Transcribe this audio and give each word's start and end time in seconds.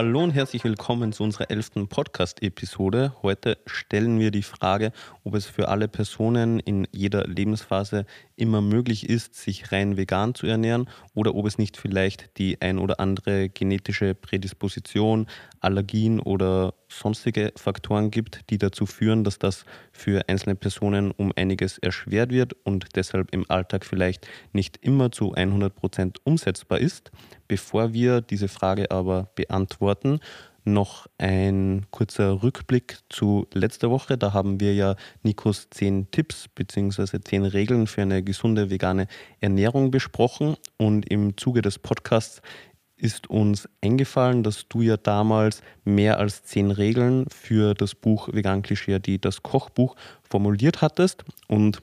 Hallo 0.00 0.22
und 0.22 0.30
herzlich 0.30 0.64
willkommen 0.64 1.12
zu 1.12 1.22
unserer 1.24 1.50
elften 1.50 1.86
Podcast-Episode. 1.86 3.12
Heute 3.20 3.58
stellen 3.66 4.18
wir 4.18 4.30
die 4.30 4.42
Frage, 4.42 4.92
ob 5.24 5.34
es 5.34 5.44
für 5.44 5.68
alle 5.68 5.88
Personen 5.88 6.58
in 6.58 6.88
jeder 6.90 7.26
Lebensphase 7.26 8.06
immer 8.34 8.62
möglich 8.62 9.10
ist, 9.10 9.34
sich 9.34 9.72
rein 9.72 9.98
vegan 9.98 10.34
zu 10.34 10.46
ernähren 10.46 10.88
oder 11.12 11.34
ob 11.34 11.44
es 11.44 11.58
nicht 11.58 11.76
vielleicht 11.76 12.38
die 12.38 12.62
ein 12.62 12.78
oder 12.78 12.98
andere 12.98 13.50
genetische 13.50 14.14
Prädisposition, 14.14 15.26
Allergien 15.60 16.18
oder 16.18 16.72
sonstige 16.88 17.52
Faktoren 17.56 18.10
gibt, 18.10 18.48
die 18.48 18.56
dazu 18.56 18.86
führen, 18.86 19.22
dass 19.22 19.38
das 19.38 19.66
für 19.92 20.26
einzelne 20.30 20.54
Personen 20.54 21.10
um 21.10 21.30
einiges 21.36 21.76
erschwert 21.76 22.30
wird 22.30 22.54
und 22.64 22.86
deshalb 22.96 23.34
im 23.34 23.44
Alltag 23.50 23.84
vielleicht 23.84 24.26
nicht 24.54 24.78
immer 24.80 25.12
zu 25.12 25.34
100 25.34 25.74
Prozent 25.74 26.20
umsetzbar 26.24 26.78
ist. 26.78 27.12
Bevor 27.50 27.92
wir 27.92 28.20
diese 28.20 28.46
Frage 28.46 28.92
aber 28.92 29.28
beantworten, 29.34 30.20
noch 30.62 31.08
ein 31.18 31.84
kurzer 31.90 32.44
Rückblick 32.44 32.98
zu 33.08 33.48
letzter 33.52 33.90
Woche. 33.90 34.16
Da 34.16 34.32
haben 34.32 34.60
wir 34.60 34.72
ja 34.72 34.94
Nikos 35.24 35.68
zehn 35.68 36.08
Tipps 36.12 36.46
bzw. 36.46 37.18
zehn 37.18 37.44
Regeln 37.44 37.88
für 37.88 38.02
eine 38.02 38.22
gesunde 38.22 38.70
vegane 38.70 39.08
Ernährung 39.40 39.90
besprochen. 39.90 40.54
Und 40.76 41.10
im 41.10 41.36
Zuge 41.36 41.60
des 41.60 41.80
Podcasts 41.80 42.40
ist 42.96 43.28
uns 43.28 43.68
eingefallen, 43.80 44.44
dass 44.44 44.68
du 44.68 44.82
ja 44.82 44.96
damals 44.96 45.60
mehr 45.82 46.20
als 46.20 46.44
zehn 46.44 46.70
Regeln 46.70 47.26
für 47.30 47.74
das 47.74 47.96
Buch 47.96 48.28
Vegan 48.32 48.62
Klischee, 48.62 49.00
die 49.00 49.20
das 49.20 49.42
Kochbuch 49.42 49.96
formuliert 50.22 50.82
hattest. 50.82 51.24
Und 51.48 51.82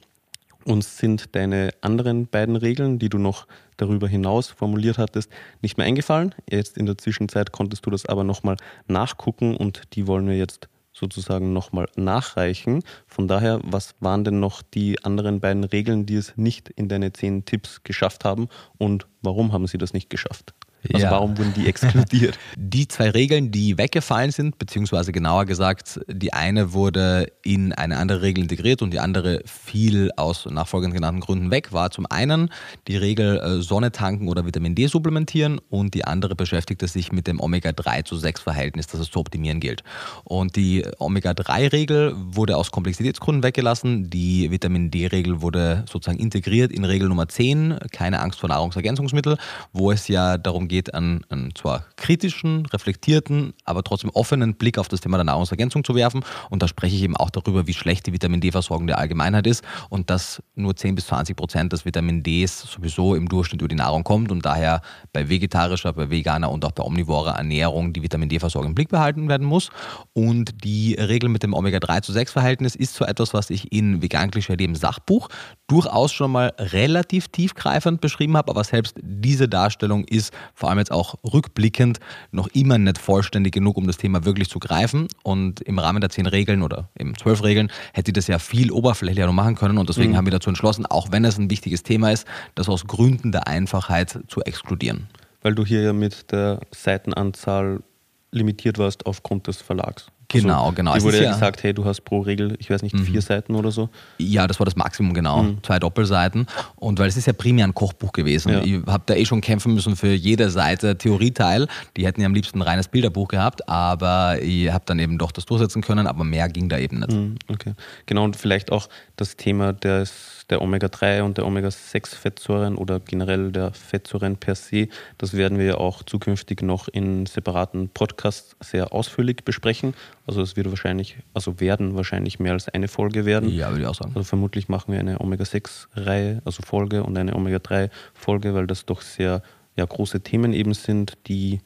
uns 0.67 0.97
sind 0.97 1.35
deine 1.35 1.71
anderen 1.81 2.27
beiden 2.27 2.55
Regeln, 2.55 2.99
die 2.99 3.09
du 3.09 3.17
noch 3.17 3.47
darüber 3.77 4.07
hinaus 4.07 4.49
formuliert 4.49 4.97
hattest, 4.97 5.31
nicht 5.61 5.77
mehr 5.77 5.87
eingefallen. 5.87 6.35
Jetzt 6.49 6.77
in 6.77 6.85
der 6.85 6.97
Zwischenzeit 6.97 7.51
konntest 7.51 7.85
du 7.85 7.89
das 7.89 8.05
aber 8.05 8.23
nochmal 8.23 8.57
nachgucken 8.87 9.55
und 9.55 9.83
die 9.93 10.07
wollen 10.07 10.27
wir 10.27 10.37
jetzt 10.37 10.67
sozusagen 10.91 11.53
nochmal 11.53 11.87
nachreichen. 11.95 12.83
Von 13.05 13.27
daher, 13.27 13.59
was 13.63 13.95
waren 13.99 14.23
denn 14.23 14.39
noch 14.39 14.61
die 14.61 15.03
anderen 15.03 15.39
beiden 15.39 15.63
Regeln, 15.63 16.05
die 16.05 16.15
es 16.15 16.35
nicht 16.35 16.69
in 16.69 16.89
deine 16.89 17.13
zehn 17.13 17.45
Tipps 17.45 17.83
geschafft 17.83 18.25
haben 18.25 18.49
und 18.77 19.07
warum 19.21 19.53
haben 19.53 19.67
sie 19.67 19.77
das 19.77 19.93
nicht 19.93 20.09
geschafft? 20.09 20.53
Also 20.93 21.05
ja. 21.05 21.11
warum 21.11 21.37
wurden 21.37 21.53
die 21.53 21.67
exkludiert? 21.67 22.37
Die 22.57 22.87
zwei 22.87 23.09
Regeln, 23.09 23.51
die 23.51 23.77
weggefallen 23.77 24.31
sind, 24.31 24.57
beziehungsweise 24.57 25.11
genauer 25.11 25.45
gesagt, 25.45 25.99
die 26.07 26.33
eine 26.33 26.73
wurde 26.73 27.31
in 27.43 27.73
eine 27.73 27.97
andere 27.97 28.21
Regel 28.21 28.43
integriert 28.43 28.81
und 28.81 28.91
die 28.91 28.99
andere 28.99 29.41
fiel 29.45 30.11
aus 30.17 30.45
nachfolgend 30.45 30.93
genannten 30.93 31.21
Gründen 31.21 31.51
weg, 31.51 31.73
war 31.73 31.91
zum 31.91 32.05
einen 32.07 32.49
die 32.87 32.97
Regel 32.97 33.37
äh, 33.39 33.61
Sonne 33.61 33.91
tanken 33.91 34.27
oder 34.27 34.45
Vitamin 34.45 34.75
D 34.75 34.87
supplementieren 34.87 35.59
und 35.69 35.93
die 35.93 36.05
andere 36.05 36.35
beschäftigte 36.35 36.87
sich 36.87 37.11
mit 37.11 37.27
dem 37.27 37.39
Omega-3 37.39 38.05
zu 38.05 38.15
6 38.15 38.41
Verhältnis, 38.41 38.87
das 38.87 39.01
es 39.01 39.11
zu 39.11 39.19
optimieren 39.19 39.59
gilt. 39.59 39.83
Und 40.23 40.55
die 40.55 40.85
Omega-3-Regel 40.99 42.13
wurde 42.15 42.57
aus 42.57 42.71
Komplexitätsgründen 42.71 43.43
weggelassen, 43.43 44.09
die 44.09 44.51
Vitamin 44.51 44.91
D-Regel 44.91 45.41
wurde 45.41 45.85
sozusagen 45.89 46.19
integriert 46.19 46.71
in 46.71 46.83
Regel 46.83 47.07
Nummer 47.07 47.27
10, 47.27 47.77
keine 47.91 48.19
Angst 48.19 48.39
vor 48.39 48.49
Nahrungsergänzungsmitteln, 48.49 49.37
wo 49.73 49.91
es 49.91 50.07
ja 50.07 50.37
darum 50.37 50.67
geht, 50.67 50.76
einen, 50.93 51.21
einen 51.29 51.53
zwar 51.55 51.85
kritischen, 51.95 52.65
reflektierten, 52.67 53.53
aber 53.65 53.83
trotzdem 53.83 54.09
offenen 54.11 54.55
Blick 54.55 54.77
auf 54.77 54.87
das 54.87 55.01
Thema 55.01 55.17
der 55.17 55.25
Nahrungsergänzung 55.25 55.83
zu 55.83 55.95
werfen. 55.95 56.23
Und 56.49 56.61
da 56.61 56.67
spreche 56.67 56.95
ich 56.95 57.03
eben 57.03 57.17
auch 57.17 57.29
darüber, 57.29 57.67
wie 57.67 57.73
schlecht 57.73 58.07
die 58.07 58.13
Vitamin 58.13 58.41
D-Versorgung 58.41 58.87
der 58.87 58.97
Allgemeinheit 58.97 59.47
ist 59.47 59.63
und 59.89 60.09
dass 60.09 60.41
nur 60.55 60.75
10 60.75 60.95
bis 60.95 61.07
20 61.07 61.35
Prozent 61.35 61.73
des 61.73 61.85
Vitamin 61.85 62.23
Ds 62.23 62.71
sowieso 62.71 63.15
im 63.15 63.27
Durchschnitt 63.27 63.61
über 63.61 63.69
die 63.69 63.75
Nahrung 63.75 64.03
kommt 64.03 64.31
und 64.31 64.45
daher 64.45 64.81
bei 65.13 65.29
vegetarischer, 65.29 65.93
bei 65.93 66.09
veganer 66.09 66.51
und 66.51 66.63
auch 66.65 66.71
bei 66.71 66.83
omnivorer 66.83 67.35
Ernährung 67.35 67.93
die 67.93 68.03
Vitamin 68.03 68.29
D-Versorgung 68.29 68.69
im 68.69 68.75
Blick 68.75 68.89
behalten 68.89 69.27
werden 69.29 69.45
muss. 69.47 69.69
Und 70.13 70.63
die 70.63 70.93
Regel 70.93 71.29
mit 71.29 71.43
dem 71.43 71.53
Omega-3 71.53 72.01
zu 72.01 72.11
6 72.11 72.31
Verhältnis 72.31 72.75
ist 72.75 72.93
so 72.93 73.05
etwas, 73.05 73.33
was 73.33 73.49
ich 73.49 73.71
in 73.71 74.01
Vegan 74.01 74.31
Klischee 74.31 74.57
dem 74.57 74.75
Sachbuch 74.75 75.29
durchaus 75.67 76.13
schon 76.13 76.31
mal 76.31 76.53
relativ 76.57 77.27
tiefgreifend 77.27 78.01
beschrieben 78.01 78.37
habe, 78.37 78.51
aber 78.51 78.63
selbst 78.63 78.95
diese 79.01 79.47
Darstellung 79.49 80.05
ist 80.05 80.33
vor 80.57 80.69
allem 80.69 80.79
jetzt 80.79 80.91
auch 80.91 81.13
rückblickend 81.23 81.99
noch 82.31 82.47
immer 82.47 82.79
nicht 82.79 82.97
vollständig 82.97 83.53
genug, 83.53 83.77
um 83.77 83.85
das 83.85 83.97
Thema 83.97 84.25
wirklich 84.25 84.49
zu 84.49 84.57
greifen. 84.57 85.07
Und 85.21 85.61
im 85.61 85.77
Rahmen 85.77 86.01
der 86.01 86.09
zehn 86.09 86.25
Regeln 86.25 86.63
oder 86.63 86.89
eben 86.97 87.15
zwölf 87.15 87.43
Regeln 87.43 87.71
hätte 87.93 88.09
ich 88.09 88.13
das 88.13 88.25
ja 88.25 88.39
viel 88.39 88.71
oberflächlicher 88.71 89.27
noch 89.27 89.33
machen 89.33 89.53
können. 89.53 89.77
Und 89.77 89.87
deswegen 89.87 90.13
mhm. 90.13 90.17
haben 90.17 90.25
wir 90.25 90.31
dazu 90.31 90.49
entschlossen, 90.49 90.87
auch 90.87 91.11
wenn 91.11 91.25
es 91.25 91.37
ein 91.37 91.51
wichtiges 91.51 91.83
Thema 91.83 92.11
ist, 92.11 92.25
das 92.55 92.69
aus 92.69 92.87
Gründen 92.87 93.31
der 93.31 93.47
Einfachheit 93.47 94.19
zu 94.27 94.41
exkludieren. 94.41 95.07
Weil 95.43 95.53
du 95.53 95.63
hier 95.63 95.83
ja 95.83 95.93
mit 95.93 96.31
der 96.31 96.61
Seitenanzahl 96.71 97.83
limitiert 98.31 98.79
warst 98.79 99.05
aufgrund 99.05 99.45
des 99.45 99.61
Verlags. 99.61 100.07
Genau, 100.29 100.63
also, 100.63 100.75
genau. 100.75 100.93
Die 100.95 101.03
wurde 101.03 101.23
ja 101.23 101.31
gesagt, 101.31 101.63
hey, 101.63 101.73
du 101.73 101.85
hast 101.85 102.01
pro 102.01 102.19
Regel, 102.19 102.55
ich 102.59 102.69
weiß 102.69 102.81
nicht, 102.81 102.93
mhm. 102.93 103.05
vier 103.05 103.21
Seiten 103.21 103.55
oder 103.55 103.71
so. 103.71 103.89
Ja, 104.17 104.45
das 104.45 104.59
war 104.59 104.65
das 104.65 104.75
Maximum, 104.75 105.13
genau. 105.13 105.43
Mhm. 105.43 105.63
Zwei 105.63 105.79
Doppelseiten. 105.79 106.47
Und 106.75 106.99
weil 106.99 107.07
es 107.07 107.15
ist 107.15 107.27
ja 107.27 107.33
primär 107.33 107.65
ein 107.65 107.73
Kochbuch 107.73 108.11
gewesen. 108.11 108.51
Ja. 108.51 108.61
Ich 108.61 108.85
habe 108.87 109.03
da 109.05 109.15
eh 109.15 109.25
schon 109.25 109.39
kämpfen 109.39 109.73
müssen 109.73 109.95
für 109.95 110.13
jede 110.13 110.49
Seite 110.49 110.97
Theorieteil. 110.97 111.67
Die 111.95 112.05
hätten 112.05 112.19
ja 112.21 112.25
am 112.25 112.33
liebsten 112.33 112.59
ein 112.59 112.63
reines 112.63 112.89
Bilderbuch 112.89 113.29
gehabt, 113.29 113.67
aber 113.69 114.41
ich 114.41 114.71
habe 114.71 114.83
dann 114.85 114.99
eben 114.99 115.17
doch 115.17 115.31
das 115.31 115.45
durchsetzen 115.45 115.81
können, 115.81 116.07
aber 116.07 116.25
mehr 116.25 116.49
ging 116.49 116.67
da 116.67 116.77
eben 116.77 116.99
nicht. 116.99 117.11
Mhm, 117.13 117.35
okay. 117.47 117.73
Genau, 118.05 118.25
und 118.25 118.35
vielleicht 118.35 118.71
auch 118.71 118.89
das 119.15 119.37
Thema 119.37 119.71
des 119.71 120.36
der 120.49 120.61
Omega-3 120.61 121.23
und 121.23 121.37
der 121.37 121.45
Omega-6-Fettsäuren 121.45 122.75
oder 122.75 122.99
generell 122.99 123.51
der 123.51 123.73
Fettsäuren 123.73 124.37
per 124.37 124.55
se, 124.55 124.87
das 125.17 125.33
werden 125.33 125.59
wir 125.59 125.79
auch 125.79 126.03
zukünftig 126.03 126.61
noch 126.61 126.87
in 126.87 127.25
separaten 127.25 127.89
Podcasts 127.89 128.55
sehr 128.61 128.93
ausführlich 128.93 129.43
besprechen. 129.43 129.93
Also 130.25 130.41
es 130.41 130.55
wird 130.55 130.69
wahrscheinlich, 130.69 131.17
also 131.33 131.59
werden 131.59 131.95
wahrscheinlich 131.95 132.39
mehr 132.39 132.53
als 132.53 132.69
eine 132.69 132.87
Folge 132.87 133.25
werden. 133.25 133.49
Ja, 133.49 133.69
würde 133.69 133.81
ich 133.81 133.87
auch 133.87 133.95
sagen. 133.95 134.11
Also 134.15 134.23
vermutlich 134.23 134.69
machen 134.69 134.93
wir 134.93 134.99
eine 134.99 135.19
Omega-6-Reihe, 135.19 136.41
also 136.45 136.63
Folge 136.63 137.03
und 137.03 137.17
eine 137.17 137.35
Omega-3-Folge, 137.35 138.53
weil 138.53 138.67
das 138.67 138.85
doch 138.85 139.01
sehr 139.01 139.41
ja, 139.75 139.85
große 139.85 140.21
Themen 140.21 140.53
eben 140.53 140.73
sind, 140.73 141.17
die, 141.27 141.59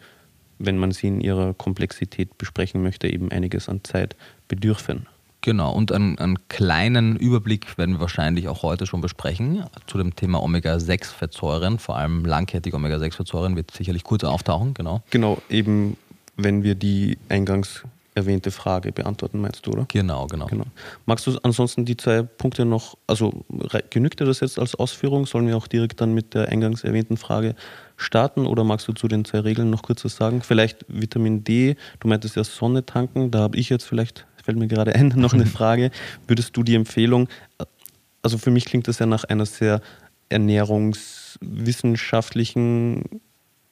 wenn 0.57 0.77
man 0.77 0.91
sie 0.91 1.07
in 1.07 1.21
ihrer 1.21 1.53
Komplexität 1.53 2.37
besprechen 2.37 2.81
möchte, 2.81 3.07
eben 3.07 3.31
einiges 3.31 3.69
an 3.69 3.83
Zeit 3.83 4.15
bedürfen. 4.47 5.07
Genau, 5.41 5.73
und 5.73 5.91
einen, 5.91 6.19
einen, 6.19 6.47
kleinen 6.49 7.15
Überblick 7.15 7.77
werden 7.77 7.95
wir 7.95 8.01
wahrscheinlich 8.01 8.47
auch 8.47 8.61
heute 8.61 8.85
schon 8.85 9.01
besprechen 9.01 9.65
zu 9.87 9.97
dem 9.97 10.15
Thema 10.15 10.41
Omega-6-Fettsäuren, 10.43 11.79
vor 11.79 11.97
allem 11.97 12.25
langkettige 12.25 12.75
Omega-6-Fettsäuren 12.75 13.55
wird 13.55 13.71
sicherlich 13.71 14.03
kurz 14.03 14.23
auftauchen, 14.23 14.75
genau. 14.75 15.01
Genau, 15.09 15.41
eben 15.49 15.97
wenn 16.37 16.63
wir 16.63 16.75
die 16.75 17.17
eingangs 17.29 17.83
erwähnte 18.13 18.51
Frage 18.51 18.91
beantworten, 18.91 19.39
meinst 19.39 19.65
du, 19.65 19.71
oder? 19.71 19.85
Genau, 19.87 20.27
genau. 20.27 20.45
genau. 20.47 20.65
Magst 21.05 21.27
du 21.27 21.37
ansonsten 21.43 21.85
die 21.85 21.95
zwei 21.95 22.23
Punkte 22.23 22.65
noch, 22.65 22.97
also 23.07 23.45
genügt 23.89 24.19
dir 24.19 24.25
das 24.25 24.41
jetzt 24.41 24.59
als 24.59 24.75
Ausführung? 24.75 25.25
Sollen 25.25 25.47
wir 25.47 25.55
auch 25.55 25.67
direkt 25.67 26.01
dann 26.01 26.13
mit 26.13 26.33
der 26.33 26.49
eingangs 26.49 26.83
erwähnten 26.83 27.15
Frage 27.15 27.55
starten 27.95 28.45
oder 28.45 28.63
magst 28.63 28.87
du 28.87 28.93
zu 28.93 29.07
den 29.07 29.23
zwei 29.23 29.39
Regeln 29.39 29.69
noch 29.69 29.81
kurz 29.81 30.03
was 30.03 30.15
sagen? 30.15 30.41
Vielleicht 30.41 30.85
Vitamin 30.89 31.43
D, 31.43 31.77
du 31.99 32.07
meintest 32.07 32.35
ja 32.35 32.43
Sonne 32.43 32.85
tanken, 32.85 33.31
da 33.31 33.39
habe 33.39 33.57
ich 33.57 33.69
jetzt 33.69 33.85
vielleicht 33.85 34.25
fällt 34.51 34.59
mir 34.59 34.67
gerade 34.67 34.93
ein, 34.93 35.13
noch 35.15 35.33
eine 35.33 35.45
Frage. 35.47 35.91
Würdest 36.27 36.57
du 36.57 36.63
die 36.63 36.75
Empfehlung, 36.75 37.29
also 38.21 38.37
für 38.37 38.51
mich 38.51 38.65
klingt 38.65 38.89
das 38.89 38.99
ja 38.99 39.05
nach 39.05 39.23
einer 39.23 39.45
sehr 39.45 39.79
ernährungswissenschaftlichen 40.27 43.21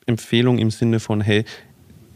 Empfehlung 0.06 0.57
im 0.57 0.71
Sinne 0.71 1.01
von, 1.01 1.19
hey, 1.19 1.44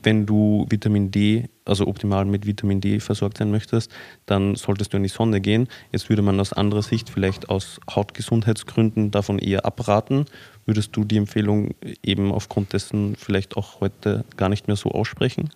wenn 0.03 0.25
du 0.25 0.65
Vitamin 0.69 1.11
D, 1.11 1.49
also 1.65 1.85
optimal 1.88 2.23
mit 2.25 2.45
Vitamin 2.45 2.79
D 2.81 3.01
versorgt 3.01 3.38
sein 3.38 3.51
möchtest, 3.51 3.91
dann 4.25 4.55
solltest 4.55 4.93
du 4.93 4.97
in 4.97 5.03
die 5.03 5.09
Sonne 5.09 5.41
gehen. 5.41 5.67
Jetzt 5.91 6.07
würde 6.09 6.21
man 6.21 6.39
aus 6.39 6.53
anderer 6.53 6.83
Sicht 6.83 7.09
vielleicht 7.09 7.49
aus 7.49 7.81
Hautgesundheitsgründen 7.89 9.11
davon 9.11 9.39
eher 9.39 9.65
abraten. 9.65 10.25
Würdest 10.65 10.95
du 10.95 11.03
die 11.03 11.17
Empfehlung 11.17 11.75
eben 12.01 12.31
aufgrund 12.31 12.71
dessen 12.73 13.17
vielleicht 13.17 13.57
auch 13.57 13.81
heute 13.81 14.23
gar 14.35 14.49
nicht 14.49 14.67
mehr 14.67 14.77
so 14.77 14.91
aussprechen? 14.91 15.49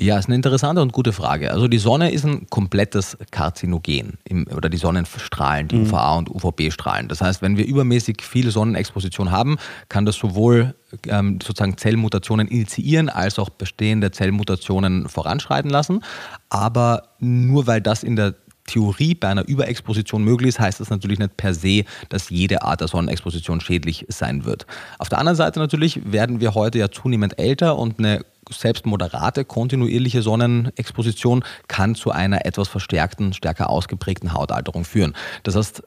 Ja, 0.00 0.16
ist 0.16 0.26
eine 0.26 0.36
interessante 0.36 0.80
und 0.80 0.92
gute 0.92 1.12
Frage. 1.12 1.50
Also 1.50 1.66
die 1.66 1.78
Sonne 1.78 2.12
ist 2.12 2.24
ein 2.24 2.46
komplettes 2.50 3.18
Karzinogen 3.32 4.16
im, 4.22 4.46
oder 4.54 4.68
die 4.68 4.76
Sonnenstrahlen, 4.76 5.66
die 5.66 5.74
mhm. 5.74 5.86
UVA 5.86 6.18
und 6.18 6.30
UVB-Strahlen. 6.30 7.08
Das 7.08 7.20
heißt, 7.20 7.42
wenn 7.42 7.56
wir 7.56 7.66
übermäßig 7.66 8.22
viel 8.22 8.52
Sonnenexposition 8.52 9.32
haben, 9.32 9.56
kann 9.88 10.06
das 10.06 10.14
sowohl 10.14 10.76
ähm, 11.08 11.40
sozusagen 11.42 11.76
Zellmutationen 11.76 12.46
initiieren 12.46 13.08
als 13.08 13.40
auch 13.40 13.50
bestehende 13.50 14.12
Zellmutationen 14.12 15.08
voranschreiten 15.08 15.68
lassen. 15.68 16.04
Aber 16.48 17.08
nur 17.18 17.66
weil 17.66 17.80
das 17.80 18.04
in 18.04 18.14
der 18.14 18.34
Theorie 18.68 19.14
bei 19.14 19.28
einer 19.28 19.48
Überexposition 19.48 20.22
möglich 20.22 20.50
ist, 20.50 20.60
heißt 20.60 20.78
das 20.78 20.90
natürlich 20.90 21.18
nicht 21.18 21.36
per 21.36 21.54
se, 21.54 21.84
dass 22.08 22.30
jede 22.30 22.62
Art 22.62 22.80
der 22.80 22.88
Sonnenexposition 22.88 23.60
schädlich 23.60 24.06
sein 24.08 24.44
wird. 24.44 24.66
Auf 24.98 25.08
der 25.08 25.18
anderen 25.18 25.36
Seite 25.36 25.58
natürlich 25.58 26.00
werden 26.12 26.40
wir 26.40 26.54
heute 26.54 26.78
ja 26.78 26.90
zunehmend 26.90 27.38
älter 27.38 27.76
und 27.76 27.98
eine 27.98 28.24
selbst 28.50 28.86
moderate, 28.86 29.44
kontinuierliche 29.44 30.22
Sonnenexposition 30.22 31.44
kann 31.66 31.94
zu 31.94 32.10
einer 32.10 32.46
etwas 32.46 32.68
verstärkten, 32.68 33.32
stärker 33.32 33.68
ausgeprägten 33.68 34.32
Hautalterung 34.32 34.84
führen. 34.84 35.14
Das 35.42 35.56
heißt, 35.56 35.82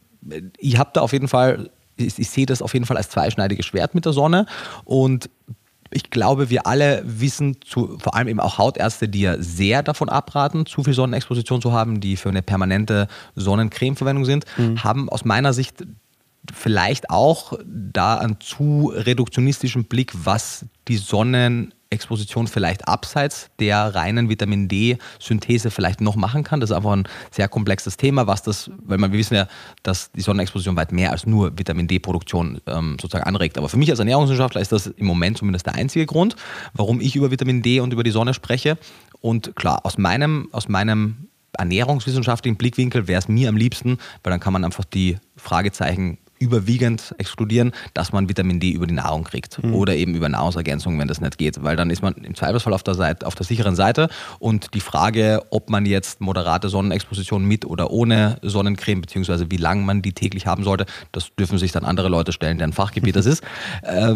ich 0.57 0.77
habe 0.77 0.91
da 0.93 1.01
auf 1.01 1.13
jeden 1.13 1.27
Fall, 1.27 1.71
ich, 1.95 2.19
ich 2.19 2.29
sehe 2.29 2.45
das 2.45 2.61
auf 2.61 2.73
jeden 2.73 2.85
Fall 2.85 2.97
als 2.97 3.09
zweischneidiges 3.09 3.65
Schwert 3.65 3.95
mit 3.95 4.05
der 4.05 4.13
Sonne 4.13 4.45
und 4.83 5.29
ich 5.91 6.09
glaube, 6.09 6.49
wir 6.49 6.65
alle 6.65 7.03
wissen, 7.05 7.57
zu, 7.61 7.97
vor 7.99 8.15
allem 8.15 8.27
eben 8.27 8.39
auch 8.39 8.57
Hautärzte, 8.57 9.09
die 9.09 9.21
ja 9.21 9.41
sehr 9.41 9.83
davon 9.83 10.09
abraten, 10.09 10.65
zu 10.65 10.83
viel 10.83 10.93
Sonnenexposition 10.93 11.61
zu 11.61 11.73
haben, 11.73 11.99
die 11.99 12.15
für 12.15 12.29
eine 12.29 12.41
permanente 12.41 13.07
Sonnencremeverwendung 13.35 14.25
sind, 14.25 14.45
mhm. 14.57 14.83
haben 14.83 15.09
aus 15.09 15.25
meiner 15.25 15.53
Sicht 15.53 15.85
vielleicht 16.53 17.09
auch 17.09 17.53
da 17.65 18.17
einen 18.17 18.39
zu 18.39 18.91
reduktionistischen 18.95 19.85
Blick, 19.85 20.11
was 20.13 20.65
die 20.87 20.97
Sonnen 20.97 21.73
Exposition 21.91 22.47
vielleicht 22.47 22.87
abseits 22.87 23.49
der 23.59 23.93
reinen 23.93 24.29
Vitamin 24.29 24.67
D-Synthese 24.67 25.69
vielleicht 25.69 26.01
noch 26.01 26.15
machen 26.15 26.43
kann. 26.43 26.59
Das 26.59 26.71
ist 26.71 26.75
einfach 26.75 26.93
ein 26.93 27.07
sehr 27.29 27.47
komplexes 27.47 27.97
Thema, 27.97 28.27
was 28.27 28.41
das, 28.41 28.71
weil 28.83 28.97
man, 28.97 29.11
wir 29.11 29.19
wissen 29.19 29.35
ja, 29.35 29.47
dass 29.83 30.11
die 30.11 30.21
Sonnenexposition 30.21 30.75
weit 30.75 30.91
mehr 30.91 31.11
als 31.11 31.25
nur 31.25 31.57
Vitamin 31.57 31.87
D-Produktion 31.87 32.61
ähm, 32.65 32.97
sozusagen 32.99 33.25
anregt. 33.25 33.57
Aber 33.57 33.69
für 33.69 33.77
mich 33.77 33.89
als 33.89 33.99
Ernährungswissenschaftler 33.99 34.61
ist 34.61 34.71
das 34.71 34.87
im 34.87 35.05
Moment 35.05 35.37
zumindest 35.37 35.65
der 35.65 35.75
einzige 35.75 36.05
Grund, 36.05 36.35
warum 36.73 37.01
ich 37.01 37.15
über 37.15 37.29
Vitamin 37.29 37.61
D 37.61 37.81
und 37.81 37.93
über 37.93 38.03
die 38.03 38.11
Sonne 38.11 38.33
spreche. 38.33 38.77
Und 39.19 39.55
klar, 39.55 39.85
aus 39.85 39.97
meinem, 39.97 40.47
aus 40.51 40.69
meinem 40.69 41.27
ernährungswissenschaftlichen 41.57 42.57
Blickwinkel 42.57 43.07
wäre 43.07 43.19
es 43.19 43.27
mir 43.27 43.49
am 43.49 43.57
liebsten, 43.57 43.97
weil 44.23 44.31
dann 44.31 44.39
kann 44.39 44.53
man 44.53 44.63
einfach 44.63 44.85
die 44.85 45.17
Fragezeichen 45.35 46.17
überwiegend 46.41 47.13
exkludieren, 47.19 47.71
dass 47.93 48.11
man 48.11 48.27
Vitamin 48.27 48.59
D 48.59 48.71
über 48.71 48.87
die 48.87 48.95
Nahrung 48.95 49.23
kriegt 49.23 49.63
mhm. 49.63 49.75
oder 49.75 49.95
eben 49.95 50.15
über 50.15 50.27
Nahrungsergänzungen, 50.27 50.99
wenn 50.99 51.07
das 51.07 51.21
nicht 51.21 51.37
geht, 51.37 51.63
weil 51.63 51.75
dann 51.75 51.89
ist 51.91 52.01
man 52.01 52.13
im 52.15 52.35
Zweifelsfall 52.35 52.73
auf 52.73 52.83
der, 52.83 52.95
Seite, 52.95 53.27
auf 53.27 53.35
der 53.35 53.45
sicheren 53.45 53.75
Seite 53.75 54.09
und 54.39 54.73
die 54.73 54.79
Frage, 54.79 55.43
ob 55.51 55.69
man 55.69 55.85
jetzt 55.85 56.19
moderate 56.19 56.67
Sonnenexposition 56.67 57.45
mit 57.45 57.65
oder 57.65 57.91
ohne 57.91 58.39
Sonnencreme, 58.41 59.01
beziehungsweise 59.01 59.51
wie 59.51 59.57
lange 59.57 59.83
man 59.83 60.01
die 60.01 60.13
täglich 60.13 60.47
haben 60.47 60.63
sollte, 60.63 60.85
das 61.11 61.29
dürfen 61.35 61.59
sich 61.59 61.71
dann 61.71 61.85
andere 61.85 62.09
Leute 62.09 62.31
stellen, 62.31 62.57
deren 62.57 62.73
Fachgebiet 62.73 63.15
das 63.15 63.25
ist. 63.27 63.43
Äh, 63.83 64.15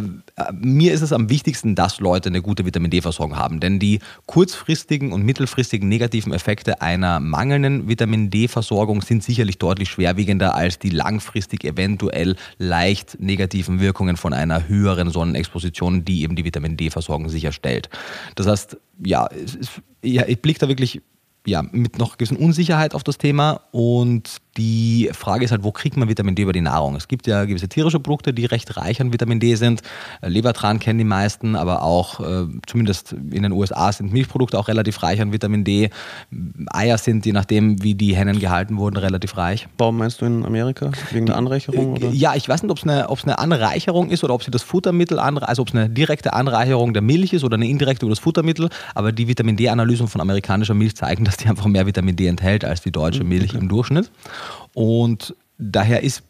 mir 0.52 0.94
ist 0.94 1.02
es 1.02 1.14
am 1.14 1.30
wichtigsten, 1.30 1.76
dass 1.76 2.00
Leute 2.00 2.30
eine 2.30 2.42
gute 2.42 2.66
Vitamin 2.66 2.90
D-Versorgung 2.90 3.38
haben, 3.38 3.60
denn 3.60 3.78
die 3.80 4.00
kurzfristigen 4.26 5.14
und 5.14 5.24
mittelfristigen 5.24 5.88
negativen 5.88 6.34
Effekte 6.34 6.82
einer 6.82 7.20
mangelnden 7.20 7.88
Vitamin 7.88 8.32
D-Versorgung 8.32 9.04
sind 9.04 9.24
sicherlich 9.24 9.60
deutlich 9.60 9.90
schwerwiegender 9.90 10.56
als 10.56 10.80
die 10.80 10.90
langfristig 10.90 11.64
eventuell 11.64 12.15
eventuell 12.16 12.36
leicht 12.58 13.18
negativen 13.20 13.80
Wirkungen 13.80 14.18
von 14.18 14.34
einer 14.34 14.68
höheren 14.68 15.10
Sonnenexposition, 15.10 16.06
die 16.06 16.24
eben 16.24 16.36
die 16.36 16.46
Vitamin 16.46 16.78
D-Versorgung 16.78 17.30
sicherstellt. 17.30 17.90
Das 18.36 18.48
heißt, 18.48 18.78
ja, 19.04 19.30
ich 20.02 20.42
blicke 20.42 20.60
da 20.60 20.68
wirklich 20.68 21.02
ja, 21.46 21.64
mit 21.72 22.00
noch 22.00 22.18
gewissen 22.18 22.38
Unsicherheit 22.38 22.96
auf 22.96 23.04
das 23.04 23.18
Thema 23.18 23.62
und 23.72 24.38
die 24.58 25.10
Frage 25.12 25.44
ist 25.44 25.52
halt, 25.52 25.64
wo 25.64 25.72
kriegt 25.72 25.98
man 25.98 26.08
Vitamin 26.08 26.36
D 26.36 26.44
über 26.44 26.54
die 26.54 26.62
Nahrung? 26.62 26.96
Es 26.96 27.08
gibt 27.08 27.28
ja 27.28 27.46
gewisse 27.46 27.68
tierische 27.68 28.00
Produkte, 28.00 28.34
die 28.34 28.46
recht 28.46 28.78
reich 28.78 29.02
an 29.02 29.12
Vitamin 29.12 29.40
D 29.40 29.56
sind. 29.56 29.82
Äh, 30.22 30.30
Lebertran 30.30 30.80
kennen 30.80 30.98
die 31.00 31.06
meisten, 31.06 31.56
aber 31.56 31.84
auch 31.84 32.20
äh, 32.20 32.46
zumindest 32.66 33.14
in 33.14 33.44
den 33.44 33.52
USA 33.52 33.92
sind 33.92 34.14
Milchprodukte 34.14 34.58
auch 34.58 34.68
relativ 34.68 35.04
reich 35.04 35.22
an 35.22 35.34
Vitamin 35.34 35.64
D. 35.64 35.90
Eier 36.68 36.98
sind, 36.98 37.26
je 37.26 37.34
nachdem, 37.34 37.84
wie 37.84 37.96
die 37.96 38.16
Hennen 38.16 38.40
gehalten 38.40 38.78
wurden, 38.78 38.98
relativ 38.98 39.36
reich. 39.38 39.68
Warum 39.78 39.98
meinst 39.98 40.22
du 40.22 40.26
in 40.26 40.46
Amerika? 40.46 40.92
Wegen 41.12 41.26
der 41.26 41.38
Anreicherung? 41.38 41.94
Oder? 41.94 42.10
Ja, 42.10 42.36
ich 42.36 42.48
weiß 42.48 42.64
nicht, 42.64 42.72
ob 42.72 42.78
es 42.78 42.84
eine, 42.84 43.10
eine 43.10 43.40
Anreicherung 43.40 44.10
ist 44.10 44.24
oder 44.24 44.34
ob 44.34 44.44
sie 44.44 44.52
das 44.52 44.64
Futtermittel, 44.64 45.20
anre 45.20 45.48
also 45.48 45.62
ob 45.64 45.70
es 45.70 45.76
eine 45.76 45.90
direkte 45.90 46.34
Anreicherung 46.34 46.94
der 46.94 47.02
Milch 47.02 47.34
ist 47.34 47.44
oder 47.44 47.56
eine 47.56 47.68
indirekte 47.68 48.06
über 48.06 48.12
das 48.12 48.20
Futtermittel. 48.20 48.70
Aber 48.94 49.12
die 49.12 49.28
Vitamin 49.28 49.58
D-Analysen 49.58 50.08
von 50.08 50.22
amerikanischer 50.22 50.74
Milch 50.74 50.96
zeigen, 50.96 51.26
dass 51.26 51.38
die 51.38 51.48
einfach 51.48 51.66
mehr 51.66 51.86
Vitamin 51.86 52.16
D 52.16 52.28
enthält 52.28 52.64
als 52.64 52.82
die 52.82 52.92
deutsche 52.92 53.22
hm, 53.22 53.30
Milch 53.30 53.50
okay. 53.52 53.58
im 53.58 53.68
Durchschnitt. 53.68 54.10
Und 54.76 55.36
daher 55.58 56.04
ist 56.04 56.22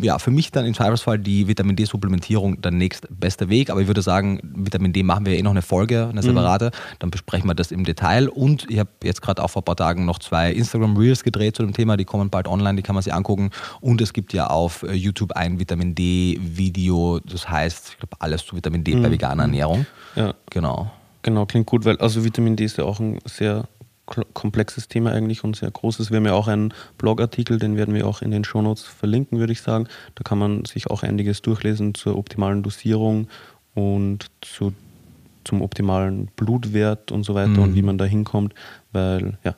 ja, 0.00 0.18
für 0.18 0.30
mich 0.30 0.50
dann 0.50 0.66
im 0.66 0.74
Zweifelsfall 0.74 1.18
die 1.18 1.46
Vitamin 1.46 1.76
D-Supplementierung 1.76 2.60
der 2.60 2.72
nächstbeste 2.72 3.48
Weg. 3.48 3.70
Aber 3.70 3.80
ich 3.80 3.86
würde 3.86 4.02
sagen, 4.02 4.40
Vitamin 4.42 4.92
D 4.92 5.02
machen 5.02 5.26
wir 5.26 5.38
eh 5.38 5.42
noch 5.42 5.52
eine 5.52 5.62
Folge, 5.62 6.08
eine 6.10 6.20
mhm. 6.20 6.26
separate. 6.26 6.66
Mhm. 6.66 6.96
Dann 6.98 7.10
besprechen 7.10 7.48
wir 7.48 7.54
das 7.54 7.70
im 7.70 7.84
Detail. 7.84 8.28
Und 8.28 8.68
ich 8.70 8.78
habe 8.78 8.90
jetzt 9.02 9.22
gerade 9.22 9.42
auch 9.42 9.48
vor 9.48 9.62
ein 9.62 9.64
paar 9.64 9.76
Tagen 9.76 10.04
noch 10.04 10.18
zwei 10.18 10.50
Instagram 10.50 10.96
Reels 10.96 11.22
gedreht 11.22 11.56
zu 11.56 11.62
dem 11.62 11.72
Thema. 11.72 11.96
Die 11.96 12.04
kommen 12.04 12.30
bald 12.30 12.48
online, 12.48 12.76
die 12.76 12.82
kann 12.82 12.94
man 12.94 13.02
sich 13.02 13.14
angucken. 13.14 13.50
Und 13.80 14.00
es 14.00 14.12
gibt 14.12 14.32
ja 14.32 14.48
auf 14.48 14.82
äh, 14.82 14.92
YouTube 14.92 15.32
ein 15.32 15.58
Vitamin 15.60 15.94
D-Video. 15.94 17.20
Das 17.20 17.48
heißt, 17.48 17.90
ich 17.90 17.98
glaube, 17.98 18.16
alles 18.18 18.44
zu 18.44 18.56
Vitamin 18.56 18.84
D 18.84 18.96
mhm. 18.96 19.02
bei 19.02 19.10
veganer 19.10 19.44
Ernährung. 19.44 19.86
Ja. 20.16 20.34
Genau. 20.50 20.90
Genau, 21.22 21.46
klingt 21.46 21.66
gut, 21.66 21.86
weil 21.86 21.96
also 21.98 22.22
Vitamin 22.22 22.54
D 22.54 22.64
ist 22.64 22.76
ja 22.76 22.84
auch 22.84 23.00
ein 23.00 23.18
sehr 23.24 23.64
komplexes 24.06 24.88
Thema 24.88 25.12
eigentlich 25.12 25.44
und 25.44 25.56
sehr 25.56 25.70
großes. 25.70 26.10
Wir 26.10 26.18
haben 26.18 26.26
ja 26.26 26.34
auch 26.34 26.48
einen 26.48 26.74
Blogartikel, 26.98 27.58
den 27.58 27.76
werden 27.76 27.94
wir 27.94 28.06
auch 28.06 28.22
in 28.22 28.30
den 28.30 28.44
Shownotes 28.44 28.84
verlinken, 28.84 29.38
würde 29.38 29.52
ich 29.52 29.62
sagen. 29.62 29.88
Da 30.14 30.22
kann 30.22 30.38
man 30.38 30.64
sich 30.64 30.90
auch 30.90 31.02
einiges 31.02 31.42
durchlesen 31.42 31.94
zur 31.94 32.18
optimalen 32.18 32.62
Dosierung 32.62 33.28
und 33.74 34.26
zu, 34.42 34.74
zum 35.44 35.62
optimalen 35.62 36.26
Blutwert 36.36 37.12
und 37.12 37.24
so 37.24 37.34
weiter 37.34 37.48
mhm. 37.48 37.62
und 37.62 37.74
wie 37.74 37.82
man 37.82 37.98
da 37.98 38.04
hinkommt, 38.04 38.54
weil 38.92 39.38
ja, 39.42 39.54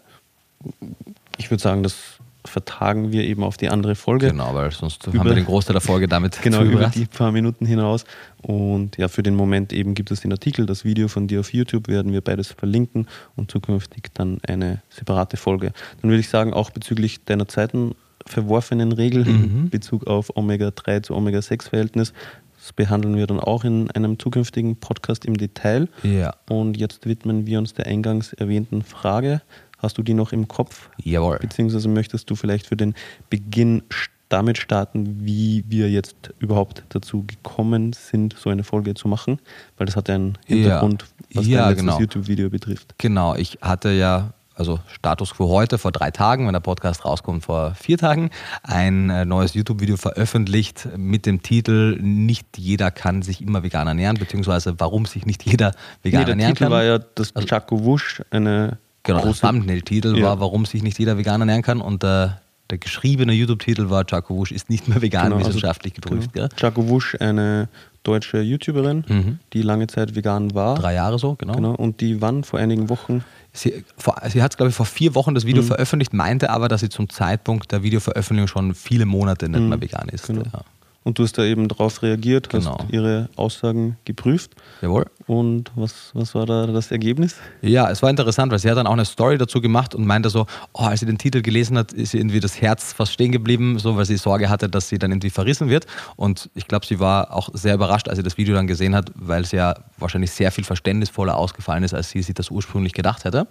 ich 1.39 1.51
würde 1.51 1.63
sagen, 1.63 1.83
das 1.83 2.16
vertagen 2.47 3.13
wir 3.13 3.25
eben 3.25 3.43
auf 3.43 3.57
die 3.57 3.69
andere 3.69 3.95
Folge. 3.95 4.29
Genau, 4.29 4.55
weil 4.55 4.71
sonst 4.71 5.07
über, 5.07 5.21
haben 5.21 5.29
wir 5.29 5.35
den 5.35 5.45
Großteil 5.45 5.75
der 5.75 5.81
Folge 5.81 6.09
damit 6.09 6.41
Genau, 6.43 6.63
über 6.63 6.87
die 6.87 7.07
paar 7.07 7.33
Minuten 7.33 7.67
hinaus. 7.67 8.05
Und 8.43 8.97
ja, 8.97 9.09
für 9.09 9.23
den 9.23 9.35
Moment 9.35 9.73
eben 9.73 9.95
gibt 9.95 10.11
es 10.11 10.21
den 10.21 10.33
Artikel, 10.33 10.67
das 10.67 10.85
Video 10.85 11.09
von 11.09 11.27
dir 11.27 11.41
auf 11.41 11.53
YouTube 11.53 11.89
werden 11.89 12.13
wir 12.13 12.21
beides 12.21 12.49
verlinken 12.49 13.07
und 13.35 13.51
zukünftig 13.51 14.11
dann 14.15 14.39
eine 14.47 14.83
separate 14.91 15.37
Folge. 15.37 15.73
Dann 16.01 16.11
würde 16.11 16.21
ich 16.21 16.29
sagen, 16.29 16.53
auch 16.53 16.71
bezüglich 16.71 17.25
deiner 17.25 17.49
Zeiten 17.49 17.95
verworfenen 18.27 18.93
Regel 18.93 19.25
mhm. 19.25 19.45
in 19.65 19.71
Bezug 19.71 20.07
auf 20.07 20.37
Omega-3 20.37 21.03
zu 21.03 21.15
Omega-6-Verhältnis. 21.15 22.13
Das 22.59 22.73
behandeln 22.73 23.17
wir 23.17 23.27
dann 23.29 23.39
auch 23.39 23.65
in 23.65 23.91
einem 23.93 24.19
zukünftigen 24.19 24.77
Podcast 24.77 25.25
im 25.25 25.37
Detail. 25.37 25.89
Ja. 26.03 26.35
Und 26.49 26.77
jetzt 26.77 27.07
widmen 27.07 27.47
wir 27.47 27.59
uns 27.59 27.75
der 27.75 27.87
eingangs 27.87 28.33
erwähnten 28.33 28.83
Frage. 28.83 29.41
Hast 29.79 29.99
du 29.99 30.03
die 30.03 30.15
noch 30.15 30.33
im 30.33 30.49
Kopf? 30.49 30.89
Jawohl. 31.03 31.39
Beziehungsweise 31.39 31.89
möchtest 31.89 32.31
du 32.31 32.35
vielleicht 32.35 32.67
für 32.67 32.77
den 32.77 32.95
Beginn 33.31 33.83
damit 34.29 34.59
starten, 34.59 35.25
wie 35.25 35.65
wir 35.69 35.91
jetzt 35.91 36.35
überhaupt 36.39 36.85
dazu 36.89 37.25
gekommen 37.27 37.93
sind, 37.93 38.35
so 38.39 38.51
eine 38.51 38.65
Folge 38.65 38.95
zu 38.95 39.09
machen? 39.09 39.39
Weil 39.77 39.87
das 39.87 39.97
hat 39.97 40.09
ja 40.09 40.17
einen 40.17 40.39
Hintergrund, 40.47 41.05
ja. 41.29 41.41
was 41.41 41.47
ja, 41.47 41.67
dein 41.67 41.77
genau. 41.77 42.01
YouTube-Video 42.01 42.51
betrifft. 42.51 42.95
Genau, 42.99 43.35
ich 43.35 43.59
hatte 43.63 43.91
ja 43.91 44.33
also 44.57 44.81
Status 44.89 45.35
quo 45.35 45.51
heute, 45.51 45.77
vor 45.77 45.93
drei 45.93 46.11
Tagen, 46.11 46.47
wenn 46.47 46.55
der 46.55 46.61
Podcast 46.61 47.05
rauskommt, 47.05 47.45
vor 47.45 47.75
vier 47.75 47.99
Tagen, 47.99 48.31
ein 48.63 49.11
äh, 49.11 49.27
neues 49.27 49.53
YouTube-Video 49.53 49.99
veröffentlicht 49.99 50.89
mit 50.97 51.27
dem 51.27 51.43
Titel 51.43 51.99
Nicht 52.01 52.57
jeder 52.57 52.91
kann 52.91 53.21
sich 53.21 53.43
immer 53.43 53.63
vegan 53.63 53.87
ernähren, 53.87 54.17
beziehungsweise 54.17 54.75
warum 54.79 55.05
sich 55.05 55.27
nicht 55.27 55.45
jeder 55.45 55.73
vegan 56.03 56.25
nee, 56.25 56.31
ernähren 56.31 56.55
Titel 56.55 56.65
kann. 56.65 56.73
war 56.73 56.85
ja 56.85 56.99
das 56.99 57.37
also, 57.37 57.47
Chaco 57.47 57.85
Wusch, 57.85 58.23
eine 58.31 58.79
Genau, 59.07 59.23
der 59.23 59.33
Thumbnail-Titel 59.33 60.19
ja. 60.19 60.27
war, 60.27 60.41
warum 60.41 60.67
sich 60.67 60.83
nicht 60.83 60.99
jeder 60.99 61.17
vegan 61.17 61.41
ernähren 61.41 61.63
kann 61.63 61.81
und 61.81 62.03
der, 62.03 62.41
der 62.71 62.79
geschriebene 62.79 63.33
YouTube-Titel 63.33 63.89
war 63.89 64.05
Chaco 64.05 64.37
Wusch 64.37 64.53
ist 64.53 64.69
nicht 64.69 64.89
mehr 64.89 65.01
vegan 65.01 65.25
genau, 65.25 65.37
also 65.37 65.49
wissenschaftlich 65.49 65.95
also, 65.95 66.09
geprüft. 66.09 66.33
Genau. 66.33 66.49
Chaco 66.57 66.89
Wusch, 66.89 67.17
eine 67.21 67.69
deutsche 68.03 68.41
YouTuberin, 68.41 69.05
mhm. 69.09 69.39
die 69.53 69.63
lange 69.63 69.87
Zeit 69.87 70.15
vegan 70.15 70.55
war. 70.55 70.75
Drei 70.77 70.95
Jahre 70.95 71.19
so, 71.19 71.35
genau. 71.35 71.55
genau. 71.55 71.75
Und 71.75 72.01
die 72.01 72.21
wann 72.21 72.45
vor 72.45 72.59
einigen 72.59 72.89
Wochen 72.89 73.25
Sie, 73.57 73.85
vor, 73.97 74.17
sie 74.29 74.43
hat, 74.43 74.57
glaube 74.57 74.69
ich, 74.69 74.77
vor 74.77 74.85
vier 74.85 75.15
Wochen 75.15 75.35
das 75.35 75.47
Video 75.47 75.63
mhm. 75.63 75.69
veröffentlicht, 75.69 76.13
meinte 76.13 76.51
aber, 76.51 76.69
dass 76.69 76.83
sie 76.83 76.91
zum 76.91 77.09
Zeitpunkt 77.09 77.73
der 77.73 77.83
Videoveröffentlichung 77.83 78.49
schon 78.49 78.75
viele 78.75 79.07
Monate 79.07 79.49
nicht 79.49 79.61
mhm. 79.61 79.71
mehr 79.71 79.81
vegan 79.81 80.09
ist. 80.11 80.27
Genau. 80.27 80.43
Ja. 80.43 80.61
Und 81.07 81.21
du 81.21 81.23
hast 81.23 81.39
da 81.39 81.45
eben 81.45 81.69
darauf 81.69 82.03
reagiert, 82.03 82.51
genau. 82.51 82.81
hast 82.81 82.91
ihre 82.93 83.29
Aussagen 83.37 83.97
geprüft. 84.05 84.57
Jawohl. 84.83 85.07
Und 85.29 85.71
was, 85.77 86.11
was 86.15 86.35
war 86.35 86.47
da 86.47 86.67
das 86.67 86.91
Ergebnis? 86.91 87.37
Ja, 87.63 87.89
es 87.89 88.03
war 88.03 88.11
interessant, 88.11 88.51
weil 88.51 88.59
sie 88.59 88.69
hat 88.69 88.77
dann 88.77 88.89
auch 88.89 88.93
eine 88.93 89.05
Story 89.05 89.39
dazu 89.39 89.61
gemacht 89.61 89.95
und 89.95 90.05
meinte 90.05 90.31
so, 90.31 90.47
oh, 90.73 90.83
als 90.83 90.99
sie 90.99 91.07
den 91.07 91.17
Titel 91.17 91.43
gelesen 91.43 91.79
hat, 91.79 91.93
ist 91.93 92.13
ihr 92.13 92.19
irgendwie 92.19 92.41
das 92.41 92.61
Herz 92.61 92.93
fast 92.93 93.13
stehen 93.13 93.31
geblieben, 93.31 93.79
so 93.79 93.97
weil 93.97 94.05
sie 94.05 94.17
Sorge 94.17 94.51
hatte, 94.51 94.69
dass 94.69 94.89
sie 94.89 94.99
dann 94.99 95.13
irgendwie 95.13 95.31
verrissen 95.31 95.69
wird. 95.69 95.87
Und 96.17 96.51
ich 96.57 96.67
glaube, 96.67 96.85
sie 96.85 96.99
war 96.99 97.33
auch 97.33 97.51
sehr 97.53 97.77
überrascht, 97.77 98.09
als 98.09 98.17
sie 98.17 98.25
das 98.25 98.37
Video 98.37 98.57
dann 98.57 98.67
gesehen 98.67 98.97
hat, 98.97 99.13
weil 99.15 99.43
es 99.43 99.53
ja 99.53 99.77
wahrscheinlich 99.99 100.33
sehr 100.33 100.51
viel 100.51 100.65
verständnisvoller 100.65 101.37
ausgefallen 101.37 101.85
ist, 101.85 101.95
als 101.95 102.11
sie 102.11 102.21
sich 102.21 102.35
das 102.35 102.51
ursprünglich 102.51 102.95
gedacht 102.95 103.25
hätte. 103.25 103.47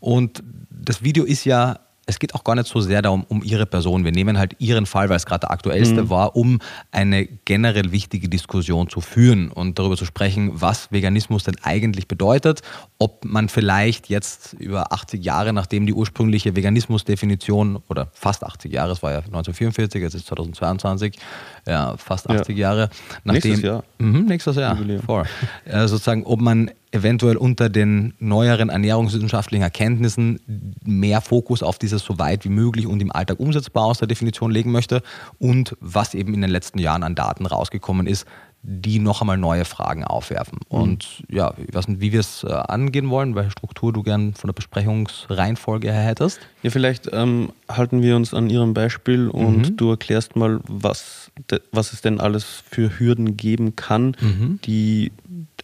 Und 0.00 0.42
das 0.68 1.04
Video 1.04 1.22
ist 1.22 1.44
ja 1.44 1.78
es 2.08 2.18
geht 2.18 2.34
auch 2.34 2.42
gar 2.42 2.54
nicht 2.54 2.66
so 2.66 2.80
sehr 2.80 3.02
darum, 3.02 3.24
um 3.28 3.42
ihre 3.44 3.66
Person. 3.66 4.02
Wir 4.02 4.12
nehmen 4.12 4.38
halt 4.38 4.56
ihren 4.58 4.86
Fall, 4.86 5.10
weil 5.10 5.16
es 5.16 5.26
gerade 5.26 5.40
der 5.40 5.50
aktuellste 5.50 6.04
mhm. 6.04 6.10
war, 6.10 6.36
um 6.36 6.58
eine 6.90 7.26
generell 7.26 7.92
wichtige 7.92 8.30
Diskussion 8.30 8.88
zu 8.88 9.02
führen 9.02 9.50
und 9.50 9.78
darüber 9.78 9.94
zu 9.94 10.06
sprechen, 10.06 10.52
was 10.54 10.90
Veganismus 10.90 11.44
denn 11.44 11.56
eigentlich 11.62 12.08
bedeutet, 12.08 12.62
ob 12.98 13.26
man 13.26 13.50
vielleicht 13.50 14.08
jetzt 14.08 14.54
über 14.54 14.90
80 14.90 15.22
Jahre, 15.22 15.52
nachdem 15.52 15.84
die 15.84 15.92
ursprüngliche 15.92 16.56
Veganismusdefinition 16.56 17.82
oder 17.88 18.08
fast 18.14 18.42
80 18.42 18.72
Jahre, 18.72 18.92
es 18.92 19.02
war 19.02 19.12
ja 19.12 19.18
1944, 19.18 20.00
jetzt 20.00 20.14
ist 20.14 20.26
2022, 20.28 21.18
ja, 21.66 21.94
fast 21.98 22.30
80 22.30 22.56
ja. 22.56 22.62
Jahre, 22.62 22.90
nachdem, 23.24 23.50
nächstes 23.50 23.62
Jahr. 23.62 23.84
Mh, 23.98 24.18
nächstes 24.20 24.56
Jahr, 24.56 24.78
vor, 25.04 25.26
äh, 25.66 25.86
sozusagen, 25.86 26.24
ob 26.24 26.40
man 26.40 26.70
eventuell 26.90 27.36
unter 27.36 27.68
den 27.68 28.14
neueren 28.18 28.70
ernährungswissenschaftlichen 28.70 29.62
Erkenntnissen 29.62 30.40
mehr 30.84 31.20
Fokus 31.20 31.62
auf 31.62 31.78
dieses 31.78 32.02
so 32.02 32.18
weit 32.18 32.44
wie 32.44 32.50
möglich 32.50 32.86
und 32.86 33.00
im 33.00 33.12
Alltag 33.12 33.40
umsetzbar 33.40 33.84
aus 33.84 33.98
der 33.98 34.08
Definition 34.08 34.50
legen 34.50 34.72
möchte 34.72 35.02
und 35.38 35.76
was 35.80 36.14
eben 36.14 36.34
in 36.34 36.40
den 36.40 36.50
letzten 36.50 36.78
Jahren 36.78 37.02
an 37.02 37.14
Daten 37.14 37.46
rausgekommen 37.46 38.06
ist, 38.06 38.26
die 38.62 38.98
noch 38.98 39.20
einmal 39.20 39.38
neue 39.38 39.64
Fragen 39.64 40.04
aufwerfen. 40.04 40.58
Mhm. 40.68 40.78
Und 40.78 41.24
ja, 41.28 41.54
ich 41.64 41.74
weiß 41.74 41.88
nicht, 41.88 42.00
wie 42.00 42.12
wir 42.12 42.20
es 42.20 42.42
äh, 42.42 42.48
angehen 42.52 43.08
wollen, 43.08 43.34
welche 43.34 43.52
Struktur 43.52 43.92
du 43.92 44.02
gern 44.02 44.34
von 44.34 44.48
der 44.48 44.54
Besprechungsreihenfolge 44.54 45.92
her 45.92 46.02
hättest. 46.02 46.40
Ja, 46.62 46.70
vielleicht 46.70 47.08
ähm, 47.12 47.52
halten 47.68 48.02
wir 48.02 48.16
uns 48.16 48.34
an 48.34 48.50
Ihrem 48.50 48.74
Beispiel 48.74 49.28
und 49.28 49.70
mhm. 49.70 49.76
du 49.76 49.90
erklärst 49.90 50.36
mal, 50.36 50.60
was, 50.66 51.30
was 51.70 51.92
es 51.92 52.00
denn 52.00 52.20
alles 52.20 52.44
für 52.44 52.98
Hürden 52.98 53.36
geben 53.36 53.76
kann, 53.76 54.16
mhm. 54.20 54.58
die 54.64 55.12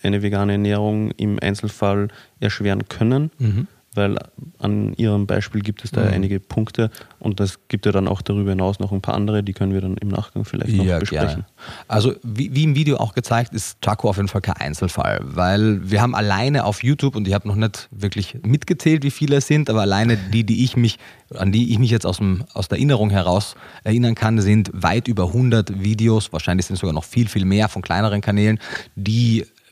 eine 0.05 0.23
vegane 0.23 0.53
Ernährung 0.53 1.11
im 1.13 1.39
Einzelfall 1.41 2.09
erschweren 2.41 2.89
können. 2.89 3.31
Mhm 3.39 3.69
weil 3.95 4.19
an 4.59 4.93
Ihrem 4.95 5.27
Beispiel 5.27 5.61
gibt 5.61 5.85
es 5.85 5.91
da 5.91 6.03
mhm. 6.03 6.13
einige 6.13 6.41
Punkte 6.41 6.91
und 7.19 7.41
es 7.41 7.69
gibt 7.69 7.87
ja 7.87 7.93
dann 7.93 8.09
auch 8.09 8.23
darüber 8.23 8.51
hinaus 8.51 8.81
noch 8.81 8.93
ein 8.93 9.01
paar 9.01 9.15
andere, 9.15 9.43
die 9.43 9.53
können 9.53 9.73
wir 9.73 9.81
dann 9.81 9.97
im 9.97 10.09
Nachgang 10.09 10.45
vielleicht 10.45 10.75
noch 10.75 10.85
ja, 10.85 10.99
besprechen. 10.99 11.27
Gerne. 11.29 11.45
Also 11.89 12.15
wie, 12.23 12.55
wie, 12.55 12.65
im 12.65 12.75
Video 12.75 12.97
auch 12.97 13.15
gezeigt, 13.15 13.55
ist 13.55 13.81
Taco 13.81 14.09
auf 14.09 14.17
jeden 14.17 14.29
Fall 14.29 14.41
kein 14.41 14.57
Einzelfall, 14.57 15.21
weil 15.23 15.89
wir 15.89 16.03
haben 16.03 16.15
alleine 16.15 16.65
auf 16.65 16.83
YouTube 16.83 17.17
und 17.17 17.29
ich 17.29 17.35
habe 17.35 17.47
noch 17.47 17.57
nicht 17.57 17.89
wirklich 17.91 18.37
mitgezählt, 18.45 19.05
wie 19.05 19.11
viele 19.11 19.37
es 19.37 19.47
sind, 19.47 19.71
aber 19.71 19.83
alleine 19.83 20.17
die, 20.17 20.45
die 20.45 20.65
ich 20.65 20.77
mich, 20.77 20.99
an 21.35 21.53
die 21.53 21.73
ich 21.73 21.79
mich 21.79 21.91
jetzt 21.91 22.07
aus, 22.07 22.19
dem, 22.19 22.45
aus 22.53 22.69
der 22.69 22.79
Erinnerung 22.79 23.11
heraus 23.11 23.55
erinnern 23.85 24.15
kann, 24.15 24.41
sind 24.41 24.71
weit 24.75 25.09
über 25.09 25.29
100 25.29 25.83
Videos, 25.83 26.33
wahrscheinlich 26.33 26.67
sind 26.67 26.75
es 26.75 26.81
sogar 26.81 26.95
noch 26.95 27.05
viel, 27.05 27.29
viel 27.29 27.45
mehr 27.45 27.69
von 27.69 27.83
kleineren 27.83 28.21
Kanälen, 28.21 28.59
die 28.97 29.47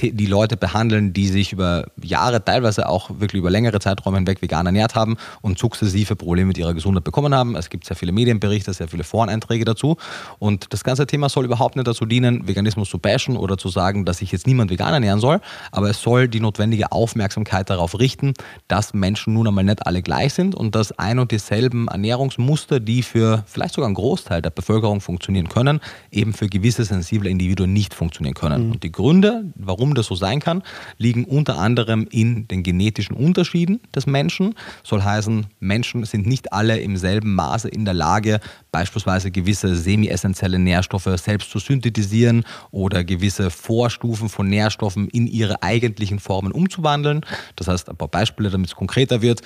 die 0.00 0.26
Leute 0.26 0.56
behandeln, 0.56 1.12
die 1.12 1.28
sich 1.28 1.52
über 1.52 1.86
Jahre, 2.02 2.44
teilweise 2.44 2.88
auch 2.88 3.10
wirklich 3.18 3.40
über 3.40 3.50
längere 3.50 3.78
Zeiträume 3.80 4.18
hinweg 4.18 4.42
vegan 4.42 4.66
ernährt 4.66 4.94
haben 4.94 5.16
und 5.40 5.58
sukzessive 5.58 6.16
Probleme 6.16 6.48
mit 6.48 6.58
ihrer 6.58 6.74
Gesundheit 6.74 7.04
bekommen 7.04 7.34
haben. 7.34 7.56
Es 7.56 7.70
gibt 7.70 7.86
sehr 7.86 7.96
viele 7.96 8.12
Medienberichte, 8.12 8.72
sehr 8.72 8.88
viele 8.88 9.04
Foreneinträge 9.04 9.64
dazu. 9.64 9.96
Und 10.38 10.72
das 10.72 10.84
ganze 10.84 11.06
Thema 11.06 11.28
soll 11.28 11.44
überhaupt 11.44 11.76
nicht 11.76 11.88
dazu 11.88 12.04
dienen, 12.04 12.46
Veganismus 12.46 12.90
zu 12.90 12.98
bashen 12.98 13.36
oder 13.36 13.56
zu 13.56 13.68
sagen, 13.68 14.04
dass 14.04 14.18
sich 14.18 14.32
jetzt 14.32 14.46
niemand 14.46 14.70
vegan 14.70 14.92
ernähren 14.92 15.20
soll, 15.20 15.40
aber 15.72 15.90
es 15.90 16.02
soll 16.02 16.28
die 16.28 16.40
notwendige 16.40 16.92
Aufmerksamkeit 16.92 17.70
darauf 17.70 17.98
richten, 17.98 18.34
dass 18.68 18.92
Menschen 18.92 19.34
nun 19.34 19.48
einmal 19.48 19.64
nicht 19.64 19.86
alle 19.86 20.02
gleich 20.02 20.34
sind 20.34 20.54
und 20.54 20.74
dass 20.74 20.92
ein 20.98 21.18
und 21.18 21.30
dieselben 21.30 21.88
Ernährungsmuster, 21.88 22.80
die 22.80 23.02
für 23.02 23.44
vielleicht 23.46 23.74
sogar 23.74 23.86
einen 23.86 23.94
Großteil 23.94 24.42
der 24.42 24.50
Bevölkerung 24.50 25.00
funktionieren 25.00 25.48
können, 25.48 25.80
eben 26.10 26.32
für 26.32 26.48
gewisse 26.48 26.84
sensible 26.84 27.30
Individuen 27.30 27.72
nicht 27.72 27.94
funktionieren 27.94 28.34
können. 28.34 28.66
Mhm. 28.66 28.72
Und 28.72 28.82
die 28.82 28.92
Gründe, 28.92 29.44
warum 29.54 29.85
warum 29.86 29.94
das 29.94 30.06
so 30.06 30.16
sein 30.16 30.40
kann, 30.40 30.62
liegen 30.98 31.24
unter 31.24 31.58
anderem 31.58 32.08
in 32.10 32.48
den 32.48 32.64
genetischen 32.64 33.14
Unterschieden 33.14 33.80
des 33.94 34.06
Menschen. 34.06 34.54
Soll 34.82 35.02
heißen, 35.02 35.46
Menschen 35.60 36.04
sind 36.04 36.26
nicht 36.26 36.52
alle 36.52 36.78
im 36.80 36.96
selben 36.96 37.34
Maße 37.34 37.68
in 37.68 37.84
der 37.84 37.94
Lage, 37.94 38.40
beispielsweise 38.72 39.30
gewisse 39.30 39.76
semi-essentielle 39.76 40.58
Nährstoffe 40.58 41.08
selbst 41.16 41.50
zu 41.50 41.60
synthetisieren 41.60 42.44
oder 42.72 43.04
gewisse 43.04 43.50
Vorstufen 43.50 44.28
von 44.28 44.48
Nährstoffen 44.48 45.08
in 45.08 45.28
ihre 45.28 45.62
eigentlichen 45.62 46.18
Formen 46.18 46.50
umzuwandeln. 46.50 47.20
Das 47.54 47.68
heißt, 47.68 47.88
ein 47.88 47.96
paar 47.96 48.08
Beispiele, 48.08 48.50
damit 48.50 48.70
es 48.70 48.74
konkreter 48.74 49.22
wird. 49.22 49.42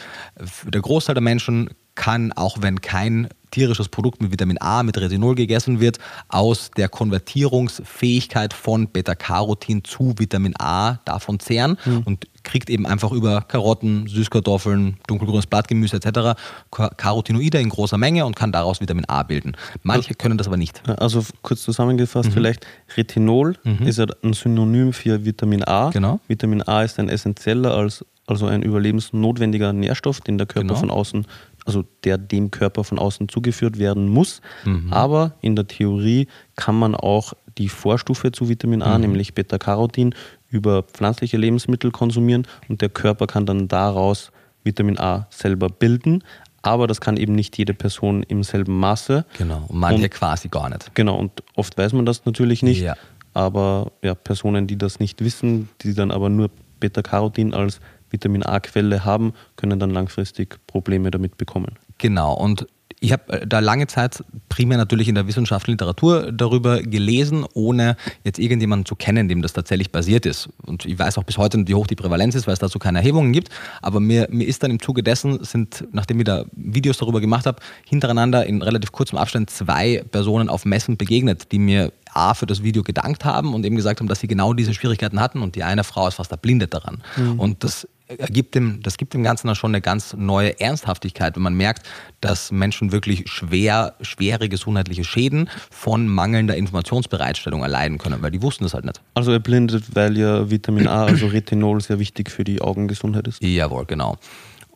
Der 0.67 0.81
Großteil 0.81 1.15
der 1.15 1.23
Menschen 1.23 1.69
kann, 2.01 2.33
auch 2.33 2.63
wenn 2.63 2.81
kein 2.81 3.29
tierisches 3.51 3.89
Produkt 3.89 4.23
mit 4.23 4.33
Vitamin 4.33 4.57
A, 4.59 4.83
mit 4.83 4.97
Retinol 4.97 5.35
gegessen 5.35 5.81
wird, 5.81 5.99
aus 6.29 6.71
der 6.71 6.89
Konvertierungsfähigkeit 6.89 8.55
von 8.55 8.89
Beta-Carotin 8.89 9.85
zu 9.85 10.15
Vitamin 10.17 10.55
A 10.59 10.99
davon 11.05 11.41
zehren 11.41 11.77
mhm. 11.85 12.03
und 12.07 12.27
kriegt 12.43 12.71
eben 12.71 12.87
einfach 12.87 13.13
über 13.13 13.43
Karotten, 13.43 14.07
Süßkartoffeln, 14.07 14.97
dunkelgrünes 15.09 15.47
Blattgemüse 15.47 15.97
etc. 15.97 16.41
Carotinoide 16.71 17.61
in 17.61 17.69
großer 17.69 17.99
Menge 17.99 18.25
und 18.25 18.35
kann 18.35 18.51
daraus 18.51 18.81
Vitamin 18.81 19.05
A 19.07 19.23
bilden. 19.23 19.55
Manche 19.83 20.15
können 20.15 20.39
das 20.39 20.47
aber 20.47 20.57
nicht. 20.57 20.89
Also 20.89 21.23
kurz 21.43 21.61
zusammengefasst 21.61 22.31
mhm. 22.31 22.33
vielleicht, 22.33 22.67
Retinol 22.97 23.57
mhm. 23.63 23.87
ist 23.87 23.99
ja 23.99 24.07
ein 24.23 24.33
Synonym 24.33 24.95
für 24.95 25.27
Vitamin 25.27 25.65
A. 25.65 25.91
Genau. 25.91 26.19
Vitamin 26.29 26.63
A 26.63 26.83
ist 26.83 26.99
ein 26.99 27.11
essentieller 27.11 27.75
als 27.75 28.07
also 28.31 28.47
ein 28.47 28.63
überlebensnotwendiger 28.63 29.73
Nährstoff, 29.73 30.21
den 30.21 30.39
der 30.39 30.47
Körper 30.47 30.69
genau. 30.69 30.81
von 30.81 30.91
außen 30.91 31.27
also 31.71 31.85
der 32.05 32.19
dem 32.19 32.51
Körper 32.51 32.85
von 32.85 32.99
außen 32.99 33.29
zugeführt 33.29 33.79
werden 33.79 34.09
muss. 34.09 34.41
Mhm. 34.65 34.93
Aber 34.93 35.35
in 35.41 35.55
der 35.57 35.67
Theorie 35.67 36.27
kann 36.57 36.77
man 36.77 36.95
auch 36.95 37.33
die 37.59 37.69
Vorstufe 37.69 38.33
zu 38.33 38.49
Vitamin 38.49 38.83
A, 38.83 38.97
mhm. 38.97 39.03
nämlich 39.03 39.35
Beta-Carotin, 39.35 40.15
über 40.49 40.83
pflanzliche 40.83 41.37
Lebensmittel 41.37 41.93
konsumieren 41.93 42.47
und 42.69 42.83
der 42.83 42.89
Körper 42.89 43.27
kann 43.29 43.47
dann 43.47 43.69
daraus 43.69 44.33
Vitamin 44.65 44.99
A 44.99 45.29
selber 45.31 45.69
bilden. 45.69 46.25
Aber 46.63 46.87
das 46.87 47.01
kann 47.01 47.17
eben 47.17 47.35
nicht 47.35 47.57
jede 47.57 47.73
Person 47.73 48.23
im 48.25 48.43
selben 48.43 48.79
Maße. 48.79 49.25
Genau, 49.39 49.65
und 49.69 49.79
manche 49.79 50.05
und, 50.05 50.11
quasi 50.11 50.49
gar 50.49 50.69
nicht. 50.69 50.95
Genau, 50.95 51.17
und 51.17 51.31
oft 51.55 51.79
weiß 51.79 51.95
man 51.95 52.05
das 52.05 52.27
natürlich 52.27 52.63
nicht. 52.63 52.83
Ja. 52.83 52.97
Aber 53.33 53.93
ja, 54.03 54.15
Personen, 54.15 54.67
die 54.67 54.77
das 54.77 54.99
nicht 54.99 55.25
wissen, 55.25 55.69
die 55.81 55.95
dann 55.95 56.11
aber 56.11 56.29
nur 56.29 56.51
Beta-Carotin 56.81 57.55
als 57.55 57.81
Vitamin 58.11 58.45
A-Quelle 58.45 59.05
haben, 59.05 59.33
können 59.57 59.79
dann 59.79 59.91
langfristig 59.91 60.59
Probleme 60.67 61.11
damit 61.11 61.37
bekommen. 61.37 61.79
Genau, 61.99 62.35
und 62.35 62.67
ich 63.01 63.13
habe 63.13 63.33
äh, 63.33 63.47
da 63.47 63.59
lange 63.59 63.87
Zeit 63.87 64.23
primär 64.49 64.79
natürlich 64.79 65.09
in 65.09 65.15
der 65.15 65.27
wissenschaftlichen 65.27 65.73
Literatur 65.73 66.31
darüber 66.33 66.83
gelesen, 66.83 67.45
ohne 67.55 67.97
jetzt 68.25 68.39
irgendjemanden 68.39 68.87
zu 68.87 68.95
kennen, 68.95 69.29
dem 69.29 69.43
das 69.43 69.55
tatsächlich 69.55 69.91
basiert 69.91 70.27
ist. 70.27 70.51
Und 70.65 70.85
ich 70.85 70.99
weiß 70.99 71.19
auch 71.19 71.25
bis 71.25 71.39
heute 71.39 71.59
nicht, 71.59 71.69
wie 71.69 71.75
hoch 71.75 71.87
die 71.87 71.97
Prävalenz 71.97 72.35
ist, 72.35 72.47
weil 72.47 72.55
es 72.55 72.61
dazu 72.61 72.79
keine 72.79 72.99
Erhebungen 72.99 73.33
gibt. 73.33 73.49
Aber 73.81 74.01
mir, 74.01 74.29
mir 74.31 74.47
ist 74.47 74.63
dann 74.63 74.71
im 74.71 74.81
Zuge 74.81 75.03
dessen, 75.03 75.43
sind, 75.43 75.87
nachdem 75.93 76.21
ich 76.21 76.25
da 76.25 76.45
Videos 76.53 76.99
darüber 76.99 77.21
gemacht 77.21 77.47
habe, 77.47 77.61
hintereinander 77.87 78.45
in 78.47 78.63
relativ 78.63 78.93
kurzem 78.93 79.19
Abstand 79.19 79.51
zwei 79.51 80.05
Personen 80.11 80.49
auf 80.49 80.65
Messen 80.65 80.97
begegnet, 80.97 81.51
die 81.53 81.59
mir 81.59 81.93
A 82.13 82.35
für 82.35 82.47
das 82.47 82.63
Video 82.63 82.83
gedankt 82.83 83.25
haben 83.25 83.55
und 83.55 83.65
eben 83.65 83.77
gesagt 83.77 84.01
haben, 84.01 84.09
dass 84.09 84.21
sie 84.21 84.27
genau 84.27 84.53
diese 84.53 84.75
Schwierigkeiten 84.75 85.21
hatten 85.21 85.43
und 85.43 85.55
die 85.55 85.63
eine 85.63 85.85
Frau 85.85 86.09
ist 86.09 86.17
fast 86.17 86.33
erblindet 86.33 86.75
daran. 86.75 87.03
Mhm. 87.17 87.39
Und 87.39 87.65
das 87.65 87.87
gibt 88.29 88.55
dem, 88.55 88.83
das 88.83 88.97
gibt 88.97 89.15
dem 89.15 89.23
Ganzen 89.23 89.47
dann 89.47 89.57
schon 89.57 89.71
eine 89.71 89.81
ganz 89.81 90.15
neue 90.15 90.61
Ernsthaftigkeit, 90.61 91.37
wenn 91.37 91.43
man 91.43 91.55
merkt, 91.55 91.87
dass 92.21 92.51
Menschen 92.51 92.93
wirklich 92.93 93.31
schwer, 93.31 93.95
schwere 94.01 94.49
gesundheitliche 94.49 95.05
Schäden 95.05 95.49
von 95.71 96.07
mangelnder 96.09 96.57
Informationsbereitstellung 96.57 97.63
erleiden 97.63 97.99
können, 97.99 98.23
weil 98.23 98.31
die 98.31 98.43
wussten 98.43 98.65
das 98.65 98.75
halt 98.75 98.85
nicht. 98.85 99.01
Also 99.15 99.33
erblindet, 99.33 99.95
weil 99.95 100.17
ja 100.19 100.51
Vitamin 100.51 100.89
A, 100.89 101.05
also 101.05 101.27
Retinol, 101.27 101.81
sehr 101.81 101.99
wichtig 101.99 102.31
für 102.31 102.45
die 102.45 102.61
Augengesundheit 102.61 103.29
ist. 103.29 103.43
Jawohl, 103.43 103.87
genau. 103.87 104.19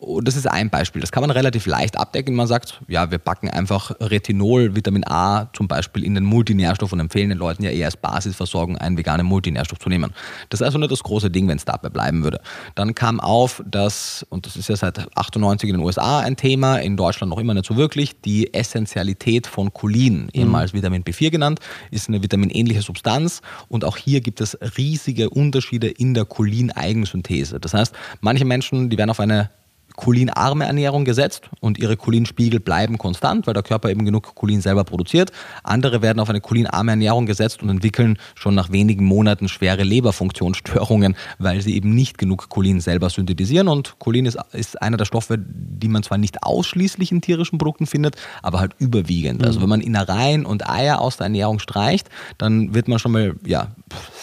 Und 0.05 0.29
das 0.29 0.37
ist 0.37 0.47
ein 0.47 0.71
Beispiel. 0.71 1.01
Das 1.01 1.13
kann 1.13 1.23
man 1.23 1.31
relativ 1.31 1.67
leicht 1.67 1.99
abdecken. 1.99 2.35
Man 2.35 2.47
sagt, 2.47 2.81
ja, 2.89 3.11
wir 3.11 3.19
packen 3.19 3.49
einfach 3.49 3.91
Retinol, 4.01 4.77
Vitamin 4.77 5.05
A 5.07 5.49
zum 5.53 5.67
Beispiel 5.67 6.05
in 6.05 6.15
den 6.15 6.25
Multinährstoff 6.25 6.93
und 6.93 7.01
empfehlen 7.01 7.31
den 7.31 7.39
Leuten 7.39 7.63
ja 7.63 7.71
eher 7.71 7.87
als 7.87 7.97
Basisversorgung 7.97 8.77
einen 8.77 8.99
veganen 8.99 9.27
Multinährstoff 9.27 9.79
zu 9.79 9.89
nehmen. 9.89 10.13
Das 10.51 10.61
ist 10.61 10.65
also 10.65 10.79
nicht 10.79 10.93
das 10.93 11.03
große 11.03 11.31
Ding, 11.31 11.49
wenn 11.49 11.57
es 11.57 11.65
dabei 11.65 11.89
bleiben 11.89 12.23
würde. 12.23 12.41
Dann 12.75 12.95
kam 12.95 13.19
auf, 13.19 13.63
dass, 13.67 14.27
und 14.29 14.47
das 14.47 14.57
ist 14.57 14.69
ja 14.69 14.77
seit 14.77 15.17
98 15.17 15.71
in 15.71 15.77
den 15.77 15.85
USA 15.85 16.21
ein 16.21 16.37
Thema, 16.37 16.79
in 16.79 16.97
Deutschland 16.97 17.31
noch 17.31 17.39
immer 17.39 17.55
nicht 17.55 17.67
so 17.67 17.77
wirklich, 17.77 18.21
die 18.21 18.53
Essentialität 18.53 19.47
von 19.47 19.73
Cholin, 19.73 20.29
ehemals 20.33 20.73
mhm. 20.73 20.79
Vitamin 20.79 21.05
B4 21.05 21.31
genannt, 21.31 21.61
ist 21.91 22.09
eine 22.09 22.23
vitaminähnliche 22.23 22.83
Substanz 22.83 23.41
und 23.69 23.85
auch 23.85 23.97
hier 23.97 24.21
gibt 24.21 24.41
es 24.41 24.59
riesige 24.77 25.31
Unterschiede 25.31 25.89
in 25.89 26.15
der 26.15 26.25
Cholin-Eigensynthese. 26.25 27.59
Das 27.61 27.75
heißt, 27.75 27.95
manche 28.21 28.45
Menschen, 28.45 28.91
die 28.91 28.99
werden 28.99 29.11
auf 29.11 29.21
eine 29.21 29.51
cholinarme 29.97 30.65
Ernährung 30.67 31.05
gesetzt 31.05 31.49
und 31.61 31.79
ihre 31.79 31.97
Cholinspiegel 31.97 32.61
bleiben 32.61 32.99
konstant, 32.99 33.47
weil 33.47 33.55
der 33.55 33.63
Körper 33.63 33.91
eben 33.91 34.05
genug 34.05 34.35
Cholin 34.35 34.61
selber 34.61 34.85
produziert. 34.85 35.33
Andere 35.63 36.03
werden 36.03 36.21
auf 36.21 36.29
eine 36.29 36.41
cholinarme 36.41 36.93
Ernährung 36.93 37.27
gesetzt 37.27 37.63
und 37.63 37.71
entwickeln 37.71 38.19
schon 38.35 38.55
nach 38.55 38.71
wenigen 38.71 39.05
Monaten 39.05 39.49
schwere 39.49 39.83
Leberfunktionsstörungen, 39.83 41.17
weil 41.39 41.61
sie 41.63 41.75
eben 41.75 41.95
nicht 41.95 42.19
genug 42.19 42.49
Cholin 42.49 42.81
selber 42.81 43.09
synthetisieren. 43.09 43.69
Und 43.69 43.99
Cholin 43.99 44.27
ist, 44.27 44.39
ist 44.53 44.83
einer 44.83 44.97
der 44.97 45.05
Stoffe, 45.05 45.39
die 45.39 45.89
man 45.89 46.03
zwar 46.03 46.19
nicht 46.19 46.43
ausschließlich 46.43 47.13
in 47.13 47.21
tierischen 47.21 47.59
Produkten 47.59 47.87
findet, 47.87 48.17
aber 48.43 48.61
halt 48.61 48.73
überwiegend. 48.79 49.43
Also 49.43 49.53
mhm. 49.53 49.55
Also 49.55 49.63
wenn 49.63 49.69
man 49.69 49.81
Innereien 49.83 50.47
und 50.47 50.69
Eier 50.69 51.01
aus 51.01 51.19
der 51.19 51.27
Ernährung 51.27 51.61
streicht, 51.61 52.09
dann 52.39 52.75
wird 52.75 52.89
man 52.89 52.99
schon 52.99 53.13
mal 53.13 53.37
ja, 53.47 53.69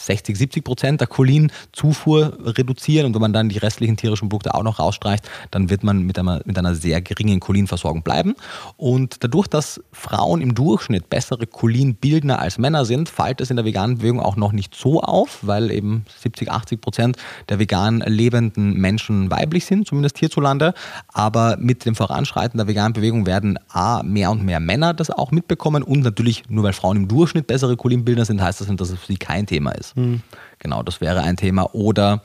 60, 0.02 0.38
70 0.38 0.64
Prozent 0.64 1.00
der 1.00 1.08
Cholinzufuhr 1.08 2.38
reduzieren 2.42 3.06
und 3.06 3.14
wenn 3.14 3.22
man 3.22 3.32
dann 3.32 3.48
die 3.48 3.58
restlichen 3.58 3.96
tierischen 3.96 4.28
Produkte 4.28 4.54
auch 4.54 4.64
noch 4.64 4.80
rausstreicht, 4.80 5.30
dann 5.50 5.61
wird 5.70 5.84
man 5.84 6.04
mit 6.04 6.18
einer, 6.18 6.42
mit 6.46 6.58
einer 6.58 6.76
sehr 6.76 7.02
geringen 7.02 7.40
Cholinversorgung 7.40 8.04
bleiben. 8.04 8.36
Und 8.78 9.24
dadurch, 9.24 9.48
dass 9.48 9.82
Frauen 9.92 10.42
im 10.42 10.56
Durchschnitt 10.56 11.10
bessere 11.10 11.48
Cholinbildner 11.48 12.40
als 12.40 12.58
Männer 12.58 12.86
sind, 12.86 13.10
fällt 13.10 13.42
es 13.42 13.50
in 13.50 13.56
der 13.56 13.66
veganen 13.66 13.98
Bewegung 13.98 14.20
auch 14.20 14.36
noch 14.36 14.52
nicht 14.52 14.76
so 14.76 15.02
auf, 15.02 15.40
weil 15.42 15.72
eben 15.72 16.06
70, 16.20 16.52
80 16.52 16.82
Prozent 16.82 17.18
der 17.50 17.60
vegan 17.60 18.00
lebenden 18.06 18.74
Menschen 18.74 19.30
weiblich 19.30 19.66
sind, 19.66 19.88
zumindest 19.88 20.18
hierzulande. 20.18 20.74
Aber 21.08 21.58
mit 21.58 21.86
dem 21.86 21.96
Voranschreiten 21.96 22.58
der 22.58 22.68
veganen 22.68 22.94
Bewegung 22.94 23.26
werden 23.26 23.60
A, 23.70 24.04
mehr 24.04 24.32
und 24.32 24.44
mehr 24.44 24.60
Männer 24.60 24.94
das 24.94 25.10
auch 25.10 25.32
mitbekommen 25.32 25.84
und 25.84 26.02
natürlich, 26.02 26.44
nur 26.50 26.64
weil 26.64 26.74
Frauen 26.74 26.98
im 26.98 27.08
Durchschnitt 27.08 27.48
bessere 27.48 27.78
Cholinbildner 27.78 28.26
sind, 28.26 28.42
heißt 28.42 28.62
das 28.62 28.68
nicht, 28.68 28.80
dass 28.80 28.90
es 28.90 29.00
für 29.00 29.08
sie 29.08 29.18
kein 29.18 29.46
Thema 29.46 29.72
ist. 29.72 29.96
Mhm. 29.98 30.22
Genau, 30.60 30.84
das 30.84 31.02
wäre 31.02 31.22
ein 31.22 31.38
Thema. 31.38 31.74
Oder 31.74 32.22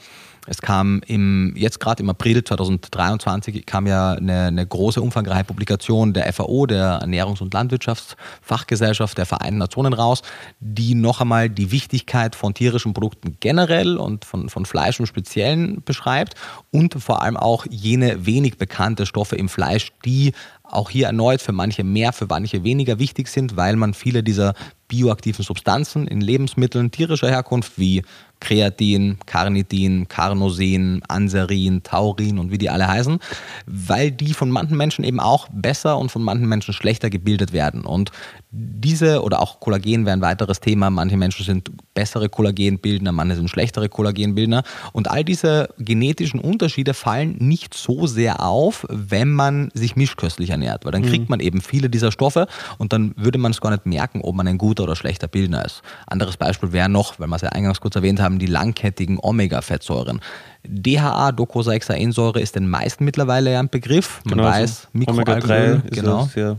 es 0.47 0.63
kam 0.63 1.01
im, 1.07 1.55
jetzt 1.57 1.81
gerade 1.81 2.03
im 2.03 2.11
April 2.11 2.43
2023 2.43 3.67
kam 3.67 3.87
ja 3.87 4.13
eine, 4.13 4.45
eine, 4.45 4.67
große, 4.67 5.03
umfangreiche 5.03 5.45
Publikation 5.45 6.13
der 6.13 6.33
FAO, 6.33 6.67
der 6.67 7.03
Ernährungs- 7.03 7.43
und 7.43 7.53
Landwirtschaftsfachgesellschaft 7.53 9.19
der 9.19 9.27
Vereinten 9.27 9.59
Nationen 9.59 9.93
raus, 9.93 10.23
die 10.61 10.95
noch 10.95 11.21
einmal 11.21 11.51
die 11.51 11.73
Wichtigkeit 11.73 12.37
von 12.37 12.55
tierischen 12.55 12.95
Produkten 12.95 13.37
generell 13.41 13.97
und 13.97 14.25
von, 14.25 14.49
von 14.49 14.67
Fleisch 14.67 15.01
im 15.01 15.07
Speziellen 15.07 15.83
beschreibt 15.85 16.35
und 16.71 16.95
vor 16.95 17.23
allem 17.23 17.37
auch 17.37 17.67
jene 17.69 18.27
wenig 18.27 18.57
bekannte 18.57 19.07
Stoffe 19.07 19.37
im 19.37 19.49
Fleisch, 19.49 19.93
die 20.05 20.33
auch 20.63 20.91
hier 20.91 21.07
erneut 21.07 21.41
für 21.41 21.53
manche 21.53 21.85
mehr, 21.85 22.13
für 22.13 22.27
manche 22.27 22.65
weniger 22.65 22.99
wichtig 22.99 23.29
sind, 23.29 23.57
weil 23.57 23.77
man 23.77 23.95
viele 23.95 24.23
dieser 24.23 24.55
bioaktiven 24.89 25.45
Substanzen 25.45 26.07
in 26.07 26.21
Lebensmitteln 26.21 26.91
tierischer 26.91 27.29
Herkunft 27.29 27.79
wie 27.79 28.03
Kreatin, 28.41 29.19
Carnitin, 29.27 30.09
Carnosin, 30.09 31.03
Anserin, 31.09 31.83
Taurin 31.83 32.39
und 32.39 32.51
wie 32.51 32.59
die 32.59 32.71
alle 32.71 32.87
heißen, 32.87 33.19
weil 33.67 34.11
die 34.11 34.35
von 34.35 34.51
manchen 34.51 34.77
Menschen 34.77 35.05
eben 35.05 35.21
auch 35.21 35.49
besser 35.53 35.99
und 35.99 36.11
von 36.11 36.23
manchen 36.23 36.49
Menschen 36.49 36.75
schlechter 36.75 37.11
gebildet 37.11 37.53
werden. 37.53 37.85
Und 37.85 38.11
diese 38.51 39.23
oder 39.23 39.41
auch 39.41 39.61
Kollagen 39.61 40.07
wäre 40.07 40.17
ein 40.17 40.23
weiteres 40.23 40.61
Thema. 40.61 40.91
Manche 40.91 41.17
Menschen 41.17 41.45
sind 41.45 41.71
bessere 41.95 42.29
Kollagenbildner, 42.29 43.13
manche 43.13 43.37
sind 43.37 43.51
schlechtere 43.51 43.89
Kollagenbildner. 43.89 44.63
Und 44.93 45.11
all 45.11 45.25
diese 45.25 45.69
genetischen 45.79 46.41
Unterschiede 46.41 46.95
fallen 46.95 47.37
nicht 47.39 47.75
so 47.75 48.07
sehr 48.07 48.43
auf, 48.43 48.87
wenn 48.89 49.31
man 49.33 49.71
sich 49.75 49.97
mischköstlich 49.97 50.51
ernährt, 50.51 50.85
weil 50.85 50.93
dann 50.93 51.03
mhm. 51.03 51.07
kriegt 51.07 51.29
man 51.29 51.41
eben 51.41 51.61
viele 51.61 51.91
dieser 51.91 52.13
Stoffe 52.13 52.47
und 52.79 52.93
dann 52.93 53.15
würde 53.17 53.39
man 53.39 53.53
es 53.53 53.61
gar 53.61 53.71
nicht 53.71 53.87
merken, 53.87 54.21
ob 54.23 54.35
man 54.35 54.49
ein 54.49 54.59
guter 54.59 54.85
oder 54.85 54.97
schlechter 54.97 55.29
Bildner 55.29 55.65
ist. 55.65 55.83
Anderes 56.07 56.37
Beispiel 56.37 56.73
wäre 56.73 56.89
noch, 56.89 57.19
weil 57.19 57.29
wir 57.29 57.37
es 57.37 57.43
ja 57.43 57.51
eingangs 57.51 57.81
kurz 57.81 57.97
erwähnt 57.97 58.21
haben, 58.21 58.26
die 58.39 58.47
langkettigen 58.47 59.19
Omega-Fettsäuren. 59.21 60.21
DHA, 60.65 61.33
Docosahexaensäure, 61.33 62.41
ist 62.41 62.57
den 62.57 62.69
meisten 62.69 63.05
mittlerweile 63.05 63.53
ja 63.53 63.61
ein 63.61 63.69
Begriff. 63.69 64.21
Man 64.25 64.39
genau, 64.39 64.49
weiß, 64.49 64.89
Mikroalgenöl, 64.93 65.83
Omega-3 65.85 65.95
genau. 65.95 66.25
ist 66.25 66.33
sehr 66.33 66.57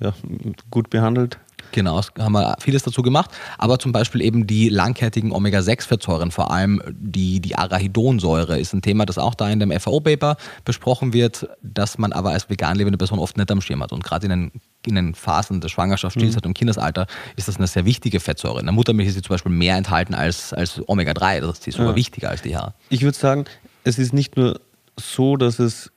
ja, 0.00 0.14
gut 0.70 0.90
behandelt. 0.90 1.38
Genau, 1.72 2.00
haben 2.18 2.32
wir 2.32 2.56
vieles 2.58 2.82
dazu 2.82 3.02
gemacht. 3.02 3.30
Aber 3.58 3.78
zum 3.78 3.92
Beispiel 3.92 4.22
eben 4.22 4.46
die 4.46 4.68
langkettigen 4.68 5.32
Omega-6-Fettsäuren, 5.32 6.30
vor 6.30 6.50
allem 6.50 6.82
die, 6.90 7.40
die 7.40 7.54
Arachidonsäure, 7.54 8.58
ist 8.58 8.72
ein 8.72 8.82
Thema, 8.82 9.06
das 9.06 9.18
auch 9.18 9.34
da 9.34 9.48
in 9.48 9.60
dem 9.60 9.70
FAO-Paper 9.70 10.36
besprochen 10.64 11.12
wird, 11.12 11.48
das 11.62 11.98
man 11.98 12.12
aber 12.12 12.30
als 12.30 12.50
vegan 12.50 12.76
lebende 12.76 12.98
Person 12.98 13.18
oft 13.18 13.36
nicht 13.36 13.50
am 13.50 13.60
Schirm 13.60 13.82
hat. 13.82 13.92
Und 13.92 14.02
gerade 14.02 14.26
in 14.26 14.30
den, 14.30 14.52
in 14.86 14.94
den 14.94 15.14
Phasen 15.14 15.60
der 15.60 15.68
Schwangerschaft, 15.68 16.16
Stillzeit 16.16 16.44
mhm. 16.44 16.50
und 16.50 16.54
Kindesalter 16.54 17.06
ist 17.36 17.48
das 17.48 17.56
eine 17.56 17.66
sehr 17.66 17.84
wichtige 17.84 18.20
Fettsäure. 18.20 18.60
In 18.60 18.66
der 18.66 18.72
Muttermilch 18.72 19.08
ist 19.08 19.14
sie 19.14 19.22
zum 19.22 19.34
Beispiel 19.34 19.52
mehr 19.52 19.76
enthalten 19.76 20.14
als, 20.14 20.52
als 20.52 20.80
Omega-3. 20.86 21.40
Das 21.40 21.66
ist 21.66 21.76
sogar 21.76 21.90
ja. 21.90 21.96
wichtiger 21.96 22.30
als 22.30 22.42
DHA. 22.42 22.74
Ich 22.88 23.02
würde 23.02 23.16
sagen, 23.16 23.44
es 23.84 23.98
ist 23.98 24.12
nicht 24.12 24.36
nur 24.36 24.60
so, 24.98 25.36
dass 25.36 25.58
es 25.58 25.90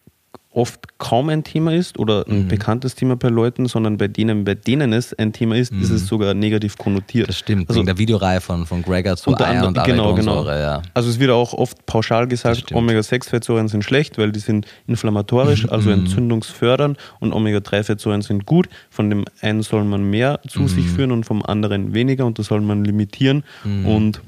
oft 0.53 0.98
kaum 1.00 1.29
ein 1.29 1.43
Thema 1.43 1.74
ist 1.74 1.98
oder 1.98 2.25
ein 2.27 2.43
mhm. 2.43 2.48
bekanntes 2.48 2.95
Thema 2.95 3.15
bei 3.15 3.29
Leuten, 3.29 3.65
sondern 3.65 3.98
bei 3.98 4.07
denen, 4.07 4.43
bei 4.43 4.55
denen 4.55 4.93
es 4.93 5.13
ein 5.13 5.33
Thema 5.33 5.55
ist, 5.55 5.72
mhm. 5.72 5.81
ist 5.81 5.89
es 5.89 6.07
sogar 6.07 6.33
negativ 6.33 6.77
konnotiert. 6.77 7.27
Das 7.27 7.38
stimmt, 7.38 7.69
also, 7.69 7.79
wegen 7.79 7.88
der 7.88 7.98
Videoreihe 7.98 8.41
von, 8.41 8.65
von 8.65 8.81
Gregor 8.81 9.17
zu 9.17 9.36
Eier 9.38 9.48
anderem, 9.48 9.75
und 9.75 9.83
genau, 9.83 10.13
genau. 10.13 10.45
Ja. 10.45 10.81
Also 10.93 11.10
es 11.10 11.19
wird 11.19 11.31
auch 11.31 11.53
oft 11.53 11.86
pauschal 11.86 12.27
gesagt, 12.27 12.72
Omega-6-Fettsäuren 12.72 13.67
sind 13.67 13.83
schlecht, 13.83 14.17
weil 14.17 14.31
die 14.31 14.39
sind 14.39 14.67
inflammatorisch, 14.88 15.69
also 15.69 15.89
mhm. 15.89 16.01
entzündungsfördernd 16.01 16.98
und 17.19 17.33
Omega-3-Fettsäuren 17.33 18.22
sind 18.22 18.45
gut. 18.45 18.69
Von 18.89 19.10
dem 19.10 19.25
einen 19.41 19.63
soll 19.63 19.83
man 19.83 20.10
mehr 20.10 20.39
zu 20.48 20.67
sich 20.67 20.86
mhm. 20.86 20.95
führen 20.95 21.12
und 21.12 21.25
vom 21.25 21.43
anderen 21.43 21.93
weniger 21.93 22.25
und 22.25 22.39
das 22.39 22.48
soll 22.48 22.62
man 22.62 22.86
limitieren 22.86 23.43
mhm. 23.63 23.86
und 23.86 24.22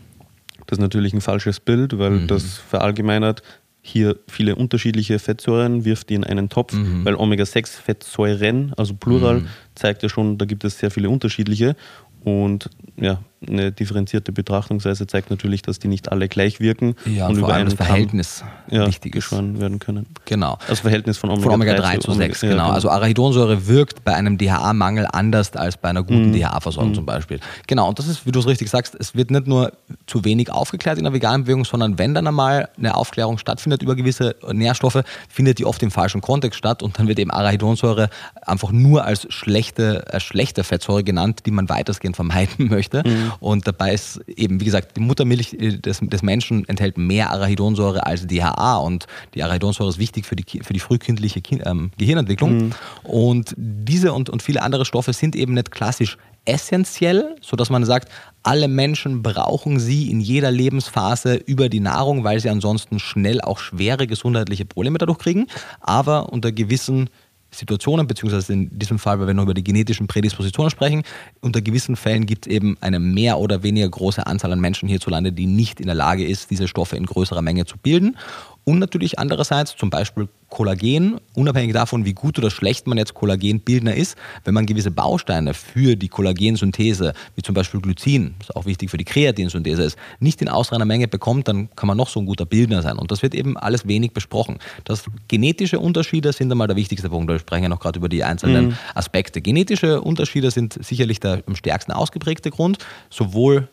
das 0.67 0.79
ist 0.79 0.81
natürlich 0.81 1.13
ein 1.13 1.21
falsches 1.21 1.59
Bild, 1.59 1.99
weil 1.99 2.11
mhm. 2.11 2.27
das 2.27 2.57
verallgemeinert 2.57 3.43
hier 3.87 4.17
viele 4.27 4.55
unterschiedliche 4.55 5.19
Fettsäuren, 5.19 5.85
wirft 5.85 6.09
die 6.09 6.15
in 6.15 6.23
einen 6.23 6.49
Topf, 6.49 6.73
mhm. 6.73 7.05
weil 7.05 7.13
Omega-6-Fettsäuren, 7.13 8.73
also 8.77 8.95
Plural, 8.95 9.41
mhm. 9.41 9.47
zeigt 9.75 10.01
ja 10.01 10.09
schon, 10.09 10.39
da 10.39 10.45
gibt 10.45 10.63
es 10.63 10.79
sehr 10.79 10.89
viele 10.89 11.07
unterschiedliche. 11.07 11.75
Und 12.23 12.67
ja, 12.99 13.21
eine 13.47 13.71
differenzierte 13.71 14.31
Betrachtungsweise 14.31 15.07
zeigt 15.07 15.29
natürlich, 15.29 15.61
dass 15.61 15.79
die 15.79 15.87
nicht 15.87 16.11
alle 16.11 16.27
gleich 16.27 16.59
wirken 16.59 16.95
ja, 17.05 17.27
und, 17.27 17.33
und 17.33 17.39
über 17.39 17.53
ein 17.53 17.69
Verhältnis 17.71 18.43
ja, 18.69 18.87
wichtig 18.87 19.15
ist. 19.15 19.31
werden 19.31 19.79
können. 19.79 20.07
Genau. 20.25 20.57
Das 20.67 20.81
Verhältnis 20.81 21.17
von 21.17 21.29
Omega-3 21.29 21.53
Omega 21.53 21.99
zu, 21.99 22.11
zu 22.11 22.11
6, 22.13 22.43
Omega, 22.43 22.53
genau. 22.53 22.63
genau. 22.63 22.75
Also 22.75 22.89
Arachidonsäure 22.89 23.67
wirkt 23.67 24.03
bei 24.03 24.13
einem 24.13 24.37
DHA-Mangel 24.37 25.07
anders 25.11 25.55
als 25.55 25.77
bei 25.77 25.89
einer 25.89 26.03
guten 26.03 26.29
mhm. 26.29 26.33
DHA-Versorgung 26.33 26.91
mhm. 26.91 26.95
zum 26.95 27.05
Beispiel. 27.05 27.39
Genau, 27.67 27.89
und 27.89 27.99
das 27.99 28.07
ist, 28.07 28.25
wie 28.25 28.31
du 28.31 28.39
es 28.39 28.47
richtig 28.47 28.69
sagst, 28.69 28.95
es 28.99 29.15
wird 29.15 29.31
nicht 29.31 29.47
nur 29.47 29.71
zu 30.07 30.23
wenig 30.25 30.51
aufgeklärt 30.51 30.97
in 30.97 31.03
der 31.03 31.13
veganen 31.13 31.43
Bewegung, 31.43 31.65
sondern 31.65 31.97
wenn 31.97 32.13
dann 32.13 32.27
einmal 32.27 32.69
eine 32.77 32.95
Aufklärung 32.95 33.37
stattfindet 33.37 33.81
über 33.81 33.95
gewisse 33.95 34.35
Nährstoffe, 34.51 35.03
findet 35.29 35.59
die 35.59 35.65
oft 35.65 35.81
im 35.83 35.91
falschen 35.91 36.21
Kontext 36.21 36.57
statt 36.57 36.83
und 36.83 36.99
dann 36.99 37.07
wird 37.07 37.19
eben 37.19 37.31
Arachidonsäure 37.31 38.09
einfach 38.41 38.71
nur 38.71 39.05
als 39.05 39.27
schlechte, 39.29 40.05
als 40.11 40.23
schlechte 40.23 40.63
Fettsäure 40.63 41.03
genannt, 41.03 41.41
die 41.45 41.51
man 41.51 41.69
weitestgehend 41.69 42.15
vermeiden 42.15 42.67
möchte. 42.69 43.03
Mhm. 43.05 43.33
Und 43.39 43.67
dabei 43.67 43.93
ist 43.93 44.21
eben, 44.27 44.59
wie 44.59 44.65
gesagt, 44.65 44.97
die 44.97 45.01
Muttermilch 45.01 45.53
äh, 45.53 45.77
des, 45.77 45.99
des 46.01 46.23
Menschen 46.23 46.67
enthält 46.67 46.97
mehr 46.97 47.31
Arachidonsäure 47.31 48.05
als 48.05 48.27
DHA 48.27 48.77
und 48.77 49.07
die 49.33 49.43
Arachidonsäure 49.43 49.89
ist 49.89 49.99
wichtig 49.99 50.25
für 50.25 50.35
die, 50.35 50.61
für 50.63 50.73
die 50.73 50.79
frühkindliche 50.79 51.41
ähm, 51.65 51.91
Gehirnentwicklung. 51.97 52.57
Mhm. 52.57 52.71
Und 53.03 53.53
diese 53.57 54.13
und, 54.13 54.29
und 54.29 54.41
viele 54.41 54.61
andere 54.61 54.85
Stoffe 54.85 55.13
sind 55.13 55.35
eben 55.35 55.53
nicht 55.53 55.71
klassisch 55.71 56.17
essentiell, 56.45 57.35
sodass 57.41 57.69
man 57.69 57.83
sagt, 57.85 58.09
alle 58.43 58.67
Menschen 58.67 59.23
brauchen 59.23 59.79
sie 59.79 60.11
in 60.11 60.21
jeder 60.21 60.51
Lebensphase 60.51 61.35
über 61.35 61.67
die 61.69 61.79
Nahrung, 61.79 62.23
weil 62.23 62.39
sie 62.39 62.49
ansonsten 62.49 62.99
schnell 62.99 63.41
auch 63.41 63.57
schwere 63.57 64.05
gesundheitliche 64.05 64.65
Probleme 64.65 64.99
dadurch 64.99 65.17
kriegen, 65.17 65.47
aber 65.81 66.31
unter 66.31 66.51
gewissen 66.51 67.09
Situationen, 67.57 68.07
beziehungsweise 68.07 68.53
in 68.53 68.77
diesem 68.77 68.99
Fall, 68.99 69.19
weil 69.19 69.27
wir 69.27 69.33
noch 69.33 69.43
über 69.43 69.53
die 69.53 69.63
genetischen 69.63 70.07
Prädispositionen 70.07 70.69
sprechen, 70.69 71.03
unter 71.41 71.61
gewissen 71.61 71.95
Fällen 71.95 72.25
gibt 72.25 72.47
es 72.47 72.53
eben 72.53 72.77
eine 72.81 72.99
mehr 72.99 73.39
oder 73.39 73.63
weniger 73.63 73.89
große 73.89 74.25
Anzahl 74.25 74.51
an 74.51 74.59
Menschen 74.59 74.87
hierzulande, 74.89 75.31
die 75.31 75.47
nicht 75.47 75.79
in 75.79 75.87
der 75.87 75.95
Lage 75.95 76.25
ist, 76.25 76.51
diese 76.51 76.67
Stoffe 76.67 76.95
in 76.97 77.05
größerer 77.05 77.41
Menge 77.41 77.65
zu 77.65 77.77
bilden. 77.77 78.17
Und 78.65 78.79
natürlich 78.79 79.19
andererseits 79.19 79.75
zum 79.77 79.91
Beispiel 79.91 80.27
Kollagen, 80.49 81.19
unabhängig 81.35 81.73
davon, 81.73 82.03
wie 82.05 82.13
gut 82.13 82.39
oder 82.39 82.49
schlecht 82.49 82.87
man 82.87 82.97
jetzt 82.97 83.13
Kollagenbildner 83.13 83.93
ist, 83.93 84.17
wenn 84.43 84.53
man 84.53 84.65
gewisse 84.65 84.89
Bausteine 84.89 85.53
für 85.53 85.95
die 85.95 86.07
Kollagensynthese, 86.07 87.13
wie 87.35 87.41
zum 87.43 87.53
Beispiel 87.53 87.79
Glycin, 87.79 88.33
was 88.39 88.55
auch 88.55 88.65
wichtig 88.65 88.89
für 88.89 88.97
die 88.97 89.05
Kreatinsynthese 89.05 89.83
ist, 89.83 89.97
nicht 90.19 90.41
in 90.41 90.49
ausreichender 90.49 90.85
Menge 90.85 91.07
bekommt, 91.07 91.47
dann 91.47 91.69
kann 91.75 91.87
man 91.87 91.97
noch 91.97 92.09
so 92.09 92.19
ein 92.19 92.25
guter 92.25 92.45
Bildner 92.45 92.81
sein. 92.81 92.97
Und 92.97 93.11
das 93.11 93.21
wird 93.21 93.35
eben 93.35 93.55
alles 93.55 93.87
wenig 93.87 94.13
besprochen. 94.13 94.57
Das 94.83 95.03
genetische 95.27 95.79
Unterschiede 95.79 96.33
sind 96.33 96.51
einmal 96.51 96.67
der 96.67 96.75
wichtigste 96.75 97.09
Punkt. 97.09 97.31
Wir 97.31 97.37
sprechen 97.37 97.63
ja 97.63 97.69
noch 97.69 97.79
gerade 97.79 97.99
über 97.99 98.09
die 98.09 98.23
einzelnen 98.23 98.67
mhm. 98.67 98.77
Aspekte. 98.95 99.41
Genetische 99.41 100.01
Unterschiede 100.01 100.49
sind 100.49 100.83
sicherlich 100.83 101.19
der 101.19 101.43
am 101.45 101.55
stärksten 101.55 101.91
ausgeprägte 101.91 102.49
Grund, 102.49 102.79
sowohl 103.11 103.67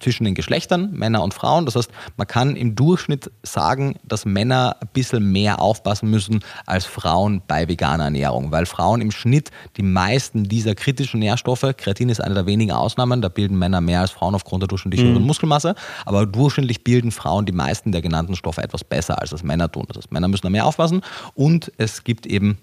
zwischen 0.00 0.24
den 0.24 0.34
Geschlechtern, 0.34 0.90
Männer 0.92 1.22
und 1.22 1.34
Frauen. 1.34 1.64
Das 1.64 1.76
heißt, 1.76 1.90
man 2.16 2.26
kann 2.26 2.56
im 2.56 2.74
Durchschnitt 2.74 3.30
sagen, 3.42 3.96
dass 4.04 4.24
Männer 4.24 4.76
ein 4.80 4.88
bisschen 4.92 5.32
mehr 5.32 5.60
aufpassen 5.60 6.10
müssen 6.10 6.40
als 6.66 6.84
Frauen 6.84 7.42
bei 7.46 7.68
veganer 7.68 8.04
Ernährung, 8.04 8.52
weil 8.52 8.66
Frauen 8.66 9.00
im 9.00 9.10
Schnitt 9.10 9.50
die 9.76 9.82
meisten 9.82 10.44
dieser 10.44 10.74
kritischen 10.74 11.20
Nährstoffe, 11.20 11.66
Kreatin 11.76 12.08
ist 12.08 12.20
eine 12.20 12.34
der 12.34 12.46
wenigen 12.46 12.72
Ausnahmen, 12.72 13.22
da 13.22 13.28
bilden 13.28 13.58
Männer 13.58 13.80
mehr 13.80 14.00
als 14.00 14.10
Frauen 14.10 14.34
aufgrund 14.34 14.62
der 14.62 14.68
durchschnittlichen 14.68 15.14
mhm. 15.14 15.22
Muskelmasse, 15.22 15.74
aber 16.04 16.26
durchschnittlich 16.26 16.84
bilden 16.84 17.10
Frauen 17.10 17.46
die 17.46 17.52
meisten 17.52 17.92
der 17.92 18.02
genannten 18.02 18.36
Stoffe 18.36 18.62
etwas 18.62 18.84
besser, 18.84 19.20
als 19.20 19.30
das 19.30 19.42
Männer 19.42 19.70
tun. 19.70 19.84
Das 19.88 19.98
heißt, 19.98 20.12
Männer 20.12 20.28
müssen 20.28 20.42
da 20.42 20.50
mehr 20.50 20.66
aufpassen 20.66 21.02
und 21.34 21.72
es 21.78 22.04
gibt 22.04 22.26
eben 22.26 22.58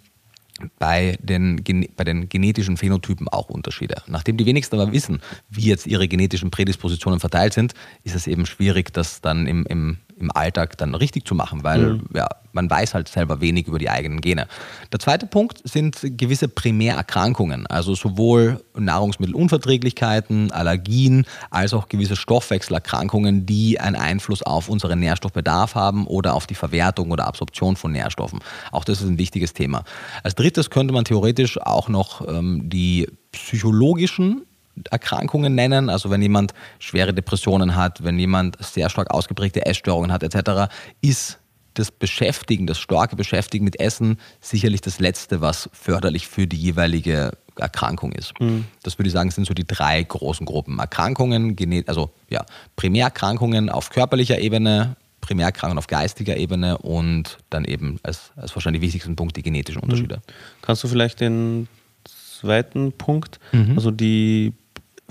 bei 0.79 1.17
den, 1.21 1.63
bei 1.95 2.03
den 2.03 2.29
genetischen 2.29 2.77
Phänotypen 2.77 3.27
auch 3.27 3.49
Unterschiede. 3.49 4.01
Nachdem 4.07 4.37
die 4.37 4.45
wenigsten 4.45 4.79
aber 4.79 4.91
wissen, 4.91 5.21
wie 5.49 5.67
jetzt 5.67 5.87
ihre 5.87 6.07
genetischen 6.07 6.51
Prädispositionen 6.51 7.19
verteilt 7.19 7.53
sind, 7.53 7.73
ist 8.03 8.15
es 8.15 8.27
eben 8.27 8.45
schwierig, 8.45 8.93
das 8.93 9.21
dann 9.21 9.47
im, 9.47 9.65
im, 9.65 9.97
im 10.21 10.31
Alltag 10.31 10.77
dann 10.77 10.95
richtig 10.95 11.25
zu 11.25 11.35
machen, 11.35 11.63
weil 11.63 11.93
mhm. 11.93 12.03
ja, 12.13 12.27
man 12.53 12.69
weiß 12.69 12.93
halt 12.93 13.07
selber 13.07 13.41
wenig 13.41 13.67
über 13.67 13.79
die 13.79 13.89
eigenen 13.89 14.21
Gene. 14.21 14.47
Der 14.91 14.99
zweite 14.99 15.25
Punkt 15.25 15.61
sind 15.63 15.97
gewisse 16.01 16.47
Primärerkrankungen, 16.47 17.67
also 17.67 17.95
sowohl 17.95 18.63
Nahrungsmittelunverträglichkeiten, 18.77 20.51
Allergien, 20.51 21.25
als 21.49 21.73
auch 21.73 21.87
gewisse 21.87 22.15
Stoffwechselerkrankungen, 22.15 23.45
die 23.45 23.79
einen 23.79 23.95
Einfluss 23.95 24.43
auf 24.43 24.69
unseren 24.69 24.99
Nährstoffbedarf 24.99 25.75
haben 25.75 26.07
oder 26.07 26.33
auf 26.35 26.47
die 26.47 26.55
Verwertung 26.55 27.11
oder 27.11 27.27
Absorption 27.27 27.75
von 27.75 27.91
Nährstoffen. 27.91 28.39
Auch 28.71 28.83
das 28.83 29.01
ist 29.01 29.07
ein 29.07 29.17
wichtiges 29.17 29.53
Thema. 29.53 29.83
Als 30.23 30.35
drittes 30.35 30.69
könnte 30.69 30.93
man 30.93 31.05
theoretisch 31.05 31.59
auch 31.59 31.89
noch 31.89 32.27
ähm, 32.27 32.69
die 32.69 33.07
psychologischen 33.31 34.43
Erkrankungen 34.89 35.55
nennen. 35.55 35.89
Also 35.89 36.09
wenn 36.09 36.21
jemand 36.21 36.53
schwere 36.79 37.13
Depressionen 37.13 37.75
hat, 37.75 38.03
wenn 38.03 38.17
jemand 38.19 38.63
sehr 38.63 38.89
stark 38.89 39.11
ausgeprägte 39.11 39.65
Essstörungen 39.65 40.11
hat 40.11 40.23
etc., 40.23 40.71
ist 41.01 41.39
das 41.73 41.91
Beschäftigen, 41.91 42.67
das 42.67 42.79
starke 42.79 43.15
Beschäftigen 43.15 43.63
mit 43.63 43.79
Essen 43.79 44.17
sicherlich 44.41 44.81
das 44.81 44.99
Letzte, 44.99 45.41
was 45.41 45.69
förderlich 45.71 46.27
für 46.27 46.47
die 46.47 46.57
jeweilige 46.57 47.31
Erkrankung 47.57 48.11
ist. 48.11 48.39
Mhm. 48.39 48.65
Das 48.83 48.97
würde 48.97 49.07
ich 49.07 49.13
sagen, 49.13 49.31
sind 49.31 49.45
so 49.45 49.53
die 49.53 49.65
drei 49.65 50.01
großen 50.03 50.45
Gruppen. 50.45 50.79
Erkrankungen, 50.79 51.55
also 51.87 52.11
ja, 52.29 52.45
Primärerkrankungen 52.75 53.69
auf 53.69 53.89
körperlicher 53.89 54.39
Ebene, 54.39 54.95
Primärerkrankungen 55.21 55.77
auf 55.77 55.87
geistiger 55.87 56.35
Ebene 56.37 56.77
und 56.79 57.37
dann 57.49 57.65
eben 57.65 57.99
als, 58.03 58.31
als 58.35 58.55
wahrscheinlich 58.55 58.81
wichtigsten 58.81 59.15
Punkt 59.15 59.37
die 59.37 59.43
genetischen 59.43 59.79
mhm. 59.79 59.83
Unterschiede. 59.83 60.17
Mhm. 60.17 60.61
Kannst 60.61 60.83
du 60.83 60.87
vielleicht 60.87 61.21
den 61.21 61.67
zweiten 62.03 62.91
Punkt, 62.91 63.39
mhm. 63.51 63.73
also 63.75 63.91
die 63.91 64.53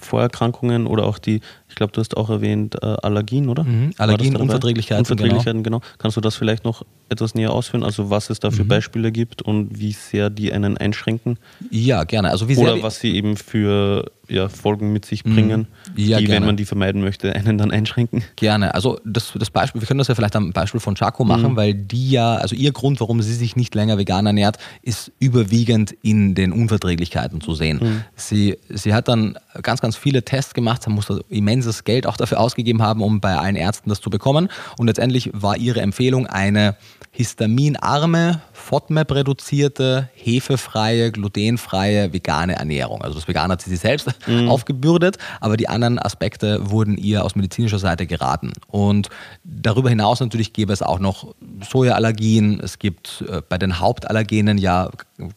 Vorerkrankungen 0.01 0.87
oder 0.87 1.05
auch 1.05 1.19
die, 1.19 1.41
ich 1.71 1.77
glaube, 1.77 1.93
du 1.93 2.01
hast 2.01 2.17
auch 2.17 2.29
erwähnt, 2.29 2.77
äh, 2.83 2.87
Allergien, 2.87 3.49
oder? 3.49 3.65
Mhm. 3.65 3.93
Allergien, 3.97 4.37
Unverträglichkeiten. 4.37 5.01
Unverträglichkeiten, 5.01 5.63
genau. 5.63 5.79
genau. 5.79 5.93
Kannst 5.99 6.17
du 6.17 6.21
das 6.21 6.35
vielleicht 6.35 6.65
noch 6.65 6.85
etwas 7.09 7.35
näher 7.35 7.53
ausführen? 7.53 7.85
Also 7.85 8.11
was 8.11 8.29
es 8.29 8.41
da 8.41 8.51
für 8.51 8.65
mhm. 8.65 8.69
Beispiele 8.69 9.13
gibt 9.13 9.41
und 9.41 9.79
wie 9.79 9.93
sehr 9.93 10.31
die 10.31 10.53
einen 10.53 10.77
einschränken? 10.77 11.39
Ja, 11.71 12.05
gerne. 12.05 12.31
Also 12.31 12.49
wie 12.49 12.57
sehr 12.57 12.75
oder 12.75 12.83
was 12.83 12.99
sie 13.01 13.15
eben 13.15 13.37
für 13.37 14.11
ja, 14.31 14.49
Folgen 14.49 14.93
mit 14.93 15.05
sich 15.05 15.25
bringen, 15.25 15.61
mhm. 15.61 15.67
ja, 15.97 16.19
die, 16.19 16.25
gerne. 16.25 16.41
wenn 16.41 16.47
man 16.47 16.57
die 16.57 16.65
vermeiden 16.65 17.03
möchte, 17.03 17.35
einen 17.35 17.59
dann 17.59 17.71
einschränken? 17.71 18.23
Gerne. 18.37 18.75
Also 18.75 19.01
das, 19.05 19.33
das 19.37 19.51
Beispiel, 19.51 19.81
wir 19.81 19.89
können 19.89 19.99
das 19.99 20.09
ja 20.09 20.15
vielleicht 20.15 20.37
am 20.37 20.53
Beispiel 20.53 20.81
von 20.81 20.95
Chaco 20.95 21.25
machen, 21.25 21.53
mhm. 21.53 21.57
weil 21.57 21.75
die 21.75 22.11
ja, 22.11 22.37
also 22.37 22.55
ihr 22.55 22.73
Grund, 22.73 23.01
warum 23.01 23.21
sie 23.23 23.35
sich 23.35 23.57
nicht 23.57 23.75
länger 23.75 23.99
vegan 23.99 24.27
ernährt, 24.27 24.59
ist 24.83 25.13
überwiegend 25.19 25.93
in 26.03 26.35
den 26.35 26.53
Unverträglichkeiten 26.53 27.41
zu 27.41 27.55
sehen. 27.55 27.81
Mhm. 27.83 28.05
Sie, 28.15 28.57
sie 28.69 28.95
hat 28.95 29.09
dann 29.09 29.37
ganz, 29.63 29.81
ganz 29.81 29.97
viele 29.97 30.23
Tests 30.25 30.55
gemacht, 30.55 30.83
sie 30.85 30.91
musste 30.91 31.25
immenses 31.61 31.85
Geld 31.85 32.07
auch 32.07 32.17
dafür 32.17 32.41
ausgegeben 32.41 32.83
haben, 32.83 33.03
um 33.03 33.21
bei 33.21 33.37
allen 33.37 33.57
Ärzten 33.57 33.91
das 33.91 34.01
zu 34.01 34.11
bekommen. 34.11 34.49
Und 34.79 34.87
letztendlich 34.87 35.31
war 35.35 35.57
ihre 35.57 35.81
Empfehlung 35.81 36.27
eine 36.27 36.77
histaminarme, 37.13 38.41
FODMAP-reduzierte, 38.53 40.09
hefefreie, 40.15 41.11
glutenfreie, 41.11 42.13
vegane 42.13 42.55
Ernährung. 42.55 43.03
Also 43.03 43.17
das 43.17 43.27
Vegan 43.27 43.51
hat 43.51 43.61
sie 43.61 43.71
sich 43.71 43.81
selbst 43.81 44.09
mhm. 44.27 44.49
aufgebürdet, 44.51 45.19
aber 45.41 45.57
die 45.57 45.69
anderen 45.69 45.99
Aspekte 45.99 46.71
wurden 46.71 46.97
ihr 46.97 47.25
aus 47.25 47.35
medizinischer 47.35 47.79
Seite 47.79 48.07
geraten. 48.07 48.53
Und 48.69 49.09
darüber 49.45 49.91
hinaus 49.91 50.21
natürlich 50.21 50.53
gäbe 50.53 50.73
es 50.73 50.83
auch 50.83 51.01
noch 51.01 51.35
Sojaallergien. 51.69 52.61
Es 52.61 52.79
gibt 52.79 53.25
äh, 53.29 53.43
bei 53.47 53.59
den 53.59 53.81
Hauptallergenen 53.81 54.57
ja 54.59 54.91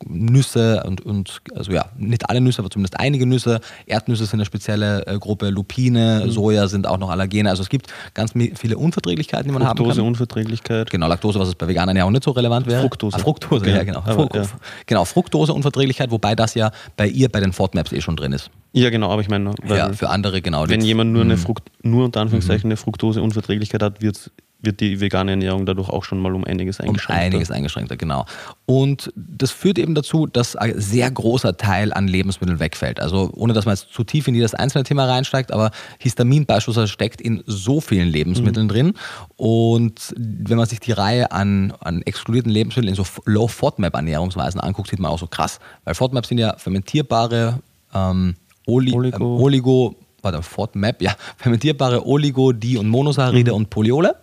Nüsse 0.08 0.84
und, 0.86 1.02
und, 1.02 1.42
also 1.56 1.72
ja, 1.72 1.86
nicht 1.98 2.30
alle 2.30 2.42
Nüsse, 2.42 2.60
aber 2.60 2.70
zumindest 2.70 3.00
einige 3.00 3.26
Nüsse. 3.26 3.60
Erdnüsse 3.86 4.26
sind 4.26 4.36
eine 4.40 4.46
spezielle 4.46 5.06
äh, 5.08 5.18
Gruppe, 5.18 5.50
Lupine, 5.50 6.24
mhm. 6.26 6.32
Soja 6.32 6.68
sind 6.68 6.88
auch 6.88 6.98
noch 6.98 7.10
Allergene. 7.10 7.50
Also 7.50 7.64
es 7.64 7.70
gibt 7.70 7.88
ganz 8.14 8.34
viele 8.56 8.78
Unverträglichkeiten, 8.78 9.48
die 9.48 9.54
man 9.54 9.64
Fructose, 9.64 9.90
haben 9.90 9.98
kann. 9.98 10.08
Unverträglichkeit. 10.08 10.90
Genau, 10.90 11.08
Laktose, 11.08 11.40
was 11.40 11.48
es 11.50 11.56
bei 11.56 11.68
Veganern 11.68 11.96
ja 11.96 12.06
auch 12.06 12.12
nicht 12.12 12.24
so 12.24 12.32
relevant 12.32 12.68
wäre. 12.68 12.82
Fructose. 12.82 13.18
Ah, 13.18 13.20
Fructose, 13.20 13.62
okay. 13.62 13.76
ja 13.76 13.84
genau. 13.84 14.04
Aber, 14.06 14.30
ja. 14.34 14.46
Genau, 14.86 15.06
Fructose-Unverträglichkeit, 15.06 16.12
wobei 16.12 16.36
das 16.36 16.56
ja 16.56 16.72
bei 16.98 17.08
ihr 17.08 17.30
bei 17.30 17.40
den 17.40 17.54
FODMAPs 17.54 17.92
eh 17.92 18.02
schon 18.02 18.16
drin 18.16 18.34
ist. 18.34 18.50
Ja, 18.74 18.90
genau, 18.90 19.12
aber 19.12 19.22
ich 19.22 19.30
meine, 19.30 19.52
ja, 19.68 19.94
für 19.94 20.10
andere 20.10 20.42
genau. 20.42 20.68
Wenn 20.68 20.82
jemand 20.82 21.14
nur 21.14 21.22
eine 21.22 21.36
mhm. 21.36 21.40
Frukt, 21.40 21.70
nur 21.84 22.06
unter 22.06 22.22
Anführungszeichen 22.22 22.68
mhm. 22.68 22.72
eine 22.72 22.78
Fructose-Unverträglichkeit 22.78 23.84
hat, 23.84 24.02
wird 24.02 24.16
es 24.16 24.32
wird 24.64 24.80
die 24.80 25.00
vegane 25.02 25.32
Ernährung 25.32 25.66
dadurch 25.66 25.90
auch 25.90 26.04
schon 26.04 26.20
mal 26.20 26.34
um 26.34 26.44
einiges 26.46 26.80
eingeschränkter. 26.80 27.22
Um 27.22 27.26
einiges 27.28 27.52
eingeschränkter, 27.52 27.98
genau. 27.98 28.26
Und 28.66 29.12
das 29.16 29.52
führt 29.52 29.78
eben 29.78 29.94
dazu, 29.94 30.26
dass 30.26 30.56
ein 30.56 30.80
sehr 30.80 31.12
großer 31.12 31.58
Teil 31.58 31.94
an 31.94 32.08
Lebensmitteln 32.08 32.60
wegfällt. 32.60 33.00
Also 33.00 33.30
ohne, 33.36 33.54
dass 33.54 33.66
man 33.66 33.76
jetzt 33.76 33.94
zu 33.94 34.04
tief 34.04 34.28
in 34.28 34.36
jedes 34.36 34.54
einzelne 34.54 34.86
Thema 34.86 35.06
reinsteigt, 35.06 35.52
aber 35.52 35.72
Histamin 36.00 36.46
beispielsweise 36.46 36.88
steckt 36.88 37.20
in 37.22 37.44
so 37.46 37.82
vielen 37.82 38.08
Lebensmitteln 38.08 38.68
mhm. 38.68 38.72
drin. 38.72 38.94
Und 39.36 40.14
wenn 40.18 40.58
man 40.58 40.66
sich 40.66 40.80
die 40.80 40.94
Reihe 40.94 41.32
an, 41.32 41.74
an 41.82 42.02
exkludierten 42.02 42.52
Lebensmitteln 42.52 42.96
in 42.96 42.96
so 42.96 43.06
Low-FODMAP-Ernährungsweisen 43.26 44.62
anguckt, 44.62 44.90
sieht 44.90 45.00
man 45.00 45.12
auch 45.12 45.20
so 45.20 45.28
krass. 45.28 45.60
Weil 45.84 45.96
FODMAP 45.96 46.26
sind 46.26 46.38
ja 46.38 46.56
fermentierbare 46.58 47.60
ähm, 47.94 48.36
Oli 48.66 48.94
Oligo. 48.94 49.18
Ähm, 49.18 49.42
Oligo 49.42 49.96
warte, 50.24 50.42
FODMAP, 50.42 51.02
ja, 51.02 51.16
fermentierbare 51.38 52.06
Oligo, 52.06 52.52
Di- 52.52 52.78
und 52.78 52.88
Monosaccharide 52.88 53.52
mhm. 53.52 53.58
und 53.58 53.70
Poliole. 53.70 54.16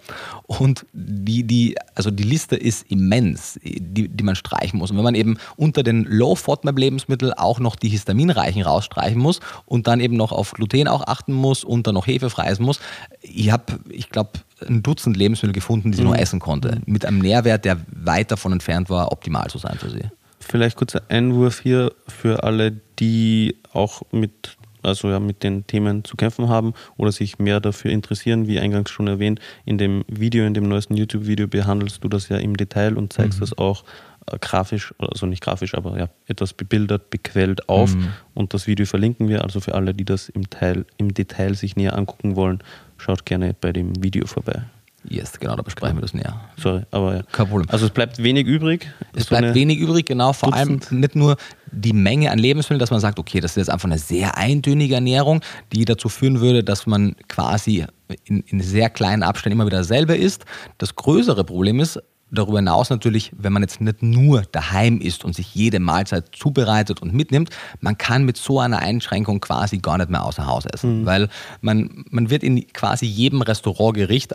Und 0.46 0.86
die, 0.92 1.44
die, 1.44 1.76
also 1.94 2.10
die 2.10 2.24
Liste 2.24 2.56
ist 2.56 2.90
immens, 2.90 3.60
die, 3.62 4.08
die 4.08 4.24
man 4.24 4.34
streichen 4.34 4.78
muss. 4.78 4.90
Und 4.90 4.96
wenn 4.96 5.04
man 5.04 5.14
eben 5.14 5.38
unter 5.56 5.82
den 5.82 6.04
Low-FODMAP-Lebensmitteln 6.04 7.32
auch 7.34 7.60
noch 7.60 7.76
die 7.76 7.88
histaminreichen 7.88 8.62
rausstreichen 8.62 9.20
muss 9.20 9.40
und 9.66 9.86
dann 9.86 10.00
eben 10.00 10.16
noch 10.16 10.32
auf 10.32 10.52
Gluten 10.52 10.88
auch 10.88 11.06
achten 11.06 11.32
muss 11.32 11.62
und 11.62 11.86
dann 11.86 11.94
noch 11.94 12.06
Hefefrei 12.06 12.48
essen 12.48 12.64
muss, 12.64 12.80
ich 13.20 13.52
habe, 13.52 13.78
ich 13.88 14.08
glaube, 14.08 14.30
ein 14.66 14.82
Dutzend 14.82 15.16
Lebensmittel 15.16 15.52
gefunden, 15.52 15.92
die 15.92 15.96
sie 15.96 16.02
mhm. 16.02 16.08
nur 16.08 16.18
essen 16.18 16.40
konnte. 16.40 16.80
Mit 16.86 17.04
einem 17.04 17.18
Nährwert, 17.18 17.64
der 17.64 17.78
weit 17.92 18.30
davon 18.30 18.52
entfernt 18.52 18.90
war, 18.90 19.12
optimal 19.12 19.48
zu 19.48 19.58
sein 19.58 19.78
für 19.78 19.90
sie. 19.90 20.04
Vielleicht 20.40 20.76
kurzer 20.76 21.02
Einwurf 21.08 21.60
hier 21.60 21.92
für 22.08 22.42
alle, 22.42 22.72
die 22.98 23.56
auch 23.72 24.02
mit 24.10 24.56
also 24.82 25.10
ja, 25.10 25.20
mit 25.20 25.42
den 25.42 25.66
Themen 25.66 26.04
zu 26.04 26.16
kämpfen 26.16 26.48
haben 26.48 26.74
oder 26.96 27.12
sich 27.12 27.38
mehr 27.38 27.60
dafür 27.60 27.90
interessieren, 27.90 28.46
wie 28.46 28.58
eingangs 28.58 28.90
schon 28.90 29.06
erwähnt, 29.06 29.40
in 29.64 29.78
dem 29.78 30.04
Video, 30.08 30.44
in 30.44 30.54
dem 30.54 30.68
neuesten 30.68 30.96
YouTube-Video 30.96 31.46
behandelst 31.46 32.02
du 32.02 32.08
das 32.08 32.28
ja 32.28 32.36
im 32.38 32.56
Detail 32.56 32.96
und 32.96 33.12
zeigst 33.12 33.38
mhm. 33.38 33.40
das 33.40 33.58
auch 33.58 33.84
äh, 34.26 34.38
grafisch, 34.38 34.94
also 34.98 35.26
nicht 35.26 35.42
grafisch, 35.42 35.74
aber 35.74 35.98
ja, 35.98 36.08
etwas 36.26 36.52
bebildert, 36.52 37.10
bequellt 37.10 37.68
auf. 37.68 37.94
Mhm. 37.94 38.08
Und 38.34 38.54
das 38.54 38.66
Video 38.66 38.86
verlinken 38.86 39.28
wir. 39.28 39.42
Also 39.44 39.60
für 39.60 39.74
alle, 39.74 39.94
die 39.94 40.04
das 40.04 40.28
im, 40.28 40.48
Teil, 40.50 40.86
im 40.96 41.14
Detail 41.14 41.54
sich 41.54 41.76
näher 41.76 41.96
angucken 41.96 42.36
wollen, 42.36 42.62
schaut 42.96 43.24
gerne 43.26 43.54
bei 43.58 43.72
dem 43.72 44.02
Video 44.02 44.26
vorbei. 44.26 44.62
Yes, 45.08 45.38
genau, 45.40 45.56
da 45.56 45.62
besprechen 45.62 45.96
wir 45.96 46.02
das 46.02 46.12
näher. 46.12 46.38
Sorry, 46.56 46.82
aber 46.90 47.16
ja. 47.16 47.22
Kein 47.32 47.48
Problem. 47.48 47.68
Also 47.70 47.86
es 47.86 47.92
bleibt 47.92 48.22
wenig 48.22 48.46
übrig. 48.46 48.86
Es 49.14 49.24
so 49.24 49.30
bleibt 49.30 49.54
wenig 49.54 49.78
übrig, 49.78 50.04
genau. 50.06 50.32
Vor 50.32 50.50
Dutzend. 50.50 50.90
allem 50.90 51.00
nicht 51.00 51.16
nur 51.16 51.36
die 51.72 51.92
Menge 51.92 52.30
an 52.30 52.38
Lebensmitteln, 52.38 52.80
dass 52.80 52.90
man 52.90 53.00
sagt, 53.00 53.18
okay, 53.18 53.40
das 53.40 53.52
ist 53.52 53.56
jetzt 53.56 53.70
einfach 53.70 53.88
eine 53.88 53.98
sehr 53.98 54.36
eintönige 54.36 54.94
Ernährung, 54.94 55.40
die 55.72 55.84
dazu 55.84 56.08
führen 56.08 56.40
würde, 56.40 56.62
dass 56.62 56.86
man 56.86 57.16
quasi 57.28 57.86
in, 58.24 58.40
in 58.40 58.60
sehr 58.60 58.90
kleinen 58.90 59.22
Abständen 59.22 59.58
immer 59.58 59.66
wieder 59.66 59.78
dasselbe 59.78 60.16
isst. 60.16 60.44
Das 60.78 60.94
größere 60.96 61.44
Problem 61.44 61.80
ist, 61.80 61.98
darüber 62.30 62.58
hinaus 62.58 62.90
natürlich, 62.90 63.32
wenn 63.36 63.52
man 63.52 63.62
jetzt 63.62 63.80
nicht 63.80 64.02
nur 64.02 64.42
daheim 64.52 65.00
ist 65.00 65.24
und 65.24 65.34
sich 65.34 65.54
jede 65.54 65.80
Mahlzeit 65.80 66.34
zubereitet 66.34 67.02
und 67.02 67.14
mitnimmt, 67.14 67.50
man 67.80 67.98
kann 67.98 68.24
mit 68.24 68.36
so 68.36 68.60
einer 68.60 68.78
Einschränkung 68.78 69.40
quasi 69.40 69.78
gar 69.78 69.98
nicht 69.98 70.10
mehr 70.10 70.24
außer 70.24 70.46
Haus 70.46 70.66
essen, 70.66 71.00
mhm. 71.00 71.06
weil 71.06 71.28
man, 71.60 72.04
man 72.10 72.30
wird 72.30 72.42
in 72.42 72.66
quasi 72.72 73.06
jedem 73.06 73.42
Restaurantgericht 73.42 74.34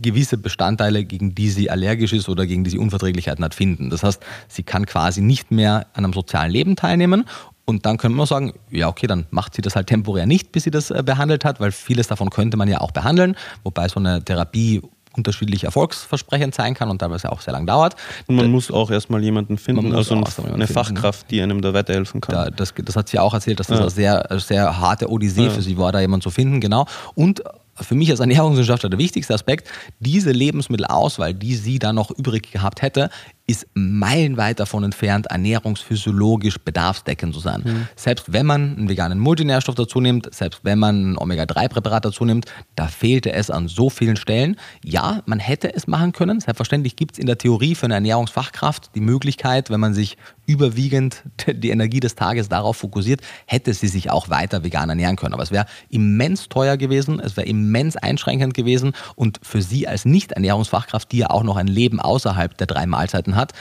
gewisse 0.00 0.36
Bestandteile, 0.38 1.04
gegen 1.04 1.34
die 1.34 1.50
sie 1.50 1.70
allergisch 1.70 2.12
ist 2.12 2.28
oder 2.28 2.46
gegen 2.46 2.64
die 2.64 2.70
sie 2.70 2.78
Unverträglichkeiten 2.78 3.44
hat, 3.44 3.54
finden. 3.54 3.90
Das 3.90 4.02
heißt, 4.02 4.22
sie 4.48 4.62
kann 4.62 4.86
quasi 4.86 5.20
nicht 5.20 5.50
mehr 5.50 5.86
an 5.94 6.04
einem 6.04 6.12
sozialen 6.12 6.50
Leben 6.50 6.76
teilnehmen 6.76 7.24
und 7.70 7.86
dann 7.86 7.98
können 7.98 8.16
wir 8.16 8.26
sagen, 8.26 8.52
ja, 8.70 8.88
okay, 8.88 9.06
dann 9.06 9.26
macht 9.30 9.54
sie 9.54 9.62
das 9.62 9.76
halt 9.76 9.86
temporär 9.86 10.26
nicht, 10.26 10.50
bis 10.50 10.64
sie 10.64 10.72
das 10.72 10.90
äh, 10.90 11.04
behandelt 11.04 11.44
hat, 11.44 11.60
weil 11.60 11.70
vieles 11.70 12.08
davon 12.08 12.28
könnte 12.28 12.56
man 12.56 12.68
ja 12.68 12.80
auch 12.80 12.90
behandeln, 12.90 13.36
wobei 13.62 13.88
so 13.88 14.00
eine 14.00 14.24
Therapie 14.24 14.82
unterschiedlich 15.16 15.64
erfolgsversprechend 15.64 16.54
sein 16.54 16.74
kann 16.74 16.90
und 16.90 16.98
teilweise 16.98 17.30
auch 17.30 17.40
sehr 17.40 17.52
lang 17.52 17.66
dauert. 17.66 17.94
Und 18.26 18.36
man 18.36 18.46
da, 18.46 18.50
muss 18.50 18.70
auch 18.70 18.90
erstmal 18.90 19.22
jemanden 19.22 19.56
finden, 19.56 19.94
also 19.94 20.14
eine 20.14 20.26
finden, 20.26 20.66
Fachkraft, 20.66 21.30
die 21.30 21.40
einem 21.40 21.62
da 21.62 21.72
weiterhelfen 21.72 22.20
kann. 22.20 22.34
Da, 22.34 22.50
das, 22.50 22.74
das, 22.76 22.96
hat 22.96 23.08
sie 23.08 23.18
auch 23.18 23.34
erzählt, 23.34 23.60
dass 23.60 23.68
das 23.68 23.78
ja. 23.78 23.82
eine 23.82 23.90
sehr, 23.90 24.40
sehr 24.40 24.80
harte 24.80 25.08
Odyssee 25.08 25.44
ja. 25.44 25.50
für 25.50 25.62
sie 25.62 25.78
war, 25.78 25.92
da 25.92 26.00
jemanden 26.00 26.22
zu 26.22 26.30
finden, 26.30 26.60
genau. 26.60 26.86
Und 27.14 27.42
für 27.82 27.94
mich 27.94 28.10
als 28.10 28.20
Ernährungswissenschaftler 28.20 28.90
der 28.90 28.98
wichtigste 28.98 29.34
Aspekt, 29.34 29.68
diese 29.98 30.30
Lebensmittelauswahl, 30.30 31.34
die 31.34 31.54
sie 31.54 31.78
da 31.78 31.92
noch 31.92 32.10
übrig 32.10 32.50
gehabt 32.50 32.82
hätte, 32.82 33.10
ist 33.50 33.66
meilenweit 33.74 34.60
davon 34.60 34.84
entfernt, 34.84 35.26
ernährungsphysiologisch 35.26 36.58
bedarfsdeckend 36.58 37.34
zu 37.34 37.40
sein. 37.40 37.62
Mhm. 37.64 37.88
Selbst 37.96 38.32
wenn 38.32 38.46
man 38.46 38.76
einen 38.76 38.88
veganen 38.88 39.18
Multinährstoff 39.18 39.74
dazu 39.74 40.00
nimmt, 40.00 40.32
selbst 40.32 40.60
wenn 40.62 40.78
man 40.78 41.12
ein 41.12 41.18
Omega-3-Präparat 41.18 42.04
dazu 42.04 42.24
nimmt, 42.24 42.46
da 42.76 42.86
fehlte 42.86 43.32
es 43.32 43.50
an 43.50 43.66
so 43.66 43.90
vielen 43.90 44.16
Stellen. 44.16 44.56
Ja, 44.84 45.22
man 45.26 45.40
hätte 45.40 45.74
es 45.74 45.88
machen 45.88 46.12
können. 46.12 46.38
Selbstverständlich 46.38 46.94
gibt 46.94 47.14
es 47.14 47.18
in 47.18 47.26
der 47.26 47.38
Theorie 47.38 47.74
für 47.74 47.86
eine 47.86 47.94
Ernährungsfachkraft 47.94 48.94
die 48.94 49.00
Möglichkeit, 49.00 49.68
wenn 49.68 49.80
man 49.80 49.94
sich 49.94 50.16
überwiegend 50.50 51.22
die 51.46 51.70
Energie 51.70 52.00
des 52.00 52.14
Tages 52.14 52.48
darauf 52.48 52.76
fokussiert, 52.76 53.20
hätte 53.46 53.72
sie 53.72 53.88
sich 53.88 54.10
auch 54.10 54.28
weiter 54.28 54.64
vegan 54.64 54.88
ernähren 54.88 55.16
können. 55.16 55.34
Aber 55.34 55.42
es 55.42 55.50
wäre 55.50 55.66
immens 55.88 56.48
teuer 56.48 56.76
gewesen, 56.76 57.20
es 57.20 57.36
wäre 57.36 57.46
immens 57.46 57.96
einschränkend 57.96 58.54
gewesen 58.54 58.92
und 59.14 59.38
für 59.42 59.62
sie 59.62 59.86
als 59.86 60.04
Nicht-Ernährungsfachkraft, 60.04 61.12
die 61.12 61.18
ja 61.18 61.30
auch 61.30 61.42
noch 61.42 61.56
ein 61.56 61.68
Leben 61.68 62.00
außerhalb 62.00 62.56
der 62.56 62.66
drei 62.66 62.86
Mahlzeiten 62.86 63.36
hat, 63.36 63.52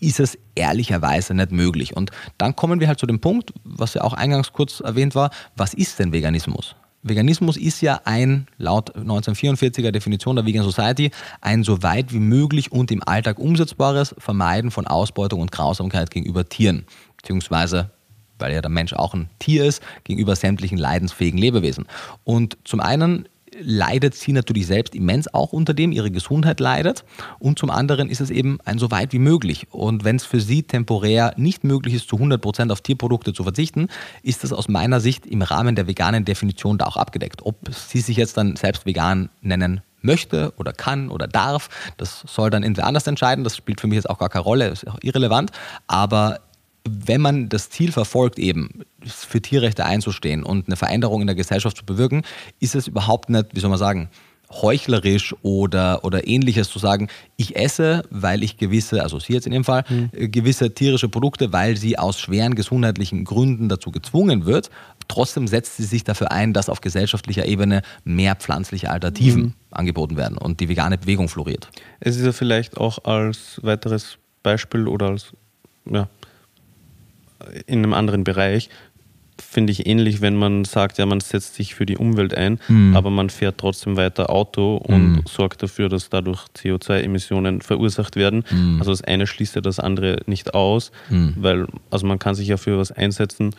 ist 0.00 0.20
es 0.20 0.36
ehrlicherweise 0.54 1.34
nicht 1.34 1.52
möglich. 1.52 1.96
Und 1.96 2.10
dann 2.36 2.56
kommen 2.56 2.80
wir 2.80 2.88
halt 2.88 2.98
zu 2.98 3.06
dem 3.06 3.20
Punkt, 3.20 3.52
was 3.64 3.94
ja 3.94 4.02
auch 4.02 4.12
eingangs 4.12 4.52
kurz 4.52 4.80
erwähnt 4.80 5.14
war, 5.14 5.30
was 5.56 5.72
ist 5.72 5.98
denn 5.98 6.12
Veganismus? 6.12 6.74
Veganismus 7.04 7.58
ist 7.58 7.82
ja 7.82 8.00
ein, 8.04 8.46
laut 8.56 8.96
1944er 8.96 9.90
Definition 9.90 10.36
der 10.36 10.46
Vegan 10.46 10.64
Society, 10.64 11.10
ein 11.42 11.62
so 11.62 11.82
weit 11.82 12.12
wie 12.12 12.18
möglich 12.18 12.72
und 12.72 12.90
im 12.90 13.06
Alltag 13.06 13.38
umsetzbares 13.38 14.14
Vermeiden 14.18 14.70
von 14.70 14.86
Ausbeutung 14.86 15.40
und 15.40 15.52
Grausamkeit 15.52 16.10
gegenüber 16.10 16.48
Tieren, 16.48 16.86
beziehungsweise 17.18 17.90
weil 18.38 18.52
ja 18.52 18.60
der 18.60 18.70
Mensch 18.70 18.92
auch 18.94 19.14
ein 19.14 19.28
Tier 19.38 19.64
ist, 19.64 19.82
gegenüber 20.02 20.34
sämtlichen 20.34 20.78
leidensfähigen 20.78 21.38
Lebewesen. 21.38 21.86
Und 22.24 22.56
zum 22.64 22.80
einen 22.80 23.28
leidet 23.60 24.14
sie 24.14 24.32
natürlich 24.32 24.66
selbst 24.66 24.94
immens 24.94 25.32
auch 25.32 25.52
unter 25.52 25.74
dem, 25.74 25.92
ihre 25.92 26.10
Gesundheit 26.10 26.60
leidet. 26.60 27.04
Und 27.38 27.58
zum 27.58 27.70
anderen 27.70 28.08
ist 28.08 28.20
es 28.20 28.30
eben 28.30 28.58
ein 28.64 28.78
so 28.78 28.90
weit 28.90 29.12
wie 29.12 29.18
möglich. 29.18 29.66
Und 29.70 30.04
wenn 30.04 30.16
es 30.16 30.24
für 30.24 30.40
sie 30.40 30.62
temporär 30.62 31.34
nicht 31.36 31.64
möglich 31.64 31.94
ist, 31.94 32.08
zu 32.08 32.16
100 32.16 32.40
Prozent 32.40 32.72
auf 32.72 32.80
Tierprodukte 32.80 33.32
zu 33.32 33.42
verzichten, 33.42 33.88
ist 34.22 34.44
das 34.44 34.52
aus 34.52 34.68
meiner 34.68 35.00
Sicht 35.00 35.26
im 35.26 35.42
Rahmen 35.42 35.74
der 35.74 35.86
veganen 35.86 36.24
Definition 36.24 36.78
da 36.78 36.86
auch 36.86 36.96
abgedeckt. 36.96 37.42
Ob 37.44 37.56
sie 37.72 38.00
sich 38.00 38.16
jetzt 38.16 38.36
dann 38.36 38.56
selbst 38.56 38.86
vegan 38.86 39.30
nennen 39.40 39.82
möchte 40.04 40.52
oder 40.56 40.72
kann 40.72 41.08
oder 41.08 41.26
darf, 41.26 41.68
das 41.96 42.24
soll 42.26 42.50
dann 42.50 42.62
entweder 42.62 42.86
anders 42.86 43.06
entscheiden. 43.06 43.42
Das 43.42 43.56
spielt 43.56 43.80
für 43.80 43.86
mich 43.86 43.96
jetzt 43.96 44.10
auch 44.10 44.18
gar 44.18 44.28
keine 44.28 44.44
Rolle, 44.44 44.68
ist 44.68 44.86
auch 44.86 44.98
irrelevant. 45.02 45.50
Aber 45.86 46.40
wenn 46.88 47.20
man 47.20 47.48
das 47.48 47.70
Ziel 47.70 47.92
verfolgt, 47.92 48.38
eben 48.38 48.84
für 49.04 49.40
Tierrechte 49.40 49.84
einzustehen 49.84 50.42
und 50.42 50.66
eine 50.68 50.76
Veränderung 50.76 51.22
in 51.22 51.26
der 51.26 51.36
Gesellschaft 51.36 51.76
zu 51.76 51.84
bewirken, 51.84 52.22
ist 52.60 52.74
es 52.74 52.88
überhaupt 52.88 53.30
nicht, 53.30 53.46
wie 53.54 53.60
soll 53.60 53.70
man 53.70 53.78
sagen, 53.78 54.10
heuchlerisch 54.50 55.34
oder, 55.42 56.04
oder 56.04 56.26
ähnliches 56.26 56.68
zu 56.68 56.78
sagen, 56.78 57.08
ich 57.36 57.56
esse, 57.56 58.02
weil 58.10 58.42
ich 58.42 58.56
gewisse, 58.56 59.02
also 59.02 59.18
Sie 59.18 59.32
jetzt 59.32 59.46
in 59.46 59.52
dem 59.52 59.64
Fall, 59.64 59.84
mhm. 59.88 60.10
gewisse 60.30 60.72
tierische 60.72 61.08
Produkte, 61.08 61.52
weil 61.52 61.76
sie 61.76 61.98
aus 61.98 62.20
schweren 62.20 62.54
gesundheitlichen 62.54 63.24
Gründen 63.24 63.68
dazu 63.68 63.90
gezwungen 63.90 64.46
wird. 64.46 64.70
Trotzdem 65.08 65.48
setzt 65.48 65.76
sie 65.76 65.84
sich 65.84 66.04
dafür 66.04 66.30
ein, 66.30 66.52
dass 66.52 66.68
auf 66.68 66.80
gesellschaftlicher 66.80 67.46
Ebene 67.46 67.82
mehr 68.04 68.36
pflanzliche 68.36 68.90
Alternativen 68.90 69.42
mhm. 69.42 69.54
angeboten 69.70 70.16
werden 70.16 70.38
und 70.38 70.60
die 70.60 70.68
vegane 70.68 70.98
Bewegung 70.98 71.28
floriert. 71.28 71.68
Es 72.00 72.16
ist 72.16 72.24
ja 72.24 72.32
vielleicht 72.32 72.76
auch 72.76 73.04
als 73.04 73.60
weiteres 73.62 74.18
Beispiel 74.42 74.86
oder 74.86 75.08
als 75.08 75.32
ja, 75.90 76.08
in 77.66 77.78
einem 77.78 77.94
anderen 77.94 78.24
Bereich, 78.24 78.70
finde 79.38 79.72
ich 79.72 79.86
ähnlich, 79.86 80.20
wenn 80.20 80.36
man 80.36 80.64
sagt, 80.64 80.98
ja, 80.98 81.06
man 81.06 81.20
setzt 81.20 81.54
sich 81.54 81.74
für 81.74 81.86
die 81.86 81.96
Umwelt 81.96 82.34
ein, 82.34 82.60
mhm. 82.68 82.96
aber 82.96 83.10
man 83.10 83.30
fährt 83.30 83.58
trotzdem 83.58 83.96
weiter 83.96 84.30
Auto 84.30 84.76
und 84.76 85.12
mhm. 85.12 85.22
sorgt 85.26 85.62
dafür, 85.62 85.88
dass 85.88 86.08
dadurch 86.08 86.44
CO2-Emissionen 86.56 87.60
verursacht 87.60 88.16
werden. 88.16 88.44
Mhm. 88.50 88.78
Also 88.78 88.92
das 88.92 89.02
eine 89.02 89.26
schließt 89.26 89.56
ja 89.56 89.60
das 89.60 89.80
andere 89.80 90.18
nicht 90.26 90.54
aus, 90.54 90.92
mhm. 91.10 91.34
weil 91.36 91.66
also 91.90 92.06
man 92.06 92.18
kann 92.18 92.34
sich 92.34 92.48
ja 92.48 92.56
für 92.56 92.78
was 92.78 92.92
einsetzen, 92.92 93.54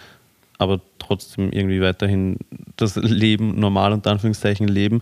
aber 0.57 0.79
trotzdem 0.99 1.51
irgendwie 1.51 1.81
weiterhin 1.81 2.37
das 2.77 2.95
Leben 2.95 3.59
normal 3.59 3.91
unter 3.91 4.11
Anführungszeichen 4.11 4.67
leben. 4.67 5.01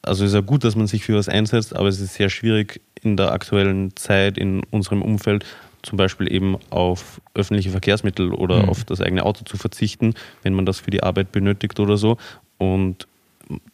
Also 0.00 0.24
es 0.24 0.30
ist 0.30 0.34
ja 0.34 0.40
gut, 0.40 0.64
dass 0.64 0.76
man 0.76 0.86
sich 0.86 1.04
für 1.04 1.16
was 1.16 1.28
einsetzt, 1.28 1.76
aber 1.76 1.88
es 1.88 2.00
ist 2.00 2.14
sehr 2.14 2.30
schwierig 2.30 2.80
in 3.02 3.16
der 3.16 3.32
aktuellen 3.32 3.94
Zeit 3.96 4.38
in 4.38 4.62
unserem 4.70 5.02
Umfeld 5.02 5.44
zum 5.84 5.96
Beispiel 5.96 6.32
eben 6.32 6.56
auf 6.70 7.20
öffentliche 7.34 7.70
Verkehrsmittel 7.70 8.32
oder 8.32 8.64
mhm. 8.64 8.68
auf 8.68 8.84
das 8.84 9.00
eigene 9.00 9.24
Auto 9.24 9.44
zu 9.44 9.56
verzichten, 9.56 10.14
wenn 10.42 10.54
man 10.54 10.66
das 10.66 10.80
für 10.80 10.90
die 10.90 11.02
Arbeit 11.02 11.32
benötigt 11.32 11.78
oder 11.78 11.96
so. 11.96 12.16
Und 12.58 13.06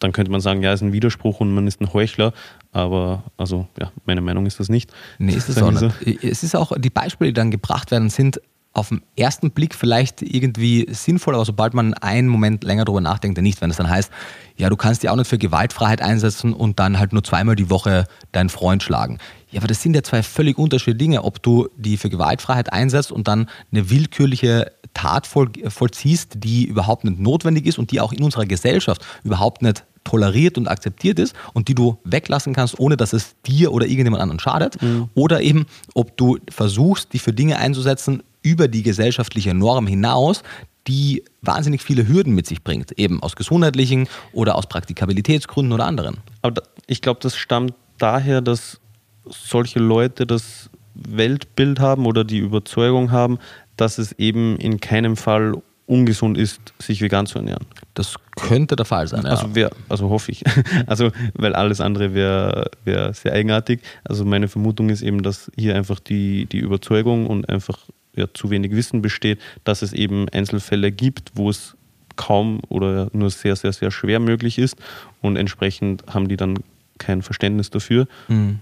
dann 0.01 0.13
könnte 0.13 0.31
man 0.31 0.41
sagen, 0.41 0.63
ja, 0.63 0.73
ist 0.73 0.83
ein 0.83 0.93
Widerspruch 0.93 1.41
und 1.41 1.55
man 1.55 1.67
ist 1.67 1.81
ein 1.81 1.93
Heuchler, 1.93 2.33
aber 2.73 3.23
also 3.37 3.69
ja, 3.79 3.93
meine 4.05 4.21
Meinung 4.21 4.47
ist 4.47 4.59
das 4.59 4.69
nicht. 4.69 4.93
Nee, 5.19 5.33
ist 5.33 5.49
es 5.49 5.63
auch 5.63 5.71
nicht. 5.71 6.25
Es 6.25 6.43
ist 6.43 6.57
auch, 6.57 6.73
die 6.77 6.91
Beispiele, 6.91 7.31
die 7.31 7.35
dann 7.35 7.51
gebracht 7.51 7.91
werden, 7.91 8.11
sind 8.11 8.41
auf 8.73 8.91
den 8.91 9.03
ersten 9.17 9.51
Blick 9.51 9.75
vielleicht 9.75 10.23
irgendwie 10.23 10.87
sinnvoll, 10.91 11.35
aber 11.35 11.45
sobald 11.45 11.75
man 11.75 11.93
einen 11.95 12.29
Moment 12.29 12.63
länger 12.63 12.85
darüber 12.85 13.01
nachdenkt, 13.01 13.37
dann 13.37 13.43
nicht. 13.43 13.61
Wenn 13.61 13.71
es 13.71 13.77
dann 13.77 13.91
heißt, 13.91 14.13
ja, 14.57 14.69
du 14.69 14.77
kannst 14.77 15.03
dich 15.03 15.11
auch 15.11 15.17
nicht 15.17 15.27
für 15.27 15.39
Gewaltfreiheit 15.39 16.01
einsetzen 16.01 16.53
und 16.53 16.79
dann 16.79 16.99
halt 16.99 17.13
nur 17.13 17.25
zweimal 17.25 17.57
die 17.57 17.69
Woche 17.69 18.07
deinen 18.31 18.49
Freund 18.49 18.83
schlagen. 18.83 19.19
Ja, 19.51 19.61
aber 19.61 19.67
das 19.67 19.83
sind 19.83 19.95
ja 19.95 20.03
zwei 20.03 20.23
völlig 20.23 20.57
unterschiedliche 20.57 20.99
Dinge, 20.99 21.25
ob 21.25 21.43
du 21.43 21.69
die 21.77 21.97
für 21.97 22.11
Gewaltfreiheit 22.11 22.73
einsetzt 22.73 23.11
und 23.11 23.27
dann 23.27 23.49
eine 23.73 23.91
willkürliche 23.91 24.71
Tat 24.95 25.27
voll, 25.27 25.51
vollziehst, 25.69 26.35
die 26.37 26.65
überhaupt 26.65 27.05
nicht 27.05 27.19
notwendig 27.19 27.67
ist 27.67 27.79
und 27.79 27.91
die 27.91 28.01
auch 28.01 28.13
in 28.13 28.23
unserer 28.23 28.47
Gesellschaft 28.47 29.05
überhaupt 29.25 29.63
nicht 29.63 29.85
toleriert 30.05 30.57
und 30.57 30.69
akzeptiert 30.69 31.19
ist 31.19 31.35
und 31.53 31.69
die 31.69 31.75
du 31.75 31.99
weglassen 32.05 32.55
kannst, 32.55 32.79
ohne 32.79 32.97
dass 32.97 33.13
es 33.13 33.35
dir 33.47 33.73
oder 33.73 33.87
irgendjemand 33.87 34.23
anderen 34.23 34.41
schadet. 34.41 34.81
Mhm. 34.81 35.09
Oder 35.15 35.43
eben, 35.43 35.67
ob 35.95 36.17
du 36.17 36.39
versuchst, 36.49 37.13
die 37.13 37.19
für 37.19 37.33
Dinge 37.33 37.59
einzusetzen 37.59 38.23
über 38.43 38.69
die 38.69 38.83
gesellschaftliche 38.83 39.55
Norm 39.55 39.87
hinaus, 39.87 40.43
die 40.87 41.25
wahnsinnig 41.43 41.83
viele 41.83 42.09
Hürden 42.09 42.35
mit 42.35 42.47
sich 42.47 42.65
bringt, 42.65 42.99
eben 42.99 43.23
aus 43.23 43.37
gesundheitlichen 43.37 44.09
oder 44.33 44.57
aus 44.57 44.67
Praktikabilitätsgründen 44.67 45.73
oder 45.73 45.85
anderen. 45.85 46.19
Aber 46.43 46.63
ich 46.87 47.03
glaube, 47.03 47.21
das 47.23 47.37
stammt 47.37 47.75
daher, 47.99 48.41
dass 48.41 48.81
solche 49.27 49.79
Leute 49.79 50.27
das 50.27 50.71
Weltbild 50.95 51.81
haben 51.81 52.07
oder 52.07 52.25
die 52.25 52.39
Überzeugung 52.39 53.11
haben, 53.11 53.39
dass 53.77 53.99
es 53.99 54.13
eben 54.13 54.57
in 54.57 54.81
keinem 54.81 55.17
Fall 55.17 55.55
ungesund 55.87 56.39
ist, 56.39 56.61
sich 56.79 57.03
vegan 57.03 57.27
zu 57.27 57.39
ernähren. 57.39 57.67
Das 57.95 58.15
könnte 58.37 58.77
der 58.77 58.87
Fall 58.87 59.09
sein. 59.09 59.25
Ja. 59.25 59.31
Also, 59.31 59.55
wär, 59.55 59.71
also 59.89 60.09
hoffe 60.09 60.31
ich. 60.31 60.45
Also, 60.87 61.11
weil 61.35 61.55
alles 61.55 61.81
andere 61.81 62.15
wäre 62.15 62.71
wär 62.85 63.13
sehr 63.13 63.33
eigenartig. 63.33 63.81
Also 64.05 64.25
meine 64.25 64.49
Vermutung 64.49 64.89
ist 64.89 65.03
eben, 65.03 65.23
dass 65.23 65.51
hier 65.57 65.75
einfach 65.75 65.99
die, 65.99 66.47
die 66.47 66.59
Überzeugung 66.59 67.27
und 67.27 67.49
einfach 67.49 67.79
ja, 68.15 68.27
zu 68.33 68.51
wenig 68.51 68.73
Wissen 68.73 69.03
besteht, 69.03 69.41
dass 69.65 69.83
es 69.83 69.93
eben 69.93 70.29
Einzelfälle 70.29 70.93
gibt, 70.93 71.33
wo 71.35 71.51
es 71.51 71.77
kaum 72.17 72.61
oder 72.69 73.09
nur 73.13 73.31
sehr, 73.31 73.57
sehr, 73.57 73.73
sehr 73.73 73.91
schwer 73.91 74.21
möglich 74.21 74.59
ist 74.59 74.77
und 75.23 75.37
entsprechend 75.37 76.05
haben 76.07 76.29
die 76.29 76.37
dann 76.37 76.59
kein 76.99 77.23
Verständnis 77.23 77.71
dafür. 77.71 78.07
Mhm. 78.29 78.61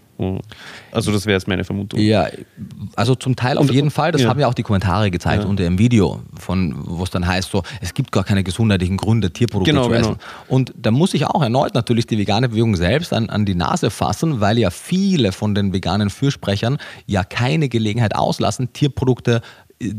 Also 0.91 1.13
das 1.13 1.27
wäre 1.27 1.35
jetzt 1.35 1.47
meine 1.47 1.63
Vermutung. 1.63 2.01
Ja, 2.01 2.29
also 2.97 3.15
zum 3.15 3.37
Teil 3.37 3.57
auf 3.57 3.71
jeden 3.71 3.93
Fall. 3.93 4.11
Das 4.11 4.23
ja. 4.23 4.29
haben 4.29 4.41
ja 4.41 4.49
auch 4.49 4.55
die 4.55 4.65
Kommentare 4.65 5.13
gezeigt 5.13 5.45
ja. 5.45 5.49
unter 5.49 5.63
dem 5.63 5.79
Video, 5.79 6.21
von 6.37 6.75
wo 6.77 7.05
es 7.05 7.11
dann 7.11 7.27
heißt, 7.27 7.51
so 7.51 7.63
es 7.81 7.95
gibt 7.95 8.11
gar 8.11 8.25
keine 8.25 8.43
gesundheitlichen 8.43 8.97
Gründe, 8.97 9.31
Tierprodukte 9.31 9.71
genau, 9.71 9.87
zu 9.87 9.93
essen. 9.93 10.15
Genau. 10.15 10.23
Und 10.49 10.75
da 10.77 10.91
muss 10.91 11.15
ich 11.15 11.27
auch 11.27 11.41
erneut 11.41 11.75
natürlich 11.75 12.07
die 12.07 12.19
vegane 12.19 12.49
Bewegung 12.49 12.75
selbst 12.75 13.13
an, 13.13 13.31
an 13.31 13.45
die 13.45 13.55
Nase 13.55 13.91
fassen, 13.91 14.41
weil 14.41 14.59
ja 14.59 14.71
viele 14.71 15.31
von 15.31 15.55
den 15.55 15.73
veganen 15.73 16.11
Fürsprechern 16.11 16.79
ja 17.07 17.23
keine 17.23 17.69
Gelegenheit 17.69 18.17
auslassen, 18.17 18.73
Tierprodukte 18.73 19.41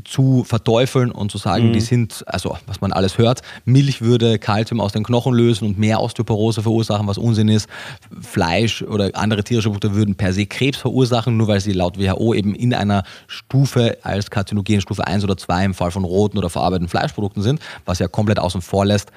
zu 0.04 0.44
verteufeln 0.44 1.12
und 1.12 1.32
zu 1.32 1.38
sagen, 1.38 1.70
mhm. 1.70 1.74
die 1.74 1.80
sind, 1.80 2.24
also 2.28 2.58
was 2.68 2.82
man 2.82 2.92
alles 2.92 3.18
hört, 3.18 3.42
Milch 3.64 4.02
würde 4.02 4.38
Kalzium 4.38 4.82
aus 4.82 4.92
den 4.92 5.04
Knochen 5.04 5.34
lösen 5.34 5.66
und 5.66 5.80
mehr 5.80 6.02
Osteoporose 6.02 6.62
verursachen, 6.62 7.08
was 7.08 7.18
Unsinn 7.18 7.48
ist. 7.48 7.70
Fleisch 8.22 8.82
oder 8.82 9.10
andere 9.14 9.44
tierische 9.44 9.70
Produkte 9.70 9.96
würden 9.96 10.16
per 10.16 10.34
se 10.34 10.46
Krebs 10.46 10.78
verursachen, 10.78 11.38
nur 11.38 11.48
weil 11.48 11.62
sie 11.62 11.72
laut 11.72 11.98
WHO 11.98 12.34
eben 12.34 12.56
in 12.56 12.74
einer 12.74 13.04
Stufe 13.28 13.98
als 14.04 14.30
Karzinogen 14.30 14.82
Stufe 14.82 15.06
1 15.08 15.24
oder 15.24 15.38
2 15.38 15.66
im 15.66 15.74
Fall 15.74 15.92
von 15.92 16.04
roten 16.04 16.38
oder 16.38 16.50
verarbeiteten 16.50 16.90
Fleischprodukten 16.90 17.42
sind, 17.42 17.62
was 17.86 18.00
ja 18.00 18.08
komplett 18.08 18.40
außen 18.40 18.62
vor 18.62 18.86
lässt, 18.86 19.12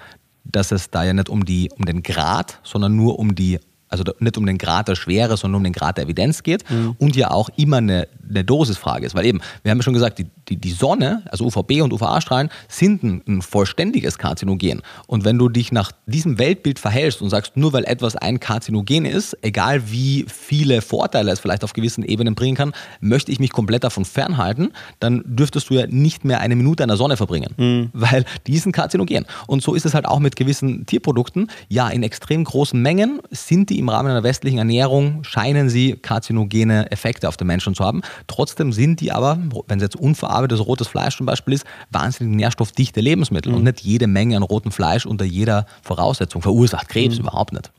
dass 0.45 0.71
es 0.71 0.91
da 0.91 1.05
ja 1.05 1.13
nicht 1.13 1.29
um, 1.29 1.45
die, 1.45 1.71
um 1.77 1.85
den 1.85 2.03
Grad, 2.03 2.59
sondern 2.63 2.97
nur 2.97 3.19
um 3.19 3.35
die 3.35 3.59
also 3.93 4.05
nicht 4.21 4.39
um 4.39 4.47
den 4.47 4.59
Grad 4.59 4.89
der 4.89 4.97
Schwere, 4.97 5.37
sondern 5.37 5.59
um 5.59 5.65
den 5.65 5.73
Grad 5.73 5.99
der 5.99 6.05
Evidenz 6.05 6.43
geht 6.43 6.69
mhm. 6.71 6.97
und 6.99 7.15
ja 7.15 7.31
auch 7.31 7.51
immer 7.57 7.77
eine, 7.77 8.09
eine 8.29 8.45
Dosisfrage 8.45 9.07
ist. 9.07 9.15
Weil 9.15 9.27
eben, 9.27 9.41
wir 9.63 9.71
haben 9.71 9.79
ja 9.79 9.83
schon 9.83 9.93
gesagt, 9.93 10.19
die, 10.19 10.27
die, 10.49 10.57
die 10.57 10.71
Sonne, 10.71 11.23
also 11.31 11.45
UVB 11.45 11.83
und 11.83 11.93
UVA-Strahlen, 11.93 12.49
sind 12.69 13.03
ein, 13.03 13.23
ein, 13.29 13.43
vollständiges 13.43 14.19
Karzinogen. 14.19 14.83
Und 15.07 15.25
wenn 15.25 15.39
du 15.39 15.49
dich 15.49 15.73
nach 15.73 15.93
diesem 16.07 16.39
Weltbild 16.39 16.79
verhältst 16.79 17.21
und 17.21 17.31
sagst, 17.31 17.57
nur 17.57 17.73
weil 17.73 17.85
etwas 17.85 18.17
ein 18.17 18.41
Karzinogen 18.41 19.05
ist, 19.05 19.37
egal 19.43 19.91
wie 19.91 20.25
viele 20.29 20.81
Vorteile 20.81 21.31
es 21.31 21.41
vielleicht 21.41 21.65
auf 21.65 21.75
gewissen 21.75 22.05
Ebenen 22.05 22.35
bringen 22.35 22.57
kann, 22.57 22.73
möchte 23.01 23.31
ich 23.31 23.41
mich 23.41 23.51
komplett 23.51 23.85
davon 23.85 24.05
fernhalten, 24.05 24.73
dann 25.01 25.23
dürftest 25.27 25.69
du 25.69 25.75
ja 25.75 25.87
nicht 25.87 26.25
mehr 26.25 26.41
eine 26.41 26.57
Minute 26.57 26.83
an 26.83 26.89
der 26.89 26.97
Sonne 26.97 27.17
verbringen, 27.17 27.55
mhm. 27.57 27.91
weil 27.93 28.25
die 28.47 28.57
sind 28.59 28.73
Karzinogen. 28.73 29.27
Und 29.47 29.63
so 29.63 29.75
ist 29.75 29.85
es 29.85 29.95
halt 29.95 30.07
auch 30.07 30.19
mit 30.19 30.37
gewissen 30.37 30.87
Tierprodukten. 30.87 31.51
Ja, 31.69 31.89
in 31.89 32.03
extrem 32.03 32.45
großen 32.45 32.81
Mengen 32.81 33.21
sind 33.31 33.71
die 33.71 33.79
im 33.83 33.89
Rahmen 33.89 34.11
einer 34.11 34.23
westlichen 34.23 34.59
Ernährung 34.59 35.25
scheinen 35.25 35.69
sie 35.69 35.97
karzinogene 35.97 36.91
Effekte 36.91 37.29
auf 37.29 37.37
den 37.37 37.47
Menschen 37.47 37.75
zu 37.75 37.85
haben. 37.85 38.01
Trotzdem 38.27 38.73
sind 38.73 39.01
die 39.01 39.13
aber, 39.13 39.39
wenn 39.69 39.79
es 39.79 39.83
jetzt 39.83 39.97
unverarbeitetes 39.97 40.67
rotes 40.67 40.89
Fleisch 40.89 41.17
zum 41.17 41.27
Beispiel 41.27 41.55
ist, 41.55 41.67
wahnsinnig 41.91 42.35
nährstoffdichte 42.37 43.01
Lebensmittel 43.01 43.53
mhm. 43.53 43.59
und 43.59 43.65
nicht 43.65 43.81
jede 43.81 44.07
Menge 44.07 44.37
an 44.37 44.43
rotem 44.43 44.73
Fleisch 44.73 45.05
unter 45.05 45.25
jeder 45.25 45.67
Voraussetzung 45.83 46.41
verursacht 46.41 46.89
Krebs 46.89 47.17
mhm. 47.17 47.23
überhaupt 47.23 47.53
nicht. 47.53 47.71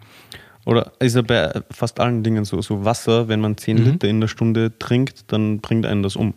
Oder 0.65 0.91
ist 0.99 1.15
ja 1.15 1.21
bei 1.21 1.61
fast 1.71 1.99
allen 1.99 2.23
Dingen 2.23 2.45
so, 2.45 2.61
so 2.61 2.85
Wasser, 2.85 3.27
wenn 3.27 3.41
man 3.41 3.57
10 3.57 3.77
mhm. 3.77 3.83
Liter 3.83 4.07
in 4.07 4.21
der 4.21 4.27
Stunde 4.27 4.77
trinkt, 4.77 5.31
dann 5.31 5.59
bringt 5.59 5.85
einen 5.85 6.03
das 6.03 6.15
um. 6.15 6.33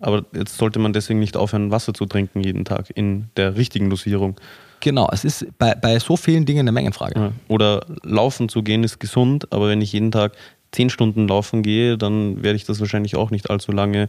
Aber 0.00 0.24
jetzt 0.32 0.56
sollte 0.56 0.78
man 0.78 0.92
deswegen 0.92 1.18
nicht 1.18 1.36
aufhören, 1.36 1.70
Wasser 1.70 1.92
zu 1.92 2.06
trinken 2.06 2.40
jeden 2.40 2.64
Tag 2.64 2.90
in 2.94 3.26
der 3.36 3.56
richtigen 3.56 3.90
Dosierung. 3.90 4.36
Genau, 4.80 5.08
es 5.12 5.24
ist 5.24 5.46
bei, 5.58 5.74
bei 5.74 5.98
so 5.98 6.16
vielen 6.16 6.46
Dingen 6.46 6.60
eine 6.60 6.72
Mengenfrage. 6.72 7.18
Ja. 7.18 7.32
Oder 7.48 7.84
laufen 8.02 8.48
zu 8.48 8.62
gehen 8.62 8.84
ist 8.84 9.00
gesund, 9.00 9.52
aber 9.52 9.68
wenn 9.68 9.80
ich 9.80 9.92
jeden 9.92 10.10
Tag 10.10 10.32
10 10.72 10.90
Stunden 10.90 11.28
laufen 11.28 11.62
gehe, 11.62 11.96
dann 11.96 12.42
werde 12.42 12.56
ich 12.56 12.64
das 12.64 12.80
wahrscheinlich 12.80 13.16
auch 13.16 13.30
nicht 13.30 13.50
allzu 13.50 13.72
lange 13.72 14.08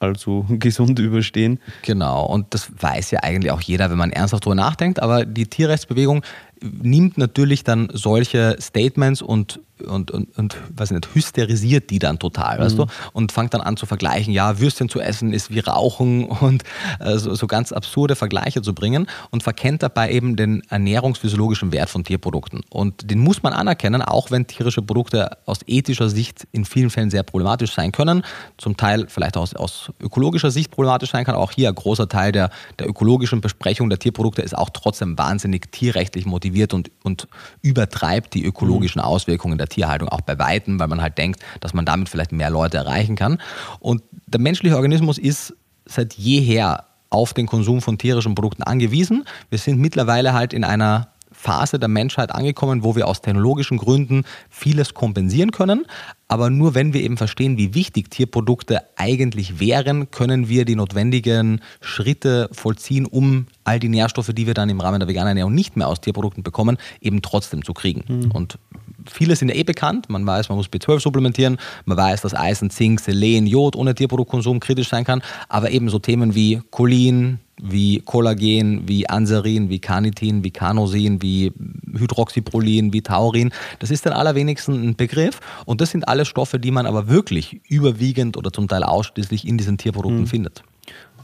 allzu 0.00 0.46
gesund 0.58 0.98
überstehen. 0.98 1.60
Genau, 1.82 2.24
und 2.26 2.54
das 2.54 2.70
weiß 2.80 3.10
ja 3.10 3.20
eigentlich 3.20 3.52
auch 3.52 3.60
jeder, 3.60 3.90
wenn 3.90 3.98
man 3.98 4.12
ernsthaft 4.12 4.44
darüber 4.46 4.54
nachdenkt, 4.54 5.00
aber 5.02 5.24
die 5.24 5.46
Tierrechtsbewegung 5.46 6.22
nimmt 6.60 7.18
natürlich 7.18 7.64
dann 7.64 7.88
solche 7.92 8.56
Statements 8.60 9.22
und 9.22 9.60
und, 9.86 10.10
und, 10.10 10.36
und 10.36 10.56
weiß 10.76 10.90
nicht, 10.90 11.14
hysterisiert 11.14 11.90
die 11.90 11.98
dann 11.98 12.18
total, 12.18 12.58
mhm. 12.58 12.62
weißt 12.62 12.78
du? 12.78 12.86
Und 13.12 13.32
fängt 13.32 13.54
dann 13.54 13.60
an 13.60 13.76
zu 13.76 13.86
vergleichen, 13.86 14.32
ja, 14.32 14.58
Würstchen 14.58 14.88
zu 14.88 15.00
essen 15.00 15.32
ist 15.32 15.50
wie 15.50 15.60
Rauchen 15.60 16.24
und 16.40 16.64
äh, 17.00 17.16
so, 17.18 17.34
so, 17.34 17.46
ganz 17.46 17.72
absurde 17.72 18.16
Vergleiche 18.16 18.62
zu 18.62 18.74
bringen 18.74 19.06
und 19.30 19.42
verkennt 19.42 19.82
dabei 19.82 20.10
eben 20.10 20.36
den 20.36 20.62
ernährungsphysiologischen 20.68 21.72
Wert 21.72 21.90
von 21.90 22.04
Tierprodukten. 22.04 22.62
Und 22.70 23.10
den 23.10 23.20
muss 23.20 23.42
man 23.42 23.52
anerkennen, 23.52 24.02
auch 24.02 24.30
wenn 24.30 24.46
tierische 24.46 24.82
Produkte 24.82 25.38
aus 25.46 25.60
ethischer 25.66 26.08
Sicht 26.08 26.46
in 26.52 26.64
vielen 26.64 26.90
Fällen 26.90 27.10
sehr 27.10 27.22
problematisch 27.22 27.72
sein 27.72 27.92
können, 27.92 28.22
zum 28.56 28.76
Teil 28.76 29.06
vielleicht 29.08 29.36
auch 29.36 29.42
aus, 29.42 29.54
aus 29.54 29.92
ökologischer 30.00 30.50
Sicht 30.50 30.70
problematisch 30.70 31.10
sein 31.10 31.24
kann. 31.24 31.34
Auch 31.34 31.52
hier 31.52 31.68
ein 31.68 31.74
großer 31.74 32.08
Teil 32.08 32.32
der, 32.32 32.50
der 32.78 32.88
ökologischen 32.88 33.40
Besprechung 33.40 33.88
der 33.88 33.98
Tierprodukte 33.98 34.42
ist 34.42 34.56
auch 34.56 34.70
trotzdem 34.70 35.16
wahnsinnig 35.16 35.70
tierrechtlich 35.72 36.26
motiviert 36.26 36.47
und, 36.74 36.90
und 37.02 37.28
übertreibt 37.62 38.34
die 38.34 38.44
ökologischen 38.44 39.00
mhm. 39.00 39.06
Auswirkungen 39.06 39.58
der 39.58 39.68
Tierhaltung 39.68 40.08
auch 40.08 40.20
bei 40.20 40.38
Weitem, 40.38 40.78
weil 40.78 40.88
man 40.88 41.02
halt 41.02 41.18
denkt, 41.18 41.40
dass 41.60 41.74
man 41.74 41.84
damit 41.84 42.08
vielleicht 42.08 42.32
mehr 42.32 42.50
Leute 42.50 42.76
erreichen 42.76 43.16
kann. 43.16 43.38
Und 43.80 44.02
der 44.26 44.40
menschliche 44.40 44.76
Organismus 44.76 45.18
ist 45.18 45.54
seit 45.84 46.14
jeher 46.14 46.84
auf 47.10 47.32
den 47.32 47.46
Konsum 47.46 47.80
von 47.80 47.98
tierischen 47.98 48.34
Produkten 48.34 48.62
angewiesen. 48.62 49.24
Wir 49.50 49.58
sind 49.58 49.78
mittlerweile 49.78 50.34
halt 50.34 50.52
in 50.52 50.64
einer 50.64 51.08
Phase 51.38 51.78
der 51.78 51.88
Menschheit 51.88 52.34
angekommen, 52.34 52.82
wo 52.82 52.96
wir 52.96 53.06
aus 53.06 53.20
technologischen 53.20 53.78
Gründen 53.78 54.24
vieles 54.50 54.92
kompensieren 54.92 55.52
können. 55.52 55.86
Aber 56.26 56.50
nur 56.50 56.74
wenn 56.74 56.92
wir 56.92 57.00
eben 57.02 57.16
verstehen, 57.16 57.56
wie 57.56 57.74
wichtig 57.74 58.10
Tierprodukte 58.10 58.82
eigentlich 58.96 59.60
wären, 59.60 60.10
können 60.10 60.48
wir 60.48 60.64
die 60.64 60.74
notwendigen 60.74 61.60
Schritte 61.80 62.50
vollziehen, 62.52 63.06
um 63.06 63.46
all 63.62 63.78
die 63.78 63.88
Nährstoffe, 63.88 64.32
die 64.34 64.48
wir 64.48 64.54
dann 64.54 64.68
im 64.68 64.80
Rahmen 64.80 64.98
der 64.98 65.08
veganen 65.08 65.28
Ernährung 65.28 65.54
nicht 65.54 65.76
mehr 65.76 65.86
aus 65.86 66.00
Tierprodukten 66.00 66.42
bekommen, 66.42 66.76
eben 67.00 67.22
trotzdem 67.22 67.64
zu 67.64 67.72
kriegen. 67.72 68.02
Mhm. 68.08 68.30
Und 68.32 68.58
viele 69.06 69.36
sind 69.36 69.48
ja 69.48 69.54
eh 69.54 69.62
bekannt. 69.62 70.10
Man 70.10 70.26
weiß, 70.26 70.48
man 70.48 70.58
muss 70.58 70.66
B12 70.66 71.00
supplementieren. 71.00 71.56
Man 71.84 71.96
weiß, 71.96 72.22
dass 72.22 72.34
Eisen, 72.34 72.68
Zink, 72.70 72.98
Selen, 72.98 73.46
Jod 73.46 73.76
ohne 73.76 73.94
Tierproduktkonsum 73.94 74.58
kritisch 74.58 74.88
sein 74.88 75.04
kann. 75.04 75.22
Aber 75.48 75.70
eben 75.70 75.88
so 75.88 76.00
Themen 76.00 76.34
wie 76.34 76.60
Cholin, 76.72 77.38
wie 77.60 78.00
Kollagen, 78.00 78.88
wie 78.88 79.08
Anserin, 79.08 79.68
wie 79.68 79.78
Carnitin, 79.78 80.44
wie 80.44 80.50
Canosin, 80.50 81.22
wie 81.22 81.52
Hydroxyprolin, 81.96 82.92
wie 82.92 83.02
Taurin. 83.02 83.50
Das 83.78 83.90
ist 83.90 84.06
dann 84.06 84.12
allerwenigsten 84.12 84.74
ein 84.88 84.96
Begriff 84.96 85.40
und 85.64 85.80
das 85.80 85.90
sind 85.90 86.08
alle 86.08 86.24
Stoffe, 86.24 86.58
die 86.58 86.70
man 86.70 86.86
aber 86.86 87.08
wirklich 87.08 87.60
überwiegend 87.68 88.36
oder 88.36 88.52
zum 88.52 88.68
Teil 88.68 88.82
ausschließlich 88.82 89.46
in 89.46 89.58
diesen 89.58 89.78
Tierprodukten 89.78 90.22
mhm. 90.22 90.26
findet. 90.26 90.62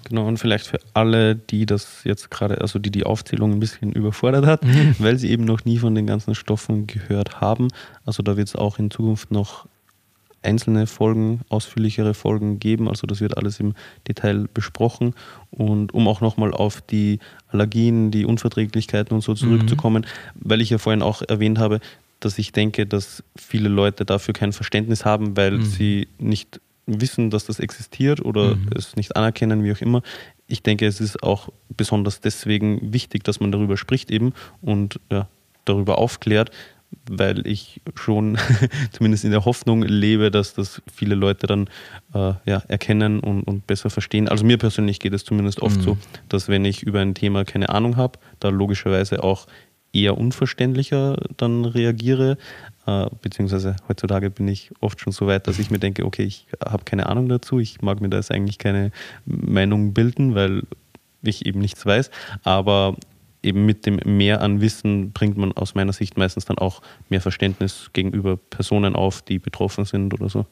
Genau, 0.09 0.27
und 0.27 0.39
vielleicht 0.39 0.67
für 0.67 0.79
alle, 0.93 1.35
die 1.35 1.65
das 1.65 2.05
jetzt 2.05 2.31
gerade, 2.31 2.61
also 2.61 2.79
die 2.79 2.91
die 2.91 3.05
Aufzählung 3.05 3.53
ein 3.53 3.61
bisschen 3.61 3.93
überfordert 3.93 4.45
hat, 4.45 4.65
mhm. 4.65 4.97
weil 4.99 5.19
sie 5.19 5.31
eben 5.31 5.45
noch 5.45 5.65
nie 5.65 5.79
von 5.79 5.95
den 5.95 6.07
ganzen 6.07 6.35
Stoffen 6.35 6.87
gehört 6.87 7.41
haben. 7.41 7.69
Also 8.05 8.23
da 8.23 8.37
wird 8.37 8.49
es 8.49 8.57
auch 8.57 8.79
in 8.79 8.91
Zukunft 8.91 9.31
noch 9.31 9.67
einzelne 10.45 10.87
Folgen, 10.87 11.41
ausführlichere 11.49 12.15
Folgen 12.15 12.59
geben. 12.59 12.89
Also 12.89 13.07
das 13.07 13.21
wird 13.21 13.37
alles 13.37 13.61
im 13.61 13.75
Detail 14.07 14.47
besprochen. 14.53 15.15
Und 15.51 15.95
um 15.95 16.09
auch 16.09 16.21
nochmal 16.21 16.53
auf 16.53 16.81
die 16.81 17.19
Allergien, 17.49 18.11
die 18.11 18.25
Unverträglichkeiten 18.25 19.15
und 19.15 19.23
so 19.23 19.35
zurückzukommen, 19.35 20.03
mhm. 20.03 20.41
weil 20.41 20.61
ich 20.61 20.71
ja 20.71 20.79
vorhin 20.79 21.03
auch 21.03 21.23
erwähnt 21.23 21.59
habe, 21.59 21.81
dass 22.21 22.39
ich 22.39 22.53
denke, 22.53 22.87
dass 22.87 23.23
viele 23.37 23.69
Leute 23.69 24.05
dafür 24.05 24.35
kein 24.35 24.53
Verständnis 24.53 25.05
haben, 25.05 25.37
weil 25.37 25.53
mhm. 25.53 25.65
sie 25.65 26.09
nicht 26.19 26.61
wissen, 26.87 27.31
dass 27.31 27.47
das 27.47 27.61
existiert 27.61 28.25
oder 28.25 28.57
mhm. 28.57 28.69
es 28.75 28.97
nicht 28.97 29.17
anerkennen, 29.17 29.65
wie 29.65 29.73
auch 29.73 29.81
immer. 29.81 30.03
Ich 30.47 30.63
denke, 30.63 30.87
es 30.87 31.01
ist 31.01 31.23
auch 31.23 31.49
besonders 31.75 32.21
deswegen 32.21 32.93
wichtig, 32.93 33.25
dass 33.25 33.41
man 33.41 33.53
darüber 33.53 33.77
spricht 33.77 34.11
eben 34.11 34.33
und 34.61 35.01
ja, 35.11 35.29
darüber 35.65 35.99
aufklärt, 35.99 36.51
weil 37.11 37.47
ich 37.47 37.81
schon 37.95 38.39
zumindest 38.93 39.25
in 39.25 39.31
der 39.31 39.45
Hoffnung 39.45 39.83
lebe, 39.83 40.31
dass 40.31 40.55
das 40.55 40.83
viele 40.93 41.15
Leute 41.15 41.47
dann 41.47 41.69
äh, 42.15 42.35
ja, 42.47 42.63
erkennen 42.69 43.21
und, 43.21 43.43
und, 43.43 43.67
besser 43.67 43.91
verstehen. 43.91 44.29
Also 44.29 44.45
mir 44.45 44.59
persönlich 44.59 45.01
geht 45.01 45.13
es 45.13 45.25
zumindest 45.25 45.61
oft 45.61 45.79
mhm. 45.79 45.83
so, 45.83 45.99
dass 46.29 46.49
wenn 46.49 46.65
ich 46.65 46.83
über 46.83 47.01
ein 47.01 47.15
Thema 47.15 47.45
keine 47.45 47.69
Ahnung 47.69 47.97
habe, 47.97 48.19
da 48.41 48.49
logischerweise 48.49 49.23
auch 49.23 49.47
eher 49.95 50.19
unverständlicher 50.19 51.17
dann 51.37 51.65
reagiere. 51.65 52.37
Äh, 52.87 53.07
beziehungsweise 53.23 53.77
heutzutage 53.89 54.31
bin 54.31 54.49
ich 54.49 54.73
oft 54.81 55.01
schon 55.01 55.13
so 55.13 55.27
weit, 55.27 55.47
dass 55.47 55.59
ich 55.59 55.71
mir 55.71 55.79
denke, 55.79 56.05
okay, 56.05 56.25
ich 56.25 56.47
habe 56.63 56.85
keine 56.85 57.07
Ahnung 57.07 57.29
dazu, 57.29 57.59
ich 57.59 57.81
mag 57.81 58.01
mir 58.01 58.09
da 58.09 58.19
jetzt 58.19 58.31
eigentlich 58.31 58.59
keine 58.59 58.91
Meinung 59.25 59.95
bilden, 59.95 60.35
weil 60.35 60.63
ich 61.23 61.47
eben 61.47 61.61
nichts 61.61 61.87
weiß. 61.87 62.11
Aber 62.43 62.97
eben 63.45 63.67
mit 63.67 63.87
dem 63.87 64.01
Mehr 64.05 64.41
an 64.41 64.61
Wissen 64.61 65.13
bringt 65.13 65.37
man 65.37 65.53
aus 65.53 65.75
meiner 65.75 65.93
Sicht 65.93 66.17
meistens 66.17 66.45
dann 66.45 66.59
auch 66.59 66.83
mehr 67.09 67.21
Verständnis 67.21 67.91
gegenüber 67.93 68.37
Personen 68.37 68.97
auf, 68.97 69.23
die 69.23 69.39
betroffen 69.39 69.85
sind 69.85 70.15
oder 70.15 70.29
so. 70.29 70.47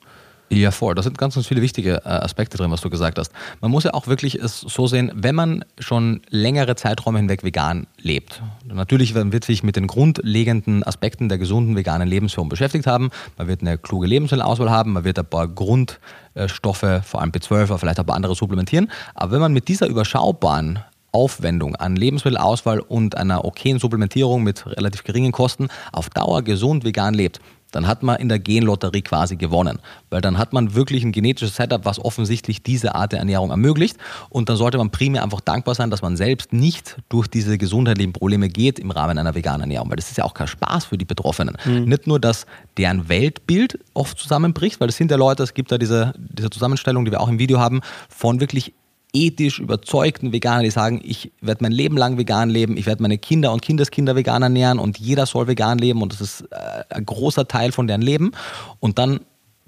Ja, 0.52 0.70
voll. 0.70 0.94
Da 0.94 1.02
sind 1.02 1.16
ganz, 1.16 1.34
ganz 1.34 1.46
viele 1.46 1.62
wichtige 1.62 2.02
äh, 2.04 2.08
Aspekte 2.08 2.58
drin, 2.58 2.70
was 2.70 2.82
du 2.82 2.90
gesagt 2.90 3.18
hast. 3.18 3.32
Man 3.62 3.70
muss 3.70 3.84
ja 3.84 3.94
auch 3.94 4.06
wirklich 4.06 4.34
es 4.34 4.60
so 4.60 4.86
sehen, 4.86 5.10
wenn 5.14 5.34
man 5.34 5.64
schon 5.78 6.20
längere 6.28 6.76
Zeiträume 6.76 7.18
hinweg 7.18 7.42
vegan 7.42 7.86
lebt. 7.96 8.42
Natürlich 8.66 9.14
wird 9.14 9.44
sich 9.44 9.62
mit 9.62 9.76
den 9.76 9.86
grundlegenden 9.86 10.82
Aspekten 10.82 11.30
der 11.30 11.38
gesunden 11.38 11.74
veganen 11.74 12.06
Lebensführung 12.06 12.50
beschäftigt 12.50 12.86
haben. 12.86 13.08
Man 13.38 13.48
wird 13.48 13.62
eine 13.62 13.78
kluge 13.78 14.06
Lebensmittelauswahl 14.06 14.70
haben, 14.70 14.92
man 14.92 15.04
wird 15.04 15.18
ein 15.18 15.24
paar 15.24 15.48
Grundstoffe, 15.48 17.00
vor 17.02 17.22
allem 17.22 17.30
B12, 17.30 17.62
aber 17.62 17.78
vielleicht 17.78 18.00
ein 18.00 18.06
paar 18.06 18.16
andere 18.16 18.34
supplementieren. 18.34 18.90
Aber 19.14 19.32
wenn 19.32 19.40
man 19.40 19.54
mit 19.54 19.68
dieser 19.68 19.86
überschaubaren 19.86 20.80
Aufwendung 21.12 21.76
an 21.76 21.94
Lebensmittelauswahl 21.94 22.80
und 22.80 23.16
einer 23.16 23.44
okayen 23.44 23.78
Supplementierung 23.78 24.42
mit 24.42 24.66
relativ 24.66 25.04
geringen 25.04 25.32
Kosten 25.32 25.68
auf 25.92 26.10
Dauer 26.10 26.42
gesund 26.42 26.84
vegan 26.84 27.14
lebt, 27.14 27.40
dann 27.72 27.86
hat 27.86 28.02
man 28.02 28.20
in 28.20 28.28
der 28.28 28.38
Genlotterie 28.38 29.02
quasi 29.02 29.36
gewonnen. 29.36 29.80
Weil 30.10 30.20
dann 30.20 30.38
hat 30.38 30.52
man 30.52 30.74
wirklich 30.74 31.04
ein 31.04 31.10
genetisches 31.10 31.56
Setup, 31.56 31.84
was 31.84 31.98
offensichtlich 31.98 32.62
diese 32.62 32.94
Art 32.94 33.12
der 33.12 33.18
Ernährung 33.18 33.50
ermöglicht. 33.50 33.96
Und 34.28 34.48
dann 34.48 34.56
sollte 34.56 34.78
man 34.78 34.90
primär 34.90 35.22
einfach 35.22 35.40
dankbar 35.40 35.74
sein, 35.74 35.90
dass 35.90 36.02
man 36.02 36.16
selbst 36.16 36.52
nicht 36.52 36.98
durch 37.08 37.28
diese 37.28 37.58
gesundheitlichen 37.58 38.12
Probleme 38.12 38.48
geht 38.48 38.78
im 38.78 38.90
Rahmen 38.90 39.18
einer 39.18 39.34
veganen 39.34 39.62
Ernährung. 39.62 39.88
Weil 39.88 39.96
das 39.96 40.10
ist 40.10 40.18
ja 40.18 40.24
auch 40.24 40.34
kein 40.34 40.46
Spaß 40.46 40.84
für 40.84 40.98
die 40.98 41.06
Betroffenen. 41.06 41.56
Mhm. 41.64 41.84
Nicht 41.84 42.06
nur, 42.06 42.20
dass 42.20 42.46
deren 42.76 43.08
Weltbild 43.08 43.78
oft 43.94 44.18
zusammenbricht, 44.18 44.78
weil 44.78 44.88
das 44.88 44.96
sind 44.96 45.10
ja 45.10 45.16
Leute, 45.16 45.42
es 45.42 45.54
gibt 45.54 45.72
da 45.72 45.78
diese, 45.78 46.12
diese 46.18 46.50
Zusammenstellung, 46.50 47.06
die 47.06 47.10
wir 47.10 47.20
auch 47.20 47.28
im 47.28 47.38
Video 47.38 47.58
haben, 47.58 47.80
von 48.10 48.40
wirklich 48.40 48.74
ethisch 49.12 49.58
überzeugten 49.58 50.32
Veganer, 50.32 50.62
die 50.62 50.70
sagen, 50.70 51.00
ich 51.04 51.32
werde 51.40 51.62
mein 51.62 51.72
Leben 51.72 51.96
lang 51.96 52.16
vegan 52.16 52.48
leben, 52.48 52.76
ich 52.76 52.86
werde 52.86 53.02
meine 53.02 53.18
Kinder 53.18 53.52
und 53.52 53.60
Kindeskinder 53.60 54.16
vegan 54.16 54.42
ernähren 54.42 54.78
und 54.78 54.98
jeder 54.98 55.26
soll 55.26 55.46
vegan 55.46 55.78
leben 55.78 56.02
und 56.02 56.12
das 56.12 56.20
ist 56.20 56.40
äh, 56.50 56.84
ein 56.88 57.04
großer 57.04 57.46
Teil 57.46 57.72
von 57.72 57.86
deren 57.86 58.02
Leben. 58.02 58.32
Und 58.80 58.98
dann 58.98 59.20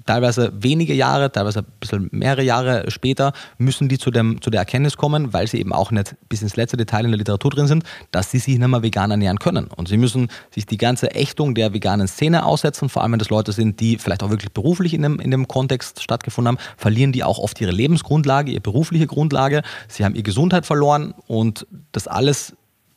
teilweise 0.06 0.52
wenige 0.54 0.94
Jahre, 0.94 1.32
teilweise 1.32 1.60
ein 1.60 1.66
bisschen 1.80 2.08
mehrere 2.12 2.42
Jahre 2.42 2.90
später, 2.90 3.32
müssen 3.58 3.88
die 3.88 3.98
zu, 3.98 4.10
dem, 4.10 4.40
zu 4.42 4.50
der 4.50 4.60
Erkenntnis 4.60 4.96
kommen, 4.96 5.32
weil 5.32 5.46
sie 5.46 5.58
eben 5.58 5.72
auch 5.72 5.90
nicht 5.90 6.16
bis 6.28 6.42
ins 6.42 6.56
letzte 6.56 6.76
Detail 6.76 7.04
in 7.04 7.10
der 7.10 7.18
Literatur 7.18 7.50
drin 7.50 7.66
sind, 7.66 7.84
dass 8.10 8.30
sie 8.30 8.38
sich 8.38 8.58
nicht 8.58 8.68
mehr 8.68 8.82
vegan 8.82 9.10
ernähren 9.10 9.38
können. 9.38 9.66
Und 9.66 9.88
sie 9.88 9.96
müssen 9.96 10.28
sich 10.50 10.66
die 10.66 10.76
ganze 10.76 11.14
Ächtung 11.14 11.54
der 11.54 11.72
veganen 11.72 12.08
Szene 12.08 12.44
aussetzen, 12.44 12.88
vor 12.88 13.02
allem 13.02 13.12
wenn 13.12 13.18
das 13.18 13.30
Leute 13.30 13.52
sind, 13.52 13.80
die 13.80 13.98
vielleicht 13.98 14.22
auch 14.22 14.30
wirklich 14.30 14.52
beruflich 14.52 14.94
in 14.94 15.02
dem, 15.02 15.20
in 15.20 15.30
dem 15.30 15.48
Kontext 15.48 16.02
stattgefunden 16.02 16.56
haben, 16.56 16.64
verlieren 16.76 17.12
die 17.12 17.24
auch 17.24 17.38
oft 17.38 17.60
ihre 17.60 17.72
Lebensgrundlage, 17.72 18.52
ihre 18.52 18.60
berufliche 18.60 19.06
Grundlage, 19.06 19.62
sie 19.88 20.04
haben 20.04 20.14
ihre 20.14 20.22
Gesundheit 20.22 20.66
verloren 20.66 21.14
und 21.26 21.66
das 21.92 22.08
alles 22.08 22.54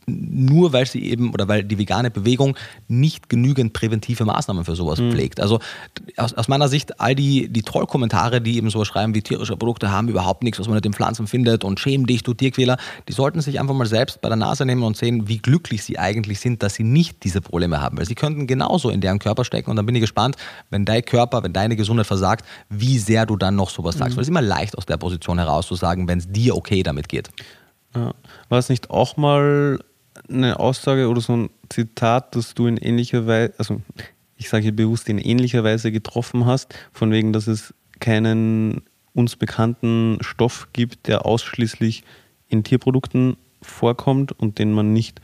nur 0.09 0.71
weil 0.71 0.85
sie 0.85 1.03
eben 1.03 1.33
oder 1.33 1.49
weil 1.49 1.65
die 1.65 1.77
vegane 1.77 2.09
Bewegung 2.09 2.55
nicht 2.87 3.27
genügend 3.27 3.73
präventive 3.73 4.23
Maßnahmen 4.23 4.63
für 4.63 4.75
sowas 4.75 4.99
mhm. 4.99 5.11
pflegt. 5.11 5.41
Also 5.41 5.59
aus, 6.15 6.33
aus, 6.33 6.47
meiner 6.47 6.69
Sicht, 6.69 7.01
all 7.01 7.13
die, 7.13 7.49
die 7.49 7.61
Trollkommentare, 7.61 8.39
die 8.39 8.55
eben 8.55 8.69
so 8.69 8.85
schreiben, 8.85 9.13
wie 9.15 9.21
tierische 9.21 9.57
Produkte 9.57 9.91
haben 9.91 10.07
überhaupt 10.07 10.43
nichts, 10.43 10.59
was 10.59 10.67
man 10.67 10.75
mit 10.75 10.85
den 10.85 10.93
Pflanzen 10.93 11.27
findet 11.27 11.65
und 11.65 11.81
schäm 11.81 12.07
dich, 12.07 12.23
du 12.23 12.33
Tierquäler, 12.33 12.77
die 13.09 13.13
sollten 13.13 13.41
sich 13.41 13.59
einfach 13.59 13.75
mal 13.75 13.85
selbst 13.85 14.21
bei 14.21 14.29
der 14.29 14.37
Nase 14.37 14.65
nehmen 14.65 14.83
und 14.83 14.95
sehen, 14.95 15.27
wie 15.27 15.39
glücklich 15.39 15.83
sie 15.83 15.99
eigentlich 15.99 16.39
sind, 16.39 16.63
dass 16.63 16.75
sie 16.75 16.83
nicht 16.83 17.25
diese 17.25 17.41
Probleme 17.41 17.81
haben. 17.81 17.97
Weil 17.97 18.05
sie 18.05 18.15
könnten 18.15 18.47
genauso 18.47 18.89
in 18.89 19.01
deren 19.01 19.19
Körper 19.19 19.43
stecken 19.43 19.69
und 19.69 19.75
dann 19.75 19.85
bin 19.85 19.95
ich 19.95 20.01
gespannt, 20.01 20.37
wenn 20.69 20.85
dein 20.85 21.03
Körper, 21.03 21.43
wenn 21.43 21.51
deine 21.51 21.75
Gesundheit 21.75 22.07
versagt, 22.07 22.45
wie 22.69 22.97
sehr 22.97 23.25
du 23.25 23.35
dann 23.35 23.55
noch 23.55 23.69
sowas 23.69 23.97
sagst. 23.97 24.11
Mhm. 24.11 24.17
Weil 24.17 24.21
es 24.21 24.27
ist 24.27 24.31
immer 24.31 24.41
leicht 24.41 24.77
aus 24.77 24.85
der 24.85 24.97
Position 24.97 25.37
heraus 25.37 25.67
zu 25.67 25.75
sagen, 25.75 26.07
wenn 26.07 26.19
es 26.19 26.31
dir 26.31 26.55
okay 26.55 26.81
damit 26.81 27.09
geht. 27.09 27.29
Ja. 27.93 28.13
War 28.47 28.59
es 28.59 28.69
nicht 28.69 28.89
auch 28.89 29.17
mal 29.17 29.79
eine 30.29 30.59
Aussage 30.59 31.07
oder 31.09 31.21
so 31.21 31.35
ein 31.35 31.49
Zitat, 31.69 32.35
das 32.35 32.53
du 32.53 32.67
in 32.67 32.77
ähnlicher 32.77 33.27
Weise, 33.27 33.53
also 33.57 33.81
ich 34.37 34.49
sage 34.49 34.71
bewusst 34.71 35.09
in 35.09 35.17
ähnlicher 35.17 35.63
Weise 35.63 35.91
getroffen 35.91 36.45
hast, 36.45 36.73
von 36.91 37.11
wegen, 37.11 37.33
dass 37.33 37.47
es 37.47 37.73
keinen 37.99 38.83
uns 39.13 39.35
bekannten 39.35 40.19
Stoff 40.21 40.67
gibt, 40.73 41.07
der 41.07 41.25
ausschließlich 41.25 42.03
in 42.47 42.63
Tierprodukten 42.63 43.37
vorkommt 43.61 44.31
und 44.31 44.59
den 44.59 44.71
man 44.71 44.93
nicht 44.93 45.21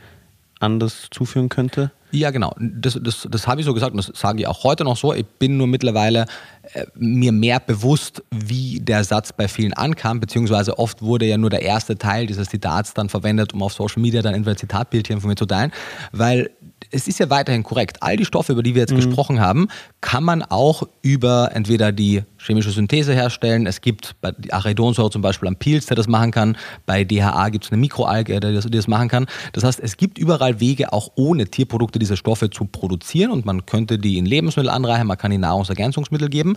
anders 0.58 1.08
zuführen 1.10 1.48
könnte? 1.48 1.92
Ja, 2.14 2.30
genau. 2.30 2.54
Das, 2.60 2.96
das, 3.02 3.26
das 3.28 3.48
habe 3.48 3.60
ich 3.60 3.66
so 3.66 3.74
gesagt 3.74 3.92
und 3.92 3.96
das 3.96 4.16
sage 4.18 4.38
ich 4.38 4.46
auch 4.46 4.62
heute 4.62 4.84
noch 4.84 4.96
so. 4.96 5.12
Ich 5.12 5.26
bin 5.26 5.56
nur 5.56 5.66
mittlerweile 5.66 6.26
äh, 6.72 6.86
mir 6.94 7.32
mehr 7.32 7.58
bewusst, 7.58 8.22
wie 8.30 8.78
der 8.78 9.02
Satz 9.02 9.32
bei 9.32 9.48
vielen 9.48 9.72
ankam, 9.72 10.20
beziehungsweise 10.20 10.78
oft 10.78 11.02
wurde 11.02 11.26
ja 11.26 11.36
nur 11.38 11.50
der 11.50 11.62
erste 11.62 11.98
Teil 11.98 12.28
dieses 12.28 12.50
Zitats 12.50 12.94
dann 12.94 13.08
verwendet, 13.08 13.52
um 13.52 13.64
auf 13.64 13.72
Social 13.72 14.00
Media 14.00 14.22
dann 14.22 14.32
entweder 14.32 14.56
Zitatbildchen 14.56 15.20
von 15.20 15.28
mir 15.28 15.34
zu 15.34 15.46
teilen, 15.46 15.72
weil 16.12 16.50
es 16.94 17.08
ist 17.08 17.18
ja 17.18 17.28
weiterhin 17.28 17.62
korrekt. 17.62 18.02
All 18.02 18.16
die 18.16 18.24
Stoffe, 18.24 18.52
über 18.52 18.62
die 18.62 18.74
wir 18.74 18.82
jetzt 18.82 18.92
mhm. 18.92 18.96
gesprochen 18.96 19.40
haben, 19.40 19.68
kann 20.00 20.22
man 20.22 20.42
auch 20.42 20.84
über 21.02 21.50
entweder 21.52 21.90
die 21.92 22.22
chemische 22.38 22.70
Synthese 22.70 23.12
herstellen. 23.12 23.66
Es 23.66 23.80
gibt 23.80 24.14
bei 24.20 24.32
Arachidonsäure 24.50 25.10
zum 25.10 25.20
Beispiel 25.20 25.48
am 25.48 25.56
Pilz, 25.56 25.86
der 25.86 25.96
das 25.96 26.06
machen 26.06 26.30
kann. 26.30 26.56
Bei 26.86 27.04
DHA 27.04 27.48
gibt 27.48 27.64
es 27.64 27.72
eine 27.72 27.80
Mikroalge, 27.80 28.38
die 28.38 28.54
das, 28.54 28.64
die 28.64 28.70
das 28.70 28.86
machen 28.86 29.08
kann. 29.08 29.26
Das 29.52 29.64
heißt, 29.64 29.80
es 29.80 29.96
gibt 29.96 30.18
überall 30.18 30.60
Wege, 30.60 30.92
auch 30.92 31.10
ohne 31.16 31.46
Tierprodukte 31.46 31.98
diese 31.98 32.16
Stoffe 32.16 32.50
zu 32.50 32.64
produzieren 32.64 33.32
und 33.32 33.44
man 33.44 33.66
könnte 33.66 33.98
die 33.98 34.18
in 34.18 34.26
Lebensmittel 34.26 34.70
anreichen, 34.70 35.06
man 35.06 35.18
kann 35.18 35.30
die 35.30 35.38
Nahrungsergänzungsmittel 35.38 36.28
geben. 36.28 36.56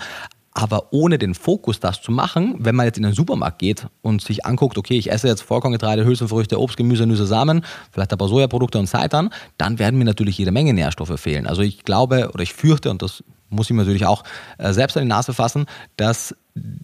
Aber 0.59 0.87
ohne 0.91 1.19
den 1.19 1.35
Fokus, 1.35 1.79
das 1.79 2.01
zu 2.01 2.11
machen, 2.11 2.55
wenn 2.57 2.73
man 2.73 2.87
jetzt 2.87 2.97
in 2.97 3.03
den 3.03 3.13
Supermarkt 3.13 3.59
geht 3.59 3.85
und 4.01 4.23
sich 4.23 4.47
anguckt, 4.47 4.79
okay, 4.79 4.97
ich 4.97 5.11
esse 5.11 5.27
jetzt 5.27 5.43
Vollkorngetreide, 5.43 6.03
Hülsenfrüchte, 6.03 6.59
Obst, 6.59 6.77
Gemüse, 6.77 7.05
Nüsse, 7.05 7.27
Samen, 7.27 7.63
vielleicht 7.91 8.11
aber 8.11 8.27
Sojaprodukte 8.27 8.79
und 8.79 8.87
Seitan, 8.87 9.29
dann 9.59 9.77
werden 9.77 9.99
mir 9.99 10.05
natürlich 10.05 10.35
jede 10.39 10.51
Menge 10.51 10.73
Nährstoffe 10.73 11.19
fehlen. 11.19 11.45
Also 11.45 11.61
ich 11.61 11.83
glaube 11.83 12.31
oder 12.33 12.41
ich 12.41 12.55
fürchte, 12.55 12.89
und 12.89 13.03
das 13.03 13.23
muss 13.51 13.67
ich 13.67 13.75
mir 13.75 13.83
natürlich 13.83 14.07
auch 14.07 14.23
äh, 14.57 14.73
selbst 14.73 14.97
an 14.97 15.03
die 15.03 15.09
Nase 15.09 15.31
fassen, 15.31 15.67
dass 15.95 16.35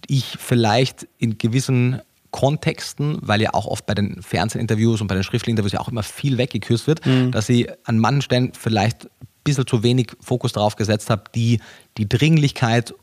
ich 0.06 0.36
vielleicht 0.38 1.08
in 1.18 1.36
gewissen 1.38 2.00
Kontexten, 2.30 3.18
weil 3.22 3.42
ja 3.42 3.54
auch 3.54 3.66
oft 3.66 3.86
bei 3.86 3.94
den 3.94 4.22
Fernsehinterviews 4.22 5.00
und 5.00 5.08
bei 5.08 5.16
den 5.16 5.24
schriftlichen 5.24 5.56
Interviews 5.56 5.72
ja 5.72 5.80
auch 5.80 5.88
immer 5.88 6.04
viel 6.04 6.38
weggekürzt 6.38 6.86
wird, 6.86 7.04
mhm. 7.04 7.32
dass 7.32 7.46
sie 7.46 7.68
an 7.82 7.98
manchen 7.98 8.22
Stellen 8.22 8.52
vielleicht 8.56 9.06
ein 9.06 9.26
bisschen 9.42 9.66
zu 9.66 9.82
wenig 9.82 10.12
Fokus 10.20 10.52
darauf 10.52 10.76
gesetzt 10.76 11.10
habe, 11.10 11.24
die, 11.34 11.58
die 11.98 12.08
Dringlichkeit 12.08 12.94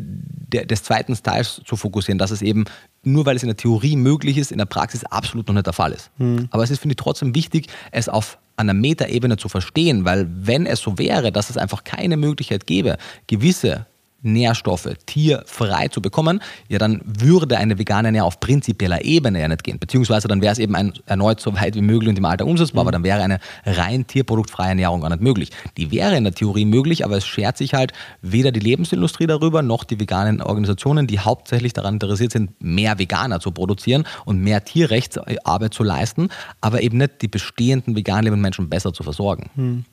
der, 0.00 0.66
des 0.66 0.82
zweiten 0.82 1.14
Styles 1.14 1.62
zu 1.64 1.76
fokussieren, 1.76 2.18
dass 2.18 2.30
es 2.30 2.42
eben 2.42 2.64
nur 3.02 3.24
weil 3.26 3.36
es 3.36 3.42
in 3.42 3.48
der 3.48 3.56
Theorie 3.56 3.96
möglich 3.96 4.36
ist, 4.36 4.52
in 4.52 4.58
der 4.58 4.66
Praxis 4.66 5.04
absolut 5.04 5.46
noch 5.48 5.54
nicht 5.54 5.66
der 5.66 5.72
Fall 5.72 5.92
ist. 5.92 6.10
Mhm. 6.18 6.48
Aber 6.50 6.62
es 6.62 6.70
ist, 6.70 6.80
finde 6.80 6.92
ich, 6.92 6.96
trotzdem 6.96 7.34
wichtig, 7.34 7.68
es 7.92 8.08
auf 8.08 8.38
einer 8.56 8.74
Metaebene 8.74 9.36
zu 9.36 9.48
verstehen, 9.48 10.04
weil 10.04 10.28
wenn 10.30 10.66
es 10.66 10.80
so 10.80 10.98
wäre, 10.98 11.32
dass 11.32 11.50
es 11.50 11.56
einfach 11.56 11.84
keine 11.84 12.16
Möglichkeit 12.16 12.66
gäbe, 12.66 12.98
gewisse 13.26 13.86
Nährstoffe 14.22 14.88
tierfrei 15.06 15.88
zu 15.88 16.02
bekommen, 16.02 16.40
ja, 16.68 16.78
dann 16.78 17.00
würde 17.04 17.58
eine 17.58 17.78
vegane 17.78 18.08
Ernährung 18.08 18.28
auf 18.28 18.40
prinzipieller 18.40 19.04
Ebene 19.04 19.40
ja 19.40 19.48
nicht 19.48 19.64
gehen. 19.64 19.78
Beziehungsweise 19.78 20.28
dann 20.28 20.42
wäre 20.42 20.52
es 20.52 20.58
eben 20.58 20.74
ein, 20.74 20.92
erneut 21.06 21.40
so 21.40 21.54
weit 21.54 21.74
wie 21.74 21.80
möglich 21.80 22.08
und 22.08 22.18
im 22.18 22.24
Alter 22.24 22.46
umsetzbar, 22.46 22.84
mhm. 22.84 22.88
aber 22.88 22.92
dann 22.92 23.04
wäre 23.04 23.22
eine 23.22 23.38
rein 23.64 24.06
tierproduktfreie 24.06 24.70
Ernährung 24.70 25.00
gar 25.00 25.10
nicht 25.10 25.22
möglich. 25.22 25.50
Die 25.76 25.90
wäre 25.90 26.16
in 26.16 26.24
der 26.24 26.34
Theorie 26.34 26.64
möglich, 26.64 27.04
aber 27.04 27.16
es 27.16 27.26
schert 27.26 27.56
sich 27.56 27.74
halt 27.74 27.92
weder 28.22 28.52
die 28.52 28.60
Lebensindustrie 28.60 29.26
darüber, 29.26 29.62
noch 29.62 29.84
die 29.84 29.98
veganen 29.98 30.42
Organisationen, 30.42 31.06
die 31.06 31.18
hauptsächlich 31.18 31.72
daran 31.72 31.94
interessiert 31.94 32.32
sind, 32.32 32.50
mehr 32.60 32.98
Veganer 32.98 33.40
zu 33.40 33.50
produzieren 33.52 34.04
und 34.24 34.40
mehr 34.40 34.64
Tierrechtsarbeit 34.64 35.74
zu 35.74 35.82
leisten, 35.82 36.28
aber 36.60 36.82
eben 36.82 36.98
nicht 36.98 37.22
die 37.22 37.28
bestehenden 37.28 37.96
vegan 37.96 38.24
lebenden 38.24 38.42
Menschen 38.42 38.68
besser 38.68 38.92
zu 38.92 39.02
versorgen. 39.02 39.50
Mhm. 39.54 39.84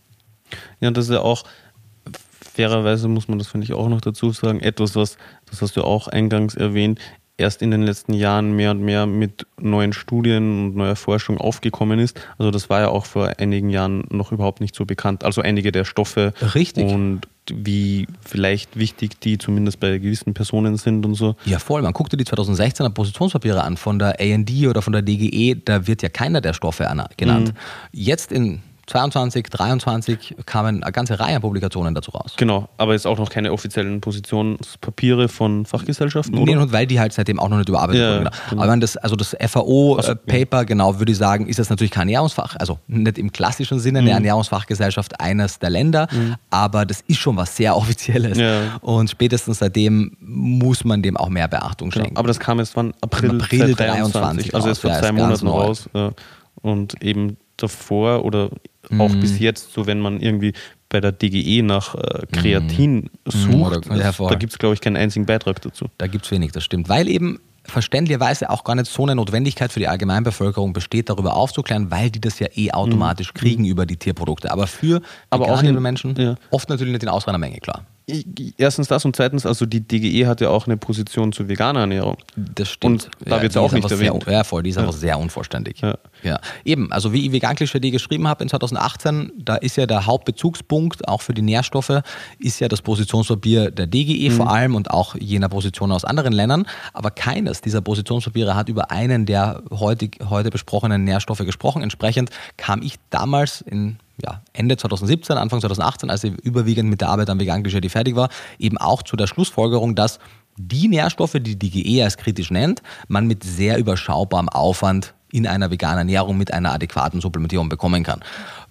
Ja, 0.80 0.92
das 0.92 1.06
ist 1.06 1.12
ja 1.12 1.22
auch 1.22 1.44
fairerweise 2.58 3.08
muss 3.08 3.28
man 3.28 3.38
das, 3.38 3.48
finde 3.48 3.66
ich, 3.66 3.74
auch 3.74 3.88
noch 3.88 4.02
dazu 4.02 4.32
sagen, 4.32 4.60
etwas, 4.62 4.96
was, 4.96 5.18
das 5.50 5.62
hast 5.62 5.78
du 5.78 5.84
auch 5.84 6.08
eingangs 6.08 6.56
erwähnt, 6.56 7.00
erst 7.38 7.62
in 7.62 7.70
den 7.70 7.84
letzten 7.84 8.14
Jahren 8.14 8.56
mehr 8.56 8.72
und 8.72 8.82
mehr 8.82 9.06
mit 9.06 9.46
neuen 9.62 9.94
Studien 9.94 10.66
und 10.66 10.76
neuer 10.76 10.96
Forschung 10.96 11.38
aufgekommen 11.38 12.00
ist. 12.00 12.20
Also 12.40 12.50
das 12.50 12.68
war 12.72 12.82
ja 12.82 12.88
auch 12.90 13.06
vor 13.06 13.32
einigen 13.38 13.70
Jahren 13.70 14.06
noch 14.10 14.32
überhaupt 14.32 14.60
nicht 14.60 14.76
so 14.76 14.86
bekannt. 14.86 15.24
Also 15.24 15.42
einige 15.42 15.72
der 15.72 15.86
Stoffe 15.86 16.34
Richtig. 16.56 16.92
und 16.92 17.28
wie 17.54 18.08
vielleicht 18.26 18.78
wichtig 18.78 19.20
die 19.20 19.38
zumindest 19.38 19.80
bei 19.80 20.00
gewissen 20.00 20.34
Personen 20.34 20.78
sind 20.78 21.06
und 21.06 21.14
so. 21.14 21.36
Ja, 21.46 21.60
voll. 21.60 21.84
Man 21.84 21.94
guckte 21.94 22.18
die 22.18 22.26
2016er 22.26 22.90
Positionspapiere 22.90 23.64
an 23.64 23.78
von 23.78 24.00
der 24.00 24.20
AND 24.20 24.52
oder 24.68 24.82
von 24.82 24.94
der 24.94 25.04
DGE, 25.04 25.62
da 25.64 25.86
wird 25.86 26.02
ja 26.02 26.10
keiner 26.10 26.42
der 26.42 26.54
Stoffe 26.54 26.92
genannt. 27.18 27.54
Mhm. 27.54 28.00
Jetzt 28.00 28.32
in 28.32 28.64
22, 28.88 29.50
23 29.50 30.36
kamen 30.46 30.82
eine 30.82 30.94
ganze 30.94 31.20
Reihe 31.20 31.36
an 31.36 31.42
Publikationen 31.42 31.94
dazu 31.94 32.12
raus. 32.12 32.34
Genau, 32.38 32.70
aber 32.78 32.94
jetzt 32.94 33.06
auch 33.06 33.18
noch 33.18 33.30
keine 33.30 33.52
offiziellen 33.52 34.00
Positionspapiere 34.00 35.28
von 35.28 35.66
Fachgesellschaften, 35.66 36.38
oder? 36.38 36.46
Nee, 36.46 36.58
und 36.58 36.72
weil 36.72 36.88
die 36.88 36.98
halt 36.98 37.12
seitdem 37.12 37.38
auch 37.38 37.50
noch 37.50 37.58
nicht 37.58 37.68
überarbeitet 37.68 38.02
ja, 38.02 38.14
wurden. 38.14 38.24
Genau. 38.26 38.38
Genau. 38.50 38.64
Aber 38.64 38.78
das, 38.78 38.96
also 38.96 39.18
das 39.18 39.36
FAO-Paper, 39.40 40.58
ja. 40.60 40.64
genau, 40.64 41.00
würde 41.00 41.12
ich 41.12 41.18
sagen, 41.18 41.48
ist 41.48 41.60
das 41.60 41.70
natürlich 41.70 41.92
kein 41.92 42.08
Ernährungsfach, 42.08 42.56
also 42.58 42.80
nicht 42.88 43.18
im 43.18 43.34
klassischen 43.34 43.80
Sinne 43.80 44.00
eine 44.00 44.10
mhm. 44.10 44.16
Ernährungsfachgesellschaft 44.16 45.20
eines 45.20 45.60
der 45.60 45.70
Länder, 45.70 46.08
mhm. 46.10 46.36
aber 46.50 46.86
das 46.86 47.02
ist 47.08 47.18
schon 47.18 47.36
was 47.36 47.58
sehr 47.58 47.76
Offizielles. 47.76 48.38
Ja. 48.38 48.78
Und 48.80 49.10
spätestens 49.10 49.60
seitdem 49.60 50.16
muss 50.22 50.86
man 50.86 51.02
dem 51.02 51.18
auch 51.18 51.30
mehr 51.30 51.50
Beachtung 51.50 51.90
genau. 51.90 52.04
schenken. 52.04 52.16
Genau. 52.16 52.20
Aber 52.20 52.28
das 52.30 52.40
kam 52.40 52.60
jetzt 52.60 52.74
von 52.74 52.94
April, 53.02 53.32
April 53.42 53.76
23, 53.76 54.56
also 54.56 54.70
jetzt 54.70 54.80
vor 54.80 54.94
zwei 54.94 55.12
Monaten 55.12 55.48
raus. 55.48 55.90
Und 56.62 57.02
eben 57.04 57.38
davor 57.58 58.24
oder 58.24 58.50
auch 58.98 59.10
mhm. 59.10 59.20
bis 59.20 59.40
jetzt, 59.40 59.74
so 59.74 59.88
wenn 59.88 60.00
man 60.00 60.20
irgendwie 60.20 60.54
bei 60.90 61.02
der 61.02 61.12
DGE 61.12 61.62
nach 61.64 61.96
äh, 61.96 62.26
Kreatin 62.32 62.96
mhm. 62.96 63.10
sucht, 63.26 63.90
mhm, 63.90 63.98
ja, 63.98 64.12
da 64.12 64.36
gibt 64.36 64.54
es, 64.54 64.60
glaube 64.60 64.76
ich, 64.76 64.82
keinen 64.82 64.96
einzigen 64.96 65.26
Beitrag 65.26 65.62
dazu. 65.62 65.88
Da 65.98 66.08
gibt 66.08 66.26
es 66.26 66.32
wenig, 66.32 66.52
das 66.52 66.64
stimmt. 66.64 66.90
Weil 66.90 67.08
eben 67.08 67.40
verständlicherweise 67.66 68.50
auch 68.50 68.64
gar 68.64 68.76
nicht 68.76 68.90
so 68.90 69.04
eine 69.04 69.16
Notwendigkeit 69.16 69.74
für 69.74 69.80
die 69.80 69.88
Allgemeinbevölkerung 69.88 70.72
besteht, 70.72 71.10
darüber 71.10 71.36
aufzuklären, 71.36 71.92
weil 71.92 72.10
die 72.10 72.22
das 72.22 72.40
ja 72.40 72.48
eh 72.56 72.72
automatisch 72.72 73.34
mhm. 73.34 73.38
kriegen 73.38 73.66
über 73.66 73.86
die 73.86 73.98
Tierprodukte. 73.98 74.52
Aber 74.52 74.68
für 74.68 75.02
Aber 75.30 75.52
auch 75.52 75.62
in, 75.62 75.80
Menschen 75.82 76.16
ja. 76.16 76.36
oft 76.50 76.70
natürlich 76.70 76.94
nicht 76.94 77.04
in 77.04 77.10
ausreichender 77.10 77.40
Menge, 77.40 77.60
klar 77.60 77.86
erstens 78.58 78.88
das 78.88 79.04
und 79.04 79.16
zweitens, 79.16 79.46
also 79.46 79.66
die 79.66 79.82
DGE 79.82 80.28
hat 80.28 80.40
ja 80.40 80.50
auch 80.50 80.66
eine 80.66 80.78
Position 80.78 81.34
zur 81.34 81.50
veganer 81.50 81.82
Ernährung. 81.82 82.18
Das 82.36 82.70
stimmt. 82.70 83.06
Und 83.06 83.30
da 83.30 83.38
ja, 83.38 83.42
wird 83.42 83.52
es 83.52 83.58
auch 83.58 83.72
nicht 83.74 83.90
erwähnt. 83.90 84.24
Sehr, 84.24 84.34
ja, 84.34 84.44
voll, 84.44 84.64
die 84.64 84.70
ist 84.70 84.78
ja. 84.78 84.84
einfach 84.84 84.96
sehr 84.96 85.20
unvollständig. 85.20 85.82
Ja. 85.82 85.98
ja. 86.24 86.40
Eben, 86.64 86.92
also 86.94 87.12
wie 87.12 87.26
ich 87.26 87.32
Vegan-Klischee 87.34 87.92
geschrieben 87.92 88.28
habe 88.28 88.44
in 88.44 88.50
2018, 88.50 89.34
da 89.38 89.56
ist 89.56 89.76
ja 89.76 89.86
der 89.86 90.06
Hauptbezugspunkt 90.06 91.08
auch 91.08 91.22
für 91.22 91.34
die 91.34 91.42
Nährstoffe, 91.42 92.02
ist 92.40 92.60
ja 92.60 92.70
das 92.70 92.82
Positionspapier 92.82 93.72
der 93.72 93.88
DGE 93.88 94.30
mhm. 94.30 94.36
vor 94.36 94.50
allem 94.50 94.76
und 94.76 94.90
auch 94.90 95.16
jener 95.16 95.50
Position 95.50 95.92
aus 95.92 96.06
anderen 96.06 96.34
Ländern. 96.34 96.66
Aber 96.94 97.12
keines 97.12 97.62
dieser 97.62 97.82
Positionspapiere 97.82 98.56
hat 98.56 98.70
über 98.70 98.90
einen 98.90 99.26
der 99.26 99.64
heute, 99.70 100.10
heute 100.30 100.50
besprochenen 100.50 101.04
Nährstoffe 101.04 101.40
gesprochen. 101.40 101.84
Entsprechend 101.84 102.30
kam 102.56 102.82
ich 102.82 102.96
damals 103.10 103.62
in 103.62 103.98
ja, 104.24 104.42
Ende 104.54 104.78
2017, 104.78 105.38
Anfang 105.38 105.60
2018, 105.60 106.10
als 106.10 106.24
ich 106.24 106.34
überwiegend 106.44 106.90
mit 106.90 107.02
der 107.02 107.10
Arbeit 107.10 107.30
am 107.30 107.40
veganen 107.40 107.64
Klischee 107.64 107.88
fertig 107.90 108.16
war, 108.16 108.30
eben 108.58 108.78
auch 108.78 109.04
zu 109.04 109.16
der 109.16 109.28
Schlussfolgerung, 109.28 109.96
dass 109.96 110.20
die 110.58 110.88
Nährstoffe, 110.88 111.38
die 111.40 111.58
die 111.58 111.70
GE 111.70 112.04
als 112.04 112.18
kritisch 112.18 112.50
nennt, 112.50 112.82
man 113.08 113.28
mit 113.28 113.44
sehr 113.44 113.78
überschaubarem 113.78 114.50
Aufwand 114.50 115.14
in 115.32 115.46
einer 115.46 115.70
veganen 115.70 116.00
Ernährung 116.00 116.38
mit 116.38 116.54
einer 116.54 116.72
adäquaten 116.72 117.22
Supplementierung 117.22 117.70
bekommen 117.70 118.04
kann. 118.04 118.22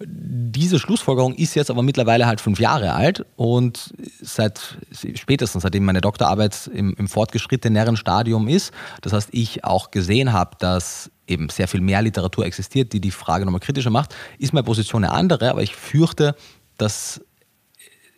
Diese 0.03 0.79
Schlussfolgerung 0.79 1.35
ist 1.35 1.55
jetzt 1.55 1.69
aber 1.69 1.83
mittlerweile 1.83 2.25
halt 2.25 2.41
fünf 2.41 2.59
Jahre 2.59 2.93
alt 2.93 3.25
und 3.35 3.93
seit 4.21 4.77
spätestens 4.91 5.61
seitdem 5.61 5.85
meine 5.85 6.01
Doktorarbeit 6.01 6.69
im, 6.73 6.95
im 6.97 7.07
fortgeschritteneren 7.07 7.95
Stadium 7.95 8.47
ist, 8.47 8.73
das 9.01 9.13
heißt 9.13 9.29
ich 9.31 9.63
auch 9.63 9.91
gesehen 9.91 10.33
habe, 10.33 10.57
dass 10.59 11.11
eben 11.27 11.49
sehr 11.49 11.67
viel 11.67 11.81
mehr 11.81 12.01
Literatur 12.01 12.45
existiert, 12.45 12.93
die 12.93 12.99
die 12.99 13.11
Frage 13.11 13.45
nochmal 13.45 13.59
kritischer 13.59 13.89
macht, 13.89 14.15
ist 14.39 14.53
meine 14.53 14.63
Position 14.63 15.03
eine 15.03 15.13
andere, 15.13 15.49
aber 15.49 15.61
ich 15.61 15.75
fürchte, 15.75 16.35
dass 16.77 17.21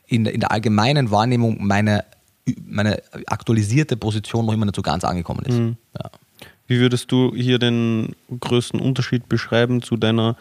in, 0.08 0.26
in 0.26 0.40
der 0.40 0.52
allgemeinen 0.52 1.12
Wahrnehmung 1.12 1.58
meine, 1.60 2.06
meine 2.66 3.02
aktualisierte 3.28 3.98
Position 3.98 4.46
noch 4.46 4.54
immer 4.54 4.66
nicht 4.66 4.76
so 4.76 4.82
ganz 4.82 5.04
angekommen 5.04 5.46
ist. 5.46 5.58
Mhm. 5.58 5.78
Ja. 5.98 6.10
Wie 6.68 6.80
würdest 6.80 7.12
du 7.12 7.34
hier 7.36 7.58
den 7.60 8.16
größten 8.40 8.80
Unterschied 8.80 9.28
beschreiben 9.28 9.82
zu 9.82 9.98
deiner 9.98 10.36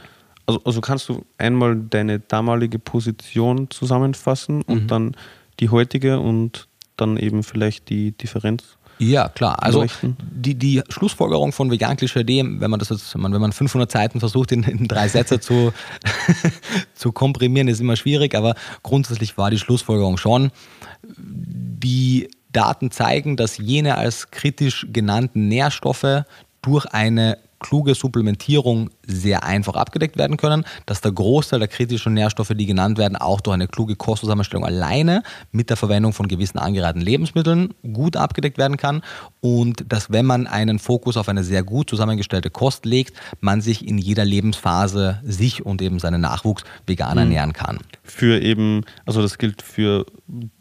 also, 0.49 0.63
also 0.65 0.81
kannst 0.81 1.11
du 1.11 1.27
einmal 1.37 1.77
deine 1.77 2.21
damalige 2.21 2.79
Position 2.79 3.69
zusammenfassen 3.71 4.63
und 4.63 4.85
Mhm. 4.85 4.87
dann 4.89 5.17
die 5.61 5.69
heutige 5.69 6.21
und 6.21 6.69
dann 6.97 7.19
eben 7.19 7.43
vielleicht 7.43 7.91
die 7.91 8.13
Differenz? 8.13 8.78
Ja, 8.99 9.29
klar. 9.29 9.63
Also 9.63 9.87
die, 10.03 10.55
die 10.57 10.83
Schlussfolgerung 10.89 11.53
von 11.53 11.71
Vegan 11.71 11.97
Klischee, 11.97 12.25
wenn 12.27 12.71
man 12.71 12.79
das 12.79 12.89
jetzt, 12.89 13.15
wenn 13.15 13.23
man 13.23 13.33
wenn 13.33 13.41
man 13.41 13.53
500 13.53 13.91
Seiten 13.91 14.21
versucht, 14.21 14.53
in, 14.53 14.65
in 14.65 14.89
drei 14.89 15.09
Sätze 15.09 15.41
zu, 15.41 15.73
zu 16.95 17.13
komprimieren, 17.13 17.69
ist 17.69 17.81
immer 17.81 17.97
schwierig, 17.97 18.35
aber 18.35 18.55
grundsätzlich 18.83 19.39
war 19.39 19.51
die 19.51 19.59
Schlussfolgerung 19.59 20.17
schon, 20.17 20.51
die 21.17 22.29
Daten 22.53 22.91
zeigen, 22.91 23.37
dass 23.37 23.59
jene 23.59 23.97
als 23.97 24.31
kritisch 24.31 24.87
genannten 24.93 25.49
Nährstoffe 25.49 26.25
durch 26.63 26.87
eine 26.87 27.39
kluge 27.61 27.95
Supplementierung 27.95 28.91
sehr 29.07 29.45
einfach 29.45 29.75
abgedeckt 29.75 30.17
werden 30.17 30.37
können, 30.37 30.65
dass 30.87 31.01
der 31.01 31.13
Großteil 31.13 31.59
der 31.59 31.69
kritischen 31.69 32.15
Nährstoffe, 32.15 32.53
die 32.55 32.67
genannt 32.67 32.99
werden, 32.99 33.17
auch 33.17 33.41
durch 33.41 33.55
eine 33.55 33.69
kluge 33.69 33.97
Kostzusammenstellung 33.97 34.65
alleine 34.65 35.23
mit 35.51 35.71
der 35.71 35.77
Verwendung 35.77 36.13
von 36.13 36.29
gewissen 36.29 36.59
angereihten 36.59 37.01
Lebensmitteln 37.01 37.75
gut 37.93 38.17
abgedeckt 38.17 38.59
werden 38.59 38.77
kann 38.77 39.03
und 39.41 39.93
dass 39.93 40.11
wenn 40.11 40.27
man 40.27 40.47
einen 40.47 40.79
Fokus 40.79 41.17
auf 41.17 41.29
eine 41.29 41.45
sehr 41.45 41.63
gut 41.63 41.91
zusammengestellte 41.91 42.51
Kost 42.51 42.85
legt, 42.85 43.17
man 43.41 43.61
sich 43.61 43.87
in 43.87 43.99
jeder 43.99 44.25
Lebensphase 44.25 45.21
sich 45.25 45.65
und 45.65 45.83
eben 45.83 45.99
seinen 45.99 46.21
Nachwuchs 46.21 46.65
vegan 46.87 47.19
ernähren 47.19 47.53
kann. 47.53 47.79
Für 48.03 48.41
eben, 48.41 48.85
also 49.07 49.23
das 49.23 49.39
gilt 49.39 49.63
für 49.63 50.07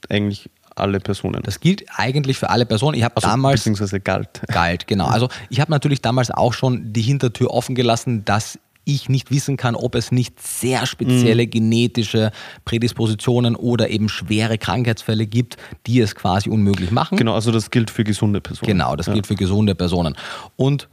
eigentlich 0.10 0.50
alle 0.80 1.00
Personen. 1.00 1.42
Das 1.44 1.60
gilt 1.60 1.84
eigentlich 1.96 2.38
für 2.38 2.50
alle 2.50 2.66
Personen. 2.66 2.98
Ich 2.98 3.04
habe 3.04 3.16
also, 3.18 3.28
damals 3.28 3.62
beziehungsweise 3.62 4.00
galt. 4.00 4.42
galt, 4.48 4.88
genau. 4.88 5.08
Also 5.08 5.30
ich 5.50 5.60
habe 5.60 5.72
natürlich 5.72 6.02
damals 6.02 6.32
auch 6.32 6.54
schon 6.54 6.94
die 6.94 7.02
Hintertür 7.02 7.52
offen 7.52 7.76
gelassen, 7.76 8.26
dass 8.26 8.60
ich 8.88 9.10
nicht 9.10 9.32
wissen 9.32 9.58
kann, 9.58 9.76
ob 9.76 9.96
es 9.96 10.14
nicht 10.14 10.42
sehr 10.42 10.86
spezielle 10.86 11.46
genetische 11.46 12.32
Prädispositionen 12.64 13.58
oder 13.58 13.90
eben 13.90 14.08
schwere 14.08 14.58
Krankheitsfälle 14.58 15.28
gibt, 15.28 15.58
die 15.86 16.00
es 16.00 16.16
quasi 16.16 16.50
unmöglich 16.50 16.92
machen. 16.92 17.18
Genau, 17.18 17.34
also 17.34 17.52
das 17.52 17.70
gilt 17.70 17.92
für 17.92 18.06
gesunde 18.06 18.40
Personen. 18.40 18.68
Genau, 18.68 18.96
das 18.96 19.08
ja. 19.08 19.14
gilt 19.14 19.28
für 19.28 19.36
gesunde 19.36 19.76
Personen. 19.76 20.16
Und 20.56 20.88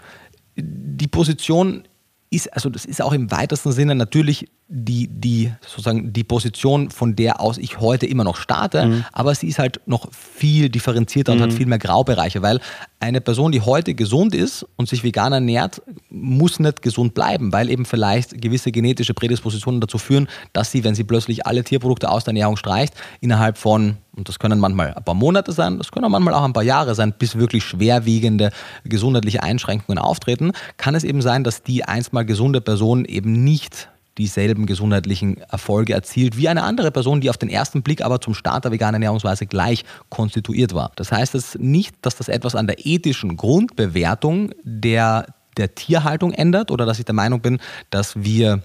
die 0.56 1.06
Position 1.06 1.84
ist, 2.30 2.52
also 2.52 2.68
das 2.68 2.84
ist 2.84 3.00
auch 3.00 3.12
im 3.12 3.30
weitesten 3.30 3.70
Sinne 3.70 3.94
natürlich 3.94 4.48
die, 4.66 5.08
die, 5.08 5.52
sozusagen 5.60 6.12
die 6.12 6.24
Position, 6.24 6.90
von 6.90 7.14
der 7.14 7.40
aus 7.40 7.58
ich 7.58 7.80
heute 7.80 8.06
immer 8.06 8.24
noch 8.24 8.36
starte, 8.36 8.86
Mhm. 8.86 9.04
aber 9.12 9.34
sie 9.34 9.48
ist 9.48 9.58
halt 9.58 9.80
noch 9.86 10.08
viel 10.10 10.70
differenzierter 10.70 11.32
und 11.32 11.40
hat 11.42 11.52
viel 11.52 11.66
mehr 11.66 11.78
Graubereiche, 11.78 12.40
weil 12.40 12.60
eine 12.98 13.20
Person, 13.20 13.52
die 13.52 13.60
heute 13.60 13.94
gesund 13.94 14.34
ist 14.34 14.66
und 14.76 14.88
sich 14.88 15.04
vegan 15.04 15.34
ernährt, 15.34 15.82
muss 16.08 16.58
nicht 16.60 16.80
gesund 16.80 17.12
bleiben, 17.12 17.52
weil 17.52 17.68
eben 17.68 17.84
vielleicht 17.84 18.40
gewisse 18.40 18.72
genetische 18.72 19.12
Prädispositionen 19.12 19.82
dazu 19.82 19.98
führen, 19.98 20.28
dass 20.54 20.72
sie, 20.72 20.82
wenn 20.82 20.94
sie 20.94 21.04
plötzlich 21.04 21.46
alle 21.46 21.62
Tierprodukte 21.62 22.08
aus 22.08 22.24
der 22.24 22.32
Ernährung 22.32 22.56
streicht, 22.56 22.94
innerhalb 23.20 23.58
von, 23.58 23.98
und 24.16 24.28
das 24.30 24.38
können 24.38 24.58
manchmal 24.58 24.94
ein 24.94 25.04
paar 25.04 25.14
Monate 25.14 25.52
sein, 25.52 25.76
das 25.76 25.92
können 25.92 26.06
auch 26.06 26.10
manchmal 26.10 26.32
auch 26.32 26.44
ein 26.44 26.54
paar 26.54 26.62
Jahre 26.62 26.94
sein, 26.94 27.12
bis 27.18 27.36
wirklich 27.36 27.64
schwerwiegende 27.64 28.50
gesundheitliche 28.84 29.42
Einschränkungen 29.42 29.98
auftreten, 29.98 30.52
kann 30.78 30.94
es 30.94 31.04
eben 31.04 31.20
sein, 31.20 31.44
dass 31.44 31.62
die 31.62 31.84
einst 31.84 32.14
mal 32.14 32.24
gesunde 32.24 32.62
Person 32.62 33.04
eben 33.04 33.44
nicht 33.44 33.90
dieselben 34.18 34.66
gesundheitlichen 34.66 35.38
Erfolge 35.38 35.92
erzielt 35.92 36.36
wie 36.36 36.48
eine 36.48 36.62
andere 36.62 36.90
Person, 36.90 37.20
die 37.20 37.30
auf 37.30 37.36
den 37.36 37.48
ersten 37.48 37.82
Blick 37.82 38.04
aber 38.04 38.20
zum 38.20 38.34
Start 38.34 38.64
der 38.64 38.72
veganen 38.72 38.94
Ernährungsweise 38.94 39.46
gleich 39.46 39.84
konstituiert 40.08 40.74
war. 40.74 40.92
Das 40.96 41.10
heißt 41.10 41.34
es 41.34 41.56
nicht, 41.58 41.96
dass 42.02 42.16
das 42.16 42.28
etwas 42.28 42.54
an 42.54 42.66
der 42.66 42.86
ethischen 42.86 43.36
Grundbewertung 43.36 44.52
der, 44.62 45.26
der 45.56 45.74
Tierhaltung 45.74 46.32
ändert 46.32 46.70
oder 46.70 46.86
dass 46.86 46.98
ich 46.98 47.04
der 47.04 47.14
Meinung 47.14 47.40
bin, 47.40 47.58
dass 47.90 48.22
wir 48.22 48.62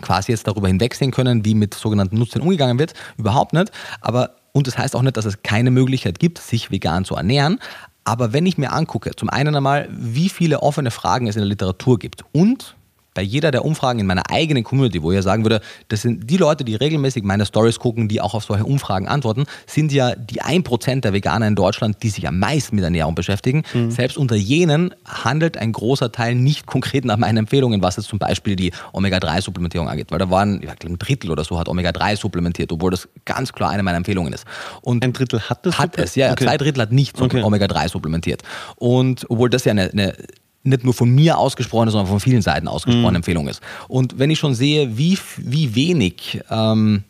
quasi 0.00 0.32
jetzt 0.32 0.46
darüber 0.46 0.68
hinwegsehen 0.68 1.10
können, 1.10 1.44
wie 1.44 1.54
mit 1.54 1.74
sogenannten 1.74 2.18
Nutztieren 2.18 2.42
umgegangen 2.42 2.78
wird. 2.78 2.92
Überhaupt 3.16 3.52
nicht. 3.52 3.72
Aber, 4.00 4.36
und 4.52 4.66
das 4.66 4.78
heißt 4.78 4.94
auch 4.94 5.02
nicht, 5.02 5.16
dass 5.16 5.24
es 5.24 5.42
keine 5.42 5.70
Möglichkeit 5.70 6.18
gibt, 6.18 6.38
sich 6.38 6.70
vegan 6.70 7.04
zu 7.04 7.16
ernähren. 7.16 7.58
Aber 8.04 8.32
wenn 8.32 8.46
ich 8.46 8.58
mir 8.58 8.72
angucke, 8.72 9.10
zum 9.16 9.28
einen 9.28 9.54
einmal, 9.54 9.88
wie 9.90 10.28
viele 10.28 10.62
offene 10.62 10.90
Fragen 10.90 11.26
es 11.26 11.36
in 11.36 11.40
der 11.40 11.48
Literatur 11.48 11.98
gibt 11.98 12.24
und 12.32 12.76
bei 13.18 13.22
jeder 13.24 13.50
der 13.50 13.64
Umfragen 13.64 13.98
in 13.98 14.06
meiner 14.06 14.30
eigenen 14.30 14.62
Community, 14.62 15.02
wo 15.02 15.10
ich 15.10 15.16
ja 15.16 15.22
sagen 15.22 15.44
würde, 15.44 15.60
das 15.88 16.02
sind 16.02 16.30
die 16.30 16.36
Leute, 16.36 16.62
die 16.62 16.76
regelmäßig 16.76 17.24
meine 17.24 17.46
Stories 17.46 17.80
gucken, 17.80 18.06
die 18.06 18.20
auch 18.20 18.32
auf 18.32 18.44
solche 18.44 18.64
Umfragen 18.64 19.08
antworten, 19.08 19.46
sind 19.66 19.90
ja 19.90 20.14
die 20.14 20.40
1% 20.40 21.00
der 21.00 21.12
Veganer 21.12 21.48
in 21.48 21.56
Deutschland, 21.56 22.00
die 22.04 22.10
sich 22.10 22.28
am 22.28 22.38
meisten 22.38 22.76
mit 22.76 22.84
Ernährung 22.84 23.16
beschäftigen. 23.16 23.64
Selbst 23.88 24.18
unter 24.18 24.36
jenen 24.36 24.94
handelt 25.04 25.56
ein 25.56 25.72
großer 25.72 26.12
Teil 26.12 26.36
nicht 26.36 26.66
konkret 26.66 27.04
nach 27.04 27.16
meinen 27.16 27.38
Empfehlungen, 27.38 27.82
was 27.82 27.96
jetzt 27.96 28.06
zum 28.06 28.20
Beispiel 28.20 28.54
die 28.54 28.70
Omega-3-Supplementierung 28.92 29.88
angeht, 29.88 30.12
weil 30.12 30.20
da 30.20 30.30
waren, 30.30 30.62
ich 30.62 30.68
glaube, 30.76 30.94
ein 30.94 30.98
Drittel 31.00 31.32
oder 31.32 31.42
so 31.42 31.58
hat 31.58 31.68
Omega-3 31.68 32.14
supplementiert, 32.14 32.70
obwohl 32.70 32.92
das 32.92 33.08
ganz 33.24 33.52
klar 33.52 33.70
eine 33.70 33.82
meiner 33.82 33.96
Empfehlungen 33.96 34.32
ist. 34.32 34.44
Und 34.80 35.02
Ein 35.04 35.12
Drittel 35.12 35.40
hat 35.40 35.66
das? 35.66 35.76
hat 35.76 35.98
es, 35.98 36.14
ja. 36.14 36.30
Okay. 36.30 36.44
Zwei 36.44 36.56
Drittel 36.56 36.82
hat 36.82 36.92
nicht 36.92 37.20
Okay. 37.20 37.42
Omega-3 37.42 37.88
supplementiert. 37.88 38.44
Und 38.76 39.26
obwohl 39.28 39.50
das 39.50 39.64
ja 39.64 39.72
eine, 39.72 39.90
eine 39.90 40.14
nicht 40.62 40.84
nur 40.84 40.94
von 40.94 41.08
mir 41.10 41.38
ausgesprochene, 41.38 41.90
sondern 41.90 42.08
von 42.08 42.20
vielen 42.20 42.42
Seiten 42.42 42.68
ausgesprochene 42.68 43.16
Empfehlung 43.16 43.48
ist. 43.48 43.60
Und 43.88 44.18
wenn 44.18 44.30
ich 44.30 44.38
schon 44.38 44.54
sehe, 44.54 44.98
wie, 44.98 45.18
wie 45.36 45.74
wenig 45.74 46.40
ähm, 46.50 47.04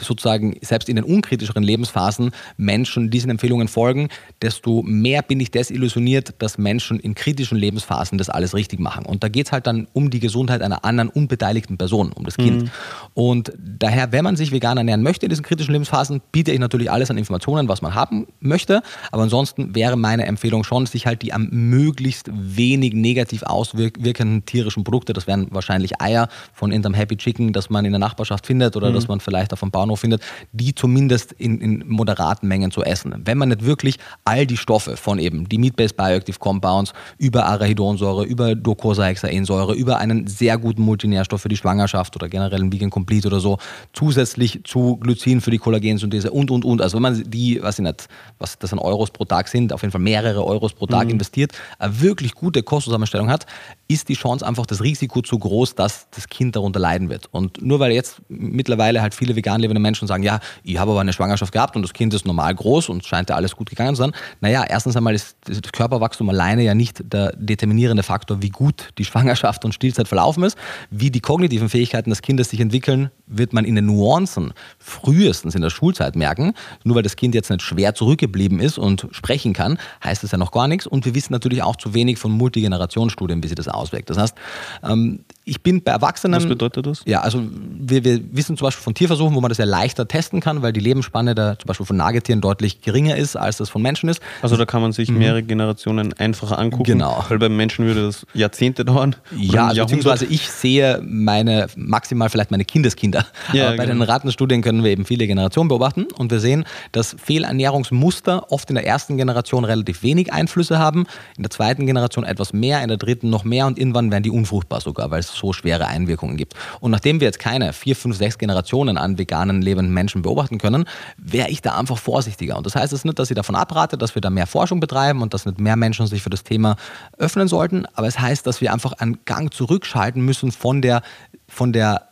sozusagen 0.00 0.56
selbst 0.62 0.88
in 0.88 0.96
den 0.96 1.04
unkritischeren 1.04 1.62
Lebensphasen 1.62 2.30
Menschen 2.56 3.10
diesen 3.10 3.30
Empfehlungen 3.30 3.68
folgen, 3.68 4.08
desto 4.40 4.82
mehr 4.82 5.22
bin 5.22 5.40
ich 5.40 5.50
desillusioniert, 5.50 6.34
dass 6.38 6.58
Menschen 6.58 7.00
in 7.00 7.14
kritischen 7.14 7.58
Lebensphasen 7.58 8.18
das 8.18 8.30
alles 8.30 8.54
richtig 8.54 8.80
machen. 8.80 9.06
Und 9.06 9.22
da 9.22 9.28
geht 9.28 9.46
es 9.46 9.52
halt 9.52 9.66
dann 9.66 9.88
um 9.92 10.10
die 10.10 10.20
Gesundheit 10.20 10.62
einer 10.62 10.84
anderen 10.84 11.08
unbeteiligten 11.08 11.78
Person, 11.78 12.12
um 12.12 12.24
das 12.24 12.36
Kind. 12.36 12.70
Und 13.14 13.52
daher, 13.58 14.12
wenn 14.12 14.24
man 14.24 14.36
sich 14.36 14.52
vegan 14.52 14.78
ernähren 14.78 15.02
möchte 15.02 15.26
in 15.26 15.30
diesen 15.30 15.44
kritischen 15.44 15.72
Lebensphasen, 15.72 16.20
biete 16.32 16.52
ich 16.52 16.58
natürlich 16.58 16.90
alles 16.90 17.10
an 17.10 17.18
Informationen, 17.18 17.68
was 17.68 17.82
man 17.82 17.94
haben 17.94 18.26
möchte. 18.40 18.82
Aber 19.10 19.22
ansonsten 19.22 19.74
wäre 19.74 19.96
meine 19.96 20.26
Empfehlung 20.26 20.64
schon, 20.64 20.86
sich 20.86 21.06
halt 21.06 21.22
die 21.22 21.32
am 21.32 21.48
möglichst 21.50 22.30
wenig 22.32 22.94
negativ 22.94 23.42
auswirkenden 23.42 24.44
tierischen 24.44 24.84
Produkte, 24.84 25.12
das 25.12 25.26
wären 25.26 25.48
wahrscheinlich 25.50 26.00
Eier 26.00 26.28
von 26.52 26.70
irgendeinem 26.70 26.94
Happy 26.94 27.16
Chicken, 27.16 27.52
das 27.52 27.70
man 27.70 27.84
in 27.84 27.92
der 27.92 27.98
Nachbarschaft 27.98 28.46
findet 28.46 28.76
oder 28.76 28.92
das 28.92 29.08
man 29.08 29.20
vielleicht 29.20 29.52
auf 29.52 29.61
dem 29.62 29.70
Bahnhof 29.70 30.00
findet, 30.00 30.22
die 30.52 30.74
zumindest 30.74 31.32
in, 31.32 31.60
in 31.60 31.84
moderaten 31.88 32.48
Mengen 32.48 32.70
zu 32.70 32.82
essen. 32.82 33.14
Wenn 33.24 33.38
man 33.38 33.48
nicht 33.48 33.64
wirklich 33.64 33.98
all 34.24 34.46
die 34.46 34.56
Stoffe 34.56 34.96
von 34.96 35.18
eben 35.18 35.48
die 35.48 35.58
Meat-Based 35.58 35.96
Bioactive 35.96 36.38
Compounds 36.38 36.92
über 37.18 37.46
Arachidonsäure, 37.46 38.24
über 38.24 38.54
Docosahexaensäure, 38.54 39.74
über 39.74 39.98
einen 39.98 40.26
sehr 40.26 40.58
guten 40.58 40.82
Multinährstoff 40.82 41.42
für 41.42 41.48
die 41.48 41.56
Schwangerschaft 41.56 42.16
oder 42.16 42.28
generell 42.28 42.60
ein 42.62 42.72
Vegan 42.72 42.90
Complete 42.90 43.28
oder 43.28 43.40
so, 43.40 43.58
zusätzlich 43.92 44.60
zu 44.64 44.96
Glycin 44.96 45.40
für 45.40 45.50
die 45.50 45.58
Kollagensynthese 45.58 46.30
und, 46.30 46.50
und, 46.50 46.64
und. 46.64 46.80
Also 46.80 46.96
wenn 46.96 47.02
man 47.02 47.22
die, 47.26 47.62
weiß 47.62 47.78
ich 47.78 47.84
nicht, 47.84 48.08
was 48.38 48.58
das 48.58 48.72
an 48.72 48.78
Euros 48.78 49.10
pro 49.10 49.24
Tag 49.24 49.48
sind, 49.48 49.72
auf 49.72 49.82
jeden 49.82 49.92
Fall 49.92 50.00
mehrere 50.00 50.44
Euros 50.44 50.72
pro 50.72 50.86
Tag 50.86 51.08
investiert, 51.10 51.52
eine 51.78 52.00
wirklich 52.00 52.34
gute 52.34 52.62
Kostzusammenstellung 52.62 53.30
hat, 53.30 53.46
ist 53.88 54.08
die 54.08 54.14
Chance 54.14 54.46
einfach 54.46 54.66
das 54.66 54.82
Risiko 54.82 55.22
zu 55.22 55.38
groß, 55.38 55.74
dass 55.74 56.08
das 56.10 56.28
Kind 56.28 56.56
darunter 56.56 56.80
leiden 56.80 57.08
wird. 57.08 57.28
Und 57.30 57.62
nur 57.62 57.80
weil 57.80 57.92
jetzt 57.92 58.22
mittlerweile 58.28 59.02
halt 59.02 59.14
viele 59.14 59.36
vegan 59.52 59.60
lebende 59.60 59.80
Menschen 59.80 60.08
sagen, 60.08 60.22
ja, 60.22 60.40
ich 60.62 60.78
habe 60.78 60.90
aber 60.90 61.00
eine 61.00 61.12
Schwangerschaft 61.12 61.52
gehabt 61.52 61.76
und 61.76 61.82
das 61.82 61.92
Kind 61.92 62.14
ist 62.14 62.26
normal 62.26 62.54
groß 62.54 62.88
und 62.88 63.04
scheint 63.04 63.30
ja 63.30 63.36
alles 63.36 63.56
gut 63.56 63.70
gegangen 63.70 63.94
zu 63.94 64.02
sein. 64.02 64.12
Naja, 64.40 64.64
erstens 64.68 64.96
einmal 64.96 65.14
ist 65.14 65.36
das 65.44 65.60
Körperwachstum 65.72 66.28
alleine 66.28 66.62
ja 66.62 66.74
nicht 66.74 67.02
der 67.12 67.32
determinierende 67.36 68.02
Faktor, 68.02 68.42
wie 68.42 68.48
gut 68.48 68.90
die 68.98 69.04
Schwangerschaft 69.04 69.64
und 69.64 69.74
Stillzeit 69.74 70.08
verlaufen 70.08 70.42
ist. 70.44 70.56
Wie 70.90 71.10
die 71.10 71.20
kognitiven 71.20 71.68
Fähigkeiten 71.68 72.10
des 72.10 72.22
Kindes 72.22 72.50
sich 72.50 72.60
entwickeln, 72.60 73.10
wird 73.26 73.52
man 73.52 73.64
in 73.64 73.74
den 73.74 73.86
Nuancen 73.86 74.52
frühestens 74.78 75.54
in 75.54 75.62
der 75.62 75.70
Schulzeit 75.70 76.16
merken. 76.16 76.54
Nur 76.84 76.96
weil 76.96 77.02
das 77.02 77.16
Kind 77.16 77.34
jetzt 77.34 77.50
nicht 77.50 77.62
schwer 77.62 77.94
zurückgeblieben 77.94 78.60
ist 78.60 78.78
und 78.78 79.08
sprechen 79.12 79.52
kann, 79.52 79.78
heißt 80.04 80.22
das 80.22 80.32
ja 80.32 80.38
noch 80.38 80.52
gar 80.52 80.68
nichts. 80.68 80.86
Und 80.86 81.04
wir 81.04 81.14
wissen 81.14 81.32
natürlich 81.32 81.62
auch 81.62 81.76
zu 81.76 81.94
wenig 81.94 82.18
von 82.18 82.32
Multigenerationsstudien, 82.32 83.42
wie 83.42 83.48
sich 83.48 83.56
das 83.56 83.68
auswirkt. 83.68 84.10
Das 84.10 84.18
heißt, 84.18 84.34
ähm, 84.82 85.24
ich 85.44 85.62
bin 85.62 85.82
bei 85.82 85.92
Erwachsenen. 85.92 86.36
Was 86.36 86.48
bedeutet 86.48 86.86
das? 86.86 87.02
Ja, 87.04 87.20
also 87.20 87.42
wir, 87.42 88.04
wir 88.04 88.20
wissen 88.32 88.56
zum 88.56 88.66
Beispiel 88.66 88.82
von 88.82 88.94
Tierversuchen, 88.94 89.34
wo 89.34 89.40
man 89.40 89.48
das 89.48 89.58
ja 89.58 89.64
leichter 89.64 90.06
testen 90.06 90.40
kann, 90.40 90.62
weil 90.62 90.72
die 90.72 90.80
Lebensspanne 90.80 91.34
der, 91.34 91.58
zum 91.58 91.66
Beispiel 91.66 91.86
von 91.86 91.96
Nagetieren 91.96 92.40
deutlich 92.40 92.80
geringer 92.80 93.16
ist, 93.16 93.36
als 93.36 93.56
das 93.56 93.68
von 93.68 93.82
Menschen 93.82 94.08
ist. 94.08 94.22
Also 94.40 94.56
da 94.56 94.64
kann 94.64 94.82
man 94.82 94.92
sich 94.92 95.10
mehrere 95.10 95.42
Generationen 95.42 96.12
einfacher 96.14 96.58
angucken. 96.58 96.84
Genau. 96.84 97.24
Weil 97.28 97.38
beim 97.38 97.56
Menschen 97.56 97.86
würde 97.86 98.06
das 98.06 98.26
Jahrzehnte 98.34 98.84
dauern. 98.84 99.16
Ja, 99.36 99.68
also 99.68 99.82
beziehungsweise 99.82 100.26
ich 100.26 100.48
sehe 100.48 101.00
meine, 101.04 101.66
maximal 101.76 102.28
vielleicht 102.28 102.50
meine 102.50 102.64
Kindeskinder. 102.64 103.26
Ja, 103.52 103.68
Aber 103.68 103.76
bei 103.76 103.86
genau. 103.86 103.98
den 103.98 104.02
Rattenstudien 104.02 104.62
können 104.62 104.84
wir 104.84 104.90
eben 104.90 105.04
viele 105.04 105.26
Generationen 105.26 105.68
beobachten 105.68 106.06
und 106.16 106.30
wir 106.30 106.40
sehen, 106.40 106.64
dass 106.92 107.16
Fehlernährungsmuster 107.22 108.52
oft 108.52 108.70
in 108.70 108.76
der 108.76 108.86
ersten 108.86 109.16
Generation 109.16 109.64
relativ 109.64 110.02
wenig 110.02 110.32
Einflüsse 110.32 110.78
haben, 110.78 111.06
in 111.36 111.42
der 111.42 111.50
zweiten 111.50 111.86
Generation 111.86 112.24
etwas 112.24 112.52
mehr, 112.52 112.82
in 112.82 112.88
der 112.88 112.96
dritten 112.96 113.30
noch 113.30 113.44
mehr 113.44 113.66
und 113.66 113.78
irgendwann 113.78 114.10
werden 114.10 114.22
die 114.22 114.30
unfruchtbar 114.30 114.80
sogar, 114.80 115.10
weil 115.10 115.20
es 115.20 115.31
so 115.32 115.52
schwere 115.52 115.86
Einwirkungen 115.86 116.36
gibt. 116.36 116.54
Und 116.80 116.90
nachdem 116.90 117.20
wir 117.20 117.26
jetzt 117.26 117.38
keine 117.38 117.72
vier, 117.72 117.96
fünf, 117.96 118.16
sechs 118.16 118.38
Generationen 118.38 118.98
an 118.98 119.18
veganen 119.18 119.62
lebenden 119.62 119.92
Menschen 119.92 120.22
beobachten 120.22 120.58
können, 120.58 120.84
wäre 121.16 121.50
ich 121.50 121.62
da 121.62 121.76
einfach 121.76 121.98
vorsichtiger. 121.98 122.56
Und 122.56 122.66
das 122.66 122.74
heißt 122.74 122.92
jetzt 122.92 123.04
nicht, 123.04 123.18
dass 123.18 123.30
ich 123.30 123.36
davon 123.36 123.54
abrate, 123.54 123.98
dass 123.98 124.14
wir 124.14 124.22
da 124.22 124.30
mehr 124.30 124.46
Forschung 124.46 124.80
betreiben 124.80 125.22
und 125.22 125.34
dass 125.34 125.46
nicht 125.46 125.60
mehr 125.60 125.76
Menschen 125.76 126.06
sich 126.06 126.22
für 126.22 126.30
das 126.30 126.44
Thema 126.44 126.76
öffnen 127.18 127.48
sollten, 127.48 127.86
aber 127.94 128.06
es 128.06 128.18
heißt, 128.18 128.46
dass 128.46 128.60
wir 128.60 128.72
einfach 128.72 128.92
einen 128.94 129.24
Gang 129.24 129.52
zurückschalten 129.52 130.22
müssen 130.22 130.52
von 130.52 130.82
der, 130.82 131.02
von 131.48 131.72
der 131.72 132.11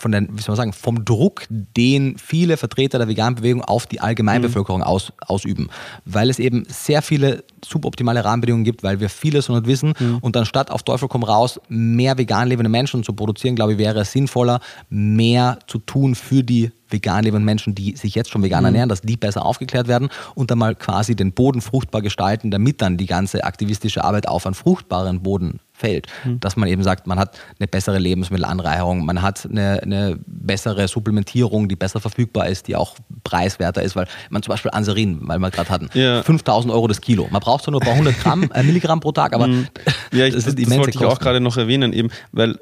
von 0.00 0.12
der, 0.12 0.22
wie 0.22 0.40
soll 0.40 0.52
man 0.52 0.56
sagen, 0.56 0.72
vom 0.72 1.04
Druck, 1.04 1.46
den 1.48 2.16
viele 2.16 2.56
Vertreter 2.56 2.98
der 2.98 3.08
veganen 3.08 3.34
Bewegung 3.34 3.62
auf 3.62 3.86
die 3.86 4.00
Allgemeinbevölkerung 4.00 4.82
aus, 4.82 5.12
ausüben. 5.26 5.68
Weil 6.04 6.30
es 6.30 6.38
eben 6.38 6.64
sehr 6.68 7.02
viele 7.02 7.44
suboptimale 7.64 8.24
Rahmenbedingungen 8.24 8.64
gibt, 8.64 8.82
weil 8.82 9.00
wir 9.00 9.10
vieles 9.10 9.48
noch 9.48 9.56
nicht 9.56 9.66
wissen. 9.66 9.92
Mhm. 9.98 10.18
Und 10.20 10.36
anstatt 10.36 10.70
auf 10.70 10.82
Teufel 10.82 11.08
komm 11.08 11.22
raus, 11.22 11.60
mehr 11.68 12.16
vegan 12.16 12.48
lebende 12.48 12.70
Menschen 12.70 13.04
zu 13.04 13.12
produzieren, 13.12 13.56
glaube 13.56 13.72
ich, 13.72 13.78
wäre 13.78 14.00
es 14.00 14.12
sinnvoller, 14.12 14.60
mehr 14.88 15.58
zu 15.66 15.78
tun 15.78 16.14
für 16.14 16.42
die 16.42 16.70
vegan 16.88 17.24
lebenden 17.24 17.44
Menschen, 17.44 17.74
die 17.74 17.96
sich 17.96 18.14
jetzt 18.14 18.30
schon 18.30 18.42
vegan 18.42 18.60
mhm. 18.60 18.66
ernähren, 18.66 18.88
dass 18.88 19.02
die 19.02 19.16
besser 19.16 19.44
aufgeklärt 19.44 19.86
werden 19.86 20.08
und 20.34 20.50
dann 20.50 20.58
mal 20.58 20.74
quasi 20.74 21.14
den 21.14 21.32
Boden 21.32 21.60
fruchtbar 21.60 22.02
gestalten, 22.02 22.50
damit 22.50 22.82
dann 22.82 22.96
die 22.96 23.06
ganze 23.06 23.44
aktivistische 23.44 24.02
Arbeit 24.02 24.26
auf 24.26 24.46
einen 24.46 24.54
fruchtbaren 24.54 25.22
Boden 25.22 25.60
fällt. 25.80 26.06
Mhm. 26.24 26.40
Dass 26.40 26.56
man 26.56 26.68
eben 26.68 26.82
sagt, 26.82 27.06
man 27.06 27.18
hat 27.18 27.38
eine 27.58 27.66
bessere 27.66 27.98
Lebensmittelanreicherung, 27.98 29.04
man 29.04 29.22
hat 29.22 29.46
eine, 29.50 29.82
eine, 29.82 30.18
bessere 30.26 30.86
Supplementierung, 30.88 31.68
die 31.68 31.76
besser 31.76 32.00
verfügbar 32.00 32.48
ist, 32.48 32.68
die 32.68 32.76
auch 32.76 32.96
preiswerter 33.24 33.82
ist, 33.82 33.96
weil 33.96 34.06
man 34.30 34.42
zum 34.42 34.52
Beispiel 34.52 34.70
Anserin, 34.72 35.20
weil 35.22 35.38
wir 35.38 35.50
gerade 35.50 35.70
hatten, 35.70 35.90
ja. 35.94 36.22
5000 36.22 36.72
Euro 36.72 36.86
das 36.88 37.00
Kilo. 37.00 37.28
Man 37.30 37.40
braucht 37.40 37.64
zwar 37.64 37.72
nur 37.72 37.82
ein 37.82 37.86
paar 37.86 37.96
hundert 37.96 38.18
Gramm, 38.20 38.50
äh, 38.54 38.62
Milligramm 38.62 39.00
pro 39.00 39.12
Tag, 39.12 39.34
aber 39.34 39.46
mhm. 39.46 39.66
ja, 40.12 40.26
ich, 40.26 40.34
das, 40.34 40.44
das, 40.44 40.54
das 40.54 40.70
wollte 40.70 40.90
ich 40.90 41.04
auch 41.04 41.18
gerade 41.18 41.40
noch 41.40 41.56
erwähnen, 41.56 41.92
eben, 41.92 42.10
weil 42.32 42.58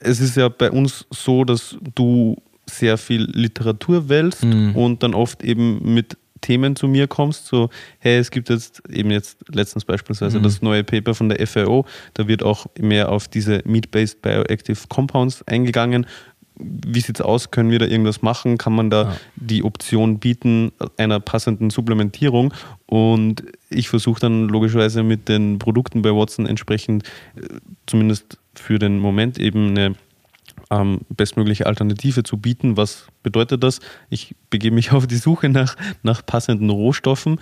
es 0.00 0.20
ist 0.20 0.36
ja 0.36 0.48
bei 0.48 0.70
uns 0.70 1.06
so, 1.10 1.44
dass 1.44 1.76
du 1.94 2.36
sehr 2.66 2.98
viel 2.98 3.22
Literatur 3.32 4.08
wählst 4.08 4.44
mhm. 4.44 4.76
und 4.76 5.02
dann 5.02 5.14
oft 5.14 5.42
eben 5.42 5.94
mit 5.94 6.16
Themen 6.40 6.76
zu 6.76 6.88
mir 6.88 7.06
kommst, 7.06 7.46
so, 7.46 7.70
hey, 7.98 8.18
es 8.18 8.30
gibt 8.30 8.48
jetzt 8.48 8.82
eben 8.88 9.10
jetzt 9.10 9.38
letztens 9.48 9.84
beispielsweise 9.84 10.38
mhm. 10.38 10.42
das 10.42 10.62
neue 10.62 10.84
Paper 10.84 11.14
von 11.14 11.28
der 11.28 11.46
FAO, 11.46 11.86
da 12.14 12.28
wird 12.28 12.42
auch 12.42 12.66
mehr 12.78 13.10
auf 13.10 13.28
diese 13.28 13.62
Meat-Based 13.64 14.22
Bioactive 14.22 14.78
Compounds 14.88 15.42
eingegangen. 15.46 16.06
Wie 16.60 17.00
sieht 17.00 17.20
es 17.20 17.24
aus? 17.24 17.52
Können 17.52 17.70
wir 17.70 17.78
da 17.78 17.86
irgendwas 17.86 18.20
machen? 18.20 18.58
Kann 18.58 18.72
man 18.72 18.90
da 18.90 19.02
ja. 19.02 19.16
die 19.36 19.62
Option 19.62 20.18
bieten 20.18 20.72
einer 20.96 21.20
passenden 21.20 21.70
Supplementierung? 21.70 22.52
Und 22.86 23.44
ich 23.70 23.88
versuche 23.88 24.20
dann 24.20 24.48
logischerweise 24.48 25.04
mit 25.04 25.28
den 25.28 25.60
Produkten 25.60 26.02
bei 26.02 26.10
Watson 26.12 26.46
entsprechend, 26.46 27.04
äh, 27.36 27.42
zumindest 27.86 28.38
für 28.54 28.80
den 28.80 28.98
Moment, 28.98 29.38
eben 29.38 29.68
eine 29.68 29.94
ähm, 30.70 31.00
bestmögliche 31.08 31.66
Alternative 31.66 32.22
zu 32.22 32.36
bieten. 32.36 32.76
Was 32.76 33.06
bedeutet 33.22 33.62
das? 33.62 33.80
Ich 34.10 34.34
begebe 34.50 34.74
mich 34.74 34.92
auf 34.92 35.06
die 35.06 35.16
Suche 35.16 35.48
nach, 35.48 35.76
nach 36.02 36.24
passenden 36.24 36.70
Rohstoffen 36.70 37.40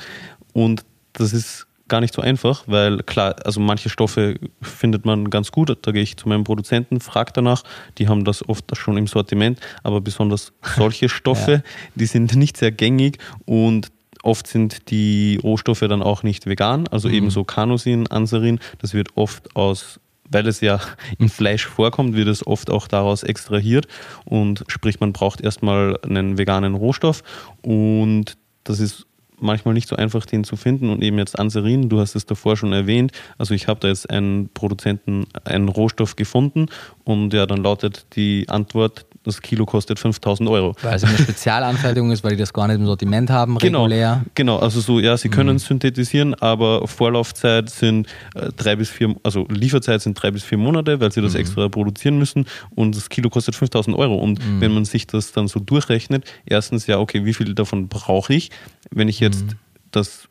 und 0.53 0.85
das 1.13 1.33
ist 1.33 1.67
gar 1.89 2.01
nicht 2.01 2.15
so 2.15 2.23
einfach, 2.23 2.65
weil 2.67 2.99
klar, 2.99 3.37
also 3.45 3.61
manche 3.61 3.89
Stoffe 3.89 4.39
findet 4.61 5.05
man 5.05 5.31
ganz 5.31 5.53
gut. 5.53 5.77
Da 5.83 5.93
gehe 5.93 6.03
ich 6.03 6.17
zu 6.17 6.29
meinem 6.29 6.45
Produzenten, 6.45 7.01
frage 7.01 7.33
danach. 7.33 7.63
Die 7.99 8.09
haben 8.09 8.25
das 8.25 8.49
oft 8.49 8.77
schon 8.77 8.97
im 8.97 9.07
Sortiment, 9.07 9.61
aber 9.83 10.01
besonders 10.01 10.53
solche 10.77 11.09
Stoffe, 11.09 11.53
ja. 11.53 11.63
die 11.95 12.07
sind 12.07 12.35
nicht 12.35 12.57
sehr 12.57 12.73
gängig 12.73 13.19
und 13.45 13.93
oft 14.23 14.47
sind 14.49 14.91
die 14.91 15.39
Rohstoffe 15.43 15.81
dann 15.81 16.03
auch 16.03 16.23
nicht 16.23 16.47
vegan. 16.47 16.89
Also 16.89 17.09
mhm. 17.09 17.15
ebenso 17.15 17.45
Canosin, 17.45 18.09
Ansarin, 18.09 18.59
das 18.79 18.93
wird 18.93 19.17
oft 19.17 19.55
aus 19.55 20.01
weil 20.31 20.47
es 20.47 20.61
ja 20.61 20.81
im 21.19 21.29
Fleisch 21.29 21.67
vorkommt, 21.67 22.17
wird 22.17 22.29
es 22.29 22.47
oft 22.47 22.71
auch 22.71 22.89
daraus 22.89 23.23
extrahiert. 23.23 23.87
Und 24.25 24.65
sprich, 24.69 25.01
man 25.01 25.13
braucht 25.13 25.41
erstmal 25.41 25.99
einen 26.03 26.39
veganen 26.39 26.75
Rohstoff. 26.75 27.23
Und 27.63 28.37
das 28.65 28.81
ist 28.81 29.07
manchmal 29.39 29.75
nicht 29.75 29.89
so 29.89 29.97
einfach, 29.97 30.27
den 30.27 30.45
zu 30.45 30.57
finden. 30.57 30.91
Und 30.91 31.03
eben 31.03 31.19
jetzt 31.19 31.39
Anserin, 31.39 31.89
du 31.89 32.01
hast 32.01 32.15
es 32.15 32.27
davor 32.27 32.57
schon 32.57 32.73
erwähnt, 32.73 33.13
also 33.39 33.55
ich 33.55 33.69
habe 33.69 33.81
da 33.81 33.89
jetzt 33.89 34.09
einen 34.11 34.49
Produzenten, 34.53 35.27
einen 35.45 35.69
Rohstoff 35.69 36.17
gefunden. 36.17 36.67
Und 37.05 37.33
ja, 37.33 37.47
dann 37.47 37.63
lautet 37.63 38.07
die 38.17 38.49
Antwort, 38.49 39.07
das 39.27 39.43
Kilo 39.43 39.67
kostet 39.67 39.99
5000 39.99 40.49
Euro. 40.49 40.75
Weil 40.83 40.97
es 40.97 41.05
eine 41.05 41.19
Spezialanfertigung 41.19 42.11
ist, 42.11 42.25
weil 42.25 42.33
die 42.33 42.37
das 42.37 42.53
gar 42.53 42.67
nicht 42.69 42.77
im 42.77 42.87
Sortiment 42.87 43.31
haben, 43.31 43.59
genau, 43.59 43.85
regulär. 43.85 44.25
Genau, 44.35 44.59
also 44.59 44.81
so, 44.81 45.01
ja, 45.01 45.17
sie 45.17 45.29
können 45.29 45.55
mhm. 45.55 45.59
synthetisieren, 45.59 46.35
aber 46.35 46.87
Vorlaufzeit 46.87 47.69
sind 47.69 48.07
äh, 48.35 48.51
drei 48.57 48.77
bis 48.77 48.89
vier, 48.89 49.15
also 49.23 49.47
Lieferzeit 49.49 50.01
sind 50.01 50.15
drei 50.15 50.31
bis 50.31 50.45
vier 50.45 50.59
Monate, 50.59 51.01
weil 51.01 51.13
sie 51.13 51.21
das 51.21 51.35
mhm. 51.35 51.41
extra 51.41 51.69
produzieren 51.69 52.19
müssen 52.19 52.47
und 52.75 52.97
das 52.97 53.09
Kilo 53.09 53.29
kostet 53.29 53.55
5000 53.55 53.97
Euro. 53.97 54.17
Und 54.17 54.39
mhm. 54.39 54.61
wenn 54.61 54.73
man 54.73 54.85
sich 54.85 55.07
das 55.07 55.33
dann 55.33 55.49
so 55.49 55.61
durchrechnet, 55.61 56.25
erstens, 56.47 56.87
ja, 56.87 56.99
okay, 56.99 57.25
wie 57.25 57.35
viel 57.35 57.55
davon 57.55 57.89
brauche 57.89 58.33
ich? 58.33 58.51
Wenn 58.91 59.09
ich 59.09 59.21
jetzt 59.21 59.45
mhm. 59.47 59.51
das 59.91 60.29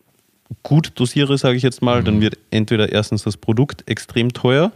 gut 0.64 0.91
dosiere, 0.96 1.38
sage 1.38 1.58
ich 1.58 1.64
jetzt 1.64 1.82
mal, 1.82 2.04
dann 2.04 2.18
mhm. 2.18 2.22
wird 2.22 2.38
entweder 2.52 2.91
erstens 2.91 3.24
das 3.24 3.38
Produkt 3.38 3.84
extrem 3.89 4.32
teuer 4.34 4.72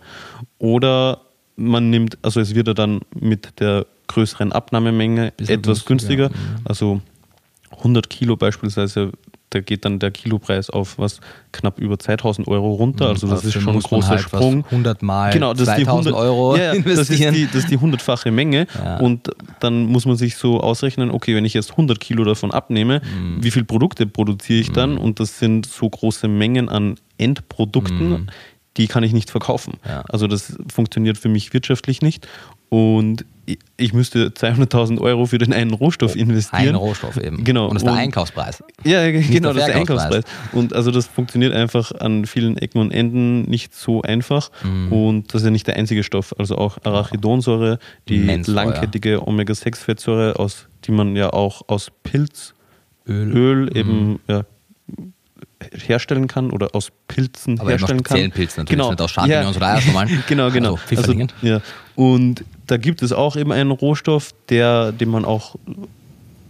oder 0.58 1.22
man 1.56 1.90
nimmt, 1.90 2.18
also 2.22 2.40
es 2.40 2.56
wird 2.56 2.68
ja 2.68 2.74
dann 2.74 3.02
mit 3.20 3.60
der 3.60 3.86
größeren 4.10 4.52
Abnahmemenge 4.52 5.34
etwas 5.38 5.86
günstiger. 5.86 6.30
günstiger. 6.30 6.30
Also 6.66 7.02
100 7.78 8.10
Kilo 8.10 8.36
beispielsweise, 8.36 9.12
da 9.52 9.62
geht 9.62 9.86
dann 9.86 10.00
der 10.00 10.12
Kilopreis 10.12 10.70
auf 10.70 10.98
was 11.00 11.22
knapp 11.52 11.80
über 11.80 11.98
2000 11.98 12.48
Euro 12.48 12.74
runter. 12.74 13.06
Mhm. 13.06 13.12
Also 13.12 13.28
das 13.28 13.46
ist 13.46 13.54
schon 13.54 13.70
ein 13.70 13.80
großer 13.80 14.10
halt 14.10 14.22
Sprung. 14.22 14.66
100 14.66 15.02
Mal 15.02 15.32
genau, 15.32 15.54
das 15.54 15.66
2000 15.66 15.88
100, 15.88 16.14
Euro 16.16 16.56
ja, 16.56 16.74
investieren. 16.74 16.98
Das 16.98 17.10
ist, 17.10 17.36
die, 17.36 17.46
das 17.46 17.56
ist 17.64 17.72
die 17.72 17.78
hundertfache 17.78 18.32
Menge. 18.32 18.68
Ja. 18.76 18.98
Und 18.98 19.30
dann 19.60 19.86
muss 19.86 20.06
man 20.06 20.18
sich 20.18 20.36
so 20.36 20.60
ausrechnen, 20.60 21.10
okay, 21.12 21.36
wenn 21.36 21.46
ich 21.46 21.54
jetzt 21.54 21.72
100 21.72 22.00
Kilo 22.00 22.24
davon 22.24 22.52
abnehme, 22.52 23.02
mhm. 23.02 23.44
wie 23.44 23.52
viele 23.52 23.66
Produkte 23.66 24.06
produziere 24.06 24.60
ich 24.60 24.72
dann? 24.72 24.94
Mhm. 24.94 25.00
Und 25.00 25.20
das 25.20 25.40
sind 25.40 25.66
so 25.66 25.90
große 25.90 26.28
Mengen 26.28 26.70
an 26.70 26.96
Endprodukten, 27.18 28.10
mhm. 28.10 28.28
die 28.78 28.88
kann 28.88 29.04
ich 29.04 29.14
nicht 29.14 29.30
verkaufen. 29.30 29.74
Ja. 29.88 30.04
Also 30.10 30.28
das 30.28 30.58
funktioniert 30.72 31.18
für 31.18 31.30
mich 31.30 31.54
wirtschaftlich 31.54 32.02
nicht. 32.02 32.28
Und 32.70 33.26
ich 33.78 33.94
müsste 33.94 34.28
200.000 34.28 35.00
Euro 35.00 35.26
für 35.26 35.38
den 35.38 35.54
einen 35.54 35.74
Rohstoff 35.74 36.14
oh, 36.16 36.20
investieren. 36.20 36.70
Einen 36.70 36.76
Rohstoff 36.76 37.18
eben. 37.18 37.44
Genau. 37.44 37.68
Und 37.68 37.76
das 37.76 37.84
ist 37.84 37.88
der 37.88 37.96
Einkaufspreis. 37.96 38.64
Ja, 38.84 39.10
genau, 39.10 39.54
das 39.54 39.64
ist 39.64 39.68
der 39.68 39.76
Einkaufspreis. 39.78 40.24
Und 40.52 40.74
also 40.74 40.92
das 40.92 41.08
funktioniert 41.08 41.54
einfach 41.54 41.92
an 41.94 42.26
vielen 42.26 42.58
Ecken 42.58 42.80
und 42.80 42.92
Enden 42.92 43.44
nicht 43.44 43.74
so 43.74 44.02
einfach. 44.02 44.52
Mhm. 44.64 44.92
Und 44.92 45.34
das 45.34 45.42
ist 45.42 45.46
ja 45.46 45.52
nicht 45.52 45.68
der 45.68 45.78
einzige 45.78 46.04
Stoff. 46.04 46.36
Also 46.38 46.58
auch 46.58 46.78
Arachidonsäure, 46.84 47.80
die 48.08 48.20
langkettige 48.46 49.26
Omega-6-Fettsäure, 49.28 50.38
aus 50.38 50.68
die 50.86 50.92
man 50.92 51.16
ja 51.16 51.32
auch 51.34 51.64
aus 51.68 51.92
Pilzöl 52.04 52.54
Öl 53.08 53.76
eben 53.76 54.12
mhm. 54.12 54.20
ja, 54.28 54.44
herstellen 55.72 56.28
kann 56.28 56.52
oder 56.52 56.74
aus 56.74 56.92
Pilzen 57.08 57.60
Aber 57.60 57.72
herstellen 57.72 58.04
kann. 58.04 58.32
Pilz 58.32 58.58
natürlich, 58.58 58.70
genau. 58.70 58.92
nicht 58.92 59.02
aus 59.02 59.12
Champignons 59.12 59.56
ja. 59.56 59.62
oder 59.62 59.68
Eierschalen. 59.68 60.24
genau, 60.28 60.52
genau. 60.52 60.80
Also, 60.90 61.12
also, 61.12 61.28
ja. 61.42 61.62
Und 61.96 62.44
da 62.70 62.78
gibt 62.78 63.02
es 63.02 63.12
auch 63.12 63.36
eben 63.36 63.52
einen 63.52 63.72
Rohstoff, 63.72 64.34
der, 64.50 64.92
den 64.92 65.10
man 65.10 65.26
auch 65.26 65.56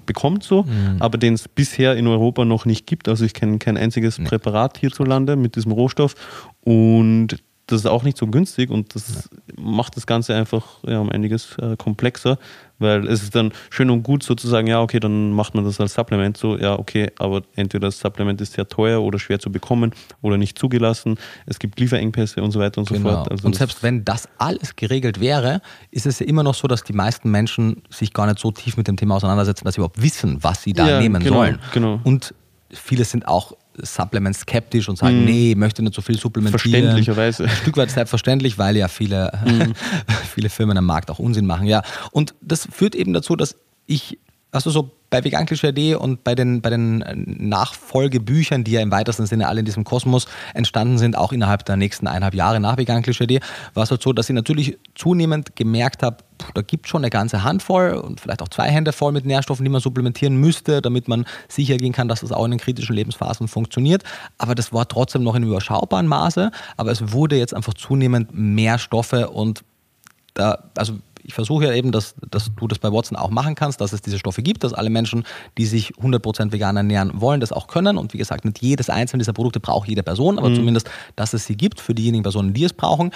bekommt 0.05 0.43
so, 0.43 0.63
mhm. 0.63 0.97
aber 0.99 1.17
den 1.17 1.35
es 1.35 1.47
bisher 1.47 1.95
in 1.95 2.07
Europa 2.07 2.43
noch 2.43 2.65
nicht 2.65 2.87
gibt. 2.87 3.07
Also 3.07 3.25
ich 3.25 3.33
kenne 3.33 3.59
kein 3.59 3.77
einziges 3.77 4.17
nee. 4.17 4.25
Präparat 4.25 4.77
hierzulande 4.77 5.35
mit 5.35 5.55
diesem 5.55 5.71
Rohstoff 5.71 6.15
und 6.61 7.37
das 7.67 7.81
ist 7.81 7.85
auch 7.85 8.01
nicht 8.01 8.17
so 8.17 8.25
günstig 8.25 8.71
und 8.71 8.95
das 8.95 9.29
ja. 9.31 9.63
macht 9.63 9.95
das 9.95 10.07
Ganze 10.07 10.33
einfach 10.33 10.83
ja, 10.87 10.99
um 10.99 11.11
einiges 11.11 11.55
äh, 11.59 11.77
komplexer, 11.77 12.39
weil 12.79 13.07
es 13.07 13.23
ist 13.23 13.35
dann 13.35 13.51
schön 13.69 13.89
und 13.89 14.03
gut 14.03 14.23
sozusagen, 14.23 14.67
ja, 14.67 14.81
okay, 14.81 14.99
dann 14.99 15.31
macht 15.31 15.55
man 15.55 15.63
das 15.63 15.79
als 15.79 15.93
Supplement 15.93 16.37
so, 16.37 16.57
ja, 16.57 16.77
okay, 16.77 17.11
aber 17.19 17.43
entweder 17.55 17.87
das 17.87 17.99
Supplement 17.99 18.41
ist 18.41 18.53
sehr 18.53 18.67
teuer 18.67 19.01
oder 19.01 19.19
schwer 19.19 19.39
zu 19.39 19.51
bekommen 19.51 19.91
oder 20.21 20.37
nicht 20.37 20.57
zugelassen. 20.57 21.17
Es 21.45 21.59
gibt 21.59 21.79
Lieferengpässe 21.79 22.41
und 22.41 22.51
so 22.51 22.59
weiter 22.59 22.79
und 22.79 22.87
so 22.87 22.95
genau. 22.95 23.09
fort. 23.09 23.31
Also 23.31 23.45
und 23.45 23.55
selbst 23.55 23.83
wenn 23.83 24.05
das 24.05 24.27
alles 24.37 24.75
geregelt 24.75 25.19
wäre, 25.19 25.61
ist 25.91 26.05
es 26.05 26.19
ja 26.19 26.25
immer 26.25 26.43
noch 26.43 26.55
so, 26.55 26.67
dass 26.67 26.83
die 26.83 26.93
meisten 26.93 27.29
Menschen 27.29 27.83
sich 27.89 28.13
gar 28.13 28.25
nicht 28.25 28.39
so 28.39 28.51
tief 28.51 28.77
mit 28.77 28.87
dem 28.87 28.97
Thema 28.97 29.15
auseinandersetzen, 29.15 29.65
dass 29.65 29.75
sie 29.75 29.79
überhaupt 29.79 30.01
wissen, 30.01 30.37
was 30.41 30.63
sie 30.63 30.73
da 30.73 30.87
ja, 30.87 30.99
nehmen 30.99 31.21
genau, 31.21 31.35
sollen. 31.35 31.59
Genau. 31.73 31.99
Und 32.03 32.33
viele 32.71 33.05
sind 33.05 33.27
auch 33.27 33.53
Supplement 33.83 34.35
skeptisch 34.35 34.89
und 34.89 34.97
sagen, 34.97 35.21
mm. 35.21 35.25
nee, 35.25 35.49
ich 35.51 35.57
möchte 35.57 35.81
nicht 35.81 35.95
so 35.95 36.01
viel 36.01 36.17
supplementieren. 36.17 36.59
Verständlicherweise. 36.59 37.43
Ein 37.43 37.49
Stück 37.49 37.77
weit 37.77 37.91
selbstverständlich, 37.91 38.57
weil 38.57 38.77
ja 38.77 38.87
viele, 38.87 39.31
mm. 39.45 39.73
viele 40.33 40.49
Firmen 40.49 40.77
am 40.77 40.85
Markt 40.85 41.11
auch 41.11 41.19
Unsinn 41.19 41.45
machen. 41.45 41.67
Ja. 41.67 41.83
Und 42.11 42.35
das 42.41 42.67
führt 42.71 42.95
eben 42.95 43.13
dazu, 43.13 43.35
dass 43.35 43.55
ich 43.85 44.19
also 44.51 44.71
so 44.71 44.91
bei 45.09 45.23
Vegan 45.23 45.45
Klischee 45.45 45.95
und 45.95 46.23
bei 46.23 46.35
den, 46.35 46.61
bei 46.61 46.69
den 46.69 47.03
Nachfolgebüchern, 47.25 48.63
die 48.63 48.71
ja 48.71 48.81
im 48.81 48.91
weitesten 48.91 49.25
Sinne 49.25 49.47
alle 49.47 49.59
in 49.59 49.65
diesem 49.65 49.83
Kosmos 49.83 50.27
entstanden 50.53 50.97
sind, 50.97 51.17
auch 51.17 51.31
innerhalb 51.31 51.65
der 51.65 51.77
nächsten 51.77 52.07
eineinhalb 52.07 52.35
Jahre 52.35 52.59
nach 52.59 52.77
Vegan 52.77 53.01
Klischee, 53.01 53.39
war 53.73 53.83
es 53.83 53.91
halt 53.91 54.01
so, 54.01 54.13
dass 54.13 54.29
ich 54.29 54.35
natürlich 54.35 54.77
zunehmend 54.95 55.55
gemerkt 55.55 56.03
habe, 56.03 56.17
da 56.53 56.61
gibt 56.61 56.85
es 56.85 56.89
schon 56.89 57.01
eine 57.01 57.09
ganze 57.09 57.43
Handvoll 57.43 57.93
und 57.93 58.21
vielleicht 58.21 58.41
auch 58.41 58.47
zwei 58.49 58.69
Hände 58.69 58.91
voll 58.91 59.11
mit 59.11 59.25
Nährstoffen, 59.25 59.63
die 59.63 59.69
man 59.69 59.81
supplementieren 59.81 60.35
müsste, 60.37 60.81
damit 60.81 61.07
man 61.07 61.25
sicher 61.47 61.77
gehen 61.77 61.91
kann, 61.91 62.07
dass 62.07 62.21
das 62.21 62.31
auch 62.31 62.45
in 62.45 62.51
den 62.51 62.59
kritischen 62.59 62.95
Lebensphasen 62.95 63.47
funktioniert. 63.47 64.03
Aber 64.37 64.55
das 64.55 64.71
war 64.73 64.87
trotzdem 64.87 65.23
noch 65.23 65.35
in 65.35 65.43
überschaubaren 65.43 66.07
Maße. 66.07 66.51
Aber 66.77 66.91
es 66.91 67.11
wurde 67.11 67.35
jetzt 67.35 67.53
einfach 67.53 67.73
zunehmend 67.73 68.29
mehr 68.33 68.77
Stoffe 68.77 69.29
und 69.29 69.63
da, 70.33 70.63
also 70.77 70.93
ich 71.29 71.35
versuche 71.35 71.65
ja 71.65 71.73
eben, 71.73 71.91
dass, 71.91 72.15
dass 72.31 72.49
du 72.55 72.67
das 72.67 72.79
bei 72.79 72.91
Watson 72.91 73.15
auch 73.15 73.29
machen 73.29 73.53
kannst, 73.53 73.79
dass 73.81 73.93
es 73.93 74.01
diese 74.01 74.17
Stoffe 74.17 74.41
gibt, 74.41 74.63
dass 74.63 74.73
alle 74.73 74.89
Menschen, 74.89 75.25
die 75.59 75.67
sich 75.67 75.93
100% 76.01 76.51
vegan 76.51 76.75
ernähren 76.75 77.21
wollen, 77.21 77.39
das 77.39 77.51
auch 77.51 77.67
können. 77.67 77.99
Und 77.99 78.13
wie 78.13 78.17
gesagt, 78.17 78.45
nicht 78.45 78.59
jedes 78.63 78.89
einzelne 78.89 79.21
dieser 79.21 79.33
Produkte 79.33 79.59
braucht 79.59 79.87
jede 79.87 80.01
Person, 80.01 80.39
aber 80.39 80.49
mhm. 80.49 80.55
zumindest, 80.55 80.89
dass 81.15 81.33
es 81.33 81.45
sie 81.45 81.55
gibt 81.55 81.79
für 81.79 81.93
diejenigen 81.93 82.23
Personen, 82.23 82.55
die 82.55 82.63
es 82.63 82.73
brauchen. 82.73 83.11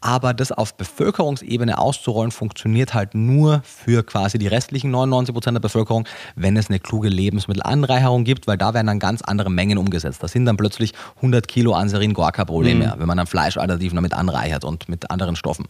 Aber 0.00 0.32
das 0.32 0.52
auf 0.52 0.76
Bevölkerungsebene 0.76 1.76
auszurollen, 1.76 2.30
funktioniert 2.30 2.94
halt 2.94 3.16
nur 3.16 3.62
für 3.64 4.04
quasi 4.04 4.38
die 4.38 4.46
restlichen 4.46 4.92
99 4.92 5.34
Prozent 5.34 5.56
der 5.56 5.60
Bevölkerung, 5.60 6.06
wenn 6.36 6.56
es 6.56 6.68
eine 6.68 6.78
kluge 6.78 7.08
Lebensmittelanreicherung 7.08 8.22
gibt, 8.22 8.46
weil 8.46 8.58
da 8.58 8.74
werden 8.74 8.86
dann 8.86 9.00
ganz 9.00 9.22
andere 9.22 9.50
Mengen 9.50 9.76
umgesetzt. 9.76 10.22
Das 10.22 10.30
sind 10.30 10.44
dann 10.44 10.56
plötzlich 10.56 10.92
100 11.16 11.48
Kilo 11.48 11.72
Anserin 11.72 12.14
gar 12.14 12.30
kein 12.30 12.46
Problem 12.46 12.74
mhm. 12.74 12.84
mehr, 12.84 12.94
wenn 12.98 13.08
man 13.08 13.16
dann 13.16 13.26
Fleischalternativen 13.26 13.96
damit 13.96 14.14
anreichert 14.14 14.64
und 14.64 14.88
mit 14.88 15.10
anderen 15.10 15.34
Stoffen. 15.34 15.66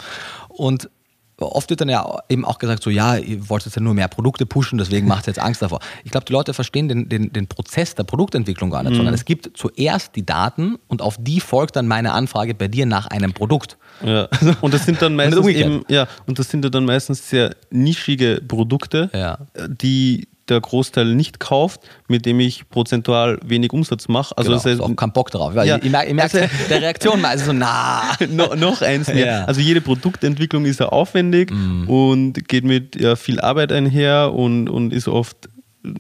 Und 0.49 0.91
oft 1.39 1.69
wird 1.71 1.81
dann 1.81 1.89
ja 1.89 2.19
eben 2.29 2.45
auch 2.45 2.59
gesagt, 2.59 2.83
so 2.83 2.91
ja, 2.91 3.17
ihr 3.17 3.49
wollt 3.49 3.65
jetzt 3.65 3.75
ja 3.75 3.83
nur 3.83 3.95
mehr 3.95 4.09
Produkte 4.09 4.47
pushen, 4.47 4.79
deswegen 4.79 5.07
macht 5.07 5.27
jetzt 5.27 5.39
Angst 5.39 5.61
davor. 5.63 5.81
Ich 6.05 6.11
glaube, 6.11 6.25
die 6.25 6.33
Leute 6.33 6.55
verstehen 6.55 6.89
den, 6.89 7.09
den, 7.09 7.33
den 7.33 7.47
Prozess 7.47 7.95
der 7.95 8.05
Produktentwicklung 8.05 8.71
gar 8.71 8.83
nicht, 8.83 8.93
mhm. 8.93 8.97
sondern 8.97 9.15
es 9.15 9.25
gibt 9.25 9.57
zuerst 9.57 10.17
die 10.17 10.25
Daten 10.25 10.77
und 10.89 11.03
auf 11.03 11.17
die 11.21 11.41
folgt 11.41 11.77
dann 11.77 11.87
meine 11.87 12.13
Anfrage 12.13 12.55
bei 12.55 12.69
dir 12.69 12.87
nach 12.87 13.07
einem 13.07 13.33
Produkt. 13.33 13.77
Ja. 14.05 14.29
Und 14.61 14.75
das 14.75 14.85
sind 14.85 15.01
dann 15.01 15.17
meistens 15.17 15.47
eben, 15.47 15.83
ja, 15.89 16.07
und 16.27 16.39
das 16.39 16.51
sind 16.51 16.63
dann 16.75 16.85
meistens 16.85 17.31
sehr 17.31 17.57
nischige 17.71 18.43
Produkte, 18.47 19.09
ja. 19.15 19.39
die 19.69 20.29
der 20.49 20.61
Großteil 20.61 21.15
nicht 21.15 21.41
kauft, 21.41 21.81
mit 22.09 22.27
dem 22.27 22.41
ich 22.41 22.69
prozentual 22.69 23.39
wenig 23.45 23.73
Umsatz 23.73 24.09
mache. 24.09 24.37
Also 24.37 24.51
genau, 24.51 24.63
das 24.63 24.73
heißt, 24.73 24.81
auch 24.81 24.95
keinen 24.97 25.13
Bock 25.13 25.31
drauf. 25.31 25.55
Ja, 25.55 25.77
ich, 25.77 25.85
ich 25.85 25.91
merke 25.91 26.15
merk 26.15 26.35
also, 26.35 26.47
der 26.69 26.83
Reaktion 26.83 27.21
mal 27.21 27.39
so, 27.39 27.53
na. 27.53 28.03
no, 28.31 28.55
noch 28.55 28.83
eins 28.83 29.09
mehr. 29.09 29.27
Ja. 29.27 29.45
Also 29.45 29.61
jede 29.61 29.81
Produktentwicklung 29.81 30.65
ist 30.65 30.81
ja 30.81 30.87
aufwendig 30.87 31.51
mm. 31.51 31.89
und 31.89 32.49
geht 32.49 32.65
mit 32.65 33.01
ja, 33.01 33.17
viel 33.17 33.41
Arbeit 33.41 33.73
einher 33.73 34.33
und, 34.33 34.69
und 34.69 34.93
ist 34.93 35.09
oft 35.09 35.49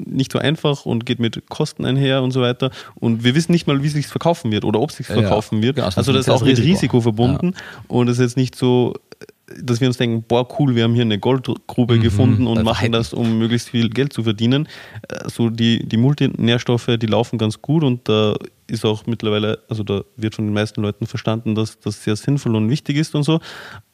nicht 0.05 0.32
so 0.32 0.38
einfach 0.38 0.84
und 0.84 1.07
geht 1.07 1.20
mit 1.20 1.49
Kosten 1.49 1.84
einher 1.84 2.22
und 2.22 2.32
so 2.32 2.40
weiter. 2.40 2.70
Und 2.94 3.24
wir 3.24 3.34
wissen 3.34 3.53
nicht 3.53 3.66
mal, 3.66 3.82
wie 3.82 3.86
es 3.86 3.92
sich 3.92 4.07
verkaufen 4.07 4.51
wird 4.51 4.64
oder 4.64 4.80
ob 4.80 4.90
es 4.90 4.97
sich 4.97 5.07
verkaufen 5.07 5.59
ja, 5.59 5.64
wird. 5.64 5.76
Genau, 5.76 5.88
also 5.88 6.12
das 6.12 6.26
ist 6.26 6.30
auch 6.30 6.42
mit 6.42 6.59
Risiko, 6.59 6.68
Risiko 6.68 7.01
verbunden. 7.01 7.55
Und 7.88 8.09
es 8.09 8.18
ist 8.18 8.22
jetzt 8.22 8.36
nicht 8.36 8.57
so, 8.57 8.94
dass 9.62 9.80
wir 9.80 9.86
uns 9.86 9.97
denken, 9.97 10.24
boah, 10.26 10.47
cool, 10.59 10.74
wir 10.74 10.84
haben 10.84 10.94
hier 10.94 11.03
eine 11.03 11.18
Goldgrube 11.18 11.97
mhm, 11.97 12.01
gefunden 12.01 12.47
und 12.47 12.64
machen 12.64 12.90
das, 12.92 13.12
um 13.12 13.38
möglichst 13.38 13.68
viel 13.68 13.90
Geld 13.90 14.12
zu 14.12 14.24
verdienen. 14.24 14.68
Also 15.09 15.51
die, 15.51 15.86
die 15.86 15.97
Multinährstoffe, 15.97 16.90
die 16.99 17.07
laufen 17.07 17.38
ganz 17.38 17.62
gut 17.62 17.84
und 17.84 18.09
da 18.09 18.34
ist 18.66 18.84
auch 18.84 19.07
mittlerweile, 19.07 19.61
also 19.68 19.84
da 19.84 20.03
wird 20.16 20.34
von 20.34 20.47
den 20.47 20.55
meisten 20.55 20.82
Leuten 20.82 21.07
verstanden, 21.07 21.55
dass 21.55 21.78
das 21.78 22.03
sehr 22.03 22.16
sinnvoll 22.16 22.57
und 22.57 22.68
wichtig 22.68 22.97
ist 22.97 23.14
und 23.14 23.22
so. 23.22 23.40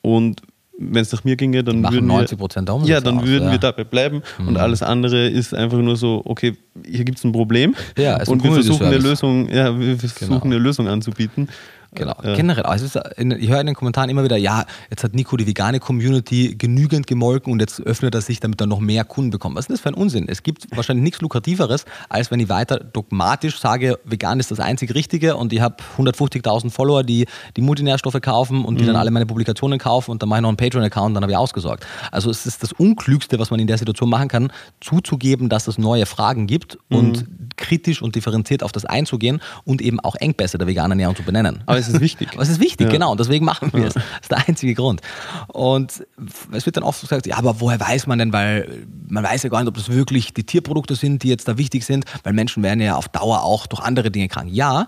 Und 0.01 0.41
wenn 0.79 1.03
es 1.03 1.13
nach 1.13 1.23
mir 1.23 1.37
ginge, 1.37 1.63
dann 1.63 1.83
würden 1.83 2.07
90 2.07 2.39
wir, 2.39 2.87
ja, 2.87 3.01
dann 3.01 3.19
aus, 3.19 3.27
würden 3.27 3.45
ja. 3.45 3.53
wir 3.53 3.59
dabei 3.59 3.85
bleiben 3.85 4.23
mhm. 4.39 4.49
und 4.49 4.57
alles 4.57 4.83
andere 4.83 5.29
ist 5.29 5.55
einfach 5.55 5.79
nur 5.79 5.97
so, 5.97 6.23
okay, 6.25 6.57
hier 6.87 7.05
gibt 7.05 7.19
es 7.19 7.25
ein 7.25 7.33
Problem 7.33 7.75
ja, 7.99 8.23
und 8.27 8.43
wir 8.43 8.53
versuchen 8.53 8.87
eine 8.87 8.97
Lösung, 8.97 9.51
ja, 9.51 9.79
wir 9.79 9.99
versuchen 9.99 10.29
genau. 10.29 10.45
eine 10.45 10.59
Lösung 10.59 10.89
anzubieten 10.89 11.49
Genau, 11.95 12.15
ja. 12.23 12.35
generell. 12.35 12.65
Also 12.65 12.87
ist, 12.87 12.97
ich 12.97 13.51
höre 13.51 13.61
in 13.61 13.67
den 13.67 13.75
Kommentaren 13.75 14.09
immer 14.09 14.25
wieder, 14.25 14.39
ja, 14.39 14.65
jetzt 14.89 15.05
hat 15.05 15.15
Nico 15.15 15.37
die 15.37 15.47
vegane 15.47 15.79
Community 15.79 16.55
genügend 16.57 17.07
gemolken 17.07 17.53
und 17.53 17.61
jetzt 17.61 17.81
öffnet 17.83 18.15
er 18.15 18.23
sich, 18.23 18.41
damit 18.41 18.61
er 18.63 18.67
noch 18.67 18.81
mehr 18.81 19.05
Kunden 19.05 19.31
bekommt. 19.31 19.57
Was 19.57 19.65
ist 19.65 19.71
das 19.71 19.81
für 19.81 19.91
ein 19.91 19.95
Unsinn? 19.95 20.27
Es 20.27 20.43
gibt 20.43 20.75
wahrscheinlich 20.75 21.03
nichts 21.03 21.21
Lukrativeres, 21.21 21.85
als 22.09 22.31
wenn 22.31 22.41
ich 22.41 22.49
weiter 22.49 22.79
dogmatisch 22.79 23.61
sage, 23.61 23.99
vegan 24.05 24.41
ist 24.41 24.51
das 24.51 24.59
einzig 24.59 24.95
Richtige 24.95 25.37
und 25.37 25.53
ich 25.53 25.61
habe 25.61 25.77
150.000 25.99 26.71
Follower, 26.71 27.03
die 27.03 27.27
die 27.57 27.61
Multinährstoffe 27.61 28.21
kaufen 28.23 28.65
und 28.65 28.79
die 28.79 28.85
mhm. 28.85 28.89
dann 28.89 28.97
alle 28.97 29.11
meine 29.11 29.27
Publikationen 29.27 29.79
kaufen 29.79 30.13
und 30.13 30.23
dann 30.23 30.31
mache 30.31 30.39
ich 30.39 30.43
noch 30.43 30.49
einen 30.49 30.57
Patreon-Account 30.57 31.09
und 31.09 31.15
dann 31.15 31.25
habe 31.25 31.33
ich 31.33 31.39
ausgesorgt. 31.39 31.87
Also 32.11 32.31
es 32.31 32.47
ist 32.47 32.63
das 32.63 32.73
Unklügste, 32.73 33.39
was 33.39 33.51
man 33.51 33.61
in 33.61 33.67
der 33.67 33.77
Situation 33.77 34.09
machen 34.09 34.29
kann, 34.29 34.51
zuzugeben, 34.81 35.51
dass 35.51 35.69
es 35.69 35.77
neue 35.77 36.07
Fragen 36.07 36.47
gibt 36.47 36.79
mhm. 36.89 36.97
und 36.97 37.27
kritisch 37.57 38.01
und 38.01 38.15
differenziert 38.15 38.63
auf 38.63 38.73
das 38.73 38.87
einzugehen 38.87 39.43
und 39.65 39.83
eben 39.83 40.01
auch 40.01 40.15
Engpässe 40.15 40.57
der 40.57 40.67
veganen 40.67 40.93
Ernährung 40.93 41.17
zu 41.17 41.23
benennen. 41.23 41.63
Aber 41.67 41.82
es 41.89 41.95
ist 41.95 42.01
wichtig. 42.01 42.31
Aber 42.33 42.43
es 42.43 42.49
ist 42.49 42.61
wichtig, 42.61 42.87
ja. 42.87 42.93
genau. 42.93 43.13
Und 43.13 43.21
deswegen 43.21 43.45
machen 43.45 43.73
wir 43.73 43.87
es. 43.87 43.95
Das 43.95 44.05
ist 44.23 44.31
der 44.31 44.49
einzige 44.49 44.75
Grund. 44.75 45.01
Und 45.49 46.07
es 46.53 46.67
wird 46.67 46.77
dann 46.77 46.85
oft 46.85 47.01
gesagt, 47.01 47.27
ja, 47.27 47.37
aber 47.37 47.61
woher 47.61 47.81
weiß 47.81 48.07
man 48.07 48.19
denn, 48.19 48.33
weil 48.33 48.87
man 49.09 49.25
weiß 49.25 49.43
ja 49.43 49.51
gar 49.51 49.61
nicht, 49.61 49.69
ob 49.69 49.75
das 49.75 49.89
wirklich 49.89 50.35
die 50.35 50.45
Tierprodukte 50.45 50.95
sind, 50.95 51.23
die 51.23 51.29
jetzt 51.29 51.49
da 51.49 51.59
wichtig 51.59 51.85
sind, 51.85 52.05
weil 52.25 52.33
Menschen 52.33 52.63
werden 52.63 52.81
ja 52.81 52.97
auf 52.97 53.09
Dauer 53.09 53.43
auch 53.43 53.67
durch 53.67 53.83
andere 53.83 54.11
Dinge 54.11 54.29
krank. 54.29 54.49
Ja, 54.53 54.87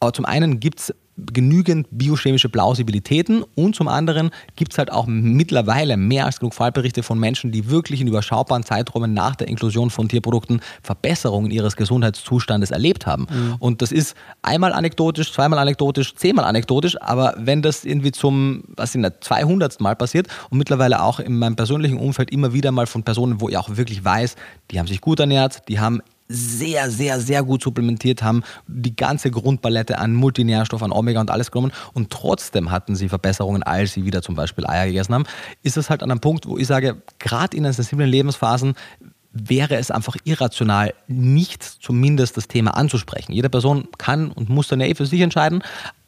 aber 0.00 0.12
zum 0.12 0.24
einen 0.24 0.60
gibt 0.60 0.80
es 0.80 0.94
genügend 1.16 1.86
biochemische 1.90 2.48
Plausibilitäten 2.48 3.42
und 3.54 3.74
zum 3.74 3.88
anderen 3.88 4.30
gibt 4.54 4.72
es 4.72 4.78
halt 4.78 4.92
auch 4.92 5.06
mittlerweile 5.06 5.96
mehr 5.96 6.26
als 6.26 6.38
genug 6.40 6.54
Fallberichte 6.54 7.02
von 7.02 7.18
Menschen, 7.18 7.52
die 7.52 7.70
wirklich 7.70 8.00
in 8.00 8.06
überschaubaren 8.06 8.64
Zeiträumen 8.64 9.14
nach 9.14 9.34
der 9.34 9.48
Inklusion 9.48 9.90
von 9.90 10.08
Tierprodukten 10.08 10.60
Verbesserungen 10.82 11.50
ihres 11.50 11.76
Gesundheitszustandes 11.76 12.70
erlebt 12.70 13.06
haben. 13.06 13.26
Mhm. 13.30 13.56
Und 13.58 13.82
das 13.82 13.92
ist 13.92 14.14
einmal 14.42 14.72
anekdotisch, 14.72 15.32
zweimal 15.32 15.58
anekdotisch, 15.58 16.14
zehnmal 16.14 16.44
anekdotisch, 16.44 17.00
aber 17.00 17.34
wenn 17.38 17.62
das 17.62 17.84
irgendwie 17.84 18.12
zum, 18.12 18.64
was 18.76 18.94
in 18.94 19.02
der 19.02 19.20
200. 19.20 19.80
Mal 19.80 19.96
passiert 19.96 20.28
und 20.50 20.58
mittlerweile 20.58 21.02
auch 21.02 21.18
in 21.18 21.38
meinem 21.38 21.56
persönlichen 21.56 21.98
Umfeld 21.98 22.30
immer 22.30 22.52
wieder 22.52 22.72
mal 22.72 22.86
von 22.86 23.02
Personen, 23.02 23.40
wo 23.40 23.48
ich 23.48 23.56
auch 23.56 23.76
wirklich 23.76 24.04
weiß, 24.04 24.36
die 24.70 24.78
haben 24.78 24.86
sich 24.86 25.00
gut 25.00 25.20
ernährt, 25.20 25.62
die 25.68 25.80
haben 25.80 26.02
sehr, 26.28 26.90
sehr, 26.90 27.20
sehr 27.20 27.42
gut 27.42 27.62
supplementiert 27.62 28.22
haben, 28.22 28.42
die 28.66 28.96
ganze 28.96 29.30
Grundpalette 29.30 29.98
an 29.98 30.14
Multinährstoff, 30.14 30.82
an 30.82 30.92
Omega 30.92 31.20
und 31.20 31.30
alles 31.30 31.50
genommen 31.50 31.72
und 31.92 32.10
trotzdem 32.10 32.70
hatten 32.70 32.96
sie 32.96 33.08
Verbesserungen, 33.08 33.62
als 33.62 33.92
sie 33.92 34.04
wieder 34.04 34.22
zum 34.22 34.34
Beispiel 34.34 34.66
Eier 34.66 34.86
gegessen 34.86 35.14
haben, 35.14 35.24
ist 35.62 35.76
es 35.76 35.90
halt 35.90 36.02
an 36.02 36.10
einem 36.10 36.20
Punkt, 36.20 36.46
wo 36.46 36.58
ich 36.58 36.66
sage, 36.66 37.02
gerade 37.18 37.56
in 37.56 37.62
den 37.62 37.72
sensiblen 37.72 38.08
Lebensphasen 38.08 38.74
wäre 39.32 39.76
es 39.76 39.90
einfach 39.90 40.16
irrational, 40.24 40.94
nicht 41.08 41.62
zumindest 41.62 42.36
das 42.36 42.48
Thema 42.48 42.76
anzusprechen. 42.76 43.32
Jede 43.32 43.50
Person 43.50 43.88
kann 43.98 44.30
und 44.30 44.48
muss 44.48 44.68
dann 44.68 44.80
eh 44.80 44.94
für 44.94 45.06
sich 45.06 45.20
entscheiden, 45.20 45.62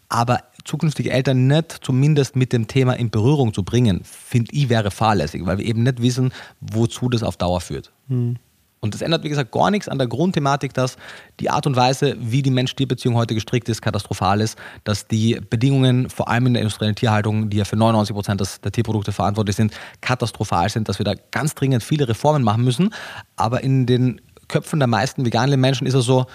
aber 0.08 0.44
zukünftige 0.64 1.10
Eltern 1.10 1.46
nicht 1.46 1.70
zumindest 1.82 2.36
mit 2.36 2.52
dem 2.52 2.66
Thema 2.66 2.94
in 2.94 3.10
Berührung 3.10 3.52
zu 3.52 3.62
bringen, 3.62 4.00
finde 4.04 4.52
ich, 4.54 4.68
wäre 4.68 4.90
fahrlässig, 4.90 5.44
weil 5.44 5.58
wir 5.58 5.66
eben 5.66 5.82
nicht 5.82 6.00
wissen, 6.00 6.32
wozu 6.60 7.08
das 7.08 7.22
auf 7.22 7.36
Dauer 7.36 7.60
führt. 7.60 7.92
Hm. 8.08 8.36
Und 8.80 8.94
das 8.94 9.02
ändert, 9.02 9.24
wie 9.24 9.28
gesagt, 9.28 9.52
gar 9.52 9.70
nichts 9.70 9.88
an 9.88 9.98
der 9.98 10.06
Grundthematik, 10.06 10.72
dass 10.74 10.96
die 11.40 11.50
Art 11.50 11.66
und 11.66 11.76
Weise, 11.76 12.16
wie 12.20 12.42
die 12.42 12.50
Mensch-Tier-Beziehung 12.50 13.16
heute 13.16 13.34
gestrickt 13.34 13.68
ist, 13.68 13.82
katastrophal 13.82 14.40
ist, 14.40 14.58
dass 14.84 15.06
die 15.06 15.40
Bedingungen, 15.50 16.08
vor 16.10 16.28
allem 16.28 16.46
in 16.46 16.54
der 16.54 16.62
industriellen 16.62 16.94
Tierhaltung, 16.94 17.50
die 17.50 17.56
ja 17.56 17.64
für 17.64 17.76
99 17.76 18.14
Prozent 18.14 18.42
der 18.64 18.72
Tierprodukte 18.72 19.12
verantwortlich 19.12 19.56
sind, 19.56 19.72
katastrophal 20.00 20.68
sind, 20.68 20.88
dass 20.88 20.98
wir 20.98 21.04
da 21.04 21.14
ganz 21.30 21.54
dringend 21.54 21.82
viele 21.82 22.08
Reformen 22.08 22.42
machen 22.42 22.64
müssen. 22.64 22.90
Aber 23.36 23.62
in 23.62 23.86
den 23.86 24.20
Köpfen 24.46 24.78
der 24.78 24.88
meisten 24.88 25.24
veganen 25.24 25.60
Menschen 25.60 25.86
ist 25.86 25.94
es 25.94 26.04
so, 26.04 26.26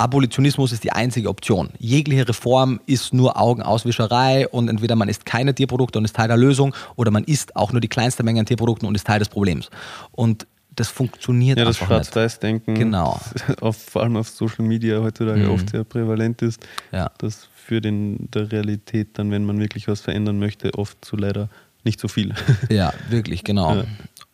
Abolitionismus 0.00 0.72
ist 0.72 0.82
die 0.82 0.92
einzige 0.92 1.28
Option. 1.28 1.68
Jegliche 1.78 2.26
Reform 2.26 2.80
ist 2.86 3.12
nur 3.12 3.38
Augenauswischerei 3.38 4.48
und 4.48 4.68
entweder 4.68 4.96
man 4.96 5.10
isst 5.10 5.26
keine 5.26 5.54
Tierprodukte 5.54 5.98
und 5.98 6.06
ist 6.06 6.16
Teil 6.16 6.28
der 6.28 6.38
Lösung 6.38 6.74
oder 6.96 7.10
man 7.10 7.22
isst 7.24 7.54
auch 7.54 7.70
nur 7.72 7.82
die 7.82 7.88
kleinste 7.88 8.22
Menge 8.22 8.40
an 8.40 8.46
Tierprodukten 8.46 8.88
und 8.88 8.94
ist 8.94 9.06
Teil 9.06 9.18
des 9.18 9.28
Problems. 9.28 9.68
Und 10.12 10.46
das 10.80 10.88
funktioniert 10.88 11.58
ja, 11.58 11.66
das 11.66 11.76
Schwarz-Weiß-Denken, 11.76 12.74
genau. 12.74 13.20
vor 13.70 14.02
allem 14.02 14.16
auf 14.16 14.30
Social 14.30 14.64
Media 14.64 14.98
heutzutage 15.02 15.42
mhm. 15.42 15.50
oft 15.50 15.68
sehr 15.68 15.84
prävalent 15.84 16.40
ist, 16.40 16.66
ja. 16.90 17.10
das 17.18 17.50
führt 17.54 17.84
in 17.84 18.30
der 18.30 18.50
Realität 18.50 19.18
dann, 19.18 19.30
wenn 19.30 19.44
man 19.44 19.60
wirklich 19.60 19.88
was 19.88 20.00
verändern 20.00 20.38
möchte, 20.38 20.72
oft 20.78 21.04
zu 21.04 21.16
leider 21.16 21.50
nicht 21.84 22.00
so 22.00 22.08
viel. 22.08 22.34
Ja, 22.70 22.94
wirklich, 23.10 23.44
genau. 23.44 23.74
Ja. 23.74 23.84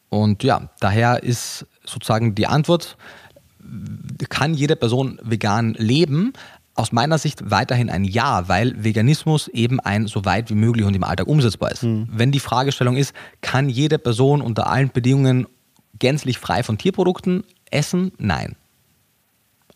Und 0.08 0.44
ja, 0.44 0.70
daher 0.78 1.24
ist 1.24 1.66
sozusagen 1.84 2.36
die 2.36 2.46
Antwort, 2.46 2.96
kann 4.28 4.54
jede 4.54 4.76
Person 4.76 5.18
vegan 5.24 5.74
leben? 5.74 6.32
Aus 6.76 6.92
meiner 6.92 7.18
Sicht 7.18 7.50
weiterhin 7.50 7.90
ein 7.90 8.04
Ja, 8.04 8.48
weil 8.48 8.84
Veganismus 8.84 9.48
eben 9.48 9.80
ein 9.80 10.06
so 10.06 10.24
weit 10.24 10.48
wie 10.48 10.54
möglich 10.54 10.86
und 10.86 10.94
im 10.94 11.02
Alltag 11.02 11.26
umsetzbar 11.26 11.72
ist. 11.72 11.82
Mhm. 11.82 12.06
Wenn 12.12 12.30
die 12.30 12.38
Fragestellung 12.38 12.96
ist, 12.96 13.14
kann 13.40 13.68
jede 13.68 13.98
Person 13.98 14.42
unter 14.42 14.68
allen 14.68 14.90
Bedingungen 14.90 15.48
gänzlich 15.98 16.38
frei 16.38 16.62
von 16.62 16.78
Tierprodukten 16.78 17.44
essen? 17.70 18.12
Nein. 18.18 18.56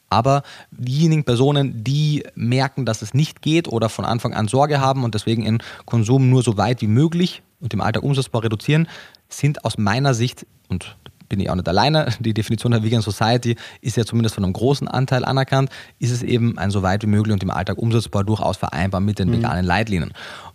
Aber 0.09 0.43
diejenigen 0.73 1.25
Personen, 1.25 1.85
die 1.85 2.25
merken, 2.35 2.85
dass 2.85 3.01
es 3.01 3.15
nicht 3.15 3.43
geht 3.43 3.69
oder 3.69 3.89
von 3.89 4.05
Anfang 4.05 4.35
an 4.35 4.49
Sorge 4.49 4.81
haben 4.81 5.05
und 5.05 5.15
deswegen 5.15 5.45
ihren 5.45 5.63
Konsum 5.87 6.29
nur 6.29 6.43
so 6.43 6.57
weit 6.57 6.83
wie 6.83 6.89
möglich 6.89 7.43
und 7.61 7.73
im 7.73 7.81
Alltag 7.81 8.03
umsetzbar 8.03 8.43
reduzieren, 8.43 8.89
sind 9.29 9.65
aus 9.65 9.79
meiner 9.79 10.13
Sicht, 10.13 10.47
und 10.69 10.97
bin 11.29 11.39
ich 11.39 11.49
auch 11.49 11.55
nicht 11.55 11.69
alleine, 11.69 12.09
die 12.21 12.35
Definition 12.35 12.73
der 12.73 12.83
Vegan 12.83 13.03
Society 13.03 13.57
ist 13.81 13.97
ja 13.97 14.05
zumindest 14.05 14.35
von 14.35 14.45
einem 14.45 14.53
großen 14.53 14.89
Anteil 14.89 15.25
anerkannt, 15.25 15.71
ist 16.01 16.11
es 16.11 16.23
eben 16.23 16.59
ein 16.59 16.73
so 16.73 16.83
weit 16.83 17.03
wie 17.03 17.07
möglich 17.07 17.33
und 17.33 17.43
im 17.43 17.51
Alltag 17.51 17.79
umsetzbar 17.79 18.25
durchaus 18.25 18.57
vereinbar 18.57 19.01
mit 19.01 19.19
den 19.21 19.29
mhm. 19.29 19.35
veganen 19.35 19.65
Leitlinien. 19.65 20.13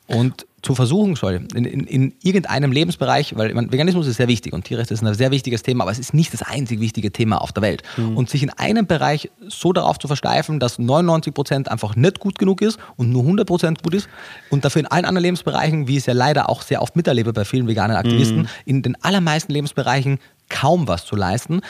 Und 0.07 0.45
zu 0.65 0.73
versuchen 0.73 1.15
soll, 1.15 1.47
in, 1.53 1.63
in, 1.63 1.81
in 1.81 2.13
irgendeinem 2.23 2.71
Lebensbereich, 2.71 3.37
weil 3.37 3.53
meine, 3.53 3.71
Veganismus 3.71 4.07
ist 4.07 4.17
sehr 4.17 4.27
wichtig 4.27 4.51
und 4.51 4.65
Tierrechte 4.65 4.95
ist 4.95 5.03
ein 5.03 5.13
sehr 5.13 5.29
wichtiges 5.29 5.61
Thema, 5.61 5.83
aber 5.83 5.91
es 5.91 5.99
ist 5.99 6.13
nicht 6.13 6.33
das 6.33 6.41
einzig 6.41 6.79
wichtige 6.79 7.11
Thema 7.11 7.39
auf 7.39 7.53
der 7.53 7.61
Welt. 7.61 7.83
Mhm. 7.97 8.17
Und 8.17 8.29
sich 8.31 8.41
in 8.41 8.49
einem 8.49 8.87
Bereich 8.87 9.29
so 9.47 9.73
darauf 9.73 9.99
zu 9.99 10.07
versteifen, 10.07 10.59
dass 10.59 10.79
99 10.79 11.33
Prozent 11.33 11.69
einfach 11.69 11.95
nicht 11.95 12.19
gut 12.19 12.39
genug 12.39 12.61
ist 12.63 12.79
und 12.97 13.11
nur 13.11 13.21
100 13.21 13.47
Prozent 13.47 13.83
gut 13.83 13.93
ist 13.93 14.09
und 14.49 14.65
dafür 14.65 14.79
in 14.79 14.87
allen 14.87 15.05
anderen 15.05 15.23
Lebensbereichen, 15.23 15.87
wie 15.87 15.93
ich 15.93 15.99
es 15.99 16.05
ja 16.07 16.13
leider 16.13 16.49
auch 16.49 16.63
sehr 16.63 16.81
oft 16.81 16.95
miterlebe 16.95 17.31
bei 17.31 17.45
vielen 17.45 17.67
veganen 17.67 17.95
Aktivisten, 17.95 18.39
mhm. 18.39 18.47
in 18.65 18.81
den 18.81 18.97
allermeisten 19.03 19.51
Lebensbereichen 19.51 20.17
kaum 20.49 20.87
was 20.87 21.05
zu 21.05 21.15
leisten, 21.15 21.61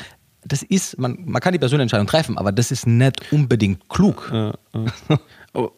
das 0.45 0.63
ist, 0.63 0.97
man, 0.99 1.17
man 1.25 1.41
kann 1.41 1.51
die 1.53 1.59
persönliche 1.59 1.83
Entscheidung 1.83 2.07
treffen, 2.07 2.37
aber 2.37 2.51
das 2.51 2.71
ist 2.71 2.87
nicht 2.87 3.31
unbedingt 3.31 3.89
klug. 3.89 4.31
Ja, 4.31 4.53
ja. 4.73 5.19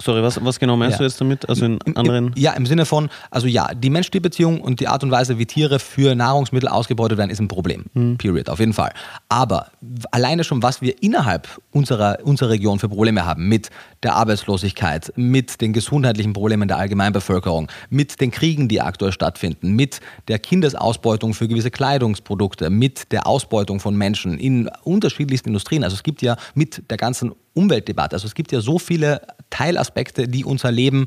Sorry, 0.00 0.22
was, 0.22 0.42
was 0.44 0.60
genau 0.60 0.76
meinst 0.76 0.94
ja. 0.94 0.98
du 0.98 1.04
jetzt 1.04 1.20
damit? 1.20 1.48
Also 1.48 1.64
in 1.64 1.96
anderen. 1.96 2.32
Ja, 2.36 2.52
im 2.52 2.66
Sinne 2.66 2.86
von, 2.86 3.10
also 3.32 3.48
ja, 3.48 3.74
die 3.74 3.90
Mensch-Tier-Beziehung 3.90 4.60
und 4.60 4.78
die 4.78 4.86
Art 4.86 5.02
und 5.02 5.10
Weise, 5.10 5.38
wie 5.38 5.46
Tiere 5.46 5.80
für 5.80 6.14
Nahrungsmittel 6.14 6.68
ausgebeutet 6.68 7.18
werden, 7.18 7.30
ist 7.30 7.40
ein 7.40 7.48
Problem. 7.48 7.86
Mhm. 7.94 8.16
Period, 8.16 8.48
auf 8.48 8.60
jeden 8.60 8.74
Fall. 8.74 8.92
Aber 9.28 9.72
alleine 10.12 10.44
schon, 10.44 10.62
was 10.62 10.82
wir 10.82 11.02
innerhalb 11.02 11.48
unserer, 11.72 12.18
unserer 12.22 12.50
Region 12.50 12.78
für 12.78 12.88
Probleme 12.88 13.26
haben, 13.26 13.48
mit 13.48 13.70
der 14.04 14.14
Arbeitslosigkeit, 14.14 15.12
mit 15.16 15.60
den 15.60 15.72
gesundheitlichen 15.72 16.32
Problemen 16.32 16.68
der 16.68 16.78
Allgemeinbevölkerung, 16.78 17.68
mit 17.90 18.20
den 18.20 18.30
Kriegen, 18.30 18.68
die 18.68 18.80
aktuell 18.80 19.10
stattfinden, 19.10 19.72
mit 19.72 20.00
der 20.28 20.38
Kindesausbeutung 20.38 21.34
für 21.34 21.48
gewisse 21.48 21.72
Kleidungsprodukte, 21.72 22.70
mit 22.70 23.10
der 23.10 23.26
Ausbeutung 23.26 23.80
von 23.80 23.96
Menschen 23.96 24.38
in 24.38 24.70
unterschiedlichsten 24.84 25.48
Industrien. 25.48 25.82
Also 25.82 25.94
es 25.94 26.04
gibt 26.04 26.22
ja 26.22 26.36
mit 26.54 26.88
der 26.88 26.98
ganzen 26.98 27.32
Umweltdebatte. 27.58 28.14
Also 28.14 28.26
es 28.26 28.34
gibt 28.34 28.52
ja 28.52 28.60
so 28.60 28.78
viele 28.78 29.20
Teilaspekte, 29.50 30.28
die 30.28 30.44
unser 30.44 30.70
Leben 30.70 31.06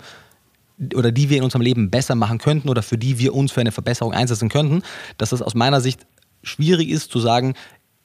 oder 0.95 1.11
die 1.11 1.29
wir 1.29 1.37
in 1.37 1.43
unserem 1.43 1.61
Leben 1.61 1.89
besser 1.89 2.15
machen 2.15 2.39
könnten 2.39 2.69
oder 2.69 2.81
für 2.81 2.97
die 2.97 3.19
wir 3.19 3.33
uns 3.33 3.51
für 3.51 3.61
eine 3.61 3.71
Verbesserung 3.71 4.13
einsetzen 4.13 4.49
könnten, 4.49 4.81
dass 5.17 5.31
es 5.31 5.41
aus 5.41 5.55
meiner 5.55 5.79
Sicht 5.79 6.05
schwierig 6.43 6.89
ist 6.89 7.11
zu 7.11 7.19
sagen, 7.19 7.53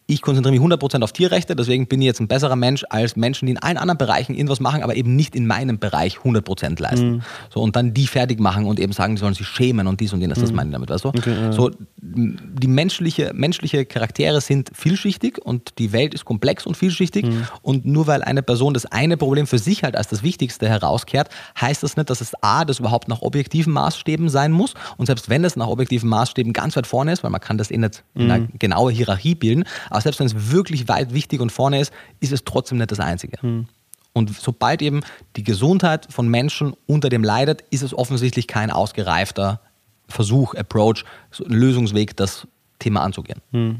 ich 0.09 0.23
konzentriere 0.23 0.57
mich 0.57 0.79
100% 0.79 1.03
auf 1.03 1.13
Tierrechte, 1.13 1.57
deswegen 1.57 1.89
bin 1.89 2.01
ich 2.01 2.07
jetzt 2.07 2.21
ein 2.21 2.29
besserer 2.29 2.55
Mensch 2.55 2.85
als 2.91 3.17
Menschen, 3.17 3.47
die 3.47 3.53
in 3.53 3.59
allen 3.59 3.77
anderen 3.77 3.99
Bereichen 3.99 4.35
irgendwas 4.35 4.61
machen, 4.61 4.85
aber 4.85 4.95
eben 4.95 5.17
nicht 5.17 5.35
in 5.35 5.49
meinem 5.49 5.81
Bereich 5.81 6.19
100% 6.19 6.81
leisten. 6.81 7.11
Mhm. 7.11 7.23
So, 7.53 7.61
und 7.61 7.75
dann 7.75 7.93
die 7.93 8.07
fertig 8.07 8.39
machen 8.39 8.67
und 8.67 8.79
eben 8.79 8.93
sagen, 8.93 9.17
die 9.17 9.21
sollen 9.21 9.35
sich 9.35 9.49
schämen 9.49 9.89
und 9.89 9.99
dies 9.99 10.13
und 10.13 10.21
jenes, 10.21 10.39
mhm. 10.39 10.43
das 10.43 10.53
meine 10.53 10.71
ich 10.71 10.75
damit, 10.75 10.91
weißt 10.91 11.05
du? 11.05 11.09
Okay, 11.09 11.35
ja. 11.35 11.53
So, 11.53 11.73
die 11.99 12.69
menschliche, 12.69 13.33
menschliche 13.35 13.85
Charaktere 13.85 14.41
sind 14.41 14.71
vielschichtig 14.73 15.39
und 15.45 15.77
die 15.79 15.93
Welt 15.93 16.15
ist 16.15 16.25
komplex 16.25 16.67
und 16.67 16.77
vielschichtig 16.77 17.27
mhm. 17.27 17.49
und 17.63 17.85
nur 17.85 18.07
weil 18.07 18.23
eine 18.23 18.45
Person 18.45 18.75
das 18.75 18.87
eine 18.87 19.17
Problem 19.17 19.49
für 19.49 19.59
sich 19.59 19.83
halt 19.83 19.97
als 19.97 20.07
das 20.07 20.23
Wichtigste 20.23 20.69
herauskehrt, 20.69 21.31
heißt 21.61 21.83
das 21.83 21.97
nicht, 21.97 22.11
dass 22.11 22.21
es 22.21 22.33
A, 22.43 22.65
das 22.65 22.79
überhaupt 22.79 23.09
nach 23.09 23.23
objektiven 23.23 23.73
Maßstäben 23.73 24.29
sein 24.29 24.53
muss 24.53 24.75
und 24.99 25.07
selbst 25.07 25.29
wenn 25.29 25.45
es 25.45 25.57
nach 25.57 25.67
objektiven 25.67 26.09
Maßstäben 26.09 26.53
ganz 26.53 26.77
weit 26.77 26.87
vorne 26.87 27.13
ist, 27.13 27.25
weil 27.25 27.31
man 27.33 27.41
kann 27.41 27.59
das 27.59 27.73
eh 27.73 27.77
nicht 27.77 28.05
in 28.15 28.31
einer 28.31 28.45
mhm. 28.45 28.49
genauen 28.61 28.95
Hierarchie 28.95 29.35
bilden, 29.35 29.65
aber 29.97 30.03
selbst 30.03 30.21
wenn 30.21 30.27
es 30.27 30.53
wirklich 30.53 30.89
weit 30.89 31.15
wichtig 31.15 31.41
und 31.41 31.51
vorne 31.51 31.81
ist, 31.81 31.91
ist 32.21 32.31
es 32.31 32.45
trotzdem 32.45 32.77
nicht 32.77 32.91
das 32.91 33.01
Einzige. 33.01 33.41
Hm. 33.41 33.67
Und 34.13 34.31
sobald 34.37 34.83
eben 34.83 35.01
die 35.37 35.43
Gesundheit 35.43 36.07
von 36.11 36.29
Menschen 36.29 36.75
unter 36.87 37.09
dem 37.09 37.25
leidet, 37.25 37.65
ist 37.71 37.81
es 37.81 37.95
offensichtlich 37.95 38.47
kein 38.47 38.71
ausgereifter 38.71 39.59
Versuch, 40.07 40.55
Approach, 40.55 41.05
Lösungsweg, 41.47 42.15
das 42.15 42.47
Thema 42.79 43.01
anzugehen. 43.01 43.41
Hm. 43.53 43.79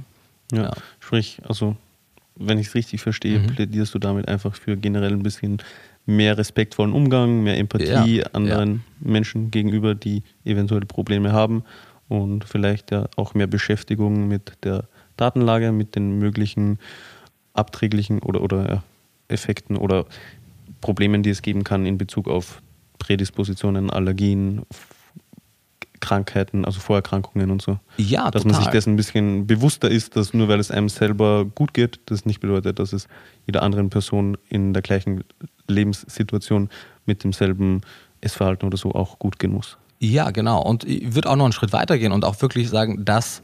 Ja. 0.53 0.63
ja. 0.63 0.71
Sprich, 1.01 1.43
also 1.47 1.77
wenn 2.35 2.59
ich 2.59 2.69
es 2.69 2.75
richtig 2.75 3.03
verstehe, 3.03 3.41
mhm. 3.41 3.49
plädierst 3.49 3.95
du 3.95 3.99
damit 3.99 4.27
einfach 4.27 4.55
für 4.55 4.79
generell 4.79 5.13
ein 5.13 5.23
bisschen 5.23 5.59
mehr 6.07 6.39
respektvollen 6.39 6.95
Umgang, 6.95 7.43
mehr 7.43 7.59
Empathie 7.59 8.21
ja. 8.21 8.27
anderen 8.33 8.85
ja. 9.01 9.11
Menschen 9.11 9.51
gegenüber, 9.51 9.95
die 9.95 10.23
eventuell 10.47 10.87
Probleme 10.87 11.33
haben 11.33 11.63
und 12.09 12.47
vielleicht 12.47 12.91
ja 12.91 13.07
auch 13.17 13.35
mehr 13.35 13.49
Beschäftigung 13.49 14.29
mit 14.29 14.53
der 14.65 14.89
Datenlage 15.17 15.73
mit 15.73 15.95
den 15.95 16.19
möglichen 16.19 16.79
abträglichen 17.55 18.21
oder, 18.21 18.43
oder 18.43 18.83
Effekten 19.29 19.77
oder 19.77 20.07
Problemen, 20.81 21.23
die 21.23 21.31
es 21.31 21.43
geben 21.43 21.65
kann 21.65 21.87
in 21.87 21.99
Bezug 21.99 22.29
auf 22.29 22.61
Prädispositionen, 22.99 23.91
Allergien, 23.91 24.63
Krankheiten, 26.01 26.65
also 26.65 26.81
Vorerkrankungen 26.81 27.51
und 27.51 27.63
so. 27.63 27.79
Ja, 27.97 28.31
Dass 28.31 28.43
total. 28.43 28.53
man 28.53 28.63
sich 28.63 28.71
dessen 28.71 28.93
ein 28.93 28.97
bisschen 28.97 29.47
bewusster 29.47 29.91
ist, 29.91 30.17
dass 30.17 30.35
nur 30.35 30.49
weil 30.49 30.61
es 30.61 30.71
einem 30.71 30.89
selber 30.89 31.45
gut 31.45 31.75
geht, 31.75 32.01
das 32.07 32.27
nicht 32.27 32.41
bedeutet, 32.41 32.79
dass 32.79 32.93
es 32.93 33.09
jeder 33.47 33.63
anderen 33.63 33.91
Person 33.91 34.37
in 34.49 34.73
der 34.73 34.83
gleichen 34.83 35.25
Lebenssituation 35.69 36.69
mit 37.07 37.25
demselben 37.25 37.81
Essverhalten 38.21 38.67
oder 38.67 38.77
so 38.77 38.93
auch 38.93 39.19
gut 39.19 39.39
gehen 39.39 39.53
muss. 39.53 39.79
Ja, 39.99 40.31
genau. 40.31 40.63
Und 40.63 40.85
ich 40.85 41.15
würde 41.15 41.31
auch 41.31 41.37
noch 41.37 41.45
einen 41.45 41.53
Schritt 41.53 41.73
weiter 41.73 41.99
gehen 41.99 42.13
und 42.13 42.25
auch 42.25 42.41
wirklich 42.43 42.69
sagen, 42.69 43.05
dass 43.05 43.43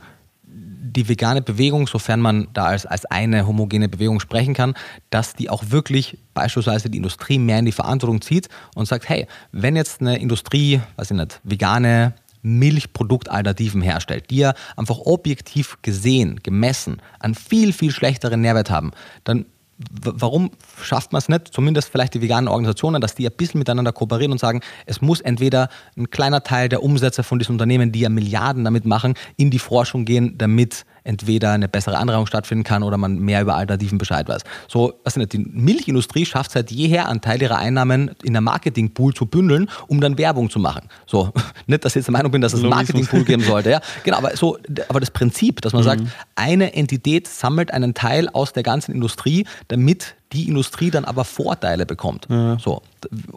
die 0.93 1.09
vegane 1.09 1.43
Bewegung, 1.43 1.86
sofern 1.86 2.20
man 2.20 2.49
da 2.53 2.66
als, 2.66 2.86
als 2.86 3.05
eine 3.07 3.47
homogene 3.47 3.88
Bewegung 3.88 4.20
sprechen 4.20 4.55
kann, 4.55 4.74
dass 5.11 5.34
die 5.34 5.51
auch 5.51 5.64
wirklich 5.68 6.18
beispielsweise 6.34 6.90
die 6.90 6.99
Industrie 6.99 7.38
mehr 7.38 7.59
in 7.59 7.64
die 7.64 7.72
Verantwortung 7.72 8.20
zieht 8.20 8.49
und 8.74 8.86
sagt, 8.86 9.09
hey, 9.09 9.26
wenn 9.53 9.76
jetzt 9.76 10.01
eine 10.01 10.18
Industrie, 10.18 10.80
weiß 10.97 11.11
ich 11.11 11.16
nicht, 11.16 11.40
vegane 11.45 12.14
Milchproduktalternativen 12.43 13.82
herstellt, 13.82 14.30
die 14.30 14.38
ja 14.38 14.55
einfach 14.76 14.99
objektiv 14.99 15.78
gesehen, 15.82 16.40
gemessen, 16.43 17.01
einen 17.20 17.34
viel, 17.34 17.72
viel 17.72 17.93
schlechteren 17.93 18.40
Nährwert 18.40 18.70
haben, 18.70 18.90
dann 19.24 19.47
warum 19.91 20.51
schafft 20.80 21.12
man 21.12 21.18
es 21.18 21.28
nicht, 21.28 21.49
zumindest 21.49 21.91
vielleicht 21.91 22.14
die 22.14 22.22
veganen 22.22 22.49
Organisationen, 22.49 23.01
dass 23.01 23.14
die 23.14 23.26
ein 23.26 23.37
bisschen 23.37 23.59
miteinander 23.59 23.93
kooperieren 23.93 24.33
und 24.33 24.39
sagen, 24.39 24.61
es 24.87 25.01
muss 25.01 25.20
entweder 25.20 25.68
ein 25.97 26.11
kleiner 26.11 26.43
Teil 26.43 26.68
der 26.68 26.83
Umsätze 26.83 27.22
von 27.22 27.39
diesen 27.39 27.53
Unternehmen, 27.53 27.93
die 27.93 28.01
ja 28.01 28.09
Milliarden 28.09 28.64
damit 28.64 28.85
machen, 28.85 29.14
in 29.37 29.51
die 29.51 29.59
Forschung 29.59 30.05
gehen, 30.05 30.37
damit 30.39 30.85
entweder 31.05 31.53
eine 31.53 31.68
bessere 31.68 31.98
Anreihung 31.98 32.26
stattfinden 32.26 32.64
kann 32.64 32.82
oder 32.82 32.96
man 32.96 33.18
mehr 33.18 33.42
über 33.42 33.55
Alternativen 33.55 33.98
Bescheid 33.98 34.28
weiß. 34.28 34.42
So, 34.68 34.94
was 35.05 35.16
nicht, 35.16 35.32
die 35.32 35.38
Milchindustrie 35.38 36.26
schafft 36.26 36.53
seit 36.53 36.70
jeher 36.70 37.09
einen 37.09 37.20
Teil 37.20 37.42
ihrer 37.42 37.59
Einnahmen 37.59 38.11
in 38.22 38.32
der 38.32 38.42
Marketingpool 38.42 39.14
zu 39.14 39.26
bündeln, 39.26 39.68
um 39.88 40.00
dann 40.00 40.18
Werbung 40.18 40.50
zu 40.50 40.59
machen. 40.59 40.88
So, 41.07 41.32
nicht, 41.66 41.84
dass 41.84 41.92
ich 41.92 41.96
jetzt 41.96 42.07
der 42.07 42.12
Meinung 42.12 42.32
bin, 42.32 42.40
dass 42.40 42.53
es 42.53 42.61
einen 42.61 42.70
Marketingpool 42.70 43.24
geben 43.24 43.42
sollte, 43.42 43.70
ja. 43.70 43.80
Genau, 44.05 44.18
aber 44.18 44.36
so, 44.36 44.59
aber 44.88 45.00
das 45.00 45.11
Prinzip, 45.11 45.61
dass 45.61 45.72
man 45.72 45.82
mhm. 45.82 45.86
sagt, 45.86 46.03
eine 46.34 46.74
Entität 46.74 47.28
sammelt 47.28 47.72
einen 47.72 47.94
Teil 47.94 48.28
aus 48.28 48.53
der 48.53 48.62
ganzen 48.62 48.92
Industrie, 48.92 49.46
damit 49.68 50.14
die 50.33 50.49
Industrie 50.49 50.91
dann 50.91 51.05
aber 51.05 51.24
Vorteile 51.24 51.87
bekommt. 51.87 52.26
Ja. 52.30 52.59
So. 52.59 52.83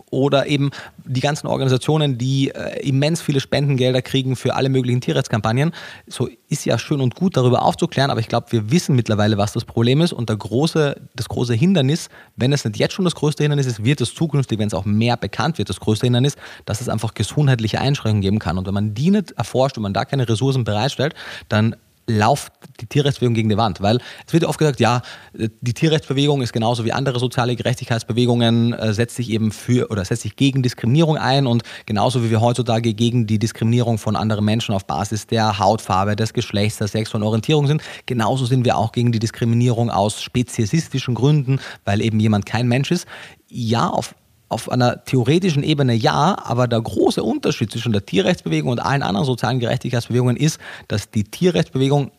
Oder 0.10 0.48
eben 0.48 0.72
die 1.06 1.22
ganzen 1.22 1.48
Organisationen, 1.48 2.18
die 2.18 2.50
äh, 2.50 2.88
immens 2.88 3.22
viele 3.22 3.40
Spendengelder 3.40 4.02
kriegen 4.02 4.36
für 4.36 4.56
alle 4.56 4.70
möglichen 4.70 5.02
Tierrechtskampagnen. 5.02 5.72
So 6.08 6.30
ist 6.48 6.66
ja 6.66 6.78
schön 6.78 7.02
und 7.02 7.16
gut, 7.16 7.36
darüber 7.38 7.64
aufzuklären, 7.64 8.12
aber 8.12 8.20
ich 8.20 8.28
glaube, 8.28 8.52
wir 8.52 8.72
wissen 8.72 8.96
mittlerweile, 8.96 9.38
was 9.38 9.54
das 9.54 9.66
Problem 9.66 10.02
ist. 10.02 10.14
Und 10.14 10.30
der 10.30 10.38
große, 10.38 10.96
das 11.16 11.28
große 11.28 11.54
Hindernis, 11.54 12.10
wenn 12.36 12.54
es 12.54 12.64
nicht 12.64 12.78
jetzt 12.78 12.94
schon 12.94 13.06
das 13.06 13.16
größte 13.16 13.44
Hindernis 13.44 13.66
ist, 13.66 13.84
wird 13.84 14.02
es 14.02 14.14
zukünftig, 14.14 14.60
wenn 14.60 14.68
es 14.68 14.74
auch 14.74 14.86
mehr 14.86 15.18
bekannt 15.18 15.58
wird, 15.58 15.70
das 15.70 15.80
größte 15.80 16.06
Hindernis, 16.06 16.36
dass 16.66 16.82
es 16.82 16.90
einfach 16.90 17.14
gesundheitliche 17.14 17.80
Einschränkungen 17.80 18.22
geben 18.22 18.40
kann. 18.40 18.58
Und 18.58 18.68
wenn 18.68 18.74
man 18.74 18.94
die 18.94 19.12
nicht 19.12 19.32
erforscht 19.32 19.78
und 19.78 19.84
man 19.84 19.94
da 19.94 20.06
keine 20.06 20.28
Ressourcen 20.30 20.64
bereitstellt, 20.64 21.16
dann 21.50 21.76
lauft 22.08 22.54
die 22.82 22.88
Tierrechtsbewegung 22.88 23.34
gegen 23.34 23.50
die 23.50 23.58
Wand, 23.58 23.82
weil 23.82 24.00
es 24.28 24.34
wird 24.34 24.44
oft 24.44 24.60
gesagt, 24.60 24.80
ja, 24.80 25.02
die 25.34 25.74
Tierrechtsbewegung 25.74 26.42
ist 26.42 26.54
genauso 26.54 26.86
wie 26.86 26.92
andere 26.92 27.20
soziale 27.20 27.56
Gerechtigkeitsbewegungen, 27.56 28.74
äh, 28.74 28.94
setzt 28.94 29.16
sich 29.16 29.30
eben 29.30 29.52
für 29.52 29.90
oder 29.90 30.06
setzt 30.06 30.24
sich 30.24 30.36
gegen 30.36 30.62
Diskriminierung 30.62 31.18
ein 31.18 31.48
und 31.48 31.64
genauso 31.86 32.24
wie 32.24 32.30
wir 32.30 32.42
heutzutage 32.42 32.94
gegen 32.94 33.28
die 33.28 33.40
Diskriminierung 33.40 33.98
von 33.98 34.16
anderen 34.16 34.46
Menschen 34.46 34.76
auf 34.76 34.86
Basis 34.86 35.28
der 35.28 35.60
Hautfarbe, 35.60 36.16
des 36.16 36.34
Geschlechts, 36.34 36.78
der 36.78 36.88
sexuellen 36.88 37.26
Orientierung 37.26 37.68
sind, 37.68 37.82
genauso 38.06 38.46
sind 38.46 38.66
wir 38.66 38.78
auch 38.78 38.92
gegen 38.92 39.12
die 39.12 39.20
Diskriminierung 39.20 39.90
aus 39.90 40.22
speziesistischen 40.22 41.16
Gründen, 41.16 41.60
weil 41.84 42.02
eben 42.02 42.20
jemand 42.20 42.46
kein 42.46 42.68
Mensch 42.68 42.92
ist. 42.92 43.08
Ja, 43.50 43.90
auf 43.90 44.16
auf 44.50 44.70
einer 44.70 45.04
theoretischen 45.06 45.64
Ebene 45.64 45.94
ja, 45.94 46.38
aber 46.44 46.68
der 46.68 46.82
große 46.82 47.24
Unterschied 47.24 47.72
zwischen 47.72 47.92
der 47.92 48.06
Tierrechtsbewegung 48.06 48.72
und 48.72 48.80
allen 48.80 49.02
anderen 49.02 49.26
sozialen 49.26 49.60
Gerechtigkeitsbewegungen 49.60 50.38
ist, 50.38 50.60
dass 50.88 51.10
die 51.10 51.24
Tierrechtsbewegung 51.24 52.12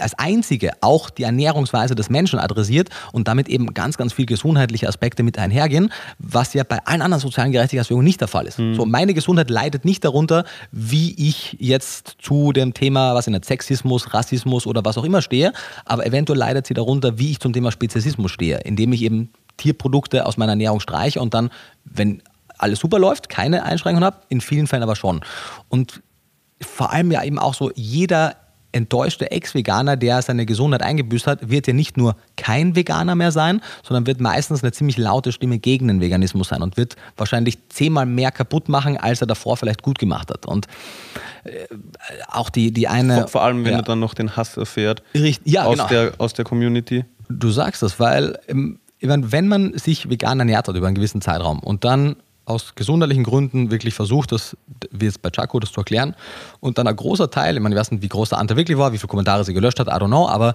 als 0.00 0.14
einzige 0.18 0.72
auch 0.80 1.10
die 1.10 1.22
Ernährungsweise 1.22 1.94
des 1.94 2.10
Menschen 2.10 2.38
adressiert 2.38 2.88
und 3.12 3.28
damit 3.28 3.48
eben 3.48 3.72
ganz, 3.72 3.96
ganz 3.96 4.12
viel 4.12 4.26
gesundheitliche 4.26 4.88
Aspekte 4.88 5.22
mit 5.22 5.38
einhergehen, 5.38 5.92
was 6.18 6.54
ja 6.54 6.64
bei 6.64 6.84
allen 6.84 7.02
anderen 7.02 7.20
sozialen 7.20 7.52
Gerechtigkeitsbewegungen 7.52 8.04
nicht 8.04 8.20
der 8.20 8.28
Fall 8.28 8.46
ist. 8.46 8.58
Mhm. 8.58 8.74
So, 8.74 8.84
meine 8.84 9.14
Gesundheit 9.14 9.48
leidet 9.48 9.84
nicht 9.84 10.04
darunter, 10.04 10.44
wie 10.72 11.14
ich 11.16 11.56
jetzt 11.60 12.16
zu 12.20 12.52
dem 12.52 12.74
Thema, 12.74 13.14
was 13.14 13.26
in 13.26 13.32
der 13.32 13.42
Sexismus, 13.44 14.12
Rassismus 14.12 14.66
oder 14.66 14.84
was 14.84 14.98
auch 14.98 15.04
immer 15.04 15.22
stehe, 15.22 15.52
aber 15.84 16.04
eventuell 16.04 16.38
leidet 16.38 16.66
sie 16.66 16.74
darunter, 16.74 17.18
wie 17.18 17.30
ich 17.30 17.40
zum 17.40 17.52
Thema 17.52 17.70
Speziesismus 17.70 18.32
stehe, 18.32 18.58
indem 18.64 18.92
ich 18.92 19.02
eben 19.02 19.30
Tierprodukte 19.56 20.26
aus 20.26 20.36
meiner 20.36 20.52
Ernährung 20.52 20.80
streiche 20.80 21.20
und 21.20 21.34
dann, 21.34 21.50
wenn 21.84 22.22
alles 22.58 22.80
super 22.80 22.98
läuft, 22.98 23.28
keine 23.28 23.64
Einschränkungen 23.64 24.04
habe, 24.04 24.18
in 24.28 24.40
vielen 24.40 24.66
Fällen 24.66 24.82
aber 24.82 24.96
schon. 24.96 25.20
Und 25.68 26.02
vor 26.60 26.92
allem 26.92 27.10
ja 27.10 27.22
eben 27.22 27.38
auch 27.38 27.54
so, 27.54 27.70
jeder 27.74 28.36
enttäuschte 28.76 29.30
Ex-Veganer, 29.30 29.96
der 29.96 30.20
seine 30.22 30.44
Gesundheit 30.44 30.82
eingebüßt 30.82 31.26
hat, 31.26 31.48
wird 31.48 31.66
ja 31.66 31.72
nicht 31.72 31.96
nur 31.96 32.14
kein 32.36 32.76
Veganer 32.76 33.14
mehr 33.14 33.32
sein, 33.32 33.62
sondern 33.82 34.06
wird 34.06 34.20
meistens 34.20 34.62
eine 34.62 34.72
ziemlich 34.72 34.98
laute 34.98 35.32
Stimme 35.32 35.58
gegen 35.58 35.88
den 35.88 36.00
Veganismus 36.00 36.48
sein 36.48 36.62
und 36.62 36.76
wird 36.76 36.96
wahrscheinlich 37.16 37.68
zehnmal 37.70 38.06
mehr 38.06 38.30
kaputt 38.30 38.68
machen, 38.68 38.98
als 38.98 39.22
er 39.22 39.26
davor 39.26 39.56
vielleicht 39.56 39.82
gut 39.82 39.98
gemacht 39.98 40.30
hat. 40.30 40.46
Und 40.46 40.66
äh, 41.44 41.50
auch 42.28 42.50
die, 42.50 42.70
die 42.70 42.86
eine. 42.86 43.20
Vor, 43.20 43.28
vor 43.28 43.42
allem, 43.42 43.64
wenn 43.64 43.72
ja. 43.72 43.78
er 43.78 43.82
dann 43.82 44.00
noch 44.00 44.14
den 44.14 44.36
Hass 44.36 44.56
erfährt 44.56 45.02
Richtig, 45.14 45.50
ja, 45.50 45.64
aus, 45.64 45.76
genau. 45.76 45.88
der, 45.88 46.12
aus 46.18 46.34
der 46.34 46.44
Community. 46.44 47.04
Du 47.28 47.50
sagst 47.50 47.82
das, 47.82 47.98
weil 47.98 48.38
ähm, 48.46 48.78
ich 48.98 49.08
meine, 49.08 49.30
wenn 49.32 49.48
man 49.48 49.76
sich 49.76 50.08
vegan 50.08 50.38
ernährt 50.38 50.68
hat 50.68 50.76
über 50.76 50.86
einen 50.86 50.96
gewissen 50.96 51.20
Zeitraum 51.20 51.60
und 51.60 51.84
dann 51.84 52.16
aus 52.46 52.76
gesundheitlichen 52.76 53.24
Gründen 53.24 53.72
wirklich 53.72 53.92
versucht, 53.94 54.30
das, 54.30 54.56
wie 54.92 55.06
jetzt 55.06 55.20
bei 55.20 55.30
Chaco, 55.30 55.58
das 55.58 55.72
zu 55.72 55.80
erklären. 55.80 56.14
Und 56.60 56.78
dann 56.78 56.86
ein 56.86 56.94
großer 56.94 57.28
Teil, 57.28 57.56
ich 57.56 57.62
meine, 57.62 57.74
ich 57.74 57.78
weiß 57.80 57.90
nicht, 57.90 58.02
wie 58.02 58.08
groß 58.08 58.30
der 58.30 58.38
Anteil 58.38 58.56
wirklich 58.56 58.78
war, 58.78 58.92
wie 58.92 58.98
viele 58.98 59.08
Kommentare 59.08 59.44
sie 59.44 59.52
gelöscht 59.52 59.80
hat, 59.80 59.88
I 59.88 59.90
don't 59.90 60.06
know, 60.06 60.28
aber 60.28 60.54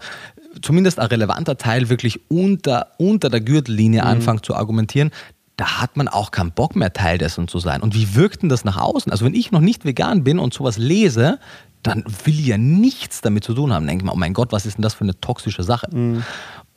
zumindest 0.61 0.99
ein 0.99 1.07
relevanter 1.07 1.57
Teil 1.57 1.89
wirklich 1.89 2.21
unter, 2.29 2.87
unter 2.97 3.29
der 3.29 3.41
Gürtellinie 3.41 4.03
anfängt 4.03 4.45
zu 4.45 4.55
argumentieren, 4.55 5.11
da 5.57 5.81
hat 5.81 5.97
man 5.97 6.07
auch 6.07 6.31
keinen 6.31 6.53
Bock 6.53 6.77
mehr, 6.77 6.93
Teil 6.93 7.17
dessen 7.17 7.49
zu 7.49 7.59
sein. 7.59 7.81
Und 7.81 7.93
wie 7.93 8.15
wirkt 8.15 8.41
denn 8.41 8.49
das 8.49 8.63
nach 8.63 8.77
außen? 8.77 9.11
Also 9.11 9.25
wenn 9.25 9.35
ich 9.35 9.51
noch 9.51 9.59
nicht 9.59 9.83
vegan 9.83 10.23
bin 10.23 10.39
und 10.39 10.53
sowas 10.53 10.77
lese, 10.77 11.39
dann 11.83 12.05
will 12.23 12.39
ich 12.39 12.47
ja 12.47 12.57
nichts 12.57 13.21
damit 13.21 13.43
zu 13.43 13.53
tun 13.53 13.73
haben. 13.73 13.85
Denke 13.85 14.03
ich 14.03 14.05
mal, 14.05 14.13
oh 14.13 14.17
mein 14.17 14.33
Gott, 14.33 14.51
was 14.51 14.65
ist 14.65 14.77
denn 14.77 14.83
das 14.83 14.93
für 14.93 15.03
eine 15.03 15.19
toxische 15.19 15.63
Sache? 15.63 15.87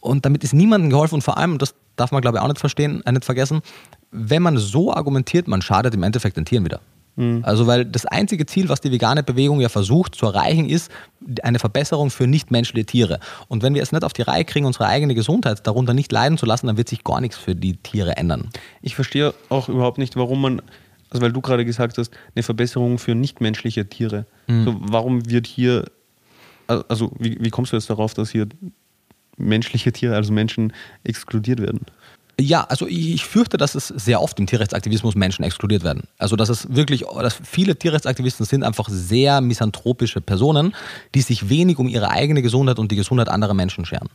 Und 0.04 0.26
damit 0.26 0.44
ist 0.44 0.52
niemandem 0.52 0.90
geholfen 0.90 1.14
und 1.16 1.22
vor 1.22 1.38
allem, 1.38 1.58
das 1.58 1.74
darf 1.96 2.12
man 2.12 2.20
glaube 2.20 2.36
ich 2.36 2.42
auch 2.42 2.48
nicht 2.48 2.60
verstehen, 2.60 3.02
äh, 3.06 3.12
nicht 3.12 3.24
vergessen, 3.24 3.62
wenn 4.10 4.42
man 4.42 4.58
so 4.58 4.92
argumentiert, 4.92 5.48
man 5.48 5.62
schadet 5.62 5.94
im 5.94 6.02
Endeffekt 6.02 6.36
den 6.36 6.44
Tieren 6.44 6.64
wieder. 6.64 6.80
Also 7.42 7.66
weil 7.68 7.84
das 7.84 8.06
einzige 8.06 8.44
Ziel, 8.44 8.68
was 8.68 8.80
die 8.80 8.90
vegane 8.90 9.22
Bewegung 9.22 9.60
ja 9.60 9.68
versucht 9.68 10.16
zu 10.16 10.26
erreichen, 10.26 10.68
ist 10.68 10.90
eine 11.42 11.60
Verbesserung 11.60 12.10
für 12.10 12.26
nichtmenschliche 12.26 12.84
Tiere. 12.86 13.20
Und 13.46 13.62
wenn 13.62 13.74
wir 13.74 13.82
es 13.82 13.92
nicht 13.92 14.02
auf 14.04 14.12
die 14.12 14.22
Reihe 14.22 14.44
kriegen, 14.44 14.66
unsere 14.66 14.86
eigene 14.86 15.14
Gesundheit 15.14 15.64
darunter 15.64 15.94
nicht 15.94 16.10
leiden 16.10 16.38
zu 16.38 16.44
lassen, 16.44 16.66
dann 16.66 16.76
wird 16.76 16.88
sich 16.88 17.04
gar 17.04 17.20
nichts 17.20 17.36
für 17.36 17.54
die 17.54 17.76
Tiere 17.76 18.16
ändern. 18.16 18.50
Ich 18.82 18.96
verstehe 18.96 19.32
auch 19.48 19.68
überhaupt 19.68 19.98
nicht, 19.98 20.16
warum 20.16 20.40
man, 20.40 20.60
also 21.08 21.22
weil 21.22 21.32
du 21.32 21.40
gerade 21.40 21.64
gesagt 21.64 21.98
hast, 21.98 22.10
eine 22.34 22.42
Verbesserung 22.42 22.98
für 22.98 23.14
nichtmenschliche 23.14 23.88
Tiere. 23.88 24.26
So, 24.64 24.76
warum 24.80 25.30
wird 25.30 25.46
hier, 25.46 25.84
also 26.66 27.12
wie, 27.20 27.38
wie 27.40 27.50
kommst 27.50 27.72
du 27.72 27.76
jetzt 27.76 27.88
darauf, 27.90 28.12
dass 28.14 28.30
hier 28.30 28.48
menschliche 29.36 29.92
Tiere, 29.92 30.14
also 30.16 30.32
Menschen, 30.32 30.72
exkludiert 31.04 31.60
werden? 31.60 31.80
Ja, 32.40 32.62
also 32.64 32.86
ich 32.88 33.24
fürchte, 33.24 33.56
dass 33.58 33.76
es 33.76 33.86
sehr 33.88 34.20
oft 34.20 34.38
im 34.40 34.46
Tierrechtsaktivismus 34.48 35.14
Menschen 35.14 35.44
exkludiert 35.44 35.84
werden. 35.84 36.02
Also 36.18 36.34
dass 36.34 36.48
es 36.48 36.66
wirklich, 36.74 37.04
dass 37.20 37.38
viele 37.44 37.76
Tierrechtsaktivisten 37.76 38.44
sind 38.44 38.64
einfach 38.64 38.88
sehr 38.88 39.40
misanthropische 39.40 40.20
Personen, 40.20 40.74
die 41.14 41.20
sich 41.20 41.48
wenig 41.48 41.78
um 41.78 41.86
ihre 41.86 42.10
eigene 42.10 42.42
Gesundheit 42.42 42.80
und 42.80 42.90
die 42.90 42.96
Gesundheit 42.96 43.28
anderer 43.28 43.54
Menschen 43.54 43.84
scheren. 43.84 44.08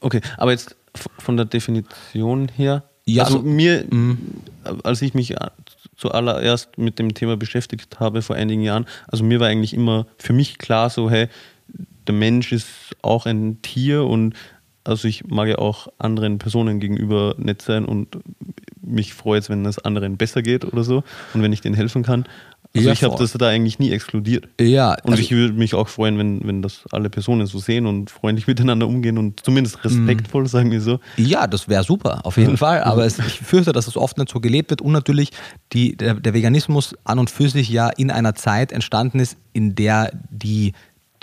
Okay, 0.00 0.20
aber 0.38 0.52
jetzt 0.52 0.76
von 1.18 1.36
der 1.36 1.44
Definition 1.46 2.48
her, 2.56 2.84
Ja, 3.04 3.24
also 3.24 3.38
also- 3.38 3.48
mir, 3.48 3.84
als 4.82 5.02
ich 5.02 5.12
mich 5.12 5.38
a- 5.40 5.52
zuallererst 5.96 6.78
mit 6.78 6.98
dem 6.98 7.12
Thema 7.14 7.36
beschäftigt 7.36 8.00
habe 8.00 8.22
vor 8.22 8.36
einigen 8.36 8.62
Jahren, 8.62 8.86
also 9.08 9.24
mir 9.24 9.40
war 9.40 9.48
eigentlich 9.48 9.74
immer 9.74 10.06
für 10.18 10.32
mich 10.32 10.56
klar 10.58 10.88
so, 10.90 11.10
hey, 11.10 11.28
der 12.06 12.14
Mensch 12.14 12.52
ist 12.52 12.66
auch 13.02 13.26
ein 13.26 13.60
Tier 13.62 14.04
und 14.04 14.34
also 14.84 15.08
ich 15.08 15.24
mag 15.26 15.48
ja 15.48 15.58
auch 15.58 15.88
anderen 15.98 16.38
Personen 16.38 16.78
gegenüber 16.78 17.34
nett 17.38 17.60
sein 17.60 17.84
und 17.84 18.18
mich 18.80 19.14
freut 19.14 19.42
es, 19.42 19.50
wenn 19.50 19.66
es 19.66 19.78
anderen 19.80 20.16
besser 20.16 20.42
geht 20.42 20.64
oder 20.64 20.84
so 20.84 21.02
und 21.34 21.42
wenn 21.42 21.52
ich 21.52 21.60
denen 21.60 21.74
helfen 21.74 22.02
kann. 22.04 22.24
Also 22.74 22.88
Ja, 22.88 22.92
ich 22.92 23.02
habe 23.04 23.16
das 23.18 23.32
da 23.32 23.48
eigentlich 23.48 23.78
nie 23.78 23.90
exkludiert. 23.90 24.48
Ja, 24.60 24.90
Und 25.02 25.12
also- 25.12 25.22
ich 25.22 25.30
würde 25.30 25.54
mich 25.54 25.74
auch 25.74 25.88
freuen, 25.88 26.18
wenn, 26.18 26.46
wenn 26.46 26.62
das 26.62 26.84
alle 26.92 27.08
Personen 27.10 27.46
so 27.46 27.58
sehen 27.58 27.86
und 27.86 28.10
freundlich 28.10 28.46
miteinander 28.46 28.86
umgehen 28.86 29.18
und 29.18 29.44
zumindest 29.44 29.82
respektvoll, 29.84 30.46
sagen 30.46 30.70
wir 30.70 30.80
so. 30.80 31.00
Ja, 31.16 31.46
das 31.46 31.68
wäre 31.68 31.82
super, 31.84 32.20
auf 32.24 32.36
jeden 32.36 32.56
Fall. 32.56 32.82
Aber 32.82 33.04
es, 33.06 33.18
ich 33.18 33.40
fürchte, 33.40 33.72
dass 33.72 33.88
es 33.88 33.96
oft 33.96 34.18
nicht 34.18 34.30
so 34.30 34.40
gelebt 34.40 34.70
wird 34.70 34.82
und 34.82 34.92
natürlich 34.92 35.30
die, 35.72 35.96
der, 35.96 36.14
der 36.14 36.34
Veganismus 36.34 36.94
an 37.04 37.18
und 37.18 37.30
für 37.30 37.48
sich 37.48 37.68
ja 37.70 37.88
in 37.88 38.10
einer 38.10 38.34
Zeit 38.34 38.72
entstanden 38.72 39.20
ist, 39.20 39.36
in 39.52 39.74
der 39.74 40.12
die, 40.30 40.72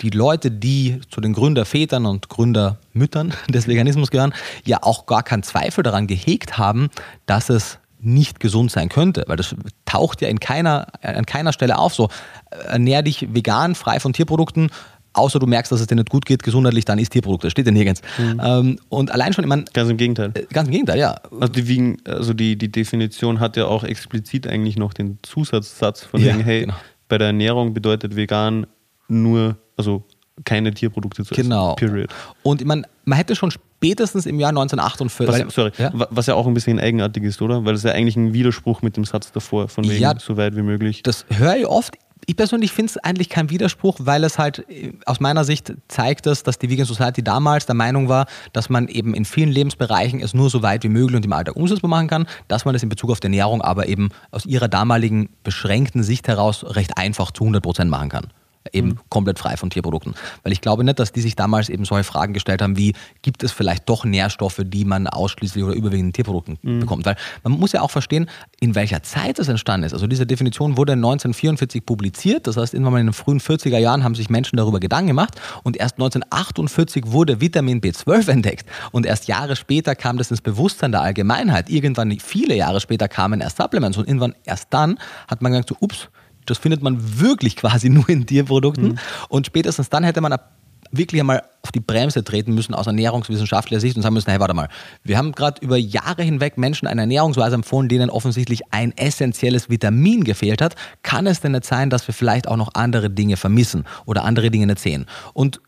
die 0.00 0.10
Leute, 0.10 0.50
die 0.50 1.00
zu 1.10 1.20
den 1.20 1.32
Gründervätern 1.32 2.06
und 2.06 2.28
Gründermüttern 2.28 3.32
des 3.48 3.68
Veganismus 3.68 4.10
gehören, 4.10 4.34
ja 4.64 4.78
auch 4.82 5.06
gar 5.06 5.22
keinen 5.22 5.42
Zweifel 5.42 5.82
daran 5.82 6.06
gehegt 6.06 6.58
haben, 6.58 6.88
dass 7.26 7.48
es 7.50 7.78
nicht 8.00 8.38
gesund 8.38 8.70
sein 8.70 8.90
könnte, 8.90 9.24
weil 9.28 9.36
das 9.38 9.54
taucht 9.86 10.20
ja 10.20 10.28
in 10.28 10.38
keiner, 10.38 10.88
an 11.02 11.24
keiner 11.24 11.52
Stelle 11.54 11.78
auf. 11.78 11.94
So, 11.94 12.08
äh, 12.50 12.56
ernähr 12.72 13.02
dich 13.02 13.34
vegan, 13.34 13.74
frei 13.74 13.98
von 13.98 14.12
Tierprodukten, 14.12 14.68
außer 15.14 15.38
du 15.38 15.46
merkst, 15.46 15.72
dass 15.72 15.80
es 15.80 15.86
dir 15.86 15.94
nicht 15.94 16.10
gut 16.10 16.26
geht 16.26 16.42
gesundheitlich, 16.42 16.84
dann 16.84 16.98
isst 16.98 17.12
Tierprodukte. 17.12 17.46
Das 17.46 17.52
steht 17.52 17.64
ja 17.66 17.72
nirgends. 17.72 18.02
Ähm, 18.18 18.78
und 18.90 19.10
allein 19.10 19.32
schon, 19.32 19.44
ich 19.44 19.48
meine, 19.48 19.64
Ganz 19.72 19.88
im 19.88 19.96
Gegenteil. 19.96 20.32
äh, 20.34 20.42
ganz 20.52 20.66
im 20.68 20.72
Gegenteil, 20.72 20.98
ja. 20.98 21.14
Also 21.40 21.52
die, 21.54 21.66
Wiegen- 21.66 21.96
also 22.04 22.34
die, 22.34 22.56
die 22.58 22.70
Definition 22.70 23.40
hat 23.40 23.56
ja 23.56 23.66
auch 23.66 23.84
explizit 23.84 24.46
eigentlich 24.48 24.76
noch 24.76 24.92
den 24.92 25.18
Zusatzsatz 25.22 26.02
von 26.02 26.20
Ja, 26.20 26.34
wegen, 26.34 26.40
hey, 26.44 26.60
genau. 26.62 26.74
bei 27.08 27.16
der 27.16 27.28
Ernährung 27.28 27.72
bedeutet 27.72 28.16
vegan 28.16 28.66
nur, 29.08 29.56
also 29.76 30.02
keine 30.44 30.72
Tierprodukte 30.74 31.24
zu 31.24 31.32
essen. 31.34 31.42
Genau. 31.44 31.74
Period. 31.74 32.10
Und 32.42 32.60
ich 32.60 32.66
meine, 32.66 32.82
man 33.04 33.16
hätte 33.16 33.36
schon 33.36 33.50
spätestens 33.52 34.26
im 34.26 34.40
Jahr 34.40 34.48
1948. 34.50 35.46
Was, 35.46 35.54
sorry, 35.54 35.72
Ja? 35.78 35.90
wa- 35.94 36.08
was 36.10 36.26
ja 36.26 36.34
auch 36.34 36.46
ein 36.46 36.54
bisschen 36.54 36.80
eigenartig 36.80 37.22
ist, 37.22 37.40
oder? 37.40 37.64
Weil 37.64 37.74
es 37.74 37.82
ja 37.84 37.92
eigentlich 37.92 38.16
ein 38.16 38.32
Widerspruch 38.34 38.82
mit 38.82 38.96
dem 38.96 39.04
Satz 39.04 39.30
davor, 39.32 39.68
von 39.68 39.84
wegen 39.88 40.02
Ja. 40.02 40.14
so 40.18 40.36
weit 40.36 40.56
wie 40.56 40.62
möglich. 40.62 41.02
Das 41.02 41.24
höre 41.30 41.56
ich 41.56 41.66
oft. 41.66 41.94
Ich 42.26 42.36
persönlich 42.36 42.72
finde 42.72 42.90
es 42.90 42.96
eigentlich 42.96 43.28
kein 43.28 43.50
Widerspruch, 43.50 43.96
weil 44.00 44.24
es 44.24 44.38
halt 44.38 44.64
äh, 44.70 44.94
aus 45.04 45.20
meiner 45.20 45.44
Sicht 45.44 45.74
zeigt 45.88 46.26
es, 46.26 46.42
dass 46.42 46.58
die 46.58 46.70
Vegan 46.70 46.86
Society 46.86 47.22
damals 47.22 47.66
der 47.66 47.74
Meinung 47.74 48.08
war, 48.08 48.26
dass 48.54 48.70
man 48.70 48.88
eben 48.88 49.12
in 49.14 49.26
vielen 49.26 49.50
Lebensbereichen 49.50 50.20
es 50.22 50.32
nur 50.32 50.48
so 50.48 50.62
weit 50.62 50.84
wie 50.84 50.88
möglich 50.88 51.16
und 51.16 51.24
im 51.26 51.32
Alltag 51.34 51.54
umsetzbar 51.54 51.90
machen 51.90 52.08
kann, 52.08 52.26
dass 52.48 52.64
man 52.64 52.74
es 52.74 52.82
in 52.82 52.88
Bezug 52.88 53.10
auf 53.10 53.20
die 53.20 53.26
Ernährung 53.26 53.60
aber 53.60 53.88
eben 53.88 54.08
aus 54.30 54.46
ihrer 54.46 54.68
damaligen 54.68 55.28
beschränkten 55.44 56.02
Sicht 56.02 56.26
heraus 56.26 56.64
recht 56.66 56.96
einfach 56.96 57.30
zu 57.30 57.44
100 57.44 57.62
Prozent 57.62 57.90
machen 57.90 58.08
kann. 58.08 58.28
Eben 58.72 58.98
komplett 59.10 59.38
frei 59.38 59.56
von 59.56 59.68
Tierprodukten. 59.68 60.14
Weil 60.42 60.52
ich 60.52 60.62
glaube 60.62 60.84
nicht, 60.84 60.98
dass 60.98 61.12
die 61.12 61.20
sich 61.20 61.36
damals 61.36 61.68
eben 61.68 61.84
solche 61.84 62.04
Fragen 62.04 62.32
gestellt 62.32 62.62
haben, 62.62 62.78
wie 62.78 62.94
gibt 63.20 63.42
es 63.42 63.52
vielleicht 63.52 63.88
doch 63.88 64.04
Nährstoffe, 64.04 64.62
die 64.64 64.84
man 64.84 65.06
ausschließlich 65.06 65.62
oder 65.62 65.74
überwiegend 65.74 66.08
in 66.08 66.12
Tierprodukten 66.14 66.58
bekommt. 66.80 67.04
Weil 67.04 67.16
man 67.42 67.52
muss 67.52 67.72
ja 67.72 67.82
auch 67.82 67.90
verstehen, 67.90 68.28
in 68.60 68.74
welcher 68.74 69.02
Zeit 69.02 69.38
es 69.38 69.48
entstanden 69.48 69.84
ist. 69.84 69.92
Also 69.92 70.06
diese 70.06 70.26
Definition 70.26 70.76
wurde 70.78 70.92
1944 70.92 71.84
publiziert. 71.84 72.46
Das 72.46 72.56
heißt, 72.56 72.72
irgendwann 72.72 72.94
mal 72.94 73.00
in 73.00 73.08
den 73.08 73.12
frühen 73.12 73.40
40er 73.40 73.78
Jahren 73.78 74.02
haben 74.02 74.14
sich 74.14 74.30
Menschen 74.30 74.56
darüber 74.56 74.80
Gedanken 74.80 75.08
gemacht. 75.08 75.40
Und 75.62 75.76
erst 75.76 75.96
1948 75.96 77.04
wurde 77.12 77.40
Vitamin 77.40 77.80
B12 77.80 78.30
entdeckt. 78.30 78.66
Und 78.92 79.04
erst 79.04 79.28
Jahre 79.28 79.56
später 79.56 79.94
kam 79.94 80.16
das 80.16 80.30
ins 80.30 80.40
Bewusstsein 80.40 80.92
der 80.92 81.02
Allgemeinheit. 81.02 81.68
Irgendwann, 81.68 82.18
viele 82.18 82.56
Jahre 82.56 82.80
später 82.80 83.08
kamen 83.08 83.40
erst 83.40 83.58
Supplements. 83.58 83.98
Und 83.98 84.08
irgendwann 84.08 84.34
erst 84.44 84.68
dann 84.70 84.98
hat 85.28 85.42
man 85.42 85.52
gesagt, 85.52 85.68
so, 85.68 85.76
ups, 85.80 86.08
das 86.46 86.58
findet 86.58 86.82
man 86.82 87.20
wirklich 87.20 87.56
quasi 87.56 87.88
nur 87.90 88.08
in 88.08 88.26
Tierprodukten. 88.26 88.98
Und 89.28 89.46
spätestens 89.46 89.88
dann 89.90 90.04
hätte 90.04 90.20
man 90.20 90.32
ab- 90.32 90.50
wirklich 90.90 91.20
einmal 91.20 91.42
auf 91.62 91.72
die 91.72 91.80
Bremse 91.80 92.22
treten 92.22 92.54
müssen 92.54 92.72
aus 92.72 92.86
ernährungswissenschaftlicher 92.86 93.80
Sicht 93.80 93.96
und 93.96 94.02
sagen 94.02 94.14
müssen, 94.14 94.30
hey, 94.30 94.38
warte 94.38 94.54
mal, 94.54 94.68
wir 95.02 95.18
haben 95.18 95.32
gerade 95.32 95.60
über 95.60 95.76
Jahre 95.76 96.22
hinweg 96.22 96.56
Menschen 96.56 96.86
eine 96.86 97.00
Ernährungsweise 97.00 97.56
empfohlen, 97.56 97.88
denen 97.88 98.10
offensichtlich 98.10 98.60
ein 98.72 98.96
essentielles 98.96 99.68
Vitamin 99.70 100.22
gefehlt 100.22 100.62
hat. 100.62 100.76
Kann 101.02 101.26
es 101.26 101.40
denn 101.40 101.52
nicht 101.52 101.64
sein, 101.64 101.90
dass 101.90 102.06
wir 102.06 102.14
vielleicht 102.14 102.46
auch 102.46 102.56
noch 102.56 102.74
andere 102.74 103.10
Dinge 103.10 103.36
vermissen 103.36 103.84
oder 104.06 104.24
andere 104.24 104.50
Dinge 104.52 104.66
nicht 104.66 104.78
sehen? 104.78 105.06
Und 105.32 105.60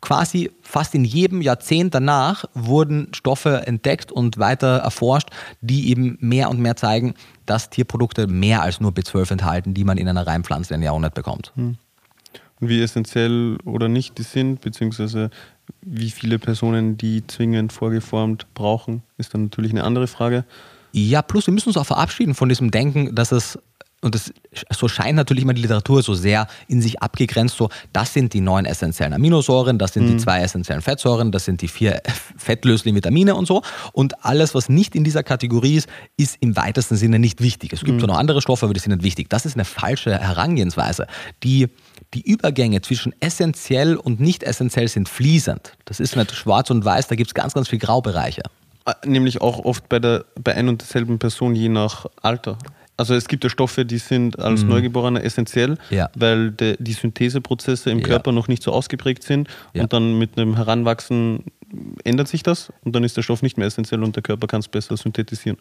quasi 0.00 0.50
fast 0.62 0.94
in 0.94 1.04
jedem 1.04 1.42
Jahrzehnt 1.42 1.94
danach 1.94 2.44
wurden 2.54 3.08
Stoffe 3.14 3.66
entdeckt 3.66 4.12
und 4.12 4.38
weiter 4.38 4.78
erforscht, 4.78 5.30
die 5.60 5.90
eben 5.90 6.18
mehr 6.20 6.50
und 6.50 6.60
mehr 6.60 6.76
zeigen, 6.76 7.14
dass 7.46 7.70
Tierprodukte 7.70 8.26
mehr 8.26 8.62
als 8.62 8.80
nur 8.80 8.92
B12 8.92 9.32
enthalten, 9.32 9.74
die 9.74 9.84
man 9.84 9.98
in 9.98 10.08
einer 10.08 10.26
rein 10.26 10.44
pflanzlichen 10.44 10.82
Ernährung 10.82 11.02
nicht 11.02 11.14
bekommt. 11.14 11.52
Und 11.56 12.68
wie 12.68 12.82
essentiell 12.82 13.58
oder 13.64 13.88
nicht 13.88 14.18
die 14.18 14.22
sind, 14.22 14.60
beziehungsweise 14.60 15.30
wie 15.82 16.10
viele 16.10 16.38
Personen 16.38 16.96
die 16.96 17.26
zwingend 17.26 17.72
vorgeformt 17.72 18.46
brauchen, 18.54 19.02
ist 19.18 19.34
dann 19.34 19.44
natürlich 19.44 19.72
eine 19.72 19.84
andere 19.84 20.06
Frage. 20.06 20.44
Ja, 20.92 21.20
plus 21.22 21.46
wir 21.46 21.52
müssen 21.52 21.68
uns 21.68 21.76
auch 21.76 21.86
verabschieden 21.86 22.34
von 22.34 22.48
diesem 22.48 22.70
Denken, 22.70 23.14
dass 23.14 23.32
es, 23.32 23.58
und 24.02 24.14
das, 24.14 24.32
so 24.70 24.88
scheint 24.88 25.16
natürlich 25.16 25.42
immer 25.42 25.54
die 25.54 25.62
Literatur 25.62 26.02
so 26.02 26.14
sehr 26.14 26.48
in 26.68 26.82
sich 26.82 27.02
abgegrenzt, 27.02 27.56
so, 27.56 27.70
das 27.94 28.12
sind 28.12 28.34
die 28.34 28.40
neun 28.40 28.66
essentiellen 28.66 29.14
Aminosäuren, 29.14 29.78
das 29.78 29.94
sind 29.94 30.06
die 30.06 30.16
zwei 30.18 30.42
essentiellen 30.42 30.82
Fettsäuren, 30.82 31.32
das 31.32 31.46
sind 31.46 31.62
die 31.62 31.68
vier 31.68 32.02
fettlöslichen 32.36 32.94
Vitamine 32.94 33.34
und 33.34 33.46
so. 33.46 33.62
Und 33.92 34.24
alles, 34.24 34.54
was 34.54 34.68
nicht 34.68 34.94
in 34.94 35.02
dieser 35.02 35.22
Kategorie 35.22 35.76
ist, 35.76 35.88
ist 36.18 36.36
im 36.40 36.56
weitesten 36.56 36.96
Sinne 36.96 37.18
nicht 37.18 37.40
wichtig. 37.40 37.72
Es 37.72 37.84
gibt 37.84 38.00
zwar 38.00 38.08
noch 38.08 38.18
andere 38.18 38.42
Stoffe, 38.42 38.66
aber 38.66 38.74
die 38.74 38.80
sind 38.80 38.92
nicht 38.92 39.02
wichtig. 39.02 39.30
Das 39.30 39.46
ist 39.46 39.56
eine 39.56 39.64
falsche 39.64 40.16
Herangehensweise. 40.18 41.06
Die, 41.42 41.68
die 42.12 42.20
Übergänge 42.20 42.82
zwischen 42.82 43.14
essentiell 43.20 43.96
und 43.96 44.20
nicht 44.20 44.42
essentiell 44.42 44.88
sind 44.88 45.08
fließend. 45.08 45.72
Das 45.86 46.00
ist 46.00 46.16
nicht 46.16 46.32
schwarz 46.34 46.70
und 46.70 46.84
weiß, 46.84 47.08
da 47.08 47.16
gibt 47.16 47.30
es 47.30 47.34
ganz, 47.34 47.54
ganz 47.54 47.68
viele 47.68 47.80
Graubereiche. 47.80 48.42
Äh, 48.84 48.92
Nämlich 49.06 49.40
auch 49.40 49.64
oft 49.64 49.88
bei, 49.88 49.98
der, 49.98 50.26
bei 50.38 50.54
ein 50.54 50.68
und 50.68 50.82
derselben 50.82 51.18
Person 51.18 51.54
je 51.54 51.70
nach 51.70 52.06
Alter. 52.20 52.58
Also 52.96 53.14
es 53.14 53.28
gibt 53.28 53.44
ja 53.44 53.50
Stoffe, 53.50 53.84
die 53.84 53.98
sind 53.98 54.38
als 54.38 54.62
Mhm. 54.62 54.70
Neugeborener 54.70 55.22
essentiell, 55.24 55.76
Ja. 55.90 56.08
weil 56.16 56.50
de, 56.52 56.76
die 56.78 56.92
Syntheseprozesse 56.92 57.90
im 57.90 57.98
Ja. 58.00 58.06
Körper 58.06 58.32
noch 58.32 58.48
nicht 58.48 58.62
so 58.62 58.72
ausgeprägt 58.72 59.22
sind 59.22 59.48
Ja. 59.74 59.82
und 59.82 59.92
dann 59.92 60.18
mit 60.18 60.38
einem 60.38 60.56
Heranwachsen 60.56 61.44
ändert 62.04 62.28
sich 62.28 62.42
das 62.42 62.72
und 62.84 62.94
dann 62.94 63.04
ist 63.04 63.16
der 63.16 63.22
Stoff 63.22 63.42
nicht 63.42 63.58
mehr 63.58 63.66
essentiell 63.66 64.02
und 64.02 64.14
der 64.16 64.22
Körper 64.22 64.46
kann 64.46 64.60
es 64.60 64.68
besser 64.68 64.96
synthetisieren. 64.96 65.58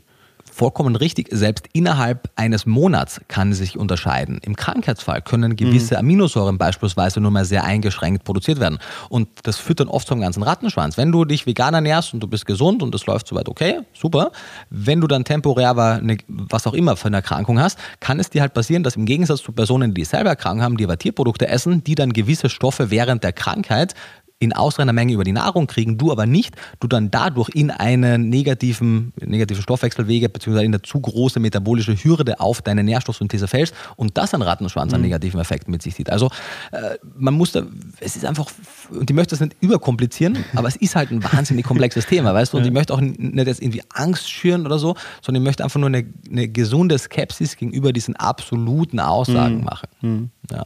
Vollkommen 0.52 0.96
richtig. 0.96 1.28
Selbst 1.32 1.68
innerhalb 1.74 2.30
eines 2.36 2.66
Monats 2.66 3.20
kann 3.28 3.52
es 3.52 3.58
sich 3.58 3.78
unterscheiden. 3.78 4.40
Im 4.42 4.56
Krankheitsfall 4.56 5.22
können 5.22 5.56
gewisse 5.56 5.98
Aminosäuren 5.98 6.58
beispielsweise 6.58 7.20
nur 7.20 7.32
mal 7.32 7.44
sehr 7.44 7.66
eingeschränkt 7.66 8.24
produziert 8.24 8.60
werden. 8.60 8.78
Und 9.10 9.28
das 9.44 9.58
führt 9.58 9.82
dann 9.82 9.90
oft 9.90 10.08
zum 10.08 10.22
ganzen 10.22 10.44
Rattenschwanz. 10.44 10.98
Wenn 10.98 11.12
du 11.12 11.26
dich 11.26 11.46
vegan 11.46 11.74
ernährst 11.74 12.14
und 12.14 12.22
du 12.22 12.28
bist 12.28 12.46
gesund 12.46 12.84
und 12.84 12.94
das 12.94 13.06
läuft 13.06 13.28
soweit 13.28 13.50
okay, 13.50 13.80
super. 13.94 14.32
Wenn 14.70 15.02
du 15.02 15.08
dann 15.08 15.26
temporär 15.26 15.72
aber 15.72 15.96
eine, 15.96 16.18
was 16.28 16.68
auch 16.68 16.74
immer 16.74 16.96
für 16.96 17.08
eine 17.08 17.18
Erkrankung 17.18 17.60
hast, 17.60 17.78
kann 18.00 18.20
es 18.20 18.30
dir 18.30 18.42
halt 18.42 18.54
passieren, 18.54 18.84
dass 18.84 18.96
im 18.96 19.06
Gegensatz 19.06 19.42
zu 19.42 19.52
Personen, 19.52 19.94
die 19.94 20.02
dieselbe 20.02 20.30
Erkrankung 20.30 20.64
haben, 20.64 20.78
die 20.78 20.86
aber 20.86 20.98
Tierprodukte 20.98 21.48
essen, 21.48 21.84
die 21.84 21.96
dann 21.96 22.14
gewisse 22.14 22.50
Stoffe 22.50 22.92
während 22.92 23.24
der 23.24 23.34
Krankheit 23.34 23.96
in 24.40 24.52
ausreichender 24.52 24.94
Menge 24.94 25.14
über 25.14 25.24
die 25.24 25.32
Nahrung 25.32 25.66
kriegen, 25.66 25.98
du 25.98 26.12
aber 26.12 26.26
nicht, 26.26 26.56
du 26.82 26.88
dann 26.88 27.10
dadurch 27.10 27.50
in 27.50 27.72
einen 27.72 28.30
negativen, 28.30 29.14
negativen 29.22 29.64
Stoffwechselwege 29.64 30.28
beziehungsweise 30.28 30.66
in 30.66 30.74
eine 30.74 30.82
zu 30.82 31.00
große 31.00 31.40
metabolische 31.40 31.96
Hürde 31.96 32.40
auf 32.42 32.62
deine 32.62 32.84
Nährstoffsynthese 32.84 33.48
fällst 33.48 33.74
und 33.96 34.18
das 34.18 34.34
einen 34.34 34.44
Rattenschwanz 34.44 34.94
an 34.94 35.02
negativen 35.02 35.40
Effekten 35.40 35.72
mit 35.72 35.82
sich 35.82 35.96
zieht. 35.96 36.10
Also 36.10 36.30
äh, 36.74 36.98
man 37.16 37.34
muss 37.34 37.54
da, 37.54 37.64
es 38.02 38.18
ist 38.18 38.26
einfach, 38.26 38.48
und 38.90 39.10
ich 39.10 39.16
möchte 39.16 39.32
das 39.32 39.40
nicht 39.40 39.56
überkomplizieren, 39.62 40.44
aber 40.56 40.68
es 40.68 40.76
ist 40.76 40.98
halt 40.98 41.12
ein 41.12 41.24
wahnsinnig 41.24 41.66
komplexes 41.66 42.06
Thema, 42.06 42.34
weißt 42.34 42.54
du, 42.54 42.58
und 42.58 42.66
ich 42.66 42.74
möchte 42.74 42.94
auch 42.94 43.02
nicht 43.02 43.48
jetzt 43.48 43.62
irgendwie 43.62 43.84
Angst 43.94 44.30
schüren 44.30 44.66
oder 44.66 44.80
so, 44.80 44.96
sondern 45.22 45.44
ich 45.44 45.46
möchte 45.46 45.64
einfach 45.64 45.80
nur 45.80 45.88
eine, 45.88 46.06
eine 46.30 46.50
gesunde 46.50 46.98
Skepsis 46.98 47.56
gegenüber 47.56 47.94
diesen 47.94 48.18
absoluten 48.18 49.00
Aussagen 49.00 49.64
machen. 49.64 49.88
Ja. 50.52 50.64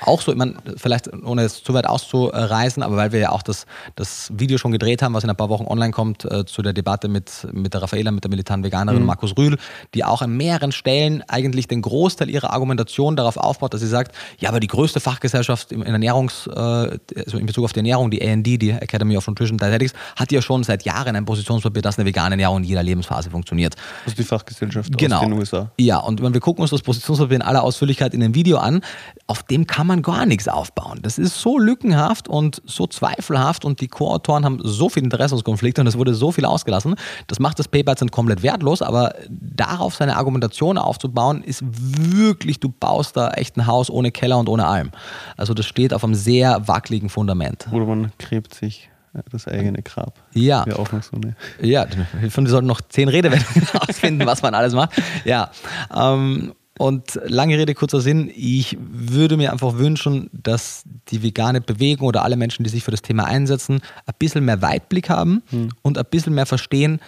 Auch 0.00 0.20
so, 0.22 0.32
ich 0.32 0.38
meine, 0.38 0.54
vielleicht 0.76 1.10
ohne 1.24 1.42
jetzt 1.42 1.64
zu 1.64 1.74
weit 1.74 1.86
auszureisen, 1.86 2.82
aber 2.82 2.96
weil 2.96 3.12
wir 3.12 3.20
ja 3.20 3.30
auch 3.30 3.42
das, 3.42 3.66
das 3.96 4.32
Video 4.34 4.58
schon 4.58 4.72
gedreht 4.72 5.02
haben, 5.02 5.14
was 5.14 5.24
in 5.24 5.30
ein 5.30 5.36
paar 5.36 5.48
Wochen 5.48 5.64
online 5.66 5.92
kommt, 5.92 6.24
äh, 6.24 6.44
zu 6.44 6.62
der 6.62 6.72
Debatte 6.72 7.08
mit, 7.08 7.46
mit 7.52 7.74
der 7.74 7.82
Raffaela, 7.82 8.10
mit 8.10 8.24
der 8.24 8.30
militanten 8.30 8.64
Veganerin 8.64 9.04
Markus 9.04 9.36
Rühl, 9.36 9.56
die 9.94 10.04
auch 10.04 10.22
an 10.22 10.36
mehreren 10.36 10.72
Stellen 10.72 11.22
eigentlich 11.28 11.68
den 11.68 11.82
Großteil 11.82 12.30
ihrer 12.30 12.52
Argumentation 12.52 13.16
darauf 13.16 13.36
aufbaut, 13.36 13.74
dass 13.74 13.80
sie 13.80 13.86
sagt, 13.88 14.14
ja, 14.38 14.48
aber 14.48 14.60
die 14.60 14.66
größte 14.66 15.00
Fachgesellschaft 15.00 15.72
in 15.72 15.82
Ernährungs, 15.82 16.46
äh, 16.46 16.50
also 16.52 17.38
in 17.38 17.46
Bezug 17.46 17.64
auf 17.64 17.72
die 17.72 17.80
Ernährung, 17.80 18.10
die 18.10 18.26
AND, 18.26 18.46
die 18.46 18.70
Academy 18.70 19.16
of 19.16 19.26
Nutrition 19.26 19.58
Dietetics, 19.58 19.92
hat 20.16 20.32
ja 20.32 20.42
schon 20.42 20.64
seit 20.64 20.84
Jahren 20.84 21.16
ein 21.16 21.24
Positionspapier, 21.24 21.82
dass 21.82 21.98
eine 21.98 22.06
vegane 22.06 22.32
Ernährung 22.34 22.58
in 22.58 22.64
jeder 22.64 22.82
Lebensphase 22.82 23.30
funktioniert. 23.30 23.74
Also 24.04 24.16
die 24.16 24.24
Fachgesellschaft 24.24 24.96
Genau. 24.96 25.16
aus 25.16 25.22
den 25.22 25.32
USA. 25.32 25.70
Ja, 25.78 25.98
und 25.98 26.22
wenn 26.22 26.32
wir 26.34 26.40
gucken 26.40 26.62
uns 26.62 26.70
das 26.70 26.82
Positionspapier 26.82 27.36
in 27.36 27.42
aller 27.42 27.62
Ausführlichkeit 27.62 28.14
in 28.14 28.20
dem 28.20 28.34
Video 28.34 28.58
an, 28.58 28.82
auf 29.26 29.42
dem 29.42 29.66
kann 29.66 29.86
man 29.86 30.02
gar 30.02 30.26
nichts 30.26 30.48
aufbauen. 30.48 31.00
Das 31.02 31.18
ist 31.18 31.40
so 31.40 31.58
lückenhaft 31.58 32.28
und 32.28 32.62
so 32.66 32.86
zweifelhaft 32.86 33.64
und 33.64 33.80
die 33.80 33.88
Co-Autoren 33.88 34.44
haben 34.44 34.60
so 34.62 34.88
viele 34.88 35.04
Interessenskonflikte 35.04 35.80
und 35.80 35.86
es 35.86 35.96
wurde 35.96 36.14
so 36.14 36.32
viel 36.32 36.44
ausgelassen. 36.44 36.96
Das 37.26 37.38
macht 37.38 37.58
das 37.58 37.68
Paper 37.68 37.92
jetzt 37.92 38.12
komplett 38.12 38.42
wertlos, 38.42 38.82
aber 38.82 39.14
darauf 39.28 39.94
seine 39.94 40.16
Argumentation 40.16 40.78
aufzubauen, 40.78 41.42
ist 41.42 41.62
wirklich, 41.64 42.60
du 42.60 42.68
baust 42.68 43.16
da 43.16 43.30
echt 43.30 43.56
ein 43.56 43.66
Haus 43.66 43.90
ohne 43.90 44.10
Keller 44.10 44.38
und 44.38 44.48
ohne 44.48 44.66
Alm. 44.66 44.90
Also 45.36 45.54
das 45.54 45.66
steht 45.66 45.94
auf 45.94 46.04
einem 46.04 46.14
sehr 46.14 46.68
wackeligen 46.68 47.08
Fundament. 47.08 47.68
Oder 47.72 47.86
man 47.86 48.12
gräbt 48.18 48.54
sich 48.54 48.90
äh, 49.14 49.22
das 49.30 49.46
eigene 49.46 49.82
Grab. 49.82 50.18
Ja. 50.32 50.66
Wäre 50.66 50.78
auch 50.78 50.92
noch 50.92 51.02
so 51.02 51.16
eine. 51.16 51.36
Ja, 51.60 51.86
ich 52.22 52.32
finde, 52.32 52.48
wir 52.48 52.52
sollten 52.52 52.66
noch 52.66 52.80
zehn 52.80 53.08
Redewendungen 53.08 53.68
ausfinden, 53.88 54.26
was 54.26 54.42
man 54.42 54.54
alles 54.54 54.74
macht. 54.74 54.90
Ja. 55.24 55.50
Ähm, 55.94 56.52
und 56.78 57.20
lange 57.26 57.58
Rede, 57.58 57.74
kurzer 57.74 58.00
Sinn, 58.00 58.30
ich 58.34 58.76
würde 58.80 59.36
mir 59.36 59.52
einfach 59.52 59.76
wünschen, 59.76 60.30
dass 60.32 60.84
die 61.08 61.22
vegane 61.22 61.60
Bewegung 61.60 62.08
oder 62.08 62.24
alle 62.24 62.36
Menschen, 62.36 62.64
die 62.64 62.70
sich 62.70 62.82
für 62.82 62.90
das 62.90 63.02
Thema 63.02 63.24
einsetzen, 63.24 63.80
ein 64.06 64.14
bisschen 64.18 64.44
mehr 64.44 64.62
Weitblick 64.62 65.10
haben 65.10 65.42
und 65.82 65.98
ein 65.98 66.04
bisschen 66.10 66.34
mehr 66.34 66.46
verstehen, 66.46 67.00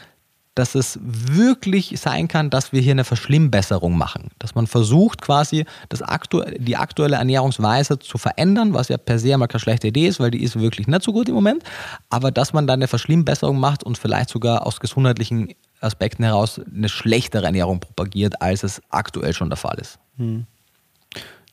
dass 0.55 0.77
es 0.77 0.99
wirklich 1.03 1.99
sein 1.99 2.29
kann, 2.29 2.49
dass 2.49 2.73
wir 2.73 2.81
hier 2.81 2.93
eine 2.93 3.05
Verschlimmbesserung 3.05 3.97
machen. 3.97 4.31
Dass 4.39 4.55
man 4.55 4.67
versucht, 4.67 5.21
quasi 5.21 5.65
das 5.89 6.01
aktu 6.01 6.43
die 6.59 6.77
aktuelle 6.77 7.17
Ernährungsweise 7.17 7.99
zu 7.99 8.19
verändern, 8.19 8.73
was 8.73 8.89
ja 8.89 8.97
per 8.97 9.19
se 9.19 9.37
mal 9.37 9.49
keine 9.49 9.61
schlechte 9.61 9.89
Idee 9.89 10.07
ist, 10.07 10.21
weil 10.21 10.31
die 10.31 10.45
ist 10.45 10.59
wirklich 10.59 10.87
nicht 10.87 11.03
so 11.03 11.13
gut 11.13 11.29
im 11.29 11.35
Moment. 11.35 11.65
Aber 12.09 12.31
dass 12.31 12.53
man 12.53 12.69
dann 12.69 12.79
eine 12.79 12.89
Verschlimmbesserung 12.89 13.59
macht 13.59 13.83
und 13.83 13.99
vielleicht 13.99 14.31
sogar 14.31 14.65
aus 14.65 14.79
gesundheitlichen 14.79 15.49
Aspekten 15.85 16.25
heraus 16.25 16.61
eine 16.75 16.89
schlechtere 16.89 17.47
Ernährung 17.47 17.81
propagiert, 17.81 18.41
als 18.43 18.63
es 18.63 18.83
aktuell 18.91 19.33
schon 19.33 19.51
der 19.51 19.57
Fall 19.57 19.79
ist. 19.79 19.99